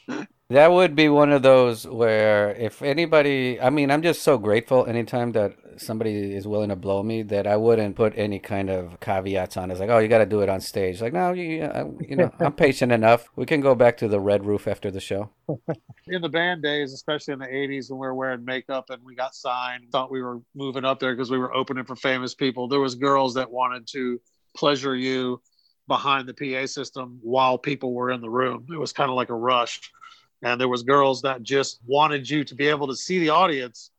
That 0.52 0.70
would 0.70 0.94
be 0.94 1.08
one 1.08 1.32
of 1.32 1.40
those 1.40 1.86
where 1.86 2.50
if 2.50 2.82
anybody, 2.82 3.58
I 3.58 3.70
mean, 3.70 3.90
I'm 3.90 4.02
just 4.02 4.20
so 4.20 4.36
grateful 4.36 4.84
anytime 4.84 5.32
that 5.32 5.56
somebody 5.78 6.34
is 6.34 6.46
willing 6.46 6.68
to 6.68 6.76
blow 6.76 7.02
me 7.02 7.22
that 7.22 7.46
I 7.46 7.56
wouldn't 7.56 7.96
put 7.96 8.12
any 8.18 8.38
kind 8.38 8.68
of 8.68 9.00
caveats 9.00 9.56
on 9.56 9.70
it. 9.70 9.72
It's 9.72 9.80
like, 9.80 9.88
oh, 9.88 9.96
you 9.96 10.08
got 10.08 10.18
to 10.18 10.26
do 10.26 10.42
it 10.42 10.50
on 10.50 10.60
stage. 10.60 11.00
Like, 11.00 11.14
no, 11.14 11.32
you, 11.32 11.62
uh, 11.62 11.86
you 12.06 12.16
know, 12.16 12.30
I'm 12.38 12.52
patient 12.52 12.92
enough. 12.92 13.30
We 13.34 13.46
can 13.46 13.62
go 13.62 13.74
back 13.74 13.96
to 13.98 14.08
the 14.08 14.20
red 14.20 14.44
roof 14.44 14.68
after 14.68 14.90
the 14.90 15.00
show. 15.00 15.30
in 16.06 16.20
the 16.20 16.28
band 16.28 16.62
days, 16.62 16.92
especially 16.92 17.32
in 17.32 17.38
the 17.38 17.46
80s 17.46 17.90
when 17.90 17.98
we 18.00 18.06
were 18.06 18.14
wearing 18.14 18.44
makeup 18.44 18.90
and 18.90 19.02
we 19.02 19.14
got 19.14 19.34
signed, 19.34 19.84
thought 19.90 20.10
we 20.10 20.20
were 20.20 20.42
moving 20.54 20.84
up 20.84 21.00
there 21.00 21.14
because 21.14 21.30
we 21.30 21.38
were 21.38 21.54
opening 21.54 21.86
for 21.86 21.96
famous 21.96 22.34
people. 22.34 22.68
There 22.68 22.78
was 22.78 22.94
girls 22.94 23.32
that 23.34 23.50
wanted 23.50 23.86
to 23.92 24.20
pleasure 24.54 24.94
you 24.94 25.40
behind 25.88 26.28
the 26.28 26.34
PA 26.34 26.66
system 26.66 27.20
while 27.22 27.56
people 27.56 27.94
were 27.94 28.10
in 28.10 28.20
the 28.20 28.28
room. 28.28 28.66
It 28.70 28.78
was 28.78 28.92
kind 28.92 29.08
of 29.08 29.16
like 29.16 29.30
a 29.30 29.34
rush. 29.34 29.80
And 30.42 30.60
there 30.60 30.68
was 30.68 30.82
girls 30.82 31.22
that 31.22 31.42
just 31.42 31.78
wanted 31.86 32.28
you 32.28 32.44
to 32.44 32.54
be 32.54 32.66
able 32.66 32.88
to 32.88 32.96
see 32.96 33.18
the 33.18 33.30
audience 33.30 33.90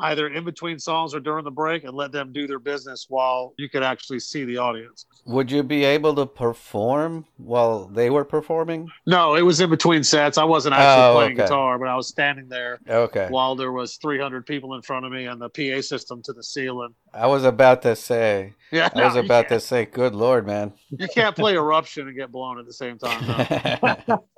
either 0.00 0.28
in 0.28 0.44
between 0.44 0.78
songs 0.78 1.14
or 1.14 1.20
during 1.20 1.44
the 1.44 1.50
break 1.50 1.84
and 1.84 1.92
let 1.94 2.10
them 2.10 2.32
do 2.32 2.46
their 2.46 2.58
business 2.58 3.06
while 3.08 3.54
you 3.58 3.68
could 3.68 3.82
actually 3.82 4.18
see 4.18 4.44
the 4.44 4.56
audience. 4.56 5.06
Would 5.26 5.50
you 5.50 5.62
be 5.62 5.84
able 5.84 6.14
to 6.16 6.26
perform 6.26 7.24
while 7.36 7.86
they 7.86 8.10
were 8.10 8.24
performing? 8.24 8.90
No, 9.06 9.36
it 9.36 9.42
was 9.42 9.60
in 9.60 9.70
between 9.70 10.02
sets. 10.02 10.36
I 10.36 10.44
wasn't 10.44 10.74
actually 10.74 11.04
Oh, 11.04 11.12
playing 11.12 11.32
okay. 11.34 11.44
guitar, 11.44 11.78
but 11.78 11.88
I 11.88 11.94
was 11.96 12.08
standing 12.08 12.48
there 12.48 12.80
Okay. 12.88 13.28
while 13.30 13.54
there 13.54 13.72
was 13.72 13.96
300 13.96 14.44
people 14.46 14.74
in 14.74 14.82
front 14.82 15.06
of 15.06 15.12
me 15.12 15.26
and 15.26 15.40
the 15.40 15.48
PA 15.48 15.80
system 15.80 16.22
to 16.24 16.32
the 16.32 16.42
ceiling. 16.42 16.94
I 17.12 17.26
was 17.28 17.44
about 17.44 17.82
to 17.82 17.94
say, 17.94 18.52
Yeah, 18.72 18.90
I 18.94 19.04
was 19.04 19.14
no, 19.14 19.20
you 19.20 19.26
about 19.26 19.48
to 19.48 19.60
say, 19.60 19.84
good 19.84 20.14
Lord, 20.14 20.46
man. 20.46 20.72
You 20.90 21.06
can't 21.08 21.36
play 21.36 21.54
Eruption 21.54 22.08
and 22.08 22.16
get 22.16 22.32
blown 22.32 22.58
at 22.58 22.66
the 22.66 22.72
same 22.72 22.98
time. 22.98 23.26
No. 23.80 24.24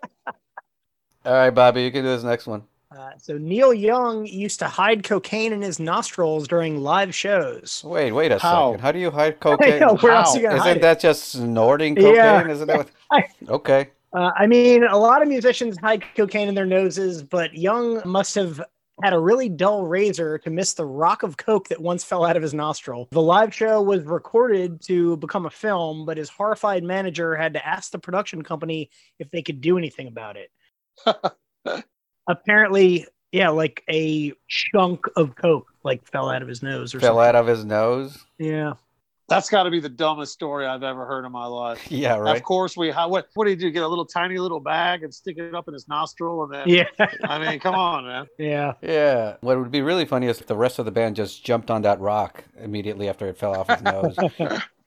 All 1.27 1.33
right, 1.35 1.51
Bobby, 1.51 1.83
you 1.83 1.91
can 1.91 2.03
do 2.05 2.09
this 2.09 2.23
next 2.23 2.47
one. 2.47 2.63
Uh, 2.97 3.11
so 3.19 3.37
Neil 3.37 3.75
Young 3.75 4.25
used 4.27 4.61
to 4.61 4.67
hide 4.69 5.03
cocaine 5.03 5.53
in 5.53 5.61
his 5.61 5.81
nostrils 5.81 6.47
during 6.47 6.81
live 6.81 7.13
shows. 7.15 7.83
Wait, 7.85 8.13
wait 8.13 8.31
a 8.31 8.39
How? 8.39 8.71
second. 8.73 8.81
How 8.81 8.93
do 8.93 8.99
you 9.01 9.11
hide 9.11 9.41
cocaine? 9.41 9.81
know, 9.81 9.97
where 9.97 10.13
else 10.13 10.29
How? 10.31 10.37
you 10.37 10.43
gonna 10.43 10.59
hide 10.61 10.69
Isn't 10.69 10.79
it? 10.79 10.83
that 10.83 11.01
just 11.01 11.31
snorting 11.31 11.97
cocaine? 11.97 12.15
Yeah. 12.15 12.49
Isn't 12.49 12.69
that 12.69 12.89
what... 13.11 13.25
Okay. 13.49 13.91
Uh, 14.13 14.31
I 14.37 14.47
mean, 14.47 14.85
a 14.85 14.97
lot 14.97 15.21
of 15.21 15.29
musicians 15.29 15.77
hide 15.79 16.05
cocaine 16.17 16.49
in 16.49 16.55
their 16.55 16.65
noses, 16.65 17.23
but 17.25 17.55
Young 17.55 18.01
must 18.09 18.35
have 18.37 18.63
had 19.03 19.13
a 19.13 19.19
really 19.19 19.49
dull 19.49 19.85
razor 19.87 20.39
to 20.39 20.49
miss 20.49 20.73
the 20.73 20.87
rock 20.87 21.23
of 21.23 21.37
coke 21.37 21.69
that 21.69 21.81
once 21.81 22.03
fell 22.03 22.25
out 22.25 22.37
of 22.37 22.43
his 22.43 22.55
nostril. 22.55 23.09
The 23.11 23.21
live 23.21 23.53
show 23.53 23.83
was 23.83 24.05
recorded 24.05 24.81
to 24.85 25.17
become 25.19 25.45
a 25.45 25.51
film, 25.51 26.07
but 26.07 26.17
his 26.17 26.31
horrified 26.31 26.83
manager 26.83 27.35
had 27.35 27.53
to 27.55 27.67
ask 27.67 27.91
the 27.91 27.99
production 27.99 28.43
company 28.43 28.89
if 29.19 29.29
they 29.31 29.43
could 29.43 29.61
do 29.61 29.77
anything 29.77 30.07
about 30.07 30.37
it. 30.37 30.51
Apparently, 32.29 33.07
yeah, 33.33 33.51
like 33.51 33.83
a 33.91 34.33
chunk 34.49 35.07
of 35.17 35.37
coke 35.37 35.67
like 35.85 36.07
fell 36.11 36.29
out 36.31 36.43
of 36.43 36.49
his 36.49 36.63
nose 36.63 36.95
or 36.95 37.01
Fell 37.01 37.17
something. 37.17 37.29
out 37.29 37.37
of 37.37 37.47
his 37.47 37.65
nose. 37.65 38.25
Yeah. 38.39 38.75
That's 39.29 39.51
got 39.51 39.65
to 39.65 39.71
be 39.71 39.81
the 39.81 39.89
dumbest 39.89 40.33
story 40.33 40.67
I've 40.67 40.85
ever 40.85 41.05
heard 41.05 41.25
in 41.25 41.33
my 41.33 41.47
life. 41.47 41.85
Yeah, 41.91 42.17
right. 42.17 42.37
Of 42.37 42.45
course, 42.45 42.77
we 42.77 42.91
how, 42.91 43.09
what 43.09 43.27
what 43.35 43.45
did 43.47 43.51
he 43.53 43.57
do? 43.57 43.71
Get 43.73 43.83
a 43.83 43.89
little 43.89 44.07
tiny 44.07 44.39
little 44.39 44.61
bag 44.61 45.03
and 45.03 45.13
stick 45.13 45.37
it 45.39 45.53
up 45.55 45.67
in 45.67 45.75
his 45.75 45.89
nostril, 45.89 46.45
and 46.45 46.53
then 46.55 46.69
Yeah. 46.69 47.07
I 47.25 47.39
mean, 47.39 47.59
come 47.59 47.75
on, 47.75 48.05
man. 48.07 48.27
yeah. 48.39 48.75
Yeah. 48.83 49.37
What 49.41 49.59
would 49.59 49.73
be 49.73 49.83
really 49.83 50.05
funny 50.05 50.29
is 50.29 50.41
if 50.41 50.47
the 50.47 50.57
rest 50.57 50.79
of 50.79 50.85
the 50.85 50.93
band 50.93 51.17
just 51.17 51.45
jumped 51.45 51.71
on 51.73 51.83
that 51.83 51.99
rock 52.01 52.45
immediately 52.59 53.09
after 53.09 53.27
it 53.27 53.37
fell 53.37 53.57
off 53.57 53.69
his 53.69 53.83
nose. 53.83 54.17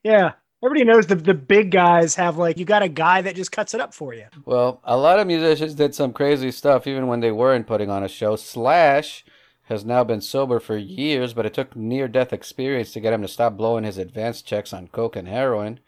Yeah. 0.04 0.32
Everybody 0.62 0.84
knows 0.84 1.08
the, 1.08 1.16
the 1.16 1.34
big 1.34 1.72
guys 1.72 2.16
have 2.16 2.38
like, 2.38 2.58
you 2.58 2.66
got 2.66 2.84
a 2.84 2.90
guy 2.90 3.22
that 3.22 3.36
just 3.36 3.52
cuts 3.52 3.74
it 3.74 3.80
up 3.80 3.94
for 3.94 4.14
you. 4.14 4.26
Well, 4.44 4.82
a 4.84 4.98
lot 4.98 5.18
of 5.18 5.26
musicians 5.26 5.74
did 5.74 5.96
some 5.96 6.12
crazy 6.12 6.52
stuff 6.52 6.86
even 6.86 7.08
when 7.08 7.22
they 7.22 7.32
weren't 7.32 7.66
putting 7.66 7.90
on 7.90 8.04
a 8.04 8.10
show. 8.10 8.36
Slash 8.36 9.24
has 9.64 9.86
now 9.86 10.04
been 10.04 10.20
sober 10.20 10.60
for 10.60 10.76
years, 10.76 11.34
but 11.34 11.46
it 11.46 11.54
took 11.54 11.78
near 11.78 12.10
death 12.10 12.34
experience 12.34 12.92
to 12.92 13.00
get 13.00 13.14
him 13.14 13.22
to 13.22 13.28
stop 13.30 13.56
blowing 13.56 13.86
his 13.86 13.98
advance 13.98 14.42
checks 14.42 14.74
on 14.74 14.90
coke 14.90 15.16
and 15.16 15.30
heroin. 15.30 15.80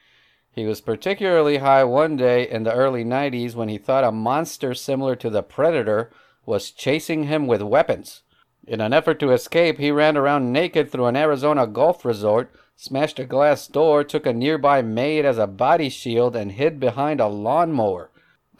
He 0.54 0.66
was 0.66 0.80
particularly 0.80 1.58
high 1.58 1.84
one 1.84 2.16
day 2.16 2.50
in 2.50 2.64
the 2.64 2.74
early 2.74 3.04
90s 3.04 3.56
when 3.56 3.68
he 3.68 3.78
thought 3.78 4.06
a 4.06 4.12
monster 4.12 4.74
similar 4.74 5.18
to 5.18 5.30
the 5.30 5.44
Predator 5.44 6.12
was 6.46 6.72
chasing 6.72 7.24
him 7.24 7.46
with 7.46 7.62
weapons. 7.62 8.22
In 8.66 8.80
an 8.80 8.94
effort 8.94 9.20
to 9.20 9.32
escape, 9.32 9.80
he 9.80 9.92
ran 9.92 10.16
around 10.16 10.54
naked 10.54 10.90
through 10.90 11.08
an 11.08 11.18
Arizona 11.18 11.68
golf 11.68 12.06
resort, 12.06 12.54
smashed 12.82 13.20
a 13.20 13.26
glass 13.26 13.68
door, 13.68 14.04
took 14.04 14.26
a 14.26 14.34
nearby 14.34 14.82
maid 14.82 15.24
as 15.24 15.38
a 15.38 15.46
body 15.46 15.88
shield, 15.88 16.36
and 16.36 16.54
hid 16.54 16.80
behind 16.80 17.20
a 17.20 17.28
lawnmower. 17.28 18.10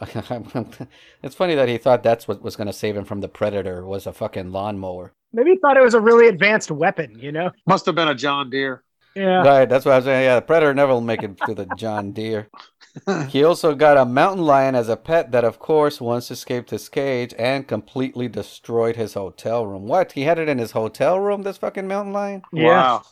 it's 1.22 1.34
funny 1.34 1.56
that 1.56 1.68
he 1.68 1.76
thought 1.76 2.04
that's 2.04 2.28
what 2.28 2.40
was 2.40 2.54
going 2.54 2.68
to 2.68 2.72
save 2.72 2.96
him 2.96 3.04
from 3.04 3.20
the 3.20 3.28
predator 3.28 3.84
was 3.84 4.06
a 4.06 4.12
fucking 4.12 4.52
lawnmower. 4.52 5.12
Maybe 5.32 5.50
he 5.50 5.56
thought 5.58 5.76
it 5.76 5.82
was 5.82 5.94
a 5.94 6.00
really 6.00 6.28
advanced 6.28 6.70
weapon, 6.70 7.18
you 7.18 7.32
know? 7.32 7.50
Must 7.66 7.84
have 7.86 7.96
been 7.96 8.06
a 8.06 8.14
John 8.14 8.48
Deere. 8.48 8.84
Yeah. 9.16 9.42
Right, 9.42 9.68
that's 9.68 9.84
what 9.84 9.92
I 9.92 9.96
was 9.96 10.04
saying. 10.04 10.24
Yeah, 10.24 10.36
the 10.36 10.42
predator 10.42 10.72
never 10.72 10.92
will 10.92 11.00
make 11.00 11.24
it 11.24 11.36
to 11.46 11.54
the 11.54 11.66
John 11.76 12.12
Deere. 12.12 12.48
he 13.28 13.42
also 13.42 13.74
got 13.74 13.96
a 13.96 14.04
mountain 14.04 14.44
lion 14.44 14.76
as 14.76 14.88
a 14.88 14.96
pet 14.96 15.32
that, 15.32 15.44
of 15.44 15.58
course, 15.58 16.00
once 16.00 16.30
escaped 16.30 16.70
his 16.70 16.88
cage 16.88 17.34
and 17.38 17.66
completely 17.66 18.28
destroyed 18.28 18.94
his 18.94 19.14
hotel 19.14 19.66
room. 19.66 19.88
What? 19.88 20.12
He 20.12 20.22
had 20.22 20.38
it 20.38 20.48
in 20.48 20.58
his 20.58 20.72
hotel 20.72 21.18
room, 21.18 21.42
this 21.42 21.58
fucking 21.58 21.88
mountain 21.88 22.12
lion? 22.12 22.42
Yeah. 22.52 22.68
Wow. 22.68 23.02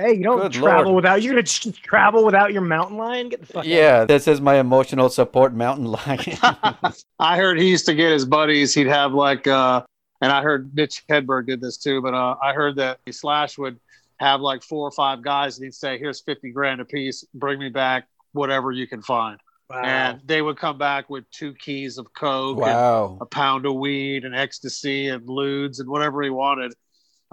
Hey, 0.00 0.14
you 0.14 0.22
don't 0.22 0.40
Good 0.40 0.52
travel 0.52 0.92
Lord. 0.92 0.96
without 0.96 1.22
you're 1.22 1.34
gonna 1.34 1.42
just 1.42 1.82
travel 1.82 2.24
without 2.24 2.54
your 2.54 2.62
mountain 2.62 2.96
lion? 2.96 3.28
Get 3.28 3.40
the 3.40 3.46
fuck 3.46 3.56
out. 3.58 3.66
Yeah, 3.66 4.04
this 4.06 4.26
is 4.26 4.40
my 4.40 4.54
emotional 4.54 5.10
support 5.10 5.52
mountain 5.52 5.84
lion. 5.84 6.38
I 7.18 7.36
heard 7.36 7.60
he 7.60 7.68
used 7.68 7.84
to 7.84 7.94
get 7.94 8.10
his 8.10 8.24
buddies. 8.24 8.72
He'd 8.72 8.86
have 8.86 9.12
like, 9.12 9.46
uh, 9.46 9.82
and 10.22 10.32
I 10.32 10.42
heard 10.42 10.74
Mitch 10.74 11.04
Hedberg 11.10 11.48
did 11.48 11.60
this 11.60 11.76
too. 11.76 12.00
But 12.00 12.14
uh, 12.14 12.36
I 12.42 12.54
heard 12.54 12.76
that 12.76 13.00
Slash 13.10 13.58
would 13.58 13.78
have 14.18 14.40
like 14.40 14.62
four 14.62 14.88
or 14.88 14.90
five 14.90 15.22
guys, 15.22 15.58
and 15.58 15.64
he'd 15.64 15.74
say, 15.74 15.98
"Here's 15.98 16.20
fifty 16.20 16.50
grand 16.50 16.80
a 16.80 16.86
piece. 16.86 17.26
Bring 17.34 17.58
me 17.58 17.68
back 17.68 18.08
whatever 18.32 18.72
you 18.72 18.86
can 18.86 19.02
find." 19.02 19.38
Wow. 19.68 19.82
And 19.82 20.20
they 20.24 20.40
would 20.40 20.56
come 20.56 20.78
back 20.78 21.10
with 21.10 21.30
two 21.30 21.52
keys 21.54 21.98
of 21.98 22.10
coke, 22.14 22.56
and 22.56 22.66
wow. 22.66 23.18
a 23.20 23.26
pound 23.26 23.66
of 23.66 23.74
weed, 23.74 24.24
and 24.24 24.34
ecstasy, 24.34 25.08
and 25.08 25.28
ludes, 25.28 25.78
and 25.78 25.90
whatever 25.90 26.22
he 26.22 26.30
wanted. 26.30 26.72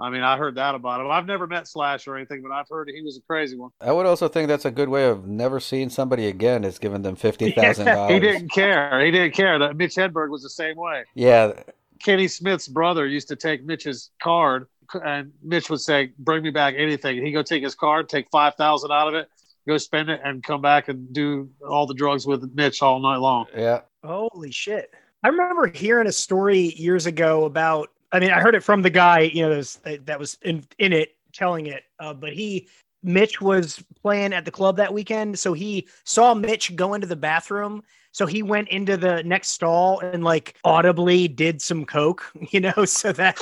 I 0.00 0.10
mean, 0.10 0.22
I 0.22 0.36
heard 0.36 0.54
that 0.56 0.74
about 0.74 1.00
him. 1.00 1.10
I've 1.10 1.26
never 1.26 1.46
met 1.46 1.66
Slash 1.66 2.06
or 2.06 2.16
anything, 2.16 2.42
but 2.42 2.52
I've 2.52 2.68
heard 2.68 2.88
he 2.88 3.02
was 3.02 3.16
a 3.16 3.20
crazy 3.22 3.56
one. 3.56 3.70
I 3.80 3.90
would 3.90 4.06
also 4.06 4.28
think 4.28 4.46
that's 4.48 4.64
a 4.64 4.70
good 4.70 4.88
way 4.88 5.08
of 5.08 5.26
never 5.26 5.58
seeing 5.58 5.90
somebody 5.90 6.26
again 6.26 6.62
is 6.64 6.78
giving 6.78 7.02
them 7.02 7.16
$50,000. 7.16 8.10
He 8.10 8.20
didn't 8.20 8.50
care. 8.50 9.04
He 9.04 9.10
didn't 9.10 9.34
care. 9.34 9.58
That 9.58 9.76
Mitch 9.76 9.96
Hedberg 9.96 10.30
was 10.30 10.42
the 10.42 10.50
same 10.50 10.76
way. 10.76 11.04
Yeah, 11.14 11.52
Kenny 12.00 12.28
Smith's 12.28 12.68
brother 12.68 13.06
used 13.06 13.26
to 13.28 13.36
take 13.36 13.64
Mitch's 13.64 14.10
card, 14.22 14.68
and 15.04 15.32
Mitch 15.42 15.68
would 15.68 15.80
say, 15.80 16.12
"Bring 16.20 16.44
me 16.44 16.50
back 16.50 16.74
anything." 16.78 17.18
And 17.18 17.26
he'd 17.26 17.32
go 17.32 17.42
take 17.42 17.64
his 17.64 17.74
card, 17.74 18.08
take 18.08 18.28
five 18.30 18.54
thousand 18.54 18.92
out 18.92 19.08
of 19.08 19.14
it, 19.14 19.28
go 19.66 19.76
spend 19.78 20.08
it, 20.08 20.20
and 20.24 20.42
come 20.44 20.60
back 20.60 20.86
and 20.86 21.12
do 21.12 21.50
all 21.68 21.86
the 21.88 21.94
drugs 21.94 22.24
with 22.24 22.48
Mitch 22.54 22.82
all 22.82 23.00
night 23.00 23.16
long. 23.16 23.46
yeah. 23.56 23.80
Holy 24.04 24.52
shit. 24.52 24.94
I 25.24 25.28
remember 25.28 25.66
hearing 25.66 26.06
a 26.06 26.12
story 26.12 26.72
years 26.76 27.06
ago 27.06 27.44
about, 27.46 27.90
I 28.12 28.20
mean, 28.20 28.30
I 28.30 28.40
heard 28.40 28.54
it 28.54 28.62
from 28.64 28.82
the 28.82 28.90
guy, 28.90 29.20
you 29.20 29.42
know, 29.42 29.50
that 29.50 29.56
was, 29.56 29.80
that 30.04 30.18
was 30.18 30.38
in, 30.42 30.64
in 30.78 30.92
it 30.92 31.10
telling 31.32 31.66
it, 31.66 31.84
uh, 32.00 32.14
but 32.14 32.32
he, 32.32 32.68
Mitch 33.02 33.40
was 33.40 33.82
playing 34.02 34.32
at 34.32 34.44
the 34.44 34.50
club 34.50 34.76
that 34.76 34.92
weekend. 34.92 35.38
So 35.38 35.52
he 35.52 35.86
saw 36.04 36.34
Mitch 36.34 36.74
go 36.74 36.94
into 36.94 37.06
the 37.06 37.16
bathroom 37.16 37.82
So 38.12 38.26
he 38.26 38.42
went 38.42 38.68
into 38.68 38.96
the 38.96 39.22
next 39.22 39.50
stall 39.50 40.00
and 40.00 40.24
like 40.24 40.56
audibly 40.64 41.28
did 41.28 41.62
some 41.62 41.84
coke, 41.84 42.30
you 42.50 42.60
know, 42.60 42.84
so 42.84 43.12
that 43.12 43.38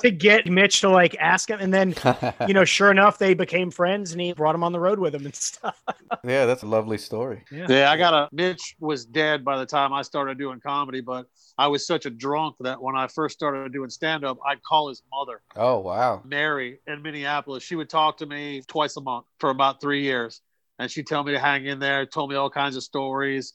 to 0.00 0.10
get 0.10 0.46
Mitch 0.46 0.80
to 0.82 0.88
like 0.88 1.16
ask 1.18 1.50
him. 1.50 1.58
And 1.60 1.72
then, 1.72 1.94
you 2.46 2.54
know, 2.54 2.64
sure 2.64 2.90
enough, 2.90 3.18
they 3.18 3.34
became 3.34 3.70
friends 3.70 4.12
and 4.12 4.20
he 4.20 4.32
brought 4.32 4.54
him 4.54 4.62
on 4.62 4.72
the 4.72 4.80
road 4.80 4.98
with 4.98 5.14
him 5.14 5.24
and 5.24 5.34
stuff. 5.34 5.82
yeah, 6.24 6.46
that's 6.46 6.62
a 6.62 6.66
lovely 6.66 6.98
story. 6.98 7.44
Yeah, 7.50 7.90
I 7.90 7.96
got 7.96 8.14
a 8.14 8.28
Mitch 8.32 8.76
was 8.78 9.04
dead 9.04 9.44
by 9.44 9.58
the 9.58 9.66
time 9.66 9.92
I 9.92 10.02
started 10.02 10.38
doing 10.38 10.60
comedy, 10.60 11.00
but 11.00 11.26
I 11.58 11.66
was 11.68 11.86
such 11.86 12.06
a 12.06 12.10
drunk 12.10 12.56
that 12.60 12.80
when 12.80 12.96
I 12.96 13.06
first 13.06 13.34
started 13.34 13.72
doing 13.72 13.90
stand 13.90 14.24
up, 14.24 14.38
I'd 14.46 14.62
call 14.62 14.88
his 14.88 15.02
mother, 15.12 15.42
Oh 15.56 15.78
wow. 15.80 16.22
Mary, 16.24 16.78
in 16.86 17.02
Minneapolis. 17.02 17.62
She 17.62 17.74
would 17.76 17.90
talk 17.90 18.18
to 18.18 18.26
me 18.26 18.62
twice 18.66 18.96
a 18.96 19.00
month 19.00 19.26
for 19.38 19.50
about 19.50 19.80
three 19.80 20.02
years. 20.02 20.40
And 20.78 20.90
she'd 20.90 21.06
tell 21.06 21.22
me 21.22 21.32
to 21.32 21.38
hang 21.38 21.66
in 21.66 21.78
there, 21.78 22.06
told 22.06 22.30
me 22.30 22.36
all 22.36 22.48
kinds 22.48 22.76
of 22.76 22.82
stories. 22.82 23.52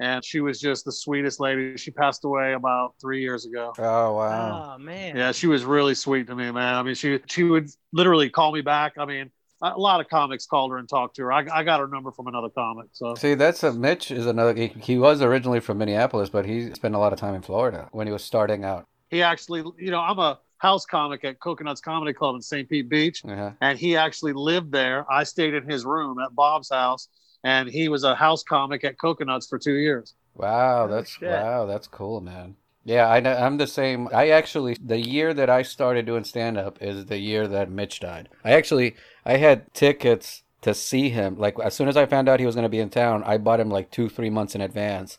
And 0.00 0.24
she 0.24 0.40
was 0.40 0.60
just 0.60 0.84
the 0.84 0.92
sweetest 0.92 1.40
lady. 1.40 1.76
She 1.76 1.90
passed 1.90 2.24
away 2.24 2.52
about 2.52 2.94
three 3.00 3.20
years 3.20 3.46
ago. 3.46 3.72
Oh 3.78 4.14
wow. 4.14 4.74
Oh 4.76 4.78
man. 4.78 5.16
Yeah, 5.16 5.32
she 5.32 5.46
was 5.48 5.64
really 5.64 5.94
sweet 5.94 6.26
to 6.28 6.34
me, 6.36 6.50
man. 6.50 6.74
I 6.74 6.82
mean, 6.82 6.94
she 6.94 7.18
she 7.26 7.42
would 7.44 7.68
literally 7.92 8.30
call 8.30 8.52
me 8.52 8.60
back. 8.60 8.92
I 8.96 9.04
mean, 9.06 9.30
a 9.60 9.76
lot 9.76 10.00
of 10.00 10.08
comics 10.08 10.46
called 10.46 10.70
her 10.70 10.78
and 10.78 10.88
talked 10.88 11.16
to 11.16 11.22
her. 11.22 11.32
I, 11.32 11.44
I 11.52 11.64
got 11.64 11.80
her 11.80 11.88
number 11.88 12.12
from 12.12 12.28
another 12.28 12.48
comic. 12.48 12.86
So 12.92 13.16
See, 13.16 13.34
that's 13.34 13.64
a 13.64 13.72
Mitch 13.72 14.12
is 14.12 14.26
another. 14.26 14.54
He, 14.54 14.68
he 14.68 14.98
was 14.98 15.20
originally 15.20 15.58
from 15.58 15.78
Minneapolis, 15.78 16.28
but 16.30 16.46
he 16.46 16.72
spent 16.74 16.94
a 16.94 16.98
lot 16.98 17.12
of 17.12 17.18
time 17.18 17.34
in 17.34 17.42
Florida 17.42 17.88
when 17.90 18.06
he 18.06 18.12
was 18.12 18.22
starting 18.22 18.64
out. 18.64 18.86
he 19.10 19.20
actually, 19.22 19.64
you 19.78 19.90
know, 19.90 19.98
I'm 20.00 20.20
a 20.20 20.38
house 20.58 20.86
comic 20.86 21.24
at 21.24 21.40
Coconuts 21.40 21.80
Comedy 21.80 22.12
Club 22.12 22.36
in 22.36 22.40
St. 22.42 22.68
Pete 22.68 22.88
Beach, 22.88 23.22
Uh-huh. 23.24 23.50
and 23.60 23.76
he 23.78 23.96
actually 23.96 24.32
lived 24.32 24.70
there. 24.70 25.04
I 25.10 25.24
stayed 25.24 25.54
in 25.54 25.68
his 25.68 25.84
room 25.84 26.18
at 26.20 26.34
Bob's 26.36 26.70
house, 26.70 27.08
and 27.44 27.68
he 27.68 27.88
was 27.88 28.04
a 28.04 28.14
house 28.14 28.42
comic 28.42 28.84
at 28.84 28.98
Coconuts 28.98 29.46
for 29.46 29.58
two 29.58 29.74
years. 29.74 30.14
Wow, 30.34 30.86
that's 30.86 31.10
shit. 31.10 31.28
wow, 31.28 31.66
that's 31.66 31.86
cool, 31.86 32.20
man. 32.20 32.56
Yeah, 32.84 33.08
I 33.08 33.20
know, 33.20 33.34
I'm 33.34 33.58
the 33.58 33.66
same. 33.66 34.08
I 34.14 34.30
actually 34.30 34.76
the 34.82 34.98
year 34.98 35.34
that 35.34 35.50
I 35.50 35.62
started 35.62 36.06
doing 36.06 36.24
stand 36.24 36.56
up 36.56 36.80
is 36.80 37.06
the 37.06 37.18
year 37.18 37.46
that 37.46 37.70
Mitch 37.70 38.00
died. 38.00 38.28
I 38.44 38.52
actually 38.52 38.96
I 39.24 39.36
had 39.36 39.72
tickets 39.74 40.42
to 40.62 40.74
see 40.74 41.10
him. 41.10 41.36
Like 41.36 41.56
as 41.62 41.74
soon 41.74 41.88
as 41.88 41.96
I 41.96 42.06
found 42.06 42.28
out 42.28 42.40
he 42.40 42.46
was 42.46 42.54
going 42.54 42.64
to 42.64 42.70
be 42.70 42.78
in 42.78 42.90
town, 42.90 43.22
I 43.24 43.38
bought 43.38 43.60
him 43.60 43.70
like 43.70 43.90
2 43.90 44.08
3 44.08 44.30
months 44.30 44.54
in 44.54 44.60
advance. 44.60 45.18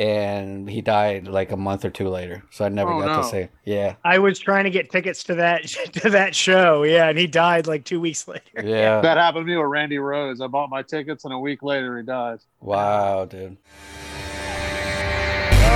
And 0.00 0.68
he 0.70 0.80
died 0.80 1.28
like 1.28 1.52
a 1.52 1.58
month 1.58 1.84
or 1.84 1.90
two 1.90 2.08
later. 2.08 2.42
So 2.50 2.64
I 2.64 2.70
never 2.70 2.90
Oh, 2.90 3.00
got 3.00 3.16
no. 3.16 3.22
to 3.22 3.28
see. 3.28 3.48
Yeah. 3.66 3.96
I 4.02 4.18
was 4.18 4.38
trying 4.38 4.64
to 4.64 4.70
get 4.70 4.90
tickets 4.90 5.22
to 5.24 5.34
that 5.34 5.64
to 5.92 6.08
that 6.08 6.34
show. 6.34 6.84
Yeah, 6.84 7.10
and 7.10 7.18
he 7.18 7.26
died 7.26 7.66
like 7.66 7.84
two 7.84 8.00
weeks 8.00 8.26
later. 8.28 8.42
Yeah. 8.64 9.02
That 9.02 9.18
happened 9.18 9.44
to 9.46 9.50
me 9.52 9.58
with 9.58 9.66
Randy 9.66 9.96
Rhoads. 9.98 10.40
I 10.42 10.46
bought 10.46 10.70
my 10.70 10.80
tickets, 10.82 11.26
and 11.26 11.34
a 11.34 11.38
week 11.38 11.62
later 11.62 11.98
he 11.98 12.02
died. 12.02 12.38
Wow, 12.62 13.26
dude. 13.26 13.58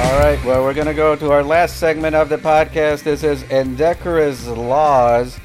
All 0.07 0.20
right, 0.20 0.43
well, 0.45 0.62
we're 0.62 0.75
going 0.75 0.87
to 0.87 0.95
go 0.95 1.16
to 1.16 1.31
our 1.33 1.43
last 1.43 1.77
segment 1.79 2.14
of 2.14 2.29
the 2.31 2.37
podcast. 2.39 3.03
This 3.03 3.22
is 3.25 3.43
Indecorous 3.45 4.47
Laws. 4.47 5.39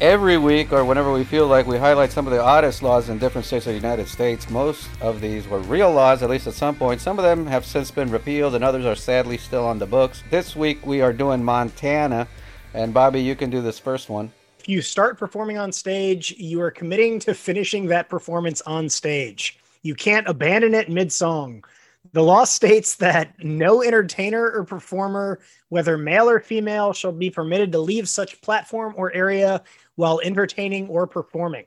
Every 0.00 0.36
week, 0.36 0.72
or 0.72 0.84
whenever 0.84 1.12
we 1.12 1.22
feel 1.22 1.46
like, 1.46 1.66
we 1.66 1.78
highlight 1.78 2.10
some 2.10 2.26
of 2.26 2.32
the 2.32 2.42
oddest 2.42 2.82
laws 2.82 3.08
in 3.08 3.18
different 3.18 3.46
states 3.46 3.66
of 3.66 3.72
the 3.72 3.78
United 3.78 4.08
States. 4.08 4.50
Most 4.50 4.88
of 5.00 5.20
these 5.20 5.46
were 5.46 5.60
real 5.60 5.92
laws, 5.92 6.22
at 6.22 6.30
least 6.30 6.48
at 6.48 6.54
some 6.54 6.74
point. 6.74 7.00
Some 7.00 7.18
of 7.18 7.24
them 7.24 7.46
have 7.46 7.64
since 7.64 7.90
been 7.92 8.10
repealed, 8.10 8.56
and 8.56 8.64
others 8.64 8.84
are 8.84 8.96
sadly 8.96 9.38
still 9.38 9.64
on 9.64 9.78
the 9.78 9.86
books. 9.86 10.24
This 10.28 10.56
week, 10.56 10.84
we 10.84 11.02
are 11.02 11.12
doing 11.12 11.44
Montana. 11.44 12.26
And 12.74 12.92
Bobby, 12.92 13.22
you 13.22 13.36
can 13.36 13.50
do 13.50 13.62
this 13.62 13.78
first 13.78 14.08
one. 14.08 14.32
If 14.58 14.68
you 14.68 14.82
start 14.82 15.18
performing 15.18 15.58
on 15.58 15.70
stage, 15.70 16.34
you 16.38 16.60
are 16.62 16.70
committing 16.70 17.18
to 17.20 17.34
finishing 17.34 17.86
that 17.86 18.08
performance 18.08 18.60
on 18.62 18.88
stage. 18.88 19.58
You 19.82 19.94
can't 19.94 20.26
abandon 20.26 20.74
it 20.74 20.88
mid 20.88 21.12
song. 21.12 21.64
The 22.12 22.22
law 22.22 22.44
states 22.44 22.96
that 22.96 23.32
no 23.42 23.82
entertainer 23.82 24.50
or 24.50 24.64
performer, 24.64 25.40
whether 25.68 25.96
male 25.96 26.28
or 26.28 26.40
female, 26.40 26.92
shall 26.92 27.12
be 27.12 27.30
permitted 27.30 27.72
to 27.72 27.78
leave 27.78 28.08
such 28.08 28.40
platform 28.42 28.94
or 28.96 29.12
area 29.12 29.62
while 29.94 30.20
entertaining 30.22 30.88
or 30.88 31.06
performing. 31.06 31.64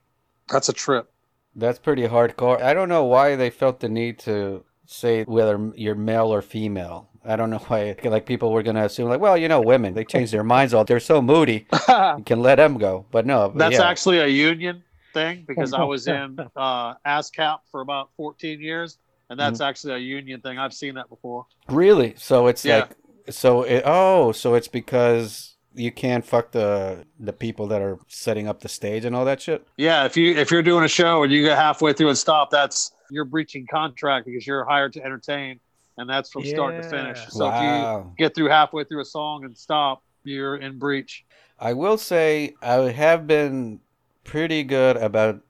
That's 0.50 0.70
a 0.70 0.74
trip. 0.74 1.12
That's 1.56 1.80
pretty 1.80 2.04
hardcore. 2.04 2.62
I 2.62 2.74
don't 2.74 2.90
know 2.90 3.06
why 3.06 3.36
they 3.36 3.50
felt 3.50 3.80
the 3.80 3.90
need 3.90 4.20
to 4.20 4.64
say 4.86 5.24
whether 5.24 5.72
you're 5.76 5.96
male 5.96 6.34
or 6.34 6.42
female. 6.42 7.08
I 7.24 7.36
don't 7.36 7.50
know 7.50 7.58
why. 7.58 7.96
Like 8.04 8.26
people 8.26 8.52
were 8.52 8.62
gonna 8.62 8.86
assume, 8.86 9.10
like, 9.10 9.22
well, 9.22 9.38
you 9.38 9.48
know, 9.48 9.62
women 9.62 9.94
they 9.94 10.04
change 10.04 10.32
their 10.32 10.44
minds 10.44 10.74
all. 10.74 10.84
They're 10.84 11.00
so 11.00 11.22
moody, 11.22 11.66
you 11.90 12.24
can 12.26 12.42
let 12.42 12.56
them 12.56 12.78
go. 12.78 13.06
But 13.10 13.26
no, 13.26 13.50
but 13.50 13.58
That's 13.58 13.80
yeah. 13.80 13.90
actually 13.90 14.20
a 14.20 14.28
union 14.28 14.84
thing 15.14 15.46
because 15.48 15.74
I 15.74 15.84
was 15.84 16.08
in 16.10 16.38
uh, 16.56 16.96
ASCAP 17.06 17.60
for 17.72 17.82
about 17.82 18.10
14 18.18 18.60
years, 18.62 19.00
and 19.30 19.40
mm-hmm. 19.40 19.46
that's 19.46 19.62
actually 19.62 19.94
a 19.94 19.98
union 19.98 20.42
thing. 20.42 20.58
I've 20.58 20.74
seen 20.74 20.96
that 20.96 21.10
before. 21.10 21.46
really. 21.68 22.14
So 22.18 22.48
it's 22.48 22.64
Yeah. 22.64 22.80
like, 22.80 22.96
so 23.30 23.64
it, 23.64 23.84
oh, 23.86 24.32
so 24.32 24.54
it's 24.54 24.68
because 24.68 25.56
you 25.74 25.92
can't 25.92 26.26
fuck 26.26 26.52
the 26.52 27.06
the 27.20 27.34
people 27.34 27.68
that 27.68 27.82
are 27.82 28.00
setting 28.08 28.48
up 28.48 28.62
the 28.62 28.70
stage 28.70 29.06
and 29.06 29.16
all 29.16 29.26
that 29.26 29.42
shit. 29.42 29.68
Yeah, 29.78 30.06
if 30.06 30.16
you 30.16 30.36
if 30.36 30.52
you're 30.52 30.64
doing 30.64 30.84
a 30.86 30.90
show 30.90 31.24
and 31.24 31.32
you 31.32 31.44
get 31.44 31.58
halfway 31.58 31.94
through 31.94 32.10
and 32.10 32.18
stop, 32.18 32.50
that's 32.50 32.92
you're 33.10 33.26
breaching 33.26 33.68
contract 33.70 34.26
because 34.26 34.48
you're 34.48 34.64
hired 34.64 34.94
to 34.94 35.04
entertain, 35.04 35.60
and 35.98 36.10
that's 36.10 36.32
from 36.32 36.46
start 36.46 36.82
to 36.82 36.90
finish. 36.90 37.20
Yeah. 37.20 37.30
So 37.30 37.52
if 37.52 37.62
you 37.62 38.14
get 38.18 38.36
through 38.36 38.50
halfway 38.50 38.84
through 38.84 39.02
a 39.02 39.06
song 39.06 39.44
and 39.46 39.58
stop, 39.58 40.04
you're 40.24 40.58
in 40.58 40.80
breach. 40.80 41.26
I 41.60 41.74
will 41.74 41.98
say 41.98 42.56
I 42.62 42.76
have 42.92 43.28
been 43.28 43.80
pretty 44.24 44.64
good 44.64 44.98
about 44.98 45.42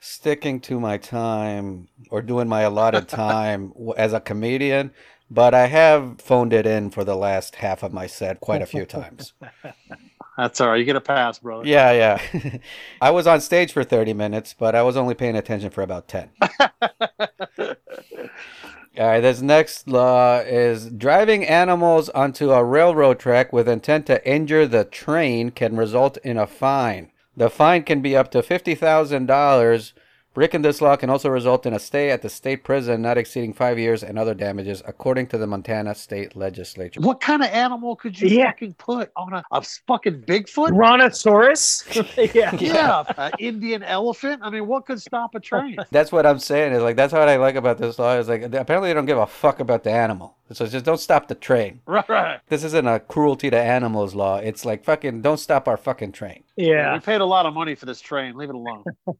sticking 0.00 0.60
to 0.60 0.80
my 0.80 0.96
time 0.96 1.88
or 2.10 2.22
doing 2.22 2.48
my 2.48 2.62
allotted 2.62 3.06
time 3.08 3.72
as 3.96 4.12
a 4.12 4.20
comedian, 4.20 4.92
but 5.30 5.54
I 5.54 5.66
have 5.66 6.20
phoned 6.20 6.52
it 6.52 6.66
in 6.66 6.90
for 6.90 7.04
the 7.04 7.16
last 7.16 7.56
half 7.56 7.82
of 7.82 7.92
my 7.92 8.06
set 8.06 8.40
quite 8.40 8.62
a 8.62 8.66
few 8.66 8.84
times. 8.84 9.34
That's 10.36 10.60
all 10.60 10.68
right. 10.70 10.76
You 10.76 10.84
get 10.84 10.96
a 10.96 11.02
pass, 11.02 11.38
brother. 11.38 11.66
Yeah, 11.66 11.92
yeah. 11.92 12.58
I 13.00 13.10
was 13.10 13.26
on 13.26 13.42
stage 13.42 13.72
for 13.72 13.84
30 13.84 14.14
minutes, 14.14 14.54
but 14.58 14.74
I 14.74 14.82
was 14.82 14.96
only 14.96 15.14
paying 15.14 15.36
attention 15.36 15.68
for 15.68 15.82
about 15.82 16.08
10. 16.08 16.30
All 18.98 19.06
right, 19.06 19.20
this 19.20 19.40
next 19.40 19.86
law 19.86 20.38
is 20.38 20.90
driving 20.90 21.44
animals 21.44 22.08
onto 22.08 22.52
a 22.52 22.64
railroad 22.64 23.18
track 23.18 23.52
with 23.52 23.68
intent 23.68 24.06
to 24.06 24.26
injure 24.28 24.66
the 24.66 24.84
train 24.84 25.50
can 25.50 25.76
result 25.76 26.16
in 26.18 26.36
a 26.36 26.46
fine. 26.46 27.09
The 27.36 27.48
fine 27.50 27.84
can 27.84 28.00
be 28.02 28.16
up 28.16 28.30
to 28.32 28.42
$50,000. 28.42 29.92
Breaking 30.32 30.62
this 30.62 30.80
law 30.80 30.94
can 30.94 31.10
also 31.10 31.28
result 31.28 31.66
in 31.66 31.72
a 31.74 31.80
stay 31.80 32.10
at 32.10 32.22
the 32.22 32.28
state 32.28 32.62
prison 32.62 33.02
not 33.02 33.18
exceeding 33.18 33.52
five 33.52 33.80
years 33.80 34.04
and 34.04 34.16
other 34.16 34.32
damages, 34.32 34.80
according 34.86 35.26
to 35.28 35.38
the 35.38 35.46
Montana 35.46 35.92
state 35.96 36.36
legislature. 36.36 37.00
What 37.00 37.20
kind 37.20 37.42
of 37.42 37.48
animal 37.50 37.96
could 37.96 38.20
you 38.20 38.28
Yeah. 38.28 38.52
fucking 38.52 38.74
put 38.74 39.10
on 39.16 39.32
a, 39.32 39.42
a 39.50 39.60
fucking 39.88 40.22
Bigfoot? 40.22 40.68
Brontosaurus? 40.72 41.84
yeah. 42.32 42.54
Yeah, 42.54 43.02
an 43.16 43.32
Indian 43.40 43.82
elephant. 43.82 44.40
I 44.44 44.50
mean, 44.50 44.68
what 44.68 44.86
could 44.86 45.02
stop 45.02 45.34
a 45.34 45.40
train? 45.40 45.76
That's 45.90 46.12
what 46.12 46.24
I'm 46.26 46.38
saying. 46.38 46.74
Is 46.74 46.82
like 46.82 46.94
that's 46.94 47.12
what 47.12 47.28
I 47.28 47.34
like 47.34 47.56
about 47.56 47.78
this 47.78 47.98
law. 47.98 48.16
Is 48.16 48.28
like 48.28 48.42
apparently 48.42 48.90
they 48.90 48.94
don't 48.94 49.06
give 49.06 49.18
a 49.18 49.26
fuck 49.26 49.58
about 49.58 49.82
the 49.82 49.90
animal. 49.90 50.36
So 50.52 50.66
just 50.66 50.84
don't 50.84 50.98
stop 51.00 51.28
the 51.28 51.34
train. 51.34 51.80
right, 51.86 52.08
right. 52.08 52.40
This 52.48 52.64
isn't 52.64 52.86
a 52.86 53.00
cruelty 53.00 53.50
to 53.50 53.58
animals 53.58 54.14
law. 54.14 54.36
It's 54.38 54.64
like 54.64 54.84
fucking 54.84 55.22
don't 55.22 55.38
stop 55.38 55.68
our 55.68 55.76
fucking 55.76 56.12
train. 56.12 56.42
Yeah. 56.56 56.92
We 56.94 57.00
paid 57.00 57.20
a 57.20 57.24
lot 57.24 57.46
of 57.46 57.54
money 57.54 57.74
for 57.74 57.86
this 57.86 58.00
train. 58.00 58.36
Leave 58.36 58.50
it 58.50 58.54
alone. 58.54 58.84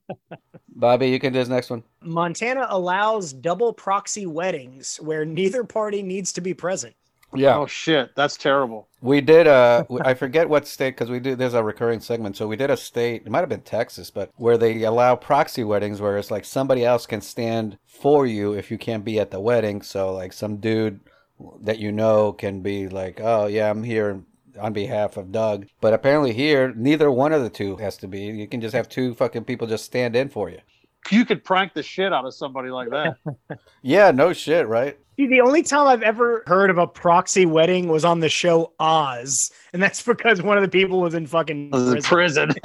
Bobby, 0.74 1.08
you 1.08 1.18
can 1.18 1.32
do 1.32 1.38
this 1.38 1.48
next 1.48 1.70
one. 1.70 1.82
Montana 2.02 2.66
allows 2.70 3.32
double 3.32 3.72
proxy 3.72 4.26
weddings 4.26 4.96
where 4.96 5.24
neither 5.24 5.62
party 5.64 6.02
needs 6.02 6.32
to 6.32 6.40
be 6.40 6.54
present. 6.54 6.94
Yeah, 7.32 7.58
Oh 7.58 7.66
shit, 7.66 8.10
that's 8.16 8.36
terrible. 8.36 8.88
we 9.02 9.20
did. 9.20 9.46
Uh, 9.46 9.84
I 10.04 10.14
forget 10.14 10.48
what 10.48 10.66
state 10.66 10.96
because 10.96 11.10
we 11.10 11.20
do. 11.20 11.36
There's 11.36 11.54
a 11.54 11.62
recurring 11.62 12.00
segment. 12.00 12.36
So 12.36 12.48
we 12.48 12.56
did 12.56 12.70
a 12.70 12.76
state. 12.76 13.22
It 13.24 13.30
might 13.30 13.38
have 13.40 13.48
been 13.48 13.60
Texas, 13.60 14.10
but 14.10 14.30
where 14.34 14.58
they 14.58 14.82
allow 14.82 15.14
proxy 15.14 15.62
weddings, 15.62 16.00
where 16.00 16.18
it's 16.18 16.32
like 16.32 16.44
somebody 16.44 16.84
else 16.84 17.06
can 17.06 17.20
stand 17.20 17.78
for 17.86 18.26
you 18.26 18.52
if 18.52 18.68
you 18.70 18.78
can't 18.78 19.04
be 19.04 19.20
at 19.20 19.30
the 19.30 19.38
wedding. 19.38 19.80
So 19.82 20.12
like 20.12 20.32
some 20.32 20.56
dude 20.56 20.98
that 21.62 21.78
you 21.78 21.92
know 21.92 22.32
can 22.32 22.60
be 22.60 22.88
like, 22.88 23.20
oh 23.20 23.46
yeah, 23.46 23.70
I'm 23.70 23.82
here 23.82 24.22
on 24.60 24.72
behalf 24.72 25.16
of 25.16 25.32
Doug. 25.32 25.66
But 25.80 25.94
apparently 25.94 26.32
here, 26.32 26.72
neither 26.76 27.10
one 27.10 27.32
of 27.32 27.42
the 27.42 27.50
two 27.50 27.76
has 27.76 27.96
to 27.98 28.08
be. 28.08 28.20
You 28.20 28.48
can 28.48 28.60
just 28.60 28.74
have 28.74 28.88
two 28.88 29.14
fucking 29.14 29.44
people 29.44 29.66
just 29.66 29.84
stand 29.84 30.16
in 30.16 30.28
for 30.28 30.50
you. 30.50 30.58
You 31.10 31.24
could 31.24 31.44
prank 31.44 31.72
the 31.72 31.82
shit 31.82 32.12
out 32.12 32.26
of 32.26 32.34
somebody 32.34 32.70
like 32.70 32.90
that. 32.90 33.16
Yeah, 33.82 34.10
no 34.10 34.34
shit, 34.34 34.66
right? 34.68 34.98
See, 35.16 35.26
the 35.26 35.40
only 35.42 35.62
time 35.62 35.86
I've 35.86 36.02
ever 36.02 36.42
heard 36.46 36.70
of 36.70 36.78
a 36.78 36.86
proxy 36.86 37.44
wedding 37.44 37.88
was 37.88 38.06
on 38.06 38.20
the 38.20 38.28
show 38.30 38.72
Oz, 38.80 39.50
and 39.74 39.82
that's 39.82 40.02
because 40.06 40.40
one 40.40 40.56
of 40.56 40.62
the 40.62 40.68
people 40.68 41.00
was 41.00 41.12
in 41.14 41.26
fucking 41.26 41.70
In 41.74 42.02
prison. 42.02 42.02
prison. 42.02 42.50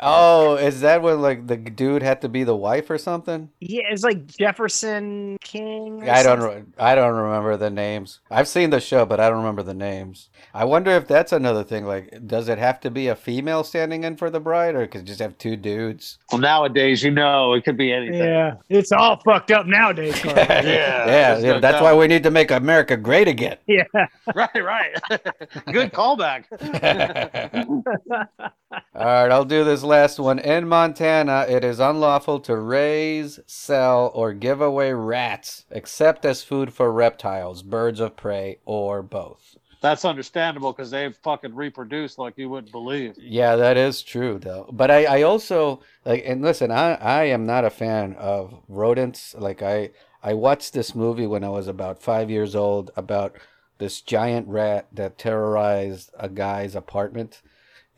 Oh, 0.00 0.56
is 0.56 0.80
that 0.82 1.02
when 1.02 1.20
like 1.22 1.46
the 1.46 1.56
dude 1.56 2.02
had 2.02 2.20
to 2.22 2.28
be 2.28 2.44
the 2.44 2.56
wife 2.56 2.88
or 2.90 2.98
something? 2.98 3.50
Yeah, 3.60 3.82
it's 3.90 4.02
like 4.04 4.26
Jefferson 4.26 5.36
King. 5.42 6.02
or 6.02 6.10
I 6.10 6.22
don't. 6.22 6.40
Re- 6.40 6.62
I 6.78 6.94
don't 6.94 7.14
remember 7.14 7.56
the 7.56 7.70
names. 7.70 8.20
I've 8.30 8.48
seen 8.48 8.70
the 8.70 8.80
show, 8.80 9.04
but 9.04 9.20
I 9.20 9.28
don't 9.28 9.38
remember 9.38 9.62
the 9.62 9.74
names. 9.74 10.28
I 10.54 10.64
wonder 10.64 10.90
if 10.92 11.06
that's 11.06 11.32
another 11.32 11.64
thing. 11.64 11.84
Like, 11.86 12.26
does 12.26 12.48
it 12.48 12.58
have 12.58 12.80
to 12.80 12.90
be 12.90 13.08
a 13.08 13.16
female 13.16 13.64
standing 13.64 14.04
in 14.04 14.16
for 14.16 14.30
the 14.30 14.40
bride, 14.40 14.74
or 14.74 14.86
could 14.86 15.02
it 15.02 15.04
just 15.04 15.20
have 15.20 15.36
two 15.38 15.56
dudes? 15.56 16.18
well, 16.32 16.40
nowadays, 16.40 17.02
you 17.02 17.10
know, 17.10 17.52
it 17.54 17.64
could 17.64 17.76
be 17.76 17.92
anything. 17.92 18.18
Yeah, 18.22 18.54
it's 18.68 18.92
all 18.92 19.20
fucked 19.24 19.50
up 19.50 19.66
nowadays. 19.66 20.14
Yeah, 20.24 20.62
yeah. 20.62 21.38
yeah 21.38 21.58
no 21.66 21.72
That's 21.72 21.82
why 21.82 21.94
we 21.94 22.06
need 22.06 22.22
to 22.22 22.30
make 22.30 22.50
America 22.50 22.96
great 22.96 23.28
again. 23.28 23.58
Yeah. 23.66 23.84
Right, 24.34 24.50
right. 24.54 24.92
Good 25.72 25.92
callback. 25.92 26.44
All 28.94 29.04
right, 29.04 29.30
I'll 29.30 29.44
do 29.44 29.64
this 29.64 29.82
last 29.82 30.18
one. 30.18 30.38
In 30.38 30.68
Montana, 30.68 31.46
it 31.48 31.64
is 31.64 31.78
unlawful 31.80 32.40
to 32.40 32.56
raise, 32.56 33.38
sell, 33.46 34.10
or 34.14 34.32
give 34.32 34.60
away 34.60 34.92
rats 34.92 35.64
except 35.70 36.24
as 36.24 36.42
food 36.42 36.72
for 36.72 36.92
reptiles, 36.92 37.62
birds 37.62 38.00
of 38.00 38.16
prey, 38.16 38.58
or 38.64 39.02
both. 39.02 39.56
That's 39.80 40.04
understandable 40.04 40.72
because 40.72 40.90
they've 40.90 41.16
fucking 41.16 41.54
reproduce 41.54 42.18
like 42.18 42.34
you 42.36 42.48
wouldn't 42.48 42.72
believe. 42.72 43.14
Yeah, 43.18 43.56
that 43.56 43.76
is 43.76 44.02
true 44.02 44.38
though. 44.38 44.68
But 44.72 44.90
I, 44.90 45.04
I 45.04 45.22
also 45.22 45.80
like 46.04 46.24
and 46.26 46.42
listen, 46.42 46.70
I, 46.70 46.94
I 46.94 47.24
am 47.24 47.46
not 47.46 47.64
a 47.64 47.70
fan 47.70 48.14
of 48.14 48.62
rodents. 48.68 49.34
Like 49.38 49.62
I 49.62 49.90
I 50.22 50.34
watched 50.34 50.72
this 50.72 50.94
movie 50.94 51.26
when 51.26 51.44
I 51.44 51.48
was 51.48 51.68
about 51.68 52.02
five 52.02 52.30
years 52.30 52.54
old 52.56 52.90
about 52.96 53.36
this 53.78 54.00
giant 54.00 54.48
rat 54.48 54.86
that 54.92 55.18
terrorized 55.18 56.10
a 56.18 56.28
guy's 56.28 56.74
apartment. 56.74 57.42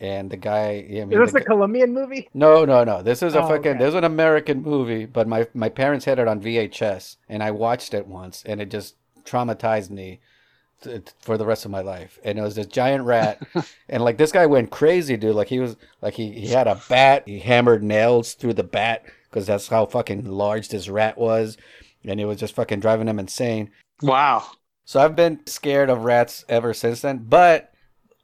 And 0.01 0.31
the 0.31 0.37
guy 0.37 0.87
I 0.91 1.05
mean, 1.05 1.13
Is 1.21 1.33
this 1.33 1.43
a 1.43 1.45
Colombian 1.45 1.93
movie? 1.93 2.29
No, 2.33 2.65
no, 2.65 2.85
no. 2.85 3.03
This 3.03 3.23
is 3.23 3.35
a 3.35 3.43
Oh, 3.43 3.49
fucking. 3.49 3.73
okay. 3.73 3.79
This 3.79 3.89
is 3.89 3.95
an 3.95 4.05
American 4.05 4.63
movie, 4.63 5.07
but 5.07 5.27
my 5.27 5.49
my 5.55 5.69
parents 5.69 6.05
had 6.05 6.19
it 6.21 6.29
on 6.29 6.41
VHS, 6.41 7.17
and 7.29 7.43
I 7.43 7.51
watched 7.51 7.95
it 7.95 8.07
once, 8.07 8.45
and 8.47 8.61
it 8.61 8.71
just 8.71 8.95
traumatized 9.25 9.91
me 9.91 10.21
for 11.21 11.37
the 11.37 11.45
rest 11.45 11.65
of 11.65 11.73
my 11.73 11.81
life. 11.81 12.21
And 12.23 12.39
it 12.39 12.43
was 12.43 12.55
this 12.55 12.67
giant 12.69 13.05
rat, 13.05 13.43
and 13.89 14.05
like 14.05 14.19
this 14.19 14.31
guy 14.31 14.47
went 14.47 14.71
crazy, 14.71 15.17
dude. 15.17 15.35
Like 15.35 15.49
he 15.49 15.59
was 15.59 15.77
like 16.01 16.15
he 16.15 16.31
he 16.31 16.47
had 16.49 16.69
a 16.69 16.81
bat. 16.89 17.25
He 17.27 17.41
hammered 17.41 17.83
nails 17.83 18.35
through 18.35 18.55
the 18.55 18.63
bat 18.63 19.03
because 19.29 19.49
that's 19.49 19.67
how 19.67 19.87
fucking 19.87 20.25
large 20.31 20.69
this 20.69 20.89
rat 20.89 21.19
was, 21.19 21.57
and 22.05 22.21
it 22.21 22.27
was 22.27 22.39
just 22.39 22.55
fucking 22.55 22.81
driving 22.81 23.09
him 23.09 23.19
insane. 23.19 23.71
Wow. 24.03 24.45
So 24.85 25.01
I've 25.01 25.17
been 25.17 25.41
scared 25.47 25.91
of 25.91 26.05
rats 26.05 26.45
ever 26.49 26.73
since 26.73 27.03
then. 27.03 27.27
But 27.29 27.73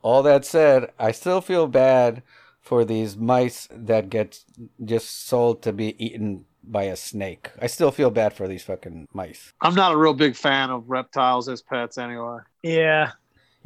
all 0.03 0.22
that 0.22 0.45
said, 0.45 0.93
I 0.99 1.12
still 1.12 1.41
feel 1.41 1.66
bad 1.66 2.22
for 2.61 2.85
these 2.85 3.16
mice 3.16 3.68
that 3.70 4.09
get 4.09 4.43
just 4.85 5.27
sold 5.27 5.62
to 5.62 5.72
be 5.72 6.03
eaten 6.03 6.47
by 6.62 6.85
a 6.85 6.97
snake. 6.97 7.51
I 7.61 7.66
still 7.66 7.91
feel 7.91 8.11
bad 8.11 8.33
for 8.33 8.49
these 8.49 8.62
fucking 8.62 9.07
mice. 9.12 9.53
I'm 9.61 9.75
not 9.75 9.93
a 9.93 9.97
real 9.99 10.14
big 10.14 10.35
fan 10.35 10.70
of 10.70 10.89
reptiles 10.89 11.49
as 11.49 11.61
pets 11.61 11.99
anyway. 11.99 12.39
Yeah. 12.62 13.12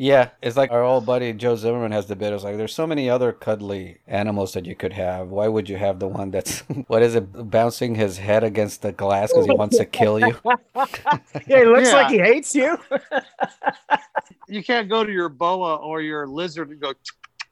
Yeah, 0.01 0.31
it's 0.41 0.57
like 0.57 0.71
our 0.71 0.85
old 0.85 1.05
buddy 1.07 1.33
Joe 1.33 1.57
Zimmerman 1.57 1.91
has 1.91 2.07
the 2.07 2.15
bit. 2.15 2.33
It's 2.33 2.45
like 2.45 2.57
there's 2.57 2.73
so 2.73 2.87
many 2.87 3.11
other 3.11 3.33
cuddly 3.33 3.99
animals 4.07 4.53
that 4.53 4.65
you 4.65 4.77
could 4.77 4.93
have. 4.93 5.27
Why 5.29 5.49
would 5.49 5.69
you 5.69 5.77
have 5.77 5.99
the 5.99 6.07
one 6.07 6.31
that's 6.31 6.61
what 6.87 7.03
is 7.03 7.17
it 7.17 7.51
bouncing 7.51 7.97
his 7.97 8.17
head 8.19 8.45
against 8.45 8.83
the 8.83 8.93
glass 8.93 9.33
because 9.33 9.47
he 9.47 9.53
wants 9.55 9.77
to 9.79 9.85
kill 9.85 10.21
you? 10.21 10.37
Yeah, 11.49 11.59
he 11.59 11.65
looks 11.65 11.89
Yeah. 11.89 11.95
like 11.95 12.11
he 12.13 12.19
hates 12.19 12.55
you. 12.55 12.79
You 14.49 14.63
can't 14.65 14.89
go 14.89 15.05
to 15.05 15.13
your 15.13 15.29
boa 15.29 15.77
or 15.77 16.01
your 16.01 16.27
lizard 16.27 16.71
and 16.71 16.81
go, 16.81 16.95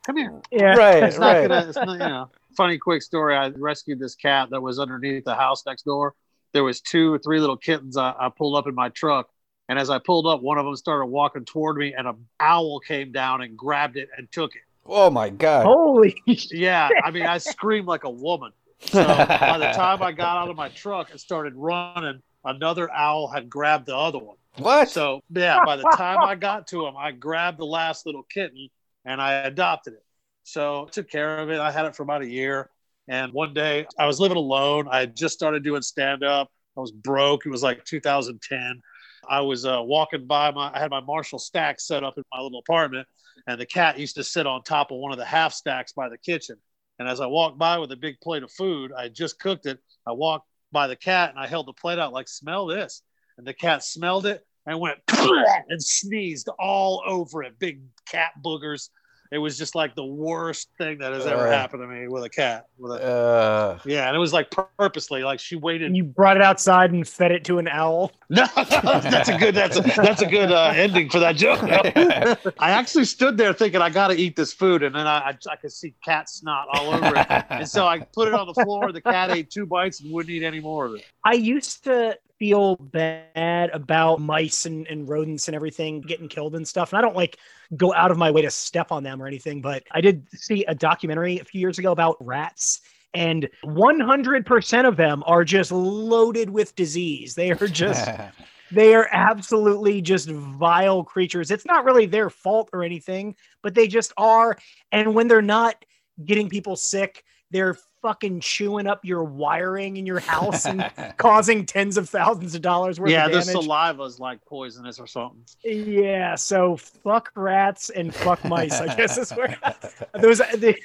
come 0.07 0.17
here. 0.17 0.41
Yeah. 0.51 0.75
Right, 0.77 1.03
It's 1.03 1.19
not 1.19 1.27
right. 1.37 1.49
gonna, 1.49 1.69
it's 1.69 1.77
not, 1.77 1.89
you 1.93 1.99
know. 1.99 2.31
Funny 2.57 2.79
quick 2.79 3.03
story. 3.03 3.37
I 3.37 3.49
rescued 3.49 3.99
this 3.99 4.15
cat 4.15 4.49
that 4.51 4.63
was 4.63 4.79
underneath 4.79 5.25
the 5.25 5.35
house 5.35 5.67
next 5.67 5.83
door. 5.83 6.15
There 6.55 6.65
was 6.65 6.81
two 6.81 7.13
or 7.13 7.19
three 7.19 7.39
little 7.39 7.57
kittens. 7.59 7.99
I, 7.99 8.15
I 8.19 8.31
pulled 8.31 8.57
up 8.57 8.67
in 8.67 8.75
my 8.75 8.89
truck, 8.89 9.29
and 9.69 9.79
as 9.79 9.91
I 9.91 9.99
pulled 9.99 10.27
up, 10.27 10.43
one 10.43 10.59
of 10.59 10.65
them 10.65 10.77
started 10.77 11.07
walking 11.07 11.45
toward 11.45 11.77
me, 11.77 11.95
and 11.95 12.07
a 12.07 12.15
owl 12.41 12.81
came 12.81 13.13
down 13.13 13.43
and 13.43 13.57
grabbed 13.57 13.97
it 13.97 14.09
and 14.17 14.31
took 14.31 14.55
it. 14.55 14.63
Oh 14.87 15.11
my 15.11 15.31
god! 15.31 15.65
Holy 15.67 16.17
Yeah, 16.27 16.89
I 17.05 17.11
mean, 17.11 17.27
I 17.27 17.39
screamed 17.39 17.87
like 17.87 18.05
a 18.05 18.11
woman. 18.11 18.53
So 18.81 19.03
by 19.03 19.57
the 19.59 19.73
time 19.75 20.03
I 20.03 20.13
got 20.13 20.37
out 20.37 20.51
of 20.51 20.57
my 20.57 20.69
truck 20.69 21.11
and 21.11 21.19
started 21.19 21.55
running, 21.57 22.21
another 22.45 22.93
owl 22.93 23.27
had 23.27 23.49
grabbed 23.49 23.87
the 23.87 23.97
other 23.97 24.19
one. 24.19 24.37
what? 24.59 24.91
So 24.91 25.21
yeah, 25.31 25.65
by 25.65 25.77
the 25.77 25.91
time 25.97 26.19
I 26.21 26.35
got 26.35 26.67
to 26.69 26.87
him, 26.87 26.95
I 26.97 27.11
grabbed 27.13 27.59
the 27.59 27.65
last 27.65 28.05
little 28.05 28.23
kitten 28.25 28.69
and 29.07 29.21
I 29.21 29.33
adopted 29.45 29.95
it. 29.95 30.05
So 30.45 30.85
I 30.87 30.91
took 30.91 31.11
care 31.11 31.39
of 31.39 31.51
it. 31.51 31.59
I 31.59 31.71
had 31.73 31.87
it 31.87 31.97
for 31.97 32.03
about 32.03 32.21
a 32.23 32.29
year. 32.29 32.69
And 33.09 33.33
one 33.33 33.55
day 33.55 33.87
I 33.99 34.07
was 34.07 34.21
living 34.21 34.37
alone. 34.37 34.89
I 34.91 35.01
had 35.01 35.17
just 35.17 35.35
started 35.35 35.65
doing 35.65 35.81
stand 35.83 36.23
up. 36.23 36.51
I 36.77 36.81
was 36.81 36.93
broke. 36.93 37.47
It 37.47 37.51
was 37.51 37.63
like 37.63 37.83
2010. 37.87 38.83
I 39.29 39.41
was 39.41 39.67
uh, 39.67 39.81
walking 39.83 40.27
by 40.27 40.51
my, 40.51 40.71
I 40.73 40.79
had 40.79 40.91
my 40.91 41.01
Marshall 41.01 41.39
stack 41.39 41.81
set 41.81 42.05
up 42.05 42.15
in 42.17 42.25
my 42.33 42.41
little 42.41 42.59
apartment, 42.61 43.07
and 43.47 43.61
the 43.61 43.67
cat 43.67 43.99
used 43.99 44.17
to 44.17 44.25
sit 44.25 44.47
on 44.47 44.63
top 44.63 44.91
of 44.91 44.99
one 44.99 45.13
of 45.13 45.19
the 45.19 45.25
half 45.25 45.53
stacks 45.53 45.93
by 45.93 46.09
the 46.09 46.19
kitchen. 46.19 46.57
And 46.99 47.09
as 47.09 47.21
I 47.21 47.27
walked 47.27 47.59
by 47.59 47.79
with 47.79 47.93
a 47.93 47.97
big 47.97 48.21
plate 48.21 48.43
of 48.43 48.51
food, 48.53 48.93
I 48.97 49.09
just 49.09 49.39
cooked 49.39 49.67
it. 49.67 49.79
I 50.07 50.13
walked 50.13 50.49
by 50.73 50.87
the 50.87 50.97
cat 50.97 51.31
and 51.31 51.39
I 51.39 51.47
held 51.47 51.67
the 51.67 51.73
plate 51.73 51.99
out 51.99 52.13
like, 52.13 52.29
smell 52.29 52.67
this. 52.67 53.03
And 53.39 53.47
the 53.47 53.53
cat 53.53 53.85
smelled 53.85 54.27
it 54.27 54.47
and 54.67 54.81
went 54.81 54.99
and 55.09 55.83
sneezed 55.83 56.49
all 56.59 57.03
over 57.07 57.43
it, 57.43 57.59
big 57.59 57.83
cat 58.07 58.33
boogers. 58.45 58.89
It 59.33 59.39
was 59.39 59.59
just 59.59 59.75
like 59.75 59.95
the 59.95 60.05
worst 60.05 60.69
thing 60.79 60.99
that 60.99 61.13
has 61.13 61.27
ever 61.27 61.49
Uh. 61.49 61.51
happened 61.51 61.83
to 61.83 61.87
me 61.89 62.09
with 62.09 62.25
a 62.25 62.29
cat. 62.29 62.67
With 62.79 62.93
a, 62.93 63.03
Uh, 63.05 63.79
yeah, 63.85 64.07
and 64.07 64.15
it 64.17 64.19
was 64.19 64.33
like 64.33 64.51
purposely, 64.79 65.23
like 65.25 65.41
she 65.41 65.57
waited. 65.57 65.97
You 65.97 66.05
brought 66.05 66.37
it 66.37 66.43
outside 66.43 66.93
and 66.93 67.07
fed 67.07 67.33
it 67.33 67.45
to 67.45 67.59
an 67.59 67.69
owl. 67.69 68.13
No, 68.29 68.45
that's 68.57 69.29
a 69.29 69.39
good. 69.39 69.55
That's 69.55 69.77
a 69.77 69.83
that's 69.83 70.21
a 70.21 70.27
good 70.27 70.51
uh, 70.51 70.73
ending 70.75 71.09
for 71.09 71.21
that 71.21 71.37
joke. 71.37 71.61
I 72.59 72.71
actually 72.71 73.05
stood 73.05 73.37
there 73.37 73.53
thinking 73.53 73.81
I 73.81 73.89
got 73.89 74.09
to 74.09 74.15
eat 74.15 74.35
this 74.35 74.53
food, 74.53 74.83
and 74.83 74.93
then 74.95 75.07
I, 75.07 75.29
I 75.31 75.39
I 75.49 75.55
could 75.57 75.71
see 75.71 75.95
cat 76.05 76.29
snot 76.29 76.67
all 76.73 76.93
over 76.93 77.15
it, 77.17 77.27
and 77.51 77.69
so 77.69 77.87
I 77.87 78.01
put 78.01 78.27
it 78.27 78.35
on 78.35 78.49
the 78.49 78.55
floor. 78.55 78.91
The 78.91 79.01
cat 79.01 79.31
ate 79.31 79.49
two 79.51 79.65
bites 79.65 80.01
and 80.01 80.11
wouldn't 80.13 80.33
eat 80.33 80.43
any 80.43 80.59
more 80.59 80.87
of 80.87 80.95
it. 80.95 81.05
I 81.25 81.35
used 81.35 81.85
to 81.85 82.19
feel 82.39 82.77
bad 82.77 83.71
about 83.71 84.21
mice 84.21 84.67
and, 84.67 84.87
and 84.89 85.09
rodents 85.09 85.49
and 85.49 85.55
everything 85.55 86.01
getting 86.01 86.29
killed 86.29 86.55
and 86.55 86.67
stuff. 86.67 86.93
And 86.93 86.99
I 86.99 87.03
don't 87.03 87.17
like 87.17 87.39
go 87.77 87.95
out 87.95 88.11
of 88.11 88.19
my 88.19 88.31
way 88.31 88.43
to 88.43 88.51
step 88.51 88.93
on 88.93 89.03
them 89.03 89.23
or 89.23 89.27
anything, 89.27 89.61
but 89.61 89.83
I 89.91 90.01
did 90.01 90.27
see 90.35 90.65
a 90.67 90.75
documentary 90.75 91.39
a 91.39 91.45
few 91.45 91.61
years 91.61 91.79
ago 91.79 91.93
about 91.93 92.17
rats. 92.21 92.81
And 93.15 93.49
100% 93.65 94.89
of 94.89 94.97
them 94.97 95.23
are 95.27 95.45
just 95.45 95.73
loaded 95.73 96.51
with 96.51 96.77
disease. 96.77 97.35
They 97.35 97.51
are 97.51 97.67
just, 97.67 98.11
they 98.71 98.95
are 98.95 99.09
absolutely 99.11 100.03
just 100.03 100.29
vile 100.29 101.03
creatures. 101.03 101.51
It's 101.51 101.65
not 101.65 101.85
really 101.85 102.07
their 102.07 102.29
fault 102.29 102.69
or 102.73 102.83
anything, 102.83 103.35
but 103.63 103.75
they 103.75 103.89
just 103.89 104.13
are. 104.19 104.59
And 104.93 105.15
when 105.15 105.29
they're 105.29 105.41
not 105.41 105.83
getting 106.25 106.51
people 106.51 106.77
sick, 106.77 107.25
they're 107.51 107.77
fucking 108.03 108.41
chewing 108.41 108.87
up 108.87 109.05
your 109.05 109.25
wiring 109.25 109.97
in 109.97 110.07
your 110.07 110.21
house 110.21 110.65
and 110.65 110.91
causing 111.17 111.67
tens 111.67 111.97
of 111.97 112.09
thousands 112.09 112.55
of 112.55 112.63
dollars 112.63 113.01
worth 113.01 113.11
yeah, 113.11 113.27
of 113.27 113.33
the 113.33 113.41
damage. 113.41 113.67
saliva's 113.67 114.21
like 114.21 114.45
poisonous 114.45 115.01
or 115.01 115.07
something. 115.07 115.43
yeah, 115.65 116.35
so 116.35 116.77
fuck 116.77 117.33
rats 117.35 117.91
and 117.91 118.15
fuck 118.15 118.45
mice. 118.45 118.81
I 118.81 118.95
guess 118.95 119.19
is 119.19 119.31
where 119.33 119.57
those. 120.21 120.39
The, 120.39 120.77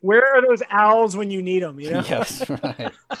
where 0.00 0.24
are 0.34 0.42
those 0.46 0.62
owls 0.70 1.16
when 1.16 1.30
you 1.30 1.42
need 1.42 1.62
them? 1.62 1.80
You 1.80 1.90
know. 1.90 2.04
yes, 2.08 2.48
right. 2.48 2.92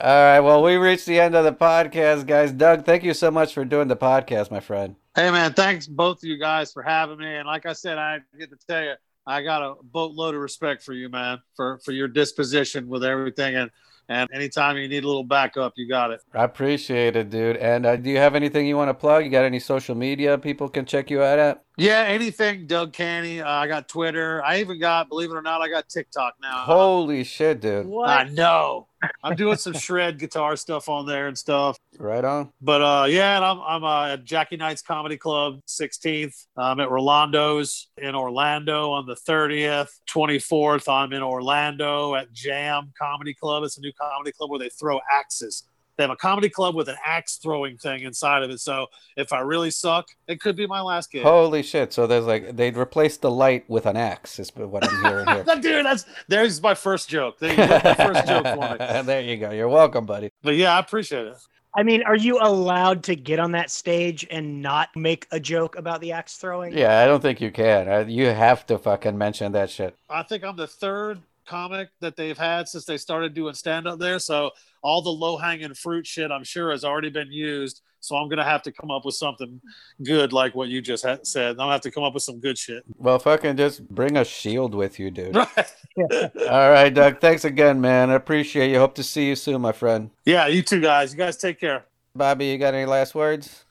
All 0.00 0.10
right. 0.10 0.40
Well, 0.40 0.62
we 0.62 0.76
reached 0.76 1.06
the 1.06 1.18
end 1.18 1.34
of 1.34 1.44
the 1.44 1.52
podcast, 1.52 2.26
guys. 2.26 2.52
Doug, 2.52 2.84
thank 2.84 3.02
you 3.02 3.14
so 3.14 3.30
much 3.30 3.54
for 3.54 3.64
doing 3.64 3.88
the 3.88 3.96
podcast, 3.96 4.50
my 4.50 4.60
friend. 4.60 4.96
Hey 5.14 5.30
man, 5.30 5.52
thanks 5.54 5.86
both 5.86 6.18
of 6.18 6.24
you 6.24 6.38
guys 6.38 6.72
for 6.72 6.82
having 6.82 7.18
me. 7.18 7.36
And 7.36 7.46
like 7.46 7.66
I 7.66 7.72
said, 7.72 7.98
I 7.98 8.18
get 8.38 8.50
to 8.50 8.56
tell 8.68 8.82
you, 8.82 8.94
I 9.26 9.42
got 9.42 9.62
a 9.62 9.74
boatload 9.82 10.34
of 10.34 10.40
respect 10.40 10.82
for 10.82 10.92
you, 10.92 11.08
man, 11.08 11.38
for 11.54 11.78
for 11.84 11.92
your 11.92 12.08
disposition 12.08 12.88
with 12.88 13.04
everything. 13.04 13.56
And 13.56 13.70
and 14.08 14.28
anytime 14.34 14.76
you 14.76 14.86
need 14.86 15.04
a 15.04 15.06
little 15.06 15.24
backup, 15.24 15.72
you 15.76 15.88
got 15.88 16.10
it. 16.10 16.20
I 16.34 16.44
appreciate 16.44 17.16
it, 17.16 17.30
dude. 17.30 17.56
And 17.56 17.86
uh, 17.86 17.96
do 17.96 18.10
you 18.10 18.18
have 18.18 18.34
anything 18.34 18.66
you 18.66 18.76
want 18.76 18.90
to 18.90 18.94
plug? 18.94 19.24
You 19.24 19.30
got 19.30 19.44
any 19.44 19.60
social 19.60 19.94
media 19.94 20.36
people 20.36 20.68
can 20.68 20.84
check 20.84 21.10
you 21.10 21.22
out 21.22 21.38
at? 21.38 21.64
Yeah, 21.76 22.04
anything, 22.06 22.68
Doug 22.68 22.92
Canny. 22.92 23.40
Uh, 23.40 23.48
I 23.48 23.66
got 23.66 23.88
Twitter. 23.88 24.42
I 24.44 24.60
even 24.60 24.78
got, 24.78 25.08
believe 25.08 25.30
it 25.30 25.34
or 25.34 25.42
not, 25.42 25.60
I 25.60 25.68
got 25.68 25.88
TikTok 25.88 26.34
now. 26.40 26.58
Holy 26.58 27.24
shit, 27.24 27.60
dude. 27.60 27.86
What? 27.86 28.08
I 28.08 28.24
know. 28.28 28.86
I'm 29.22 29.34
doing 29.34 29.56
some 29.56 29.72
shred 29.72 30.18
guitar 30.18 30.56
stuff 30.56 30.88
on 30.88 31.04
there 31.04 31.26
and 31.26 31.36
stuff. 31.36 31.76
Right 31.98 32.24
on. 32.24 32.52
But 32.60 32.80
uh, 32.80 33.06
yeah, 33.08 33.36
and 33.36 33.44
I'm 33.44 33.60
I'm 33.60 33.84
uh, 33.84 34.12
at 34.12 34.24
Jackie 34.24 34.56
Knight's 34.56 34.82
Comedy 34.82 35.16
Club, 35.16 35.60
16th. 35.66 36.46
I'm 36.56 36.80
at 36.80 36.88
Rolando's 36.88 37.88
in 37.98 38.14
Orlando 38.14 38.92
on 38.92 39.06
the 39.06 39.16
30th. 39.16 39.88
24th, 40.08 40.88
I'm 40.88 41.12
in 41.12 41.22
Orlando 41.22 42.14
at 42.14 42.32
Jam 42.32 42.92
Comedy 42.98 43.34
Club. 43.34 43.64
It's 43.64 43.78
a 43.78 43.80
new 43.80 43.92
comedy 44.00 44.32
club 44.32 44.50
where 44.50 44.60
they 44.60 44.70
throw 44.70 45.00
axes. 45.12 45.64
They 45.96 46.04
have 46.04 46.10
a 46.10 46.16
comedy 46.16 46.48
club 46.48 46.74
with 46.74 46.88
an 46.88 46.96
axe 47.04 47.36
throwing 47.36 47.76
thing 47.76 48.02
inside 48.02 48.42
of 48.42 48.50
it. 48.50 48.60
So 48.60 48.86
if 49.16 49.32
I 49.32 49.40
really 49.40 49.70
suck, 49.70 50.08
it 50.26 50.40
could 50.40 50.56
be 50.56 50.66
my 50.66 50.80
last 50.80 51.10
gig. 51.10 51.22
Holy 51.22 51.62
shit. 51.62 51.92
So 51.92 52.06
there's 52.06 52.26
like, 52.26 52.56
they'd 52.56 52.76
replace 52.76 53.16
the 53.16 53.30
light 53.30 53.68
with 53.68 53.86
an 53.86 53.96
axe, 53.96 54.38
is 54.38 54.50
what 54.54 54.90
I'm 54.90 55.04
hearing 55.04 55.26
here. 55.26 55.44
Dude, 55.60 55.86
that's 55.86 56.04
there's 56.28 56.62
my 56.62 56.74
first 56.74 57.08
joke. 57.08 57.38
There 57.38 57.50
you 57.50 57.56
go. 57.56 57.94
First 57.94 58.26
joke 58.28 58.46
for 58.46 58.72
me. 58.72 59.02
there 59.02 59.20
you 59.20 59.36
go. 59.36 59.50
You're 59.50 59.68
welcome, 59.68 60.06
buddy. 60.06 60.30
But 60.42 60.56
yeah, 60.56 60.74
I 60.76 60.80
appreciate 60.80 61.26
it. 61.26 61.36
I 61.76 61.82
mean, 61.82 62.04
are 62.04 62.16
you 62.16 62.38
allowed 62.40 63.02
to 63.04 63.16
get 63.16 63.40
on 63.40 63.50
that 63.52 63.68
stage 63.68 64.24
and 64.30 64.62
not 64.62 64.90
make 64.94 65.26
a 65.32 65.40
joke 65.40 65.76
about 65.76 66.00
the 66.00 66.12
axe 66.12 66.36
throwing? 66.36 66.76
Yeah, 66.76 67.00
I 67.00 67.06
don't 67.06 67.20
think 67.20 67.40
you 67.40 67.50
can. 67.50 68.08
You 68.08 68.26
have 68.26 68.64
to 68.66 68.78
fucking 68.78 69.18
mention 69.18 69.50
that 69.52 69.70
shit. 69.70 69.96
I 70.08 70.22
think 70.22 70.44
I'm 70.44 70.54
the 70.54 70.68
third 70.68 71.20
comic 71.46 71.88
that 72.00 72.16
they've 72.16 72.38
had 72.38 72.68
since 72.68 72.84
they 72.84 72.96
started 72.96 73.34
doing 73.34 73.54
stand 73.54 73.86
up 73.86 73.98
there. 73.98 74.18
So 74.18 74.50
all 74.82 75.02
the 75.02 75.10
low 75.10 75.36
hanging 75.36 75.74
fruit 75.74 76.06
shit, 76.06 76.30
I'm 76.30 76.44
sure, 76.44 76.70
has 76.70 76.84
already 76.84 77.10
been 77.10 77.32
used. 77.32 77.82
So 78.00 78.16
I'm 78.16 78.28
gonna 78.28 78.44
have 78.44 78.62
to 78.62 78.72
come 78.72 78.90
up 78.90 79.06
with 79.06 79.14
something 79.14 79.60
good, 80.02 80.34
like 80.34 80.54
what 80.54 80.68
you 80.68 80.82
just 80.82 81.06
ha- 81.06 81.18
said. 81.22 81.52
I'm 81.52 81.56
gonna 81.56 81.72
have 81.72 81.80
to 81.82 81.90
come 81.90 82.02
up 82.02 82.12
with 82.12 82.22
some 82.22 82.38
good 82.38 82.58
shit. 82.58 82.84
Well, 82.98 83.18
fucking 83.18 83.56
just 83.56 83.88
bring 83.88 84.18
a 84.18 84.24
shield 84.26 84.74
with 84.74 84.98
you, 84.98 85.10
dude. 85.10 85.34
Right. 85.34 85.74
All 86.50 86.70
right, 86.70 86.90
Doug. 86.92 87.20
Thanks 87.20 87.46
again, 87.46 87.80
man. 87.80 88.10
I 88.10 88.14
appreciate 88.14 88.70
you. 88.70 88.78
Hope 88.78 88.94
to 88.96 89.02
see 89.02 89.28
you 89.28 89.36
soon, 89.36 89.62
my 89.62 89.72
friend. 89.72 90.10
Yeah, 90.26 90.48
you 90.48 90.62
too, 90.62 90.82
guys. 90.82 91.12
You 91.12 91.18
guys 91.18 91.38
take 91.38 91.58
care. 91.58 91.86
Bobby, 92.14 92.46
you 92.46 92.58
got 92.58 92.74
any 92.74 92.84
last 92.84 93.14
words? 93.14 93.64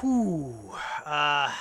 Whew. 0.00 0.54
Uh, 1.04 1.52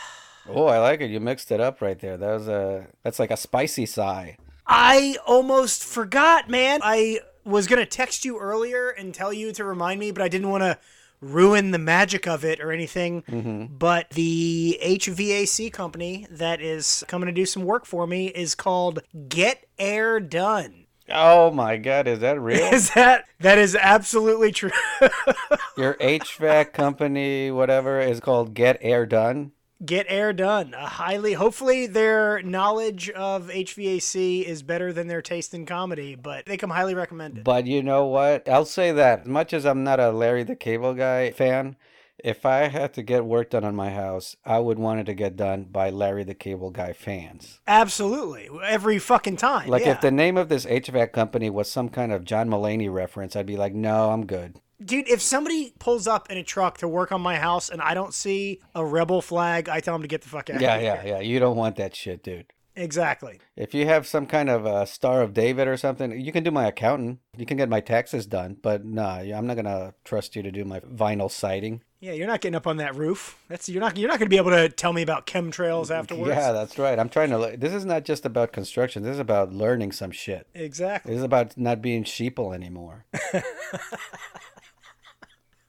Oh, 0.50 0.66
I 0.66 0.80
like 0.80 1.02
it. 1.02 1.10
You 1.10 1.20
mixed 1.20 1.52
it 1.52 1.60
up 1.60 1.82
right 1.82 2.00
there. 2.00 2.18
That 2.18 2.34
was 2.34 2.48
a 2.48 2.88
that's 3.04 3.20
like 3.20 3.32
a 3.32 3.38
spicy 3.38 3.86
sigh. 3.86 4.38
I 4.66 5.18
almost 5.26 5.84
forgot, 5.84 6.50
man. 6.50 6.80
I 6.84 7.20
was 7.44 7.68
gonna 7.68 7.86
text 7.86 8.26
you 8.26 8.38
earlier 8.40 8.90
and 8.90 9.14
tell 9.14 9.32
you 9.34 9.52
to 9.54 9.64
remind 9.64 10.00
me, 10.00 10.12
but 10.12 10.22
I 10.22 10.28
didn't 10.28 10.50
want 10.50 10.64
to 10.64 10.78
ruin 11.20 11.72
the 11.72 11.80
magic 11.80 12.28
of 12.28 12.46
it 12.46 12.60
or 12.60 12.72
anything. 12.72 13.24
hmm 13.28 13.66
But 13.66 14.10
the 14.12 14.78
HVAC 14.84 15.72
company 15.74 16.28
that 16.30 16.62
is 16.62 17.04
coming 17.08 17.28
to 17.28 17.34
do 17.34 17.46
some 17.46 17.64
work 17.64 17.86
for 17.86 18.06
me 18.06 18.28
is 18.28 18.54
called 18.56 19.00
Get 19.28 19.66
Air 19.80 20.20
Done. 20.20 20.86
Oh 21.10 21.52
my 21.52 21.78
God, 21.78 22.08
is 22.08 22.20
that 22.20 22.40
real? 22.40 22.60
Is 22.74 22.90
that 22.92 23.24
that 23.40 23.58
is 23.58 23.78
absolutely 23.78 24.52
true? 24.52 24.72
Your 25.78 25.94
HVAC 25.96 26.74
company, 26.74 27.50
whatever, 27.50 28.02
is 28.02 28.20
called 28.20 28.54
Get 28.54 28.78
Air 28.82 29.06
Done. 29.06 29.54
Get 29.86 30.08
Air 30.10 30.34
Done. 30.34 30.74
A 30.74 30.88
highly, 30.88 31.34
hopefully, 31.34 31.86
their 31.86 32.42
knowledge 32.42 33.12
of 33.12 33.50
HVAC 33.50 34.44
is 34.44 34.64
better 34.64 34.92
than 34.92 35.08
their 35.08 35.22
taste 35.22 35.54
in 35.54 35.68
comedy, 35.68 36.16
but 36.16 36.46
they 36.46 36.58
come 36.58 36.72
highly 36.72 36.96
recommended. 36.96 37.44
But 37.44 37.68
you 37.68 37.84
know 37.84 38.06
what? 38.06 38.50
I'll 38.50 38.66
say 38.66 38.92
that 38.92 39.22
as 39.22 39.28
much 39.28 39.54
as 39.54 39.66
I'm 39.66 39.84
not 39.84 40.00
a 40.00 40.10
Larry 40.10 40.44
the 40.44 40.56
Cable 40.56 40.96
Guy 40.96 41.30
fan, 41.30 41.76
if 42.24 42.46
I 42.46 42.70
had 42.70 42.94
to 42.96 43.04
get 43.04 43.26
work 43.26 43.52
done 43.52 43.64
on 43.64 43.76
my 43.76 43.92
house, 43.92 44.36
I 44.44 44.58
would 44.58 44.80
want 44.80 45.02
it 45.02 45.04
to 45.06 45.14
get 45.14 45.36
done 45.36 45.66
by 45.66 45.92
Larry 45.92 46.24
the 46.24 46.34
Cable 46.34 46.72
Guy 46.72 46.94
fans. 46.94 47.60
Absolutely, 47.68 48.50
every 48.64 48.98
fucking 48.98 49.38
time. 49.38 49.70
Like 49.70 49.86
yeah. 49.86 49.92
if 49.92 50.02
the 50.02 50.10
name 50.10 50.38
of 50.38 50.50
this 50.50 50.66
HVAC 50.66 51.12
company 51.12 51.52
was 51.52 51.70
some 51.70 51.90
kind 51.90 52.12
of 52.12 52.26
John 52.26 52.50
Mulaney 52.50 52.92
reference, 52.92 53.36
I'd 53.36 53.46
be 53.46 53.58
like, 53.58 53.74
no, 53.74 54.10
I'm 54.10 54.26
good. 54.26 54.60
Dude, 54.84 55.08
if 55.10 55.22
somebody 55.22 55.74
pulls 55.80 56.08
up 56.08 56.30
in 56.32 56.38
a 56.38 56.44
truck 56.44 56.78
to 56.80 56.88
work 56.88 57.12
on 57.12 57.22
my 57.22 57.38
house 57.38 57.70
and 57.70 57.82
I 57.82 57.94
don't 57.94 58.14
see 58.14 58.62
a 58.76 58.86
rebel 58.86 59.22
flag, 59.22 59.70
I 59.70 59.80
tell 59.80 59.94
them 59.94 60.02
to 60.02 60.08
get 60.08 60.22
the 60.22 60.30
fuck 60.30 60.50
out. 60.50 60.62
Yeah, 60.62 60.78
yeah, 60.80 61.06
yeah. 61.06 61.20
You 61.20 61.40
don't 61.40 61.58
want 61.58 61.76
that 61.78 61.96
shit, 61.96 62.24
dude. 62.24 62.54
exactly. 62.76 63.40
If 63.56 63.74
you 63.74 63.86
have 63.88 64.06
some 64.06 64.28
kind 64.28 64.50
of 64.50 64.66
a 64.66 64.86
Star 64.86 65.22
of 65.22 65.34
David 65.34 65.68
or 65.68 65.78
something, 65.78 66.20
you 66.20 66.32
can 66.32 66.44
do 66.44 66.52
my 66.52 66.68
accountant. 66.68 67.20
You 67.36 67.46
can 67.46 67.58
get 67.58 67.70
my 67.70 67.80
taxes 67.82 68.26
done, 68.26 68.58
but 68.62 68.86
nah, 68.86 69.16
I'm 69.18 69.48
not 69.48 69.56
gonna 69.56 69.94
trust 70.04 70.36
you 70.36 70.44
to 70.44 70.52
do 70.52 70.64
my 70.64 70.80
vinyl 70.82 71.30
siding. 71.32 71.82
Yeah, 72.00 72.12
you're 72.12 72.28
not 72.28 72.42
getting 72.42 72.56
up 72.56 72.68
on 72.68 72.78
that 72.78 72.94
roof. 72.94 73.44
That's 73.48 73.68
you're 73.68 73.82
not 73.82 73.98
you're 73.98 74.08
not 74.08 74.20
going 74.20 74.28
to 74.28 74.30
be 74.30 74.38
able 74.38 74.52
to 74.52 74.70
tell 74.70 74.94
me 74.94 75.02
about 75.02 75.26
chemtrails 75.26 75.90
afterwards. 75.90 76.30
Yeah, 76.30 76.52
that's 76.52 76.78
right. 76.78 77.00
I'm 77.00 77.10
trying 77.10 77.32
to. 77.32 77.56
This 77.58 77.74
is 77.74 77.86
not 77.86 78.06
just 78.06 78.24
about 78.24 78.52
construction. 78.52 79.02
This 79.02 79.14
is 79.14 79.20
about 79.20 79.52
learning 79.52 79.94
some 79.94 80.12
shit. 80.12 80.46
exactly. 80.54 81.10
This 81.12 81.18
is 81.18 81.24
about 81.24 81.58
not 81.58 81.82
being 81.82 82.04
sheeple 82.04 82.54
anymore. 82.54 83.06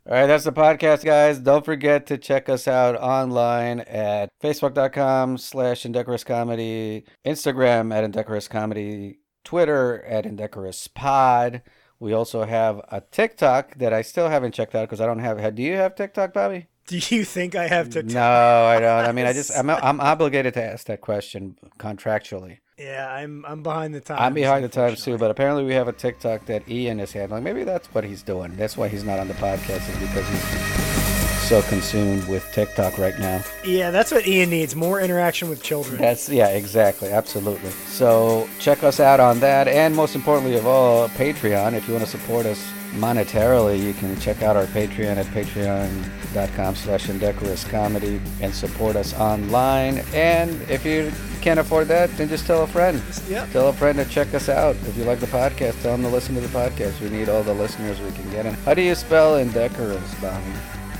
All 0.09 0.14
right, 0.14 0.26
that's 0.26 0.44
the 0.44 0.52
podcast, 0.52 1.05
guys. 1.05 1.39
Don't 1.39 1.66
forget 1.66 2.06
to 2.06 2.16
check 2.16 2.48
us 2.48 2.66
out 2.66 2.97
online 2.97 3.80
at 3.80 4.30
facebook.com 4.43 5.36
slash 5.36 5.85
indecorous 5.85 6.24
comedy, 6.24 7.05
Instagram 7.26 7.94
at 7.94 8.05
indecorous 8.05 8.48
comedy, 8.48 9.18
Twitter 9.44 10.02
at 10.05 10.24
indecorous 10.24 10.89
pod. 10.89 11.60
We 12.01 12.14
also 12.14 12.44
have 12.44 12.80
a 12.90 13.02
TikTok 13.02 13.74
that 13.74 13.93
I 13.93 14.01
still 14.01 14.30
haven't 14.30 14.55
checked 14.55 14.74
out 14.74 14.89
because 14.89 15.02
I 15.02 15.05
don't 15.05 15.18
have. 15.18 15.55
Do 15.55 15.62
you 15.62 15.74
have 15.74 15.94
TikTok, 15.94 16.32
Bobby? 16.32 16.68
Do 16.86 16.98
you 17.14 17.22
think 17.22 17.55
I 17.55 17.68
have 17.68 17.90
to? 17.90 18.02
No, 18.02 18.64
I 18.64 18.80
don't. 18.80 19.05
I 19.05 19.12
mean, 19.12 19.26
I 19.26 19.32
just 19.35 19.55
I'm 19.55 19.68
I'm 19.68 20.01
obligated 20.01 20.55
to 20.55 20.64
ask 20.64 20.86
that 20.86 21.02
question 21.02 21.59
contractually. 21.78 22.60
Yeah, 22.79 23.11
I'm 23.13 23.45
I'm 23.47 23.63
behind 23.63 23.95
the 23.95 24.01
times. 24.01 24.21
I'm 24.21 24.35
behind 24.35 24.65
the 24.65 24.69
times 24.69 25.05
too, 25.05 25.19
but 25.19 25.31
apparently 25.31 25.65
we 25.65 25.75
have 25.75 25.89
a 25.89 25.93
TikTok 25.93 26.47
that 26.47 26.69
Ian 26.69 27.01
is 27.01 27.13
handling. 27.13 27.43
Maybe 27.43 27.65
that's 27.65 27.89
what 27.89 28.05
he's 28.05 28.23
doing. 28.23 28.55
That's 28.57 28.77
why 28.77 28.89
he's 28.89 29.03
not 29.05 29.19
on 29.19 29.27
the 29.27 29.35
podcast, 29.35 29.89
is 29.91 29.99
because 29.99 30.29
he's 30.29 31.49
so 31.49 31.63
consumed 31.63 32.29
with 32.29 32.45
TikTok 32.53 32.99
right 32.99 33.19
now. 33.19 33.43
yeah, 33.65 33.91
that's 33.91 34.13
what 34.13 34.29
Ian 34.29 34.51
needs: 34.51 34.77
more 34.77 35.01
interaction 35.01 35.49
with 35.49 35.61
children. 35.63 36.01
That's 36.01 36.29
yeah, 36.29 36.49
exactly, 36.49 37.09
absolutely. 37.09 37.71
So 37.71 38.49
check 38.61 38.85
us 38.85 39.01
out 39.01 39.19
on 39.19 39.41
that, 39.41 39.67
and 39.67 39.97
most 39.97 40.15
importantly 40.15 40.57
of 40.57 40.67
all, 40.67 41.09
Patreon. 41.11 41.73
If 41.73 41.89
you 41.89 41.95
want 41.95 42.05
to 42.05 42.11
support 42.11 42.47
us 42.47 42.65
monetarily, 42.93 43.83
you 43.83 43.93
can 43.95 44.19
check 44.21 44.43
out 44.43 44.57
our 44.57 44.67
Patreon 44.67 45.17
at 45.17 45.27
patreon.com 45.27 46.75
slash 46.77 47.09
indecorous 47.09 47.65
comedy 47.65 48.21
and 48.41 48.55
support 48.55 48.95
us 48.95 49.15
online. 49.15 49.99
And 50.15 50.51
if 50.71 50.87
you 50.87 51.13
can't 51.39 51.59
afford 51.59 51.89
that, 51.89 52.10
then 52.16 52.28
just 52.28 52.47
tell 52.47 52.62
a 52.62 52.66
friend. 52.66 53.02
Yep. 53.28 53.51
Tell 53.52 53.69
a 53.69 53.73
friend 53.73 53.98
to 53.98 54.05
check 54.05 54.35
us 54.35 54.48
out. 54.48 54.77
If 54.86 54.97
you 54.97 55.05
like 55.05 55.20
the 55.20 55.27
podcast, 55.27 55.81
tell 55.82 55.93
them 55.93 56.02
to 56.02 56.09
listen 56.09 56.35
to 56.35 56.40
the 56.40 56.48
podcast. 56.48 57.01
We 57.01 57.09
need 57.09 57.28
all 57.28 57.43
the 57.43 57.55
listeners 57.55 58.01
we 58.01 58.10
can 58.12 58.31
get. 58.31 58.47
And 58.47 58.56
how 58.56 58.74
do 58.74 58.82
you 58.82 58.94
spell 58.94 59.36
indecorous, 59.36 60.15
Bobby? 60.16 60.52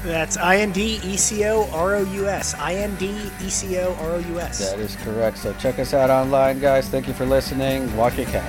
That's 0.05 0.37
I 0.37 0.59
N 0.59 0.71
D 0.71 1.01
E 1.03 1.17
C 1.17 1.45
O 1.45 1.69
R 1.73 1.97
O 1.97 2.03
U 2.03 2.29
S. 2.29 2.55
I 2.55 2.75
N 2.75 2.95
D 2.97 3.09
E 3.43 3.51
C 3.51 3.79
O 3.79 3.95
R 4.01 4.13
O 4.13 4.19
U 4.19 4.41
S. 4.41 4.71
That 4.71 4.79
is 4.79 4.95
correct. 4.97 5.39
So 5.39 5.53
check 5.55 5.79
us 5.79 5.93
out 5.93 6.09
online, 6.09 6.61
guys. 6.61 6.89
Thank 6.89 7.09
you 7.09 7.15
for 7.15 7.27
listening. 7.27 7.95
Walk 7.97 8.17
your 8.17 8.27
cat. 8.27 8.49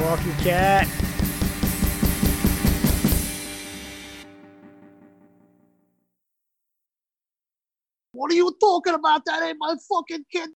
Walk 0.00 0.24
your 0.26 0.34
cat. 0.36 0.88
What 8.12 8.32
are 8.32 8.34
you 8.34 8.56
talking 8.58 8.94
about? 8.94 9.24
That 9.26 9.42
ain't 9.42 9.58
my 9.60 9.76
fucking 9.88 10.24
kid. 10.32 10.50